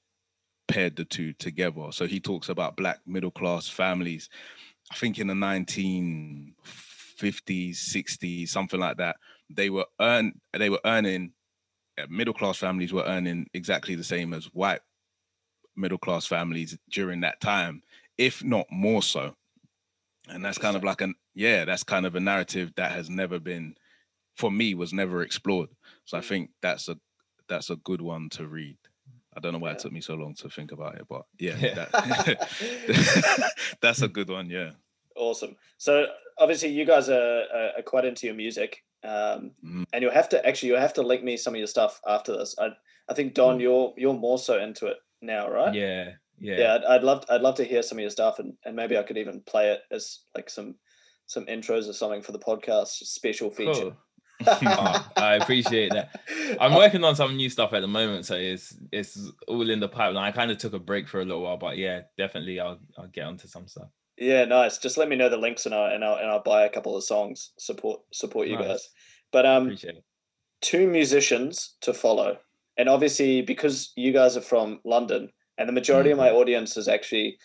paired 0.67 0.97
the 0.97 1.05
two 1.05 1.33
together. 1.35 1.93
So 1.93 2.07
he 2.07 2.21
talks 2.21 2.49
about 2.49 2.77
black 2.77 2.99
middle 3.07 3.31
class 3.31 3.69
families. 3.69 4.29
I 4.91 4.97
think 4.97 5.19
in 5.19 5.29
the 5.29 5.35
1950s, 5.35 6.55
60s, 7.21 8.49
something 8.49 8.81
like 8.81 8.97
that. 8.97 9.17
They 9.49 9.71
were 9.71 9.87
earn 10.01 10.35
they 10.53 10.71
were 10.71 10.81
earning 10.85 11.33
middle 12.09 12.35
class 12.35 12.57
families 12.57 12.93
were 12.93 13.05
earning 13.05 13.47
exactly 13.55 13.95
the 13.95 14.05
same 14.05 14.33
as 14.33 14.47
white 14.47 14.81
middle 15.77 15.99
class 15.99 16.27
families 16.27 16.77
during 16.91 17.21
that 17.21 17.41
time, 17.41 17.83
if 18.19 18.43
not 18.45 18.67
more 18.71 19.03
so. 19.03 19.35
And 20.29 20.45
that's 20.45 20.59
kind 20.59 20.77
of 20.77 20.85
like 20.85 21.01
an 21.01 21.15
yeah, 21.35 21.65
that's 21.65 21.83
kind 21.85 22.07
of 22.07 22.15
a 22.15 22.21
narrative 22.21 22.73
that 22.77 22.93
has 22.93 23.09
never 23.11 23.39
been 23.39 23.75
for 24.37 24.51
me 24.51 24.75
was 24.75 24.93
never 24.93 25.23
explored. 25.23 25.69
So 26.05 26.17
I 26.19 26.21
Mm. 26.21 26.25
think 26.29 26.51
that's 26.63 26.89
a 26.89 26.99
that's 27.49 27.71
a 27.71 27.77
good 27.77 28.01
one 28.01 28.29
to 28.31 28.47
read. 28.47 28.79
I 29.37 29.41
don't 29.41 29.53
know 29.53 29.59
why 29.59 29.69
Yeah. 29.71 29.75
it 29.75 29.79
took 29.81 29.93
me 29.93 30.01
so 30.01 30.15
long 30.15 30.35
to 30.37 30.49
think 30.49 30.73
about 30.73 30.97
it, 30.97 31.07
but 31.09 31.23
yeah, 31.39 31.57
Yeah. 31.57 31.75
that, 31.75 33.51
that's 33.81 34.03
a 34.03 34.09
good 34.09 34.29
one. 34.29 34.51
Yeah. 34.51 34.71
Awesome. 35.17 35.57
So 35.79 36.07
obviously, 36.39 36.71
you 36.71 36.85
guys 36.85 37.09
are, 37.09 37.45
are, 37.55 37.71
are 37.79 37.83
quite 37.83 38.05
into 38.05 38.27
your 38.27 38.35
music. 38.35 38.83
Um, 39.03 39.53
Mm. 39.65 39.85
and 39.93 40.03
you'll 40.03 40.13
have 40.13 40.29
to 40.31 40.47
actually 40.47 40.71
you'll 40.71 40.81
have 40.81 40.93
to 40.95 41.03
link 41.03 41.23
me 41.25 41.37
some 41.37 41.55
of 41.55 41.59
your 41.59 41.67
stuff 41.67 42.01
after 42.07 42.37
this. 42.37 42.55
I 42.59 42.69
I 43.09 43.15
think 43.15 43.35
Don, 43.35 43.55
Cool. 43.55 43.61
you're 43.63 43.95
you're 43.97 44.15
more 44.15 44.39
so 44.39 44.59
into 44.63 44.87
it 44.87 44.99
now, 45.23 45.51
right? 45.51 45.75
Yeah, 45.75 46.11
yeah. 46.39 46.59
yeah 46.59 46.75
I'd, 46.75 46.85
I'd 46.85 47.03
love 47.03 47.25
I'd 47.31 47.41
love 47.43 47.55
to 47.57 47.65
hear 47.65 47.83
some 47.83 47.99
of 47.99 48.03
your 48.03 48.11
stuff 48.11 48.39
and, 48.39 48.55
and 48.65 48.77
maybe 48.77 48.99
I 48.99 49.03
could 49.03 49.17
even 49.19 49.41
play 49.43 49.71
it 49.73 49.81
as 49.91 50.21
like 50.35 50.51
some 50.51 50.75
some 51.27 51.47
intros 51.47 51.89
or 51.89 51.93
something 51.93 52.23
for 52.23 52.33
the 52.33 52.39
podcast 52.39 52.89
special 52.89 53.51
feature. 53.51 53.73
Cool. 53.73 53.97
Oh, 54.47 55.07
I 55.19 55.35
appreciate 55.35 55.93
that. 55.93 56.19
I'm 56.59 56.75
working 56.83 57.05
on 57.05 57.15
some 57.15 57.37
new 57.37 57.51
stuff 57.51 57.75
at 57.75 57.81
the 57.81 57.87
moment, 57.87 58.25
so 58.25 58.37
it's 58.37 58.75
it's 58.91 59.31
all 59.47 59.69
in 59.69 59.81
the 59.81 59.89
pipeline. 59.89 60.25
I 60.25 60.33
kind 60.33 60.51
of 60.51 60.57
took 60.57 60.73
a 60.73 60.79
break 60.79 61.09
for 61.09 61.21
a 61.21 61.25
little 61.27 61.43
while, 61.43 61.59
but 61.59 61.77
yeah, 61.77 62.01
definitely 62.17 62.59
I'll 62.59 62.79
I'll 62.97 63.09
get 63.09 63.27
onto 63.27 63.49
some 63.49 63.69
stuff. 63.69 63.91
Yeah, 64.21 64.45
nice. 64.45 64.79
Just 64.79 64.97
let 64.99 65.09
me 65.09 65.17
know 65.17 65.29
the 65.29 65.37
links 65.37 65.67
and 65.67 65.75
I'll 65.75 65.93
and 65.93 66.05
I'll, 66.05 66.17
and 66.17 66.31
I'll 66.31 66.43
buy 66.43 66.65
a 66.65 66.71
couple 66.71 66.97
of 66.97 67.03
songs 67.05 67.53
support 67.59 68.01
support 68.13 68.47
you 68.49 68.57
Nice. 68.57 68.67
guys. 68.69 68.89
But 69.33 69.47
um, 69.47 69.77
two 70.61 70.87
musicians 70.87 71.77
to 71.83 71.95
follow, 71.95 72.39
and 72.77 72.89
obviously 72.89 73.43
because 73.43 73.93
you 73.97 74.13
guys 74.13 74.37
are 74.37 74.41
from 74.43 74.81
London, 74.85 75.31
and 75.59 75.69
the 75.69 75.73
majority 75.73 76.11
of 76.11 76.19
Mm-hmm. 76.19 76.27
my 76.35 76.39
audience 76.41 76.77
is 76.77 76.87
actually 76.89 77.39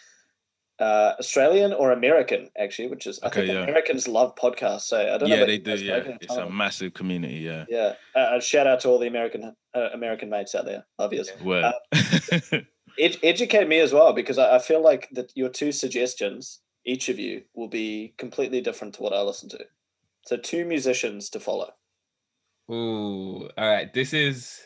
uh, 0.80 1.14
Australian 1.20 1.72
or 1.72 1.92
American, 1.94 2.50
actually, 2.60 2.90
which 2.90 3.08
is 3.08 3.20
I 3.24 3.28
Okay, 3.28 3.46
think 3.48 3.54
yeah. 3.54 3.64
Americans 3.64 4.08
love 4.10 4.36
podcasts. 4.36 4.82
So 4.82 5.00
I 5.00 5.18
don't 5.18 5.30
know. 5.30 5.36
Yeah, 5.38 5.46
they 5.46 5.58
do. 5.58 5.72
guys, 5.72 5.84
but 5.84 5.94
I 6.06 6.10
Yeah, 6.10 6.18
it's 6.20 6.36
a 6.36 6.50
massive 6.50 6.94
community. 6.94 7.36
Yeah. 7.36 7.64
Yeah, 7.70 7.94
uh, 8.16 8.20
uh, 8.20 8.40
shout 8.42 8.68
out 8.68 8.82
to 8.82 8.90
all 8.90 9.00
the 9.00 9.08
American 9.08 9.56
uh, 9.74 9.90
American 9.94 10.30
mates 10.30 10.54
out 10.56 10.66
there. 10.66 10.86
Love 11.00 11.14
yous. 11.14 11.32
Well, 11.42 11.74
Ed- 13.00 13.18
educate 13.24 13.68
me 13.68 13.80
as 13.80 13.94
well 13.94 14.14
because 14.14 14.38
I, 14.38 14.56
I 14.56 14.60
feel 14.60 14.82
like 14.82 15.08
that 15.14 15.32
your 15.36 15.50
two 15.50 15.72
suggestions, 15.72 16.62
each 16.86 17.10
of 17.10 17.20
you, 17.20 17.44
will 17.54 17.68
be 17.68 18.14
completely 18.18 18.62
different 18.62 18.96
to 18.96 19.04
what 19.04 19.14
I 19.14 19.22
listen 19.22 19.50
to. 19.50 19.66
So 20.26 20.38
two 20.38 20.66
musicians 20.66 21.30
to 21.32 21.40
follow. 21.40 21.74
Ooh, 22.72 23.50
all 23.58 23.70
right. 23.70 23.94
This 23.94 24.14
is. 24.14 24.62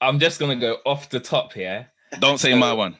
I'm 0.00 0.18
just 0.18 0.40
gonna 0.40 0.56
go 0.56 0.78
off 0.84 1.08
the 1.08 1.20
top 1.20 1.52
here. 1.52 1.88
don't 2.18 2.38
say 2.38 2.54
my 2.54 2.72
one. 2.72 2.96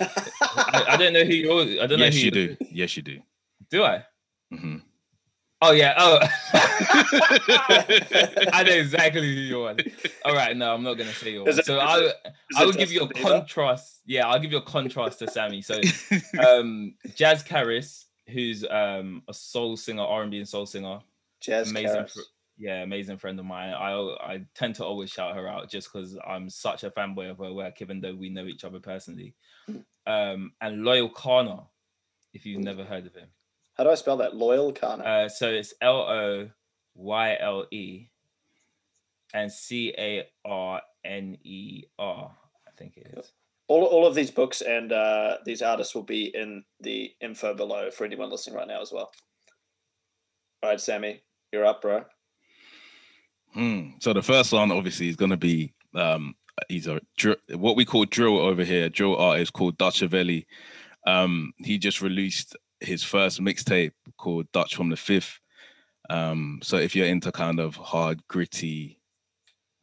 I, 0.00 0.84
I 0.90 0.96
don't 0.96 1.12
know 1.12 1.24
who 1.24 1.32
you. 1.32 1.80
I 1.80 1.86
don't 1.86 1.98
know 1.98 2.04
Yes, 2.06 2.14
who 2.14 2.20
you 2.20 2.30
do. 2.30 2.56
Yes, 2.70 2.96
you 2.96 3.02
do. 3.02 3.18
Do 3.70 3.84
I? 3.84 4.04
Mm-hmm. 4.52 4.76
Oh 5.62 5.72
yeah. 5.72 5.94
Oh, 5.98 6.18
I 8.52 8.62
know 8.66 8.72
exactly 8.72 9.22
who 9.22 9.26
you 9.40 9.62
are. 9.62 9.76
All 10.24 10.34
right. 10.34 10.56
No, 10.56 10.74
I'm 10.74 10.82
not 10.82 10.94
gonna 10.94 11.12
say 11.12 11.32
your 11.32 11.48
Is 11.48 11.56
one. 11.56 11.60
it- 11.60 11.66
So 11.66 11.78
I, 11.80 12.12
I 12.56 12.64
will 12.64 12.72
give 12.72 12.90
you 12.92 13.02
a 13.02 13.08
contrast. 13.08 14.00
Yeah, 14.06 14.26
I'll 14.28 14.38
give 14.40 14.52
you 14.52 14.58
a 14.58 14.62
contrast 14.62 15.18
to 15.20 15.28
Sammy. 15.28 15.62
So 15.62 15.74
um 16.46 16.94
Jaz 17.08 17.46
Karis, 17.46 18.04
who's 18.28 18.64
um 18.68 19.22
a 19.28 19.34
soul 19.34 19.76
singer, 19.76 20.02
R&B 20.02 20.38
and 20.38 20.48
soul 20.48 20.66
singer, 20.66 21.00
Jaz 21.42 21.70
amazing 21.70 22.06
fr- 22.06 22.20
yeah, 22.58 22.82
amazing 22.82 23.16
friend 23.18 23.38
of 23.38 23.46
mine. 23.46 23.72
I 23.72 23.92
I 24.20 24.40
tend 24.54 24.74
to 24.76 24.84
always 24.84 25.10
shout 25.10 25.34
her 25.34 25.48
out 25.48 25.70
just 25.70 25.92
because 25.92 26.18
I'm 26.26 26.50
such 26.50 26.84
a 26.84 26.90
fanboy 26.90 27.30
of 27.30 27.38
her 27.38 27.52
work, 27.52 27.80
even 27.80 28.00
though 28.00 28.14
we 28.14 28.28
know 28.28 28.44
each 28.46 28.64
other 28.64 28.80
personally. 28.80 29.34
Um, 30.06 30.52
and 30.60 30.84
Loyle 30.84 31.08
Carner, 31.10 31.64
if 32.34 32.44
you've 32.44 32.62
never 32.62 32.84
heard 32.84 33.06
of 33.06 33.14
him. 33.14 33.28
How 33.74 33.84
do 33.84 33.90
I 33.90 33.94
spell 33.94 34.18
that? 34.18 34.36
Loyle 34.36 34.72
Carner. 34.74 35.06
Uh, 35.06 35.28
so 35.28 35.48
it's 35.48 35.72
L 35.80 36.00
O 36.02 36.50
Y 37.00 37.36
L 37.40 37.66
E 37.70 38.08
and 39.32 39.50
C 39.50 39.94
A 39.96 40.28
R 40.44 40.82
N 41.04 41.38
E 41.42 41.84
R. 41.98 42.30
I 42.68 42.70
think 42.76 42.96
it 42.96 43.18
is. 43.18 43.32
all, 43.68 43.84
all 43.84 44.06
of 44.06 44.14
these 44.14 44.30
books 44.30 44.60
and 44.62 44.92
uh, 44.92 45.38
these 45.44 45.62
artists 45.62 45.94
will 45.94 46.02
be 46.02 46.24
in 46.34 46.64
the 46.80 47.12
info 47.20 47.54
below 47.54 47.90
for 47.90 48.04
anyone 48.04 48.28
listening 48.28 48.56
right 48.56 48.66
now 48.68 48.82
as 48.82 48.90
well. 48.92 49.10
All 50.62 50.70
right, 50.70 50.80
Sammy, 50.80 51.22
you're 51.52 51.64
up, 51.64 51.80
bro. 51.80 52.04
Hmm. 53.54 53.90
So 54.00 54.12
the 54.12 54.22
first 54.22 54.52
one 54.52 54.70
obviously 54.72 55.08
is 55.08 55.16
going 55.16 55.30
to 55.30 55.36
be 55.36 55.72
um 55.94 56.34
he's 56.68 56.86
a 56.86 57.00
what 57.54 57.76
we 57.76 57.84
call 57.84 58.04
drill 58.04 58.38
over 58.38 58.64
here, 58.64 58.88
drill 58.88 59.16
artist 59.16 59.52
called 59.52 59.78
Dutchavelli. 59.78 60.46
Um 61.06 61.52
he 61.58 61.78
just 61.78 62.02
released 62.02 62.56
his 62.80 63.02
first 63.02 63.40
mixtape 63.40 63.92
called 64.18 64.50
Dutch 64.52 64.74
from 64.74 64.90
the 64.90 64.96
Fifth. 64.96 65.38
Um 66.10 66.58
so 66.62 66.76
if 66.76 66.94
you're 66.96 67.06
into 67.06 67.30
kind 67.30 67.60
of 67.60 67.76
hard 67.76 68.26
gritty 68.26 69.00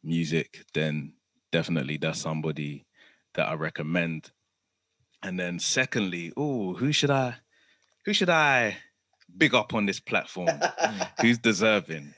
music 0.04 0.64
then 0.74 1.14
definitely 1.50 1.96
that's 1.96 2.20
somebody 2.20 2.84
that 3.34 3.48
I 3.48 3.54
recommend. 3.54 4.30
And 5.22 5.38
then 5.40 5.58
secondly, 5.58 6.32
oh, 6.36 6.74
who 6.74 6.92
should 6.92 7.10
I 7.10 7.36
who 8.04 8.12
should 8.12 8.30
I 8.30 8.76
big 9.36 9.54
up 9.54 9.72
on 9.74 9.86
this 9.86 10.00
platform? 10.00 10.60
Who's 11.20 11.38
deserving? 11.38 12.14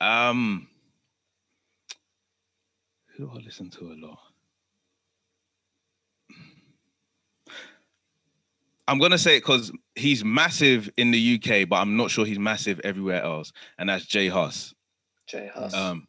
Um 0.00 0.68
who 3.16 3.26
do 3.26 3.32
I 3.32 3.38
listen 3.44 3.70
to 3.70 3.92
a 3.92 3.96
lot? 3.96 4.31
I'm 8.92 8.98
gonna 8.98 9.16
say 9.16 9.38
it 9.38 9.40
because 9.40 9.72
he's 9.94 10.22
massive 10.22 10.90
in 10.98 11.12
the 11.12 11.34
UK, 11.42 11.66
but 11.66 11.76
I'm 11.76 11.96
not 11.96 12.10
sure 12.10 12.26
he's 12.26 12.38
massive 12.38 12.78
everywhere 12.84 13.22
else, 13.22 13.50
and 13.78 13.88
that's 13.88 14.04
J 14.04 14.28
Hus. 14.28 14.74
J 15.26 15.50
Hus. 15.52 15.72
Um, 15.72 16.06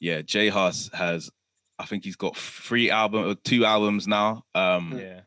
yeah, 0.00 0.22
J 0.22 0.48
Hus 0.48 0.88
has, 0.94 1.30
I 1.78 1.84
think 1.84 2.04
he's 2.04 2.16
got 2.16 2.34
three 2.34 2.90
album 2.90 3.28
or 3.28 3.34
two 3.34 3.66
albums 3.66 4.08
now. 4.08 4.44
Um, 4.54 4.98
Yeah. 4.98 5.20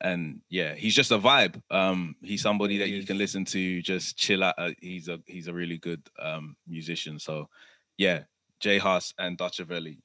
and 0.00 0.40
yeah, 0.48 0.74
he's 0.74 0.94
just 0.94 1.10
a 1.10 1.18
vibe. 1.18 1.60
Um, 1.70 2.16
he's 2.22 2.40
somebody 2.40 2.78
that 2.78 2.88
you 2.88 3.04
can 3.04 3.18
listen 3.18 3.44
to, 3.44 3.82
just 3.82 4.16
chill 4.16 4.42
out. 4.42 4.54
Uh, 4.56 4.70
he's 4.80 5.08
a 5.08 5.20
he's 5.26 5.48
a 5.48 5.52
really 5.52 5.76
good 5.76 6.00
um 6.18 6.56
musician. 6.66 7.18
So 7.18 7.50
yeah, 7.98 8.20
J 8.60 8.78
Hus 8.78 9.12
and 9.18 9.36
Dutchavelli. 9.36 9.98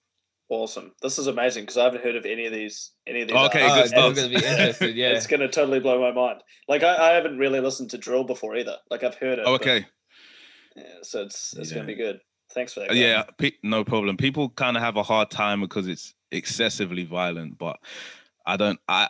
Awesome. 0.49 0.91
This 1.01 1.17
is 1.19 1.27
amazing 1.27 1.63
because 1.63 1.77
I 1.77 1.83
haven't 1.85 2.03
heard 2.03 2.15
of 2.15 2.25
any 2.25 2.45
of 2.45 2.53
these. 2.53 2.91
Any 3.07 3.21
of 3.21 3.27
these. 3.27 3.37
Okay, 3.37 3.63
Oh, 3.63 3.67
good 3.67 3.71
artists. 3.71 3.91
this 3.91 3.99
stuff. 3.99 4.15
gonna 4.15 4.29
be 4.29 4.35
interesting. 4.35 4.95
Yeah. 4.95 5.09
It's 5.09 5.27
gonna 5.27 5.47
totally 5.47 5.79
blow 5.79 5.99
my 5.99 6.11
mind. 6.11 6.41
Like 6.67 6.83
I, 6.83 7.11
I 7.11 7.13
haven't 7.15 7.37
really 7.37 7.59
listened 7.59 7.89
to 7.91 7.97
drill 7.97 8.23
before 8.23 8.55
either. 8.55 8.77
Like 8.89 9.03
I've 9.03 9.15
heard 9.15 9.39
it. 9.39 9.43
Oh, 9.45 9.57
but- 9.57 9.61
okay. 9.61 9.85
yeah, 10.75 10.83
so 11.01 11.21
it's 11.23 11.55
it's 11.57 11.71
Yeah. 11.71 11.75
gonna 11.77 11.87
be 11.87 11.95
good. 11.95 12.19
Thanks 12.53 12.73
for 12.73 12.81
that. 12.81 12.89
Guy. 12.89 12.95
Yeah, 12.95 13.23
pe- 13.37 13.51
no 13.63 13.83
problem. 13.83 14.17
People 14.17 14.49
kind 14.49 14.77
of 14.77 14.83
have 14.83 14.97
a 14.97 15.03
hard 15.03 15.29
time 15.31 15.61
because 15.61 15.87
it's 15.87 16.13
excessively 16.31 17.03
violent, 17.05 17.57
but 17.57 17.77
I 18.45 18.55
don't. 18.57 18.79
I 18.87 19.09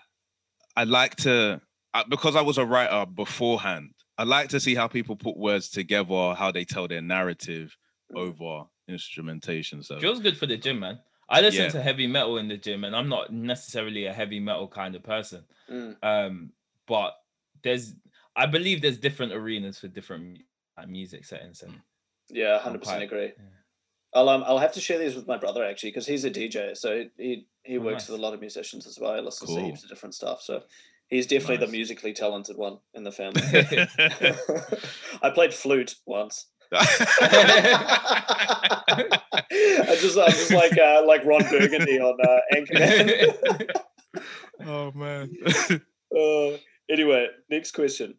I 0.77 0.85
like 0.85 1.15
to 1.17 1.61
I, 1.93 2.03
because 2.09 2.35
I 2.35 2.41
was 2.41 2.57
a 2.57 2.65
writer 2.65 3.05
beforehand. 3.05 3.91
I 4.17 4.23
like 4.23 4.47
to 4.49 4.59
see 4.61 4.75
how 4.75 4.87
people 4.87 5.15
put 5.17 5.35
words 5.37 5.69
together, 5.69 6.33
how 6.33 6.49
they 6.51 6.63
tell 6.65 6.87
their 6.87 7.01
narrative 7.01 7.75
Mm. 8.13 8.19
over 8.19 8.65
instrumentation. 8.87 9.81
So 9.81 9.99
Feels 9.99 10.19
good 10.19 10.37
for 10.37 10.45
the 10.45 10.57
gym, 10.57 10.79
man. 10.79 10.99
I 11.27 11.41
listen 11.41 11.65
Yeah. 11.65 11.69
to 11.71 11.81
heavy 11.81 12.07
metal 12.07 12.37
in 12.37 12.47
the 12.47 12.57
gym, 12.57 12.83
and 12.83 12.95
I'm 12.95 13.09
not 13.09 13.33
necessarily 13.33 14.05
a 14.05 14.13
heavy 14.13 14.39
metal 14.39 14.67
kind 14.67 14.95
of 14.95 15.03
person. 15.03 15.43
Mm. 15.69 15.95
Um, 16.03 16.53
but 16.87 17.15
there's, 17.63 17.95
I 18.35 18.45
believe 18.45 18.81
there's 18.81 18.99
different 18.99 19.33
arenas 19.33 19.79
for 19.79 19.87
different 19.87 20.39
uh, 20.77 20.85
music 20.85 21.25
settings, 21.25 21.63
and 21.63 21.81
Yeah, 22.29 22.59
hundred 22.59 22.79
percent 22.79 23.03
agree. 23.03 23.33
yeah. 23.37 23.43
I'll 24.13 24.29
um, 24.29 24.43
I'll 24.45 24.59
have 24.59 24.73
to 24.73 24.81
share 24.81 24.97
these 24.99 25.15
with 25.15 25.27
my 25.27 25.37
brother 25.37 25.63
actually 25.65 25.89
because 25.91 26.07
he's 26.07 26.25
a 26.25 26.31
DJ, 26.31 26.73
so 26.75 27.05
he 27.17 27.47
he 27.63 27.77
Oh, 27.77 27.81
works 27.81 28.07
with 28.07 28.19
a 28.19 28.21
lot 28.21 28.33
of 28.33 28.39
musicians 28.39 28.87
as 28.87 28.99
well. 28.99 29.15
He 29.15 29.21
listens 29.21 29.53
to 29.55 29.61
heaps 29.61 29.83
of 29.83 29.89
different 29.89 30.15
stuff. 30.15 30.41
So 30.41 30.63
he's 31.07 31.27
definitely 31.27 31.57
the 31.65 31.71
musically 31.71 32.13
talented 32.13 32.55
one 32.57 32.79
in 32.93 33.03
the 33.03 33.11
family. 33.11 33.41
I 35.21 35.29
played 35.33 35.53
flute 35.53 35.95
once. 36.05 36.47
I 39.87 39.97
just 39.99 40.17
I'm 40.17 40.31
just 40.31 40.51
like 40.51 40.77
uh, 40.77 41.03
like 41.05 41.23
Ron 41.25 41.43
Burgundy 41.49 41.99
on 41.99 42.17
uh, 42.21 42.39
Anchorman. 42.55 43.69
oh 44.65 44.91
man. 44.93 45.31
Uh, 46.15 46.55
anyway, 46.89 47.27
next 47.49 47.71
question. 47.71 48.13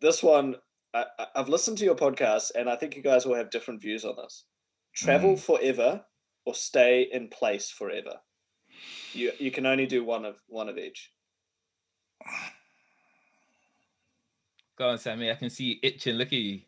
This 0.00 0.22
one, 0.22 0.54
I, 0.94 1.04
I- 1.18 1.26
I've 1.34 1.48
listened 1.48 1.78
to 1.78 1.84
your 1.84 1.96
podcast, 1.96 2.52
and 2.54 2.70
I 2.70 2.76
think 2.76 2.94
you 2.94 3.02
guys 3.02 3.26
will 3.26 3.34
have 3.34 3.50
different 3.50 3.82
views 3.82 4.04
on 4.04 4.14
this. 4.14 4.44
Travel 4.94 5.36
forever 5.36 6.04
or 6.46 6.54
stay 6.54 7.08
in 7.10 7.26
place 7.28 7.70
forever. 7.70 8.20
You 9.12 9.32
you 9.40 9.50
can 9.50 9.66
only 9.66 9.86
do 9.86 10.04
one 10.04 10.24
of 10.24 10.36
one 10.46 10.68
of 10.68 10.78
each. 10.78 11.10
go 14.78 14.90
on, 14.90 14.98
Sammy. 14.98 15.30
I 15.30 15.34
can 15.34 15.50
see 15.50 15.64
you 15.64 15.76
itching. 15.82 16.14
Look 16.14 16.28
at 16.28 16.34
you. 16.34 16.60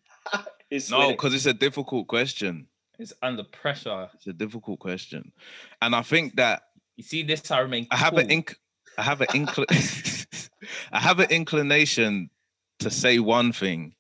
He's 0.71 0.91
no, 0.91 0.99
sweating. 0.99 1.17
because 1.17 1.35
it's 1.35 1.47
a 1.47 1.53
difficult 1.53 2.07
question. 2.07 2.67
It's 2.99 3.13
under 3.23 3.45
pressure. 3.45 4.09
It's 4.15 4.27
a 4.29 4.33
difficult 4.33 4.79
question, 4.79 5.33
and 5.83 5.95
I 5.97 6.03
think 6.03 6.37
that 6.37 6.63
You 6.97 7.03
see 7.05 7.23
this? 7.23 7.51
I 7.51 7.59
remain. 7.61 7.87
I 7.91 7.97
have 7.97 8.17
an 8.17 8.29
cool. 8.29 8.37
inc. 8.43 8.55
I 8.97 9.03
have 9.03 9.21
an 9.21 9.29
incl. 9.29 10.49
I 10.93 11.01
have 11.01 11.19
an 11.21 11.31
inclination 11.31 12.31
to 12.81 12.91
say 12.91 13.19
one 13.19 13.53
thing. 13.53 13.95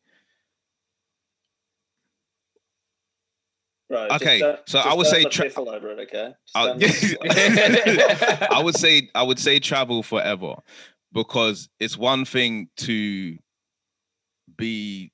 right. 3.88 4.10
okay, 4.12 4.38
don't- 4.38 4.60
so 4.68 4.78
I 4.78 4.94
would 4.94 5.06
say 5.06 5.22
look 5.22 5.32
tra- 5.32 5.50
over 5.56 5.90
it. 5.92 6.00
Okay. 6.00 6.32
Just 6.46 6.56
I'll- 6.56 6.78
don't 6.78 6.80
look 6.80 8.08
careful. 8.08 8.46
I 8.56 8.62
would 8.62 8.76
say 8.76 9.10
I 9.14 9.22
would 9.22 9.38
say 9.38 9.58
travel 9.58 10.02
forever 10.02 10.54
because 11.12 11.68
it's 11.80 11.96
one 11.96 12.24
thing 12.24 12.68
to 12.78 13.36
be 14.56 15.10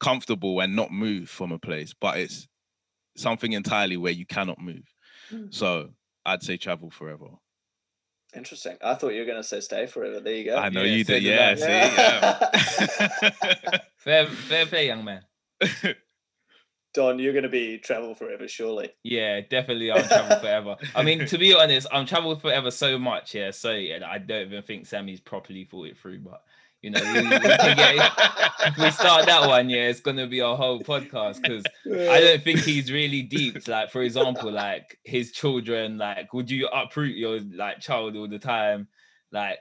comfortable 0.00 0.60
and 0.60 0.76
not 0.76 0.92
move 0.92 1.28
from 1.28 1.52
a 1.52 1.58
place, 1.58 1.94
but 1.98 2.18
it's 2.18 2.48
something 3.16 3.52
entirely 3.52 3.96
where 3.96 4.12
you 4.12 4.26
cannot 4.26 4.60
move. 4.60 4.84
Mm. 5.32 5.54
So 5.54 5.90
I'd 6.26 6.42
say 6.42 6.56
travel 6.56 6.90
forever. 6.90 7.26
Interesting. 8.34 8.76
I 8.82 8.94
thought 8.94 9.14
you 9.14 9.20
were 9.20 9.26
going 9.26 9.40
to 9.40 9.44
say 9.44 9.60
stay 9.60 9.86
forever. 9.86 10.18
There 10.20 10.34
you 10.34 10.44
go. 10.44 10.56
I 10.56 10.68
know 10.68 10.82
Yeah, 10.82 10.96
you 10.96 11.04
did. 11.04 11.20
did 11.20 11.22
Yeah, 11.22 11.54
see. 11.54 11.70
Yeah. 11.70 13.78
Fair, 13.98 14.26
fair 14.26 14.66
play, 14.66 14.88
young 14.88 15.04
man. 15.04 15.22
Don, 16.94 17.18
you're 17.18 17.32
going 17.32 17.44
to 17.44 17.48
be 17.48 17.78
travel 17.78 18.14
forever, 18.14 18.46
surely. 18.46 18.90
Yeah, 19.02 19.40
definitely. 19.40 19.90
I'll 19.90 20.06
travel 20.06 20.38
forever. 20.38 20.76
I 20.94 21.02
mean, 21.02 21.26
to 21.26 21.38
be 21.38 21.54
honest, 21.54 21.86
I'm 21.90 22.04
traveled 22.06 22.40
forever 22.42 22.70
so 22.70 22.98
much. 22.98 23.34
Yeah, 23.34 23.50
so 23.50 23.72
yeah, 23.72 23.98
I 24.06 24.18
don't 24.18 24.46
even 24.48 24.62
think 24.62 24.86
Sammy's 24.86 25.20
properly 25.20 25.64
thought 25.64 25.88
it 25.88 25.96
through. 25.96 26.20
But 26.20 26.42
you 26.84 26.90
know, 26.90 27.00
we, 27.02 27.22
we 27.22 27.38
get 27.38 28.12
if 28.66 28.76
we 28.78 28.90
start 28.90 29.24
that 29.24 29.48
one, 29.48 29.70
yeah, 29.70 29.88
it's 29.88 30.00
gonna 30.00 30.26
be 30.26 30.40
a 30.40 30.54
whole 30.54 30.80
podcast 30.80 31.40
because 31.40 31.64
I 31.86 32.20
don't 32.20 32.42
think 32.44 32.60
he's 32.60 32.92
really 32.92 33.22
deep. 33.22 33.66
Like, 33.66 33.90
for 33.90 34.02
example, 34.02 34.52
like 34.52 34.98
his 35.02 35.32
children, 35.32 35.96
like, 35.96 36.34
would 36.34 36.50
you 36.50 36.68
uproot 36.68 37.16
your 37.16 37.40
like 37.40 37.80
child 37.80 38.16
all 38.16 38.28
the 38.28 38.38
time? 38.38 38.88
Like, 39.32 39.58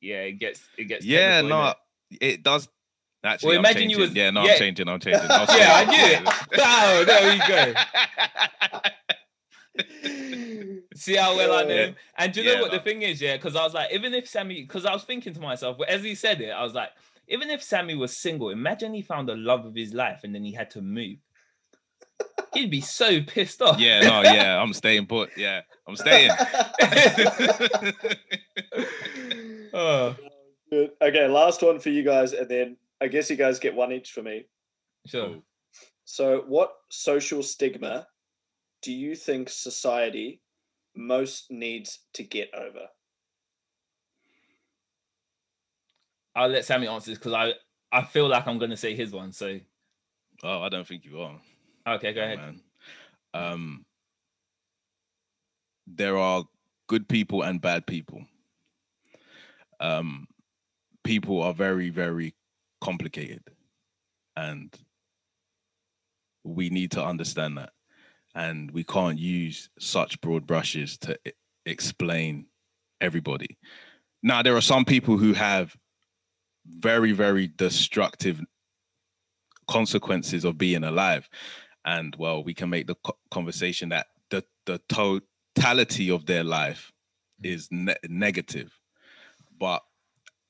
yeah, 0.00 0.22
it 0.22 0.38
gets 0.38 0.62
it 0.78 0.84
gets 0.84 1.04
yeah, 1.04 1.42
no, 1.42 1.54
innit? 1.54 1.74
it 2.20 2.42
does. 2.42 2.66
Actually, 3.22 3.48
Well, 3.48 3.58
I'm 3.58 3.64
imagine 3.66 3.82
you 3.90 3.96
changing. 3.96 4.00
was- 4.00 4.16
yeah, 4.16 4.30
no, 4.30 4.44
yeah. 4.44 4.52
I'm 4.52 4.58
changing. 4.58 4.88
I'm 4.88 5.00
changing. 5.00 5.26
I'll 5.30 5.46
Yeah, 5.58 5.74
I 5.74 5.84
knew 5.84 6.14
it. 6.14 6.28
Oh, 6.58 7.04
there 7.06 7.32
we 7.32 7.38
go. 7.46 8.90
See 10.94 11.16
how 11.16 11.36
well 11.36 11.52
I 11.52 11.62
Yeah. 11.62 11.66
know. 11.86 11.94
And 12.18 12.32
do 12.32 12.40
you 12.40 12.46
know 12.46 12.54
Yeah, 12.54 12.60
what 12.60 12.70
the 12.70 12.80
thing 12.80 13.02
is? 13.02 13.20
Yeah, 13.20 13.36
because 13.36 13.56
I 13.56 13.64
was 13.64 13.74
like, 13.74 13.92
even 13.92 14.14
if 14.14 14.28
Sammy, 14.28 14.62
because 14.62 14.84
I 14.86 14.92
was 14.92 15.04
thinking 15.04 15.34
to 15.34 15.40
myself, 15.40 15.78
as 15.88 16.02
he 16.02 16.14
said 16.14 16.40
it, 16.40 16.50
I 16.50 16.62
was 16.62 16.74
like, 16.74 16.90
even 17.28 17.50
if 17.50 17.62
Sammy 17.62 17.94
was 17.94 18.20
single, 18.20 18.50
imagine 18.50 18.94
he 18.94 19.02
found 19.02 19.28
the 19.28 19.36
love 19.36 19.64
of 19.66 19.74
his 19.74 19.94
life 19.94 20.20
and 20.24 20.34
then 20.34 20.44
he 20.44 20.52
had 20.52 20.70
to 20.70 20.82
move. 20.82 21.18
He'd 22.52 22.70
be 22.70 22.80
so 22.80 23.20
pissed 23.22 23.60
off. 23.62 23.80
yeah, 23.80 24.02
no, 24.02 24.22
yeah, 24.22 24.60
I'm 24.60 24.72
staying 24.72 25.06
put. 25.06 25.30
Yeah, 25.36 25.62
I'm 25.88 25.96
staying. 25.96 26.30
oh, 29.72 30.16
Good. 30.70 30.90
okay, 31.02 31.28
last 31.28 31.62
one 31.62 31.80
for 31.80 31.90
you 31.90 32.02
guys, 32.04 32.32
and 32.32 32.48
then 32.48 32.76
I 33.00 33.08
guess 33.08 33.28
you 33.30 33.36
guys 33.36 33.58
get 33.58 33.74
one 33.74 33.92
each 33.92 34.12
for 34.12 34.22
me. 34.22 34.44
sure. 35.06 35.38
So, 36.04 36.44
what 36.46 36.72
social 36.90 37.42
stigma 37.42 38.06
do 38.84 38.92
you 38.92 39.16
think 39.16 39.48
society 39.48 40.42
most 40.94 41.50
needs 41.50 42.00
to 42.12 42.22
get 42.22 42.50
over? 42.54 42.86
I'll 46.36 46.48
let 46.48 46.66
Sammy 46.66 46.86
answer 46.86 47.10
this 47.10 47.18
because 47.18 47.32
I, 47.32 47.52
I 47.90 48.02
feel 48.02 48.28
like 48.28 48.46
I'm 48.46 48.58
gonna 48.58 48.76
say 48.76 48.94
his 48.94 49.10
one. 49.10 49.32
So 49.32 49.58
Oh, 50.42 50.60
I 50.60 50.68
don't 50.68 50.86
think 50.86 51.04
you 51.06 51.20
are. 51.22 51.40
okay, 51.86 52.12
go 52.12 52.20
ahead. 52.22 52.38
man. 52.38 52.60
Um, 53.32 53.84
there 55.86 56.18
are 56.18 56.44
good 56.86 57.08
people 57.08 57.42
and 57.42 57.60
bad 57.62 57.86
people. 57.86 58.22
Um, 59.80 60.26
people 61.04 61.40
are 61.42 61.54
very, 61.54 61.88
very 61.88 62.34
complicated, 62.82 63.42
and 64.36 64.76
we 66.42 66.68
need 66.68 66.90
to 66.92 67.02
understand 67.04 67.56
that. 67.56 67.70
And 68.34 68.70
we 68.72 68.84
can't 68.84 69.18
use 69.18 69.68
such 69.78 70.20
broad 70.20 70.46
brushes 70.46 70.98
to 70.98 71.18
explain 71.66 72.46
everybody. 73.00 73.58
Now, 74.22 74.42
there 74.42 74.56
are 74.56 74.60
some 74.60 74.84
people 74.84 75.18
who 75.18 75.34
have 75.34 75.76
very, 76.66 77.12
very 77.12 77.48
destructive 77.48 78.40
consequences 79.68 80.44
of 80.44 80.58
being 80.58 80.84
alive. 80.84 81.28
And 81.84 82.14
well 82.18 82.42
we 82.42 82.54
can 82.54 82.70
make 82.70 82.86
the 82.86 82.94
co- 82.96 83.18
conversation 83.30 83.90
that 83.90 84.06
the 84.30 84.44
the 84.66 84.80
totality 84.88 86.10
of 86.10 86.26
their 86.26 86.44
life 86.44 86.92
mm. 87.42 87.52
is 87.52 87.68
ne- 87.70 87.94
negative. 88.08 88.72
But 89.58 89.82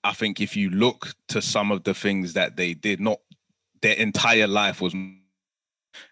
i 0.05 0.13
think 0.13 0.41
if 0.41 0.55
you 0.55 0.71
look 0.71 1.15
to 1.29 1.41
some 1.41 1.73
of 1.73 1.83
the 1.85 1.95
things 1.95 2.35
that 2.35 2.57
they 2.57 2.75
did 2.75 3.01
not 3.01 3.19
their 3.81 3.95
entire 3.95 4.47
life 4.47 4.81
was 4.81 4.95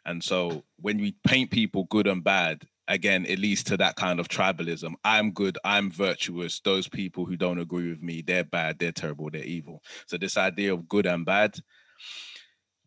and 0.05 0.23
so 0.23 0.63
when 0.77 0.99
we 0.99 1.15
paint 1.27 1.51
people 1.51 1.85
good 1.85 2.07
and 2.07 2.23
bad 2.25 2.67
again 2.89 3.25
it 3.27 3.39
leads 3.39 3.63
to 3.63 3.77
that 3.77 3.95
kind 3.97 4.19
of 4.21 4.29
tribalism 4.29 4.93
i'm 5.05 5.31
good 5.31 5.57
i'm 5.65 5.91
virtuous 5.91 6.61
those 6.61 6.89
people 6.89 7.25
who 7.25 7.37
don't 7.37 7.61
agree 7.61 7.89
with 7.91 8.03
me 8.03 8.23
they're 8.23 8.45
bad 8.45 8.79
they're 8.79 8.93
terrible 8.93 9.31
they're 9.31 9.45
evil 9.45 9.83
so 10.07 10.17
this 10.19 10.37
idea 10.37 10.73
of 10.75 10.89
good 10.89 11.07
and 11.07 11.25
bad 11.25 11.55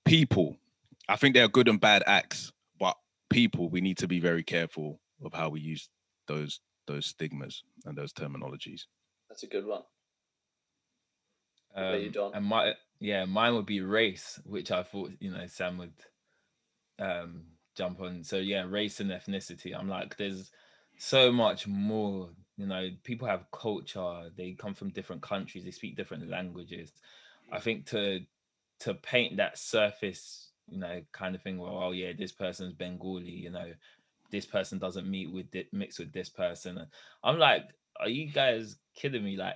people 0.03 0.57
i 1.09 1.15
think 1.15 1.33
there 1.33 1.45
are 1.45 1.49
good 1.49 1.67
and 1.67 1.79
bad 1.79 2.03
acts 2.05 2.51
but 2.79 2.95
people 3.29 3.69
we 3.69 3.81
need 3.81 3.97
to 3.97 4.07
be 4.07 4.19
very 4.19 4.43
careful 4.43 4.99
of 5.23 5.33
how 5.33 5.49
we 5.49 5.59
use 5.59 5.89
those 6.27 6.59
those 6.87 7.05
stigmas 7.07 7.63
and 7.85 7.97
those 7.97 8.13
terminologies 8.13 8.81
That's 9.29 9.43
a 9.43 9.47
good 9.47 9.65
one. 9.65 9.81
about 11.75 11.99
you, 12.01 12.07
Um, 12.07 12.11
Don? 12.11 12.33
and 12.35 12.45
my 12.45 12.73
yeah, 12.99 13.25
mine 13.25 13.53
would 13.55 13.65
be 13.65 13.81
race, 13.81 14.39
which 14.45 14.71
I 14.71 14.81
thought 14.83 15.11
you 15.19 15.31
know 15.31 15.45
Sam 15.47 15.77
would 15.79 15.91
um 16.99 17.43
jump 17.75 18.01
on. 18.01 18.23
So 18.23 18.37
yeah, 18.37 18.65
race 18.67 18.99
and 18.99 19.11
ethnicity. 19.11 19.77
I'm 19.77 19.89
like, 19.89 20.17
there's 20.17 20.51
so 20.97 21.31
much 21.31 21.67
more. 21.67 22.29
You 22.57 22.67
know, 22.67 22.89
people 23.03 23.27
have 23.27 23.51
culture. 23.51 24.29
They 24.35 24.53
come 24.53 24.73
from 24.73 24.89
different 24.89 25.21
countries. 25.21 25.65
They 25.65 25.71
speak 25.71 25.97
different 25.97 26.29
languages. 26.29 26.91
I 27.51 27.59
think 27.59 27.85
to 27.87 28.21
to 28.79 28.93
paint 28.93 29.37
that 29.37 29.57
surface, 29.57 30.49
you 30.67 30.79
know, 30.79 31.01
kind 31.11 31.35
of 31.35 31.41
thing. 31.41 31.57
Well, 31.57 31.77
oh 31.83 31.91
yeah, 31.91 32.13
this 32.17 32.31
person's 32.31 32.73
Bengali. 32.73 33.29
You 33.29 33.49
know, 33.51 33.73
this 34.31 34.45
person 34.45 34.79
doesn't 34.79 35.09
meet 35.09 35.31
with 35.31 35.47
mix 35.71 35.99
with 35.99 36.13
this 36.13 36.29
person. 36.29 36.77
And 36.77 36.87
I'm 37.23 37.39
like, 37.39 37.63
are 37.99 38.09
you 38.09 38.31
guys 38.31 38.77
kidding 38.95 39.23
me? 39.23 39.37
Like, 39.37 39.55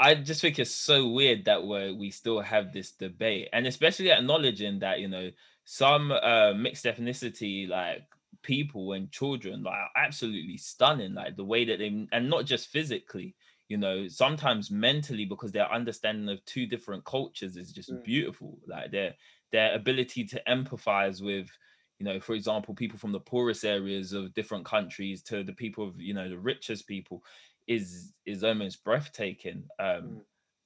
I 0.00 0.14
just 0.14 0.40
think 0.40 0.58
it's 0.58 0.74
so 0.74 1.08
weird 1.08 1.46
that 1.46 1.66
we 1.66 1.92
we 1.92 2.10
still 2.10 2.40
have 2.40 2.72
this 2.72 2.92
debate, 2.92 3.48
and 3.52 3.66
especially 3.66 4.10
acknowledging 4.10 4.80
that 4.80 5.00
you 5.00 5.08
know 5.08 5.30
some 5.70 6.10
uh, 6.12 6.54
mixed 6.54 6.86
ethnicity 6.86 7.68
like 7.68 8.04
people 8.42 8.92
and 8.94 9.12
children 9.12 9.62
like 9.62 9.74
are 9.74 9.90
absolutely 9.96 10.56
stunning, 10.56 11.12
like 11.12 11.36
the 11.36 11.44
way 11.44 11.64
that 11.66 11.78
they 11.78 12.06
and 12.10 12.30
not 12.30 12.46
just 12.46 12.68
physically, 12.68 13.36
you 13.68 13.76
know, 13.76 14.08
sometimes 14.08 14.70
mentally 14.70 15.26
because 15.26 15.52
their 15.52 15.70
understanding 15.70 16.28
of 16.30 16.42
two 16.46 16.66
different 16.66 17.04
cultures 17.04 17.56
is 17.58 17.70
just 17.72 17.90
Mm. 17.90 18.02
beautiful. 18.02 18.58
Like 18.66 18.92
their 18.92 19.14
their 19.52 19.74
ability 19.74 20.24
to 20.24 20.42
empathize 20.48 21.22
with 21.22 21.50
you 21.98 22.04
know 22.06 22.18
for 22.20 22.34
example 22.34 22.74
people 22.74 22.98
from 22.98 23.12
the 23.12 23.20
poorest 23.20 23.64
areas 23.64 24.12
of 24.14 24.32
different 24.32 24.64
countries 24.64 25.22
to 25.24 25.42
the 25.42 25.52
people 25.52 25.86
of 25.86 26.00
you 26.00 26.14
know 26.14 26.28
the 26.28 26.38
richest 26.38 26.86
people 26.86 27.22
is 27.66 28.14
is 28.24 28.44
almost 28.44 28.84
breathtaking 28.84 29.68
um 29.80 30.20
Mm. 30.20 30.24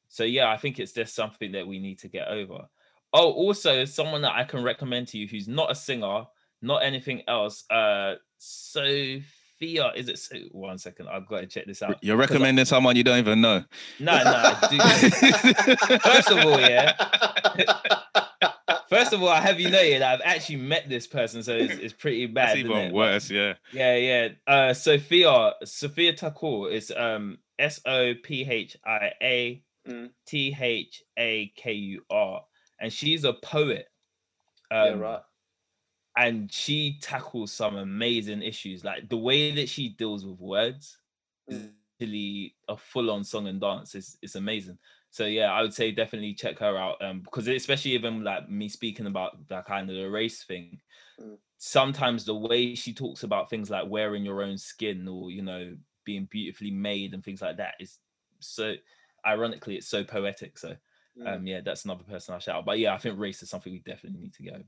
so 0.08 0.24
yeah 0.24 0.50
i 0.50 0.56
think 0.58 0.78
it's 0.78 0.92
just 0.92 1.14
something 1.14 1.52
that 1.52 1.66
we 1.66 1.78
need 1.78 1.98
to 1.98 2.08
get 2.08 2.28
over 2.28 2.68
oh 3.12 3.30
also 3.32 3.84
someone 3.84 4.22
that 4.22 4.34
i 4.34 4.44
can 4.44 4.62
recommend 4.62 5.08
to 5.08 5.18
you 5.18 5.26
who's 5.26 5.48
not 5.48 5.70
a 5.70 5.74
singer 5.74 6.24
not 6.60 6.82
anything 6.82 7.22
else 7.28 7.64
uh 7.70 8.14
sophia 8.38 9.92
is 9.94 10.08
it 10.08 10.18
so 10.18 10.36
one 10.52 10.78
second 10.78 11.08
i've 11.08 11.26
got 11.28 11.40
to 11.40 11.46
check 11.46 11.66
this 11.66 11.82
out 11.82 11.96
you're 12.02 12.16
recommending 12.16 12.64
someone 12.64 12.96
you 12.96 13.04
don't 13.04 13.18
even 13.18 13.40
know 13.40 13.64
no 14.00 14.22
no 14.22 14.32
I 14.34 15.98
First 16.02 16.30
of 16.30 16.38
all, 16.38 16.60
yeah. 16.60 16.92
First 18.88 19.12
of 19.12 19.22
all, 19.22 19.28
I 19.28 19.40
have 19.40 19.58
you 19.58 19.70
know 19.70 19.98
that 19.98 20.02
I've 20.02 20.20
actually 20.22 20.56
met 20.56 20.88
this 20.88 21.06
person, 21.06 21.42
so 21.42 21.54
it's, 21.56 21.74
it's 21.74 21.92
pretty 21.94 22.26
bad. 22.26 22.48
that's 22.48 22.58
even 22.58 22.72
it? 22.72 22.92
Worse 22.92 23.30
yeah 23.30 23.54
Yeah, 23.72 23.96
yeah. 23.96 24.28
Uh, 24.46 24.74
Sophia, 24.74 25.52
Sophia 25.64 26.12
Thakur 26.14 26.70
is 26.70 26.92
um 26.94 27.38
S 27.58 27.80
O 27.86 28.12
P 28.22 28.46
H 28.48 28.76
I 28.84 29.12
A. 29.22 29.62
T 30.26 30.56
H 30.60 31.02
A 31.18 31.52
K 31.56 31.72
U 31.72 32.04
R, 32.08 32.44
and 32.82 32.92
she's 32.92 33.24
a 33.24 33.34
poet. 33.34 33.88
yeah, 34.80 34.92
Um, 34.92 34.98
right. 34.98 35.22
And 36.16 36.52
she 36.52 36.98
tackles 37.00 37.52
some 37.52 37.76
amazing 37.76 38.42
issues, 38.42 38.84
like 38.84 39.08
the 39.08 39.16
way 39.16 39.50
that 39.52 39.68
she 39.68 39.88
deals 39.90 40.26
with 40.26 40.38
words. 40.38 40.98
is 41.48 41.68
Mm. 41.68 41.74
Really, 42.00 42.56
a 42.68 42.76
full-on 42.76 43.22
song 43.22 43.46
and 43.46 43.60
dance 43.60 43.94
is 43.94 44.18
it's 44.22 44.34
amazing. 44.34 44.78
So 45.10 45.26
yeah, 45.26 45.52
I 45.52 45.62
would 45.62 45.72
say 45.72 45.92
definitely 45.92 46.34
check 46.34 46.58
her 46.58 46.76
out. 46.76 47.00
Um, 47.00 47.20
because 47.20 47.46
especially 47.46 47.92
even 47.92 48.24
like 48.24 48.48
me 48.48 48.68
speaking 48.68 49.06
about 49.06 49.46
that 49.48 49.66
kind 49.66 49.88
of 49.88 49.94
the 49.96 50.10
race 50.10 50.42
thing, 50.42 50.80
Mm. 51.18 51.38
sometimes 51.58 52.24
the 52.24 52.34
way 52.36 52.74
she 52.74 52.92
talks 52.94 53.22
about 53.22 53.50
things 53.50 53.70
like 53.70 53.88
wearing 53.88 54.24
your 54.24 54.42
own 54.42 54.58
skin 54.58 55.06
or 55.08 55.30
you 55.30 55.42
know 55.42 55.76
being 56.04 56.26
beautifully 56.26 56.70
made 56.72 57.14
and 57.14 57.24
things 57.24 57.42
like 57.42 57.56
that 57.58 57.74
is 57.80 58.00
so 58.40 58.74
ironically 59.26 59.76
it's 59.76 59.88
so 59.88 60.04
poetic. 60.04 60.58
So 60.58 60.76
Mm. 61.18 61.26
um 61.36 61.46
yeah, 61.46 61.60
that's 61.60 61.84
another 61.84 62.04
person 62.04 62.34
I 62.34 62.38
shout 62.38 62.56
out. 62.56 62.64
But 62.64 62.78
yeah, 62.78 62.94
I 62.94 62.98
think 62.98 63.18
race 63.18 63.42
is 63.42 63.50
something 63.50 63.72
we 63.72 63.80
definitely 63.80 64.20
need 64.20 64.34
to 64.34 64.42
go. 64.44 64.62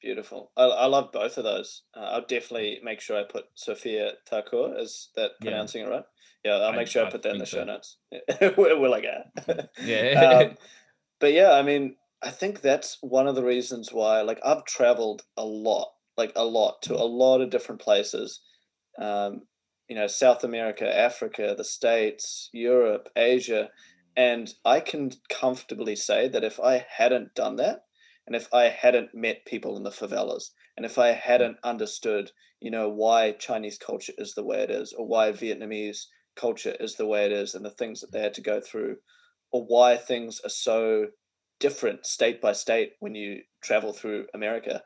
Beautiful. 0.00 0.52
I, 0.56 0.64
I 0.64 0.86
love 0.86 1.12
both 1.12 1.38
of 1.38 1.44
those. 1.44 1.82
Uh, 1.96 2.00
I'll 2.00 2.26
definitely 2.26 2.80
make 2.82 3.00
sure 3.00 3.18
I 3.18 3.24
put 3.24 3.46
Sophia 3.54 4.12
Thakur. 4.26 4.76
Is 4.78 5.10
that 5.16 5.32
Yeah. 5.38 5.50
pronouncing 5.50 5.82
it 5.84 5.88
right? 5.88 6.04
Yeah, 6.44 6.56
I'll 6.56 6.72
I- 6.72 6.76
make 6.76 6.88
sure 6.88 7.04
I, 7.04 7.08
I 7.08 7.10
put 7.10 7.22
that 7.22 7.32
in 7.32 7.38
the 7.38 7.46
think 7.46 7.48
show 7.48 7.64
notes. 7.64 7.98
we're, 8.58 8.78
we're 8.78 8.88
like, 8.88 9.04
ah. 9.08 9.62
Yeah. 9.80 10.14
um, 10.50 10.56
but 11.20 11.32
yeah, 11.32 11.52
I 11.52 11.62
mean, 11.62 11.96
I 12.22 12.30
think 12.30 12.60
that's 12.60 12.98
one 13.02 13.26
of 13.28 13.34
the 13.34 13.44
reasons 13.44 13.92
why, 13.92 14.22
like, 14.22 14.40
I've 14.44 14.64
traveled 14.64 15.22
a 15.36 15.44
lot, 15.44 15.92
like 16.16 16.32
a 16.36 16.44
lot 16.44 16.82
to 16.82 16.94
a 16.94 17.04
lot 17.04 17.40
of 17.40 17.50
different 17.50 17.80
places. 17.80 18.40
Um, 18.98 19.42
you 19.88 19.96
know, 19.96 20.06
South 20.06 20.44
America, 20.44 20.92
Africa, 20.94 21.54
the 21.56 21.64
States, 21.64 22.50
Europe, 22.52 23.08
Asia. 23.16 23.70
And 24.16 24.52
I 24.64 24.80
can 24.80 25.10
comfortably 25.28 25.96
say 25.96 26.28
that 26.28 26.44
if 26.44 26.60
I 26.60 26.86
hadn't 26.88 27.34
done 27.34 27.56
that, 27.56 27.80
and 28.26 28.36
if 28.36 28.52
I 28.54 28.64
hadn't 28.64 29.14
met 29.14 29.44
people 29.44 29.76
in 29.76 29.82
the 29.82 29.90
favelas, 29.90 30.50
and 30.76 30.86
if 30.86 30.98
I 30.98 31.08
hadn't 31.08 31.58
understood, 31.62 32.30
you 32.60 32.70
know, 32.70 32.88
why 32.88 33.32
Chinese 33.32 33.78
culture 33.78 34.14
is 34.16 34.34
the 34.34 34.44
way 34.44 34.62
it 34.62 34.70
is, 34.70 34.92
or 34.92 35.06
why 35.06 35.32
Vietnamese 35.32 36.06
culture 36.36 36.76
is 36.80 36.96
the 36.96 37.06
way 37.06 37.26
it 37.26 37.32
is, 37.32 37.54
and 37.54 37.64
the 37.64 37.70
things 37.70 38.00
that 38.00 38.12
they 38.12 38.20
had 38.20 38.34
to 38.34 38.40
go 38.40 38.60
through, 38.60 38.96
or 39.52 39.64
why 39.66 39.96
things 39.96 40.40
are 40.44 40.50
so 40.50 41.06
different 41.60 42.06
state 42.06 42.40
by 42.40 42.52
state 42.52 42.92
when 43.00 43.14
you 43.14 43.40
travel 43.62 43.92
through 43.92 44.26
America, 44.34 44.82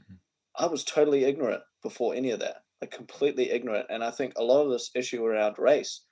mm-hmm. 0.00 0.14
I 0.56 0.66
was 0.66 0.84
totally 0.84 1.24
ignorant 1.24 1.62
before 1.82 2.14
any 2.14 2.30
of 2.30 2.40
that, 2.40 2.56
like 2.80 2.90
completely 2.90 3.50
ignorant. 3.50 3.86
And 3.88 4.02
I 4.02 4.10
think 4.10 4.34
a 4.36 4.44
lot 4.44 4.64
of 4.64 4.70
this 4.70 4.90
issue 4.94 5.24
around 5.24 5.58
race 5.58 6.02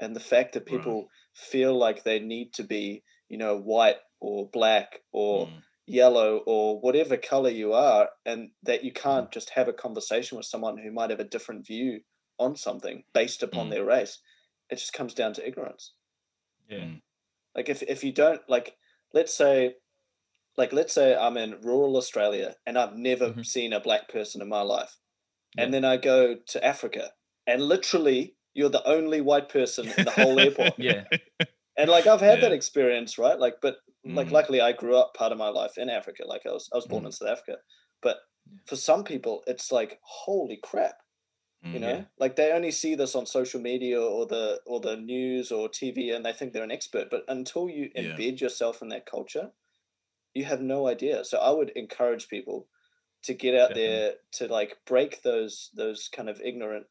and 0.00 0.14
the 0.14 0.20
fact 0.20 0.54
that 0.54 0.66
people 0.66 0.94
right. 0.94 1.06
Feel 1.38 1.76
like 1.76 2.02
they 2.02 2.18
need 2.18 2.52
to 2.54 2.64
be, 2.64 3.02
you 3.28 3.38
know, 3.38 3.56
white 3.56 3.96
or 4.20 4.48
black 4.52 5.00
or 5.12 5.46
mm. 5.46 5.62
yellow 5.86 6.42
or 6.46 6.80
whatever 6.80 7.16
color 7.16 7.50
you 7.50 7.72
are, 7.72 8.08
and 8.26 8.50
that 8.64 8.84
you 8.84 8.92
can't 8.92 9.28
mm. 9.28 9.32
just 9.32 9.50
have 9.50 9.68
a 9.68 9.72
conversation 9.72 10.36
with 10.36 10.46
someone 10.46 10.76
who 10.76 10.90
might 10.90 11.10
have 11.10 11.20
a 11.20 11.24
different 11.24 11.66
view 11.66 12.00
on 12.38 12.56
something 12.56 13.04
based 13.14 13.42
upon 13.42 13.68
mm. 13.68 13.70
their 13.70 13.84
race. 13.84 14.18
It 14.70 14.76
just 14.76 14.92
comes 14.92 15.14
down 15.14 15.32
to 15.34 15.46
ignorance. 15.46 15.92
Yeah. 16.68 16.78
Mm. 16.78 17.00
Like 17.54 17.68
if 17.68 17.82
if 17.82 18.04
you 18.04 18.12
don't 18.12 18.40
like, 18.48 18.76
let's 19.14 19.34
say, 19.34 19.74
like 20.56 20.72
let's 20.72 20.92
say 20.92 21.16
I'm 21.16 21.36
in 21.36 21.60
rural 21.62 21.96
Australia 21.96 22.54
and 22.66 22.78
I've 22.78 22.94
never 22.94 23.30
mm-hmm. 23.30 23.42
seen 23.42 23.72
a 23.72 23.80
black 23.80 24.08
person 24.08 24.42
in 24.42 24.48
my 24.48 24.62
life, 24.62 24.96
yeah. 25.56 25.64
and 25.64 25.74
then 25.74 25.84
I 25.84 25.96
go 25.96 26.36
to 26.48 26.64
Africa 26.64 27.10
and 27.46 27.62
literally 27.62 28.36
you're 28.58 28.68
the 28.68 28.86
only 28.88 29.20
white 29.20 29.48
person 29.48 29.88
in 29.96 30.04
the 30.04 30.10
whole 30.10 30.38
airport. 30.46 30.74
Yeah. 30.78 31.04
And 31.76 31.88
like 31.88 32.06
I've 32.06 32.20
had 32.20 32.38
yeah. 32.38 32.48
that 32.48 32.52
experience, 32.52 33.18
right? 33.18 33.38
Like, 33.38 33.56
but 33.62 33.76
mm. 34.06 34.16
like 34.16 34.32
luckily 34.32 34.60
I 34.60 34.72
grew 34.72 34.96
up 34.96 35.14
part 35.14 35.32
of 35.32 35.38
my 35.38 35.48
life 35.48 35.78
in 35.78 35.88
Africa. 35.88 36.24
Like 36.26 36.42
I 36.44 36.50
was 36.50 36.68
I 36.72 36.76
was 36.76 36.86
born 36.86 37.04
mm. 37.04 37.06
in 37.06 37.12
South 37.12 37.28
Africa. 37.28 37.58
But 38.02 38.16
for 38.66 38.76
some 38.76 39.04
people, 39.04 39.42
it's 39.46 39.70
like, 39.70 39.98
holy 40.02 40.58
crap 40.62 40.96
you 41.62 41.78
mm, 41.78 41.80
know 41.80 41.88
yeah. 41.88 42.02
like 42.20 42.36
they 42.36 42.52
only 42.52 42.70
see 42.70 42.94
this 42.94 43.16
on 43.16 43.26
social 43.26 43.60
media 43.60 44.00
or 44.00 44.26
the 44.26 44.60
or 44.64 44.78
the 44.80 44.96
news 44.96 45.50
or 45.50 45.68
tv 45.68 46.14
and 46.14 46.24
they 46.24 46.32
think 46.32 46.52
they're 46.52 46.62
an 46.62 46.70
expert 46.70 47.08
but 47.10 47.24
until 47.26 47.68
you 47.68 47.90
embed 47.96 48.40
yourself 48.40 48.80
in 48.80 48.88
that 48.88 49.06
culture 49.06 49.50
you 50.34 50.44
have 50.44 50.60
no 50.60 50.86
idea 50.86 51.24
so 51.24 51.36
i 51.38 51.50
would 51.50 51.70
encourage 51.70 52.28
people 52.28 52.68
to 53.24 53.34
get 53.34 53.54
out 53.54 53.70
Definitely. 53.70 53.88
there 53.88 54.12
to 54.32 54.46
like 54.46 54.76
break 54.86 55.22
those 55.22 55.70
those 55.74 56.08
kind 56.14 56.28
of 56.28 56.40
ignorant 56.40 56.86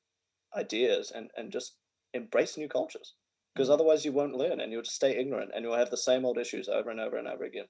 ideas 0.58 1.12
and 1.16 1.30
and 1.38 1.52
just 1.52 1.76
embrace 2.14 2.58
new 2.58 2.68
cultures 2.68 3.14
because 3.54 3.68
mm-hmm. 3.68 3.74
otherwise 3.74 4.04
you 4.04 4.12
won't 4.12 4.36
learn 4.36 4.60
and 4.60 4.72
you'll 4.72 4.82
just 4.82 4.96
stay 4.96 5.18
ignorant 5.18 5.52
and 5.54 5.64
you'll 5.64 5.78
have 5.78 5.90
the 5.90 5.98
same 5.98 6.26
old 6.26 6.38
issues 6.38 6.68
over 6.68 6.90
and 6.90 7.00
over 7.00 7.18
and 7.18 7.28
over 7.28 7.44
again 7.44 7.66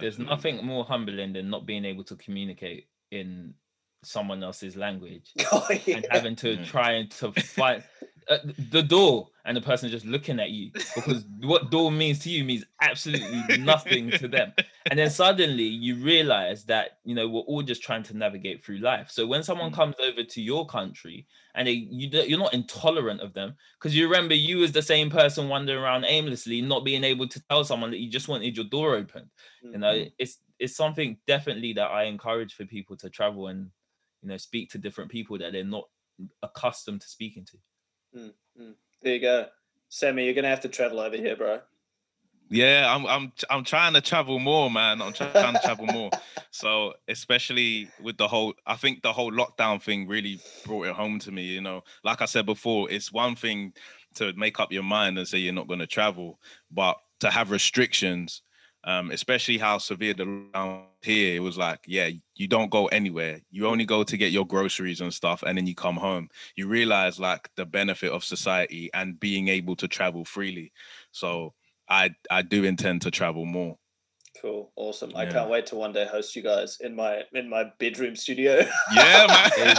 there's 0.00 0.18
nothing 0.18 0.64
more 0.64 0.84
humbling 0.84 1.32
than 1.32 1.48
not 1.48 1.64
being 1.64 1.84
able 1.84 2.02
to 2.04 2.16
communicate 2.16 2.88
in 3.12 3.54
someone 4.02 4.42
else's 4.42 4.76
language 4.76 5.32
oh, 5.52 5.66
yeah. 5.86 5.96
and 5.96 6.06
having 6.10 6.36
to 6.36 6.64
try 6.64 6.92
and 6.92 7.10
to 7.10 7.32
find 7.32 7.82
uh, 8.28 8.38
the 8.70 8.82
door 8.82 9.28
and 9.44 9.56
the 9.56 9.60
person 9.60 9.88
just 9.88 10.04
looking 10.04 10.40
at 10.40 10.50
you 10.50 10.70
because 10.96 11.24
what 11.42 11.70
door 11.70 11.92
means 11.92 12.18
to 12.18 12.28
you 12.28 12.42
means 12.42 12.64
absolutely 12.80 13.58
nothing 13.58 14.10
to 14.10 14.26
them 14.26 14.52
and 14.90 14.98
then 14.98 15.08
suddenly 15.08 15.62
you 15.62 15.94
realize 15.96 16.64
that 16.64 16.98
you 17.04 17.14
know 17.14 17.28
we're 17.28 17.40
all 17.42 17.62
just 17.62 17.82
trying 17.82 18.02
to 18.02 18.16
navigate 18.16 18.64
through 18.64 18.78
life 18.78 19.08
so 19.10 19.24
when 19.24 19.42
someone 19.44 19.70
mm. 19.70 19.74
comes 19.74 19.94
over 20.02 20.24
to 20.24 20.42
your 20.42 20.66
country 20.66 21.24
and 21.54 21.68
they, 21.68 21.86
you 21.90 22.08
you're 22.22 22.38
not 22.38 22.52
intolerant 22.52 23.20
of 23.20 23.32
them 23.32 23.54
because 23.78 23.96
you 23.96 24.08
remember 24.08 24.34
you 24.34 24.64
as 24.64 24.72
the 24.72 24.82
same 24.82 25.08
person 25.08 25.48
wandering 25.48 25.78
around 25.78 26.04
aimlessly 26.04 26.60
not 26.60 26.84
being 26.84 27.04
able 27.04 27.28
to 27.28 27.40
tell 27.48 27.62
someone 27.62 27.90
that 27.90 28.00
you 28.00 28.10
just 28.10 28.28
wanted 28.28 28.56
your 28.56 28.66
door 28.66 28.96
open 28.96 29.22
mm-hmm. 29.64 29.72
you 29.72 29.78
know 29.78 29.94
mm-hmm. 29.94 30.08
it's 30.18 30.38
it's 30.58 30.74
something 30.74 31.16
definitely 31.28 31.72
that 31.72 31.90
i 31.90 32.04
encourage 32.04 32.54
for 32.54 32.64
people 32.64 32.96
to 32.96 33.08
travel 33.08 33.46
and 33.46 33.70
you 34.22 34.28
know 34.28 34.36
speak 34.36 34.68
to 34.70 34.78
different 34.78 35.10
people 35.10 35.38
that 35.38 35.52
they're 35.52 35.62
not 35.62 35.84
accustomed 36.42 37.00
to 37.00 37.08
speaking 37.08 37.44
to 37.44 37.56
mm, 38.16 38.32
mm. 38.60 38.74
there 39.02 39.14
you 39.14 39.20
go. 39.20 39.46
Sammy 39.88 40.24
you're 40.24 40.34
gonna 40.34 40.48
have 40.48 40.60
to 40.60 40.68
travel 40.68 41.00
over 41.00 41.16
here 41.16 41.36
bro. 41.36 41.60
Yeah 42.48 42.92
i'm 42.94 43.06
i'm 43.06 43.32
i'm 43.50 43.64
trying 43.64 43.94
to 43.94 44.00
travel 44.00 44.38
more 44.38 44.70
man. 44.70 45.02
I'm 45.02 45.12
trying 45.12 45.54
to 45.54 45.60
travel 45.62 45.86
more. 45.86 46.10
So 46.52 46.94
especially 47.06 47.90
with 48.00 48.16
the 48.16 48.26
whole 48.26 48.54
i 48.66 48.76
think 48.76 49.02
the 49.02 49.12
whole 49.12 49.30
lockdown 49.30 49.82
thing 49.82 50.08
really 50.08 50.40
brought 50.64 50.86
it 50.86 50.94
home 50.94 51.18
to 51.20 51.30
me 51.30 51.42
you 51.42 51.60
know. 51.60 51.84
Like 52.02 52.22
i 52.22 52.24
said 52.24 52.46
before 52.46 52.90
it's 52.90 53.12
one 53.12 53.36
thing 53.36 53.74
to 54.14 54.32
make 54.34 54.58
up 54.58 54.72
your 54.72 54.82
mind 54.82 55.18
and 55.18 55.28
say 55.28 55.38
you're 55.38 55.52
not 55.52 55.68
going 55.68 55.80
to 55.80 55.86
travel 55.86 56.40
but 56.70 56.96
to 57.20 57.30
have 57.30 57.50
restrictions 57.50 58.42
um, 58.86 59.10
especially 59.10 59.58
how 59.58 59.78
severe 59.78 60.14
the 60.14 60.24
lockdown 60.24 60.84
here. 61.02 61.36
It 61.36 61.40
was 61.40 61.58
like, 61.58 61.80
yeah, 61.86 62.08
you 62.36 62.46
don't 62.46 62.70
go 62.70 62.86
anywhere. 62.86 63.40
You 63.50 63.66
only 63.66 63.84
go 63.84 64.04
to 64.04 64.16
get 64.16 64.30
your 64.32 64.46
groceries 64.46 65.00
and 65.00 65.12
stuff, 65.12 65.42
and 65.44 65.58
then 65.58 65.66
you 65.66 65.74
come 65.74 65.96
home. 65.96 66.28
You 66.54 66.68
realize 66.68 67.18
like 67.18 67.50
the 67.56 67.66
benefit 67.66 68.12
of 68.12 68.24
society 68.24 68.88
and 68.94 69.18
being 69.18 69.48
able 69.48 69.74
to 69.76 69.88
travel 69.88 70.24
freely. 70.24 70.72
So 71.10 71.52
I 71.88 72.10
I 72.30 72.42
do 72.42 72.64
intend 72.64 73.02
to 73.02 73.10
travel 73.10 73.44
more. 73.44 73.76
Cool, 74.40 74.70
awesome! 74.76 75.10
Yeah. 75.10 75.18
I 75.18 75.26
can't 75.26 75.50
wait 75.50 75.66
to 75.66 75.76
one 75.76 75.92
day 75.92 76.06
host 76.06 76.36
you 76.36 76.42
guys 76.42 76.78
in 76.80 76.94
my 76.94 77.22
in 77.32 77.48
my 77.48 77.64
bedroom 77.78 78.14
studio. 78.14 78.64
Yeah, 78.94 79.26
man. 79.56 79.76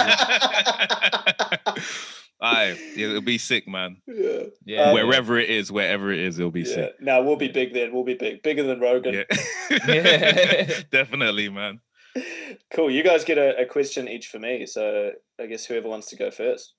Aye, 2.39 2.77
it'll 2.95 3.21
be 3.21 3.39
sick, 3.39 3.67
man. 3.67 3.97
Yeah, 4.05 4.43
yeah. 4.63 4.83
Um, 4.83 4.93
Wherever 4.93 5.39
it 5.39 5.49
is, 5.49 5.71
wherever 5.71 6.11
it 6.11 6.19
is, 6.19 6.37
it'll 6.37 6.51
be 6.51 6.61
yeah. 6.61 6.75
sick. 6.75 7.01
Now 7.01 7.21
we'll 7.21 7.35
be 7.35 7.47
big 7.47 7.73
then. 7.73 7.91
We'll 7.93 8.03
be 8.03 8.13
big, 8.13 8.43
bigger 8.43 8.63
than 8.63 8.79
Rogan. 8.79 9.25
Yeah, 9.87 10.81
definitely, 10.91 11.49
man. 11.49 11.79
Cool. 12.73 12.91
You 12.91 13.03
guys 13.03 13.23
get 13.23 13.37
a, 13.37 13.61
a, 13.61 13.65
question 13.65 14.07
each 14.07 14.27
for 14.27 14.39
me. 14.39 14.65
So 14.65 15.11
I 15.39 15.45
guess 15.47 15.65
whoever 15.65 15.87
wants 15.87 16.07
to 16.09 16.15
go 16.15 16.31
first. 16.31 16.73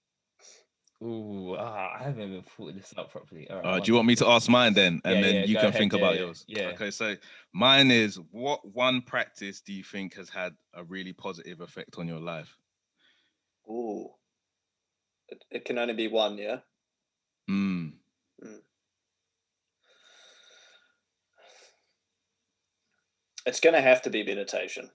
Ooh, 1.03 1.55
ah, 1.57 1.93
I 1.95 2.05
haven't 2.05 2.23
even 2.23 2.43
thought 2.43 2.75
this 2.75 2.93
up 2.97 3.13
properly. 3.13 3.49
All 3.49 3.57
right, 3.57 3.67
uh, 3.67 3.79
do 3.79 3.85
you 3.87 3.95
want 3.95 4.09
me 4.09 4.17
to 4.17 4.27
ask 4.27 4.49
mine 4.49 4.75
then, 4.75 5.01
and 5.05 5.21
yeah, 5.21 5.23
then 5.23 5.49
you 5.49 5.55
can 5.55 5.67
ahead, 5.67 5.75
think 5.75 5.93
about 5.93 6.19
yours? 6.19 6.45
Yeah. 6.49 6.71
Okay, 6.71 6.91
so 6.91 7.15
mine 7.53 7.93
is: 7.93 8.19
what 8.33 8.61
one 8.65 9.03
practice 9.03 9.61
do 9.61 9.73
you 9.73 9.85
think 9.85 10.15
has 10.15 10.29
had 10.29 10.55
a 10.75 10.83
really 10.83 11.13
positive 11.13 11.61
effect 11.61 11.99
on 11.99 12.09
your 12.09 12.19
life? 12.19 12.57
Ooh. 13.69 14.09
It, 15.29 15.45
it 15.51 15.65
can 15.65 15.79
only 15.79 15.95
be 15.95 16.09
one, 16.09 16.39
yeah. 16.39 16.59
Mm. 17.51 17.93
Mm. 18.45 18.61
It's 23.47 23.61
going 23.61 23.75
to 23.75 23.81
have 23.81 24.03
to 24.03 24.11
be 24.11 24.25
meditation. 24.25 24.91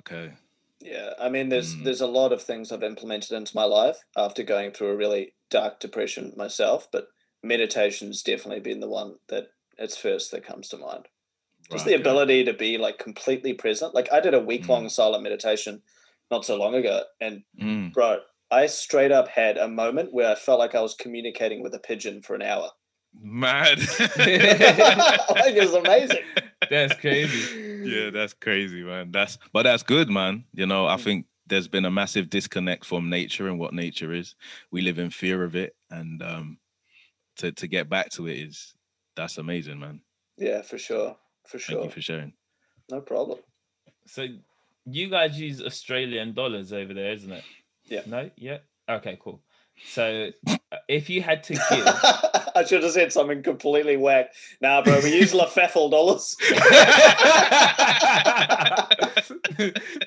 Okay. 0.00 0.32
Yeah, 0.80 1.14
I 1.20 1.28
mean, 1.28 1.48
there's 1.48 1.74
mm. 1.74 1.82
there's 1.82 2.00
a 2.00 2.06
lot 2.06 2.32
of 2.32 2.40
things 2.40 2.70
I've 2.70 2.84
implemented 2.84 3.32
into 3.32 3.56
my 3.56 3.64
life 3.64 3.98
after 4.16 4.44
going 4.44 4.70
through 4.70 4.90
a 4.90 4.96
really 4.96 5.34
dark 5.50 5.80
depression 5.80 6.32
myself, 6.36 6.86
but 6.92 7.08
meditation's 7.42 8.22
definitely 8.22 8.60
been 8.60 8.80
the 8.80 8.88
one 8.88 9.16
that 9.28 9.48
it's 9.76 9.96
first 9.96 10.30
that 10.30 10.46
comes 10.46 10.68
to 10.68 10.76
mind. 10.76 11.06
Just 11.70 11.84
right, 11.84 11.92
the 11.92 12.00
ability 12.00 12.44
to 12.44 12.54
be 12.54 12.78
like 12.78 12.98
completely 12.98 13.54
present. 13.54 13.94
Like 13.94 14.12
I 14.12 14.20
did 14.20 14.34
a 14.34 14.40
week 14.40 14.68
long 14.68 14.86
mm. 14.86 14.90
silent 14.90 15.24
meditation 15.24 15.82
not 16.30 16.44
so 16.44 16.56
long 16.56 16.74
ago, 16.74 17.02
and 17.20 17.42
mm. 17.60 17.92
bro, 17.92 18.18
I 18.50 18.66
straight 18.66 19.12
up 19.12 19.28
had 19.28 19.58
a 19.58 19.68
moment 19.68 20.12
where 20.12 20.30
I 20.30 20.34
felt 20.34 20.58
like 20.58 20.74
I 20.74 20.80
was 20.80 20.94
communicating 20.94 21.62
with 21.62 21.74
a 21.74 21.78
pigeon 21.78 22.22
for 22.22 22.34
an 22.34 22.42
hour. 22.42 22.70
Mad. 23.20 23.78
like 23.98 25.54
it 25.54 25.60
was 25.60 25.74
amazing. 25.74 26.24
That's 26.70 26.94
crazy. 26.94 27.82
Yeah, 27.84 28.10
that's 28.10 28.34
crazy, 28.34 28.82
man. 28.82 29.12
That's 29.12 29.38
but 29.52 29.62
that's 29.64 29.82
good, 29.82 30.08
man. 30.08 30.44
You 30.52 30.66
know, 30.66 30.86
I 30.86 30.96
mm. 30.96 31.00
think 31.00 31.26
there's 31.46 31.68
been 31.68 31.84
a 31.84 31.90
massive 31.90 32.30
disconnect 32.30 32.84
from 32.84 33.10
nature 33.10 33.48
and 33.48 33.58
what 33.58 33.72
nature 33.72 34.12
is. 34.12 34.34
We 34.70 34.82
live 34.82 34.98
in 34.98 35.10
fear 35.10 35.44
of 35.44 35.56
it, 35.56 35.74
and 35.90 36.22
um, 36.22 36.58
to 37.36 37.52
to 37.52 37.66
get 37.66 37.88
back 37.88 38.10
to 38.10 38.26
it 38.28 38.38
is 38.38 38.74
that's 39.16 39.38
amazing, 39.38 39.80
man. 39.80 40.00
Yeah, 40.36 40.62
for 40.62 40.78
sure, 40.78 41.16
for 41.46 41.58
sure. 41.58 41.76
Thank 41.76 41.86
you 41.86 41.94
for 41.94 42.00
sharing. 42.00 42.32
No 42.90 43.00
problem. 43.00 43.38
So, 44.06 44.26
you 44.86 45.10
guys 45.10 45.38
use 45.38 45.60
Australian 45.60 46.34
dollars 46.34 46.72
over 46.72 46.94
there, 46.94 47.12
isn't 47.12 47.32
it? 47.32 47.44
Yeah. 47.88 48.02
No. 48.06 48.30
Yeah. 48.36 48.58
Okay. 48.88 49.18
Cool. 49.20 49.42
So, 49.86 50.30
uh, 50.48 50.56
if 50.88 51.08
you 51.08 51.22
had 51.22 51.42
to 51.44 51.52
give, 51.70 51.86
I 52.56 52.64
should 52.66 52.82
have 52.82 52.92
said 52.92 53.12
something 53.12 53.42
completely 53.42 53.96
whack. 53.96 54.32
Nah, 54.60 54.82
bro, 54.82 55.00
we 55.00 55.14
use 55.14 55.32
LaFeffel 55.32 55.90
dollars. 55.90 56.36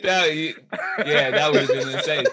that, 0.04 0.54
yeah, 1.06 1.32
that 1.32 1.52
would 1.52 1.62
have 1.62 1.70
been 1.70 1.90
insane. 1.90 2.26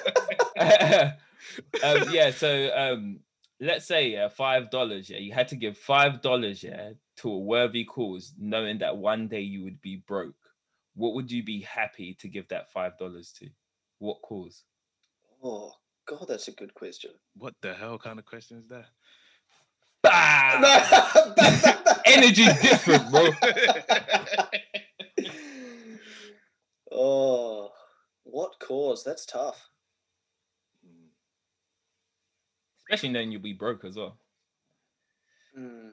um, 1.82 2.12
yeah, 2.12 2.30
so 2.30 2.70
um, 2.74 3.20
let's 3.60 3.86
say 3.86 4.10
yeah, 4.10 4.28
five 4.28 4.70
dollars. 4.70 5.08
Yeah, 5.08 5.18
you 5.18 5.32
had 5.32 5.48
to 5.48 5.56
give 5.56 5.76
five 5.78 6.22
dollars. 6.22 6.62
Yeah, 6.62 6.90
to 7.18 7.30
a 7.30 7.38
worthy 7.38 7.84
cause, 7.84 8.32
knowing 8.38 8.78
that 8.78 8.96
one 8.96 9.28
day 9.28 9.40
you 9.40 9.64
would 9.64 9.80
be 9.80 10.02
broke, 10.06 10.34
what 10.94 11.14
would 11.14 11.30
you 11.30 11.42
be 11.42 11.60
happy 11.62 12.14
to 12.20 12.28
give 12.28 12.48
that 12.48 12.70
five 12.72 12.98
dollars 12.98 13.32
to? 13.38 13.48
What 13.98 14.22
cause? 14.22 14.64
Oh 15.42 15.72
God, 16.06 16.26
that's 16.28 16.48
a 16.48 16.52
good 16.52 16.74
question. 16.74 17.10
What 17.36 17.54
the 17.62 17.74
hell 17.74 17.98
kind 17.98 18.18
of 18.18 18.24
question 18.24 18.58
is 18.58 18.68
that? 18.68 18.86
Bah! 20.02 20.60
Energy 22.06 22.44
different, 22.62 23.10
bro. 23.10 23.30
oh, 26.92 27.70
what 28.22 28.52
cause? 28.60 29.02
That's 29.04 29.26
tough. 29.26 29.68
Especially 32.88 33.10
knowing 33.10 33.32
you'll 33.32 33.42
be 33.42 33.52
broke 33.52 33.84
as 33.84 33.96
well. 33.96 34.16
Hmm. 35.54 35.88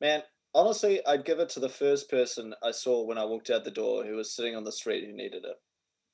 Man, 0.00 0.22
honestly, 0.54 1.04
I'd 1.06 1.24
give 1.24 1.38
it 1.38 1.50
to 1.50 1.60
the 1.60 1.68
first 1.68 2.10
person 2.10 2.54
I 2.62 2.72
saw 2.72 3.04
when 3.04 3.18
I 3.18 3.24
walked 3.24 3.50
out 3.50 3.64
the 3.64 3.70
door 3.70 4.04
who 4.04 4.16
was 4.16 4.34
sitting 4.34 4.56
on 4.56 4.64
the 4.64 4.72
street 4.72 5.04
who 5.06 5.12
needed 5.12 5.44
it. 5.44 5.56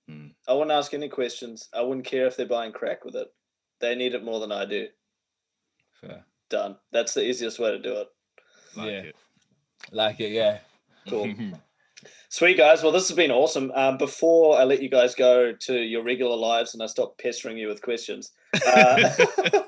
Hmm. 0.08 0.28
I 0.48 0.52
wouldn't 0.52 0.70
ask 0.72 0.92
any 0.94 1.08
questions. 1.08 1.68
I 1.72 1.82
wouldn't 1.82 2.06
care 2.06 2.26
if 2.26 2.36
they're 2.36 2.46
buying 2.46 2.72
crack 2.72 3.04
with 3.04 3.14
it. 3.14 3.28
They 3.80 3.94
need 3.94 4.14
it 4.14 4.24
more 4.24 4.40
than 4.40 4.52
I 4.52 4.64
do. 4.64 4.86
Fair. 6.00 6.24
Done. 6.50 6.76
That's 6.92 7.14
the 7.14 7.24
easiest 7.28 7.58
way 7.58 7.70
to 7.70 7.78
do 7.78 7.92
it. 7.94 8.08
Like 8.76 8.86
Yeah. 8.90 9.00
it. 9.00 9.16
Like 9.90 10.20
it, 10.20 10.32
yeah. 10.32 10.58
Cool. 11.08 11.32
Sweet 12.28 12.56
guys. 12.56 12.82
Well, 12.82 12.92
this 12.92 13.08
has 13.08 13.16
been 13.16 13.30
awesome. 13.30 13.70
Um, 13.74 13.96
before 13.98 14.58
I 14.58 14.64
let 14.64 14.82
you 14.82 14.88
guys 14.88 15.14
go 15.14 15.52
to 15.52 15.74
your 15.74 16.02
regular 16.02 16.36
lives 16.36 16.74
and 16.74 16.82
I 16.82 16.86
stop 16.86 17.18
pestering 17.18 17.58
you 17.58 17.68
with 17.68 17.82
questions, 17.82 18.32
uh, 18.66 19.10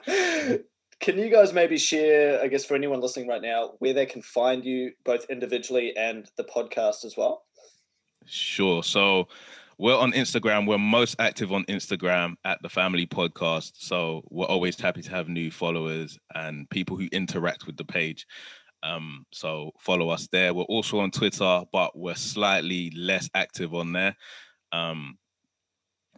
can 1.00 1.18
you 1.18 1.30
guys 1.30 1.52
maybe 1.52 1.76
share, 1.76 2.42
I 2.42 2.48
guess, 2.48 2.64
for 2.64 2.74
anyone 2.74 3.00
listening 3.00 3.28
right 3.28 3.42
now, 3.42 3.72
where 3.78 3.92
they 3.92 4.06
can 4.06 4.22
find 4.22 4.64
you 4.64 4.92
both 5.04 5.26
individually 5.30 5.94
and 5.96 6.28
the 6.36 6.44
podcast 6.44 7.04
as 7.04 7.14
well? 7.16 7.44
Sure. 8.26 8.82
So 8.82 9.28
we're 9.84 9.98
on 9.98 10.12
Instagram. 10.12 10.66
We're 10.66 10.78
most 10.78 11.16
active 11.18 11.52
on 11.52 11.64
Instagram 11.64 12.36
at 12.46 12.56
the 12.62 12.70
Family 12.70 13.06
Podcast. 13.06 13.72
So 13.74 14.22
we're 14.30 14.46
always 14.46 14.80
happy 14.80 15.02
to 15.02 15.10
have 15.10 15.28
new 15.28 15.50
followers 15.50 16.18
and 16.34 16.66
people 16.70 16.96
who 16.96 17.06
interact 17.12 17.66
with 17.66 17.76
the 17.76 17.84
page. 17.84 18.26
Um, 18.82 19.26
so 19.30 19.72
follow 19.78 20.08
us 20.08 20.26
there. 20.32 20.54
We're 20.54 20.62
also 20.62 21.00
on 21.00 21.10
Twitter, 21.10 21.64
but 21.70 21.94
we're 21.94 22.14
slightly 22.14 22.92
less 22.96 23.28
active 23.34 23.74
on 23.74 23.92
there. 23.92 24.16
Um, 24.72 25.18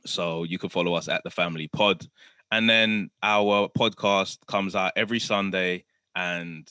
so 0.05 0.45
you 0.45 0.61
can 0.61 0.71
follow 0.71 0.95
us 0.95 1.09
at 1.09 1.25
the 1.25 1.31
Family 1.31 1.67
Pod. 1.67 2.07
And 2.53 2.71
then 2.71 3.11
our 3.21 3.69
podcast 3.77 4.39
comes 4.47 4.77
out 4.77 4.93
every 4.95 5.19
Sunday 5.19 5.87
and 6.15 6.71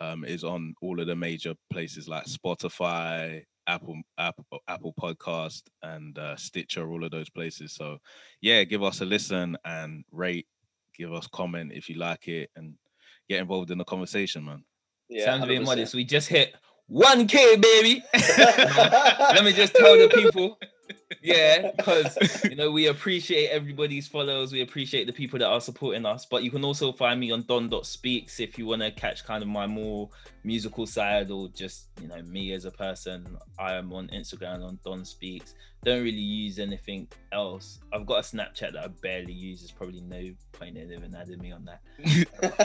um, 0.00 0.26
is 0.26 0.44
on 0.44 0.74
all 0.82 1.00
of 1.00 1.06
the 1.06 1.16
major 1.16 1.54
places 1.72 2.10
like 2.10 2.26
Spotify, 2.26 3.44
Apple, 3.70 4.00
Apple, 4.18 4.44
Apple 4.66 4.94
Podcast, 5.00 5.62
and 5.82 6.18
uh, 6.18 6.34
Stitcher, 6.36 6.90
all 6.90 7.04
of 7.04 7.12
those 7.12 7.30
places. 7.30 7.72
So, 7.72 7.98
yeah, 8.40 8.64
give 8.64 8.82
us 8.82 9.00
a 9.00 9.04
listen 9.04 9.56
and 9.64 10.04
rate. 10.10 10.46
Give 10.96 11.12
us 11.12 11.28
comment 11.28 11.70
if 11.72 11.88
you 11.88 11.94
like 11.96 12.26
it, 12.26 12.50
and 12.56 12.74
get 13.28 13.38
involved 13.40 13.70
in 13.70 13.78
the 13.78 13.84
conversation, 13.84 14.44
man. 14.44 14.64
Yeah, 15.08 15.26
Sounds 15.26 15.44
a 15.44 15.46
bit 15.46 15.62
100%. 15.62 15.64
modest. 15.64 15.94
We 15.94 16.04
just 16.04 16.28
hit 16.28 16.54
1K, 16.90 17.60
baby. 17.62 18.02
Let 18.14 19.44
me 19.44 19.52
just 19.52 19.74
tell 19.74 19.96
the 19.96 20.08
people. 20.12 20.58
Yeah, 21.22 21.72
because 21.76 22.44
you 22.44 22.54
know 22.54 22.70
we 22.70 22.86
appreciate 22.86 23.48
everybody's 23.48 24.06
follows. 24.06 24.52
We 24.52 24.62
appreciate 24.62 25.06
the 25.06 25.12
people 25.12 25.38
that 25.38 25.48
are 25.48 25.60
supporting 25.60 26.06
us. 26.06 26.24
But 26.24 26.42
you 26.42 26.50
can 26.50 26.64
also 26.64 26.92
find 26.92 27.18
me 27.18 27.30
on 27.32 27.44
Don 27.46 27.70
Speaks 27.84 28.40
if 28.40 28.58
you 28.58 28.66
want 28.66 28.82
to 28.82 28.90
catch 28.90 29.24
kind 29.24 29.42
of 29.42 29.48
my 29.48 29.66
more 29.66 30.08
musical 30.44 30.86
side 30.86 31.30
or 31.30 31.48
just 31.48 31.88
you 32.00 32.08
know 32.08 32.22
me 32.22 32.52
as 32.52 32.64
a 32.64 32.70
person. 32.70 33.36
I 33.58 33.74
am 33.74 33.92
on 33.92 34.08
Instagram 34.08 34.64
on 34.64 34.78
Don 34.84 35.04
Speaks. 35.04 35.54
Don't 35.82 36.02
really 36.04 36.18
use 36.18 36.58
anything 36.58 37.08
else. 37.32 37.78
I've 37.92 38.04
got 38.04 38.18
a 38.18 38.36
Snapchat 38.36 38.74
that 38.74 38.84
I 38.84 38.88
barely 38.88 39.32
use. 39.32 39.60
There's 39.60 39.72
probably 39.72 40.02
no 40.02 40.30
point 40.52 40.76
in 40.76 40.92
even 40.92 41.14
adding 41.14 41.38
me 41.40 41.52
on 41.52 41.64
that. 41.64 41.80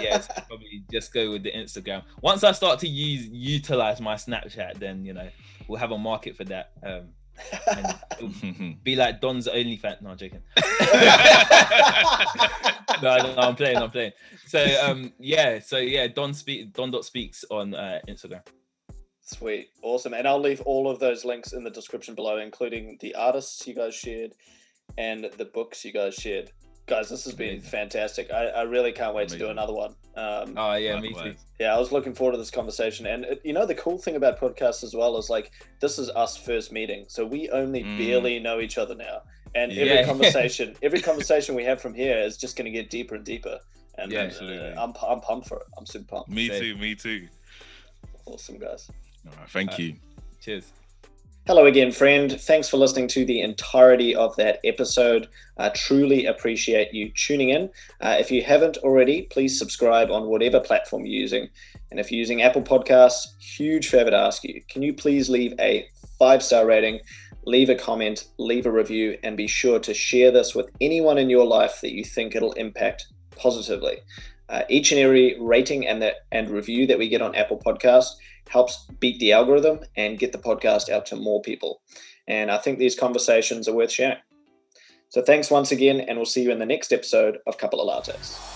yeah, 0.01 0.19
so 0.19 0.33
probably 0.47 0.83
just 0.91 1.13
go 1.13 1.31
with 1.31 1.43
the 1.43 1.51
Instagram. 1.51 2.03
Once 2.21 2.43
I 2.43 2.51
start 2.51 2.79
to 2.79 2.87
use 2.87 3.27
utilize 3.27 4.01
my 4.01 4.15
Snapchat, 4.15 4.79
then 4.79 5.05
you 5.05 5.13
know 5.13 5.29
we'll 5.67 5.79
have 5.79 5.91
a 5.91 5.97
market 5.97 6.35
for 6.35 6.43
that. 6.45 6.71
Um, 6.83 7.07
be 8.83 8.95
like 8.95 9.21
Don's 9.21 9.47
OnlyFans. 9.47 10.01
No, 10.01 10.11
I'm 10.11 10.17
joking. 10.17 10.41
no, 13.01 13.17
no, 13.17 13.35
I'm 13.37 13.55
playing. 13.55 13.77
I'm 13.77 13.91
playing. 13.91 14.13
So 14.47 14.63
um, 14.83 15.13
yeah, 15.19 15.59
so 15.59 15.77
yeah, 15.77 16.07
Don 16.07 16.33
speak 16.33 16.73
Don 16.73 16.91
dot 16.91 17.05
speaks 17.05 17.45
on 17.49 17.73
uh, 17.73 17.99
Instagram. 18.07 18.41
Sweet, 19.21 19.69
awesome, 19.81 20.13
and 20.13 20.27
I'll 20.27 20.39
leave 20.39 20.61
all 20.61 20.89
of 20.89 20.99
those 20.99 21.25
links 21.25 21.53
in 21.53 21.63
the 21.63 21.71
description 21.71 22.13
below, 22.13 22.37
including 22.37 22.97
the 23.01 23.15
artists 23.15 23.65
you 23.67 23.73
guys 23.73 23.95
shared 23.95 24.33
and 24.97 25.29
the 25.37 25.45
books 25.45 25.83
you 25.83 25.91
guys 25.91 26.13
shared. 26.13 26.51
Guys, 26.85 27.09
this 27.09 27.25
has 27.25 27.33
been 27.33 27.55
Amazing. 27.55 27.71
fantastic. 27.71 28.31
I, 28.31 28.47
I 28.47 28.61
really 28.63 28.91
can't 28.91 29.15
wait 29.15 29.29
to 29.29 29.37
do 29.37 29.49
another 29.49 29.73
one. 29.73 29.95
Um, 30.15 30.53
Oh 30.57 30.75
yeah, 30.75 30.99
me 30.99 31.13
too. 31.13 31.35
Yeah, 31.59 31.75
I 31.75 31.79
was 31.79 31.91
looking 31.91 32.13
forward 32.13 32.33
to 32.33 32.37
this 32.37 32.51
conversation, 32.51 33.05
and 33.05 33.25
uh, 33.25 33.35
you 33.43 33.53
know 33.53 33.65
the 33.65 33.75
cool 33.75 33.97
thing 33.97 34.15
about 34.15 34.39
podcasts 34.39 34.83
as 34.83 34.93
well 34.95 35.17
is 35.17 35.29
like 35.29 35.51
this 35.81 35.99
is 35.99 36.09
us 36.09 36.37
first 36.37 36.71
meeting, 36.71 37.05
so 37.07 37.25
we 37.25 37.49
only 37.49 37.83
Mm. 37.83 37.97
barely 37.97 38.39
know 38.39 38.59
each 38.59 38.77
other 38.77 38.95
now, 38.95 39.21
and 39.55 39.71
Yeah. 39.71 39.83
every 39.85 40.05
conversation, 40.11 40.75
every 40.81 41.01
conversation 41.01 41.53
we 41.55 41.63
have 41.65 41.81
from 41.81 41.93
here 41.93 42.17
is 42.17 42.37
just 42.37 42.55
going 42.55 42.65
to 42.65 42.71
get 42.71 42.89
deeper 42.89 43.15
and 43.15 43.25
deeper. 43.25 43.59
And 43.97 44.11
Yeah, 44.11 44.19
uh, 44.19 44.23
absolutely. 44.23 44.73
I'm 44.77 44.93
I'm 45.07 45.21
pumped 45.21 45.47
for 45.47 45.57
it. 45.57 45.63
I'm 45.77 45.85
super 45.85 46.05
pumped. 46.05 46.29
me 46.29 46.47
Same. 46.49 46.61
too. 46.61 46.75
Me 46.77 46.95
too. 46.95 47.27
Awesome, 48.25 48.57
guys. 48.57 48.89
All 49.27 49.33
right, 49.39 49.49
thank 49.49 49.73
Uh, 49.73 49.77
you. 49.79 49.95
Cheers. 50.41 50.71
Hello 51.47 51.67
again, 51.67 51.91
friend. 51.91 52.41
Thanks 52.41 52.67
for 52.67 52.77
listening 52.77 53.07
to 53.09 53.23
the 53.23 53.41
entirety 53.41 54.15
of 54.15 54.35
that 54.37 54.59
episode. 54.63 55.27
I 55.59 55.69
truly 55.69 56.25
appreciate 56.25 56.91
you 56.91 57.11
tuning 57.11 57.49
in. 57.49 57.69
Uh, 58.01 58.17
if 58.19 58.31
you 58.31 58.41
haven't 58.41 58.77
already, 58.77 59.27
please 59.29 59.59
subscribe 59.59 60.09
on 60.09 60.25
whatever 60.25 60.59
platform 60.59 61.05
you're 61.05 61.21
using. 61.21 61.47
And 61.91 61.99
if 61.99 62.11
you're 62.11 62.17
using 62.17 62.41
Apple 62.41 62.63
Podcasts, 62.63 63.39
huge 63.39 63.89
favor 63.89 64.09
to 64.09 64.17
ask 64.17 64.43
you 64.43 64.59
can 64.69 64.81
you 64.81 64.91
please 64.91 65.29
leave 65.29 65.53
a 65.59 65.87
five 66.17 66.41
star 66.41 66.65
rating, 66.65 66.99
leave 67.45 67.69
a 67.69 67.75
comment, 67.75 68.25
leave 68.39 68.65
a 68.65 68.71
review, 68.71 69.15
and 69.21 69.37
be 69.37 69.45
sure 69.45 69.77
to 69.77 69.93
share 69.93 70.31
this 70.31 70.55
with 70.55 70.71
anyone 70.81 71.19
in 71.19 71.29
your 71.29 71.45
life 71.45 71.79
that 71.81 71.93
you 71.93 72.03
think 72.03 72.35
it'll 72.35 72.53
impact 72.53 73.05
positively. 73.35 73.99
Uh, 74.49 74.63
each 74.67 74.91
and 74.91 74.99
every 74.99 75.37
rating 75.39 75.85
and, 75.85 76.01
the, 76.01 76.15
and 76.31 76.49
review 76.49 76.87
that 76.87 76.97
we 76.97 77.07
get 77.07 77.21
on 77.21 77.35
Apple 77.35 77.61
Podcasts 77.63 78.15
helps 78.49 78.85
beat 78.99 79.19
the 79.19 79.31
algorithm 79.33 79.79
and 79.95 80.19
get 80.19 80.31
the 80.31 80.37
podcast 80.37 80.89
out 80.89 81.05
to 81.07 81.15
more 81.15 81.41
people. 81.41 81.81
And 82.27 82.49
I 82.51 82.57
think 82.57 82.79
these 82.79 82.95
conversations 82.95 83.67
are 83.67 83.73
worth 83.73 83.91
sharing. 83.91 84.17
So 85.09 85.21
thanks 85.21 85.51
once 85.51 85.71
again, 85.71 86.01
and 86.01 86.17
we'll 86.17 86.25
see 86.25 86.43
you 86.43 86.51
in 86.51 86.59
the 86.59 86.65
next 86.65 86.91
episode 86.91 87.37
of 87.47 87.57
Couple 87.57 87.79
of 87.81 88.05
Lattes. 88.05 88.54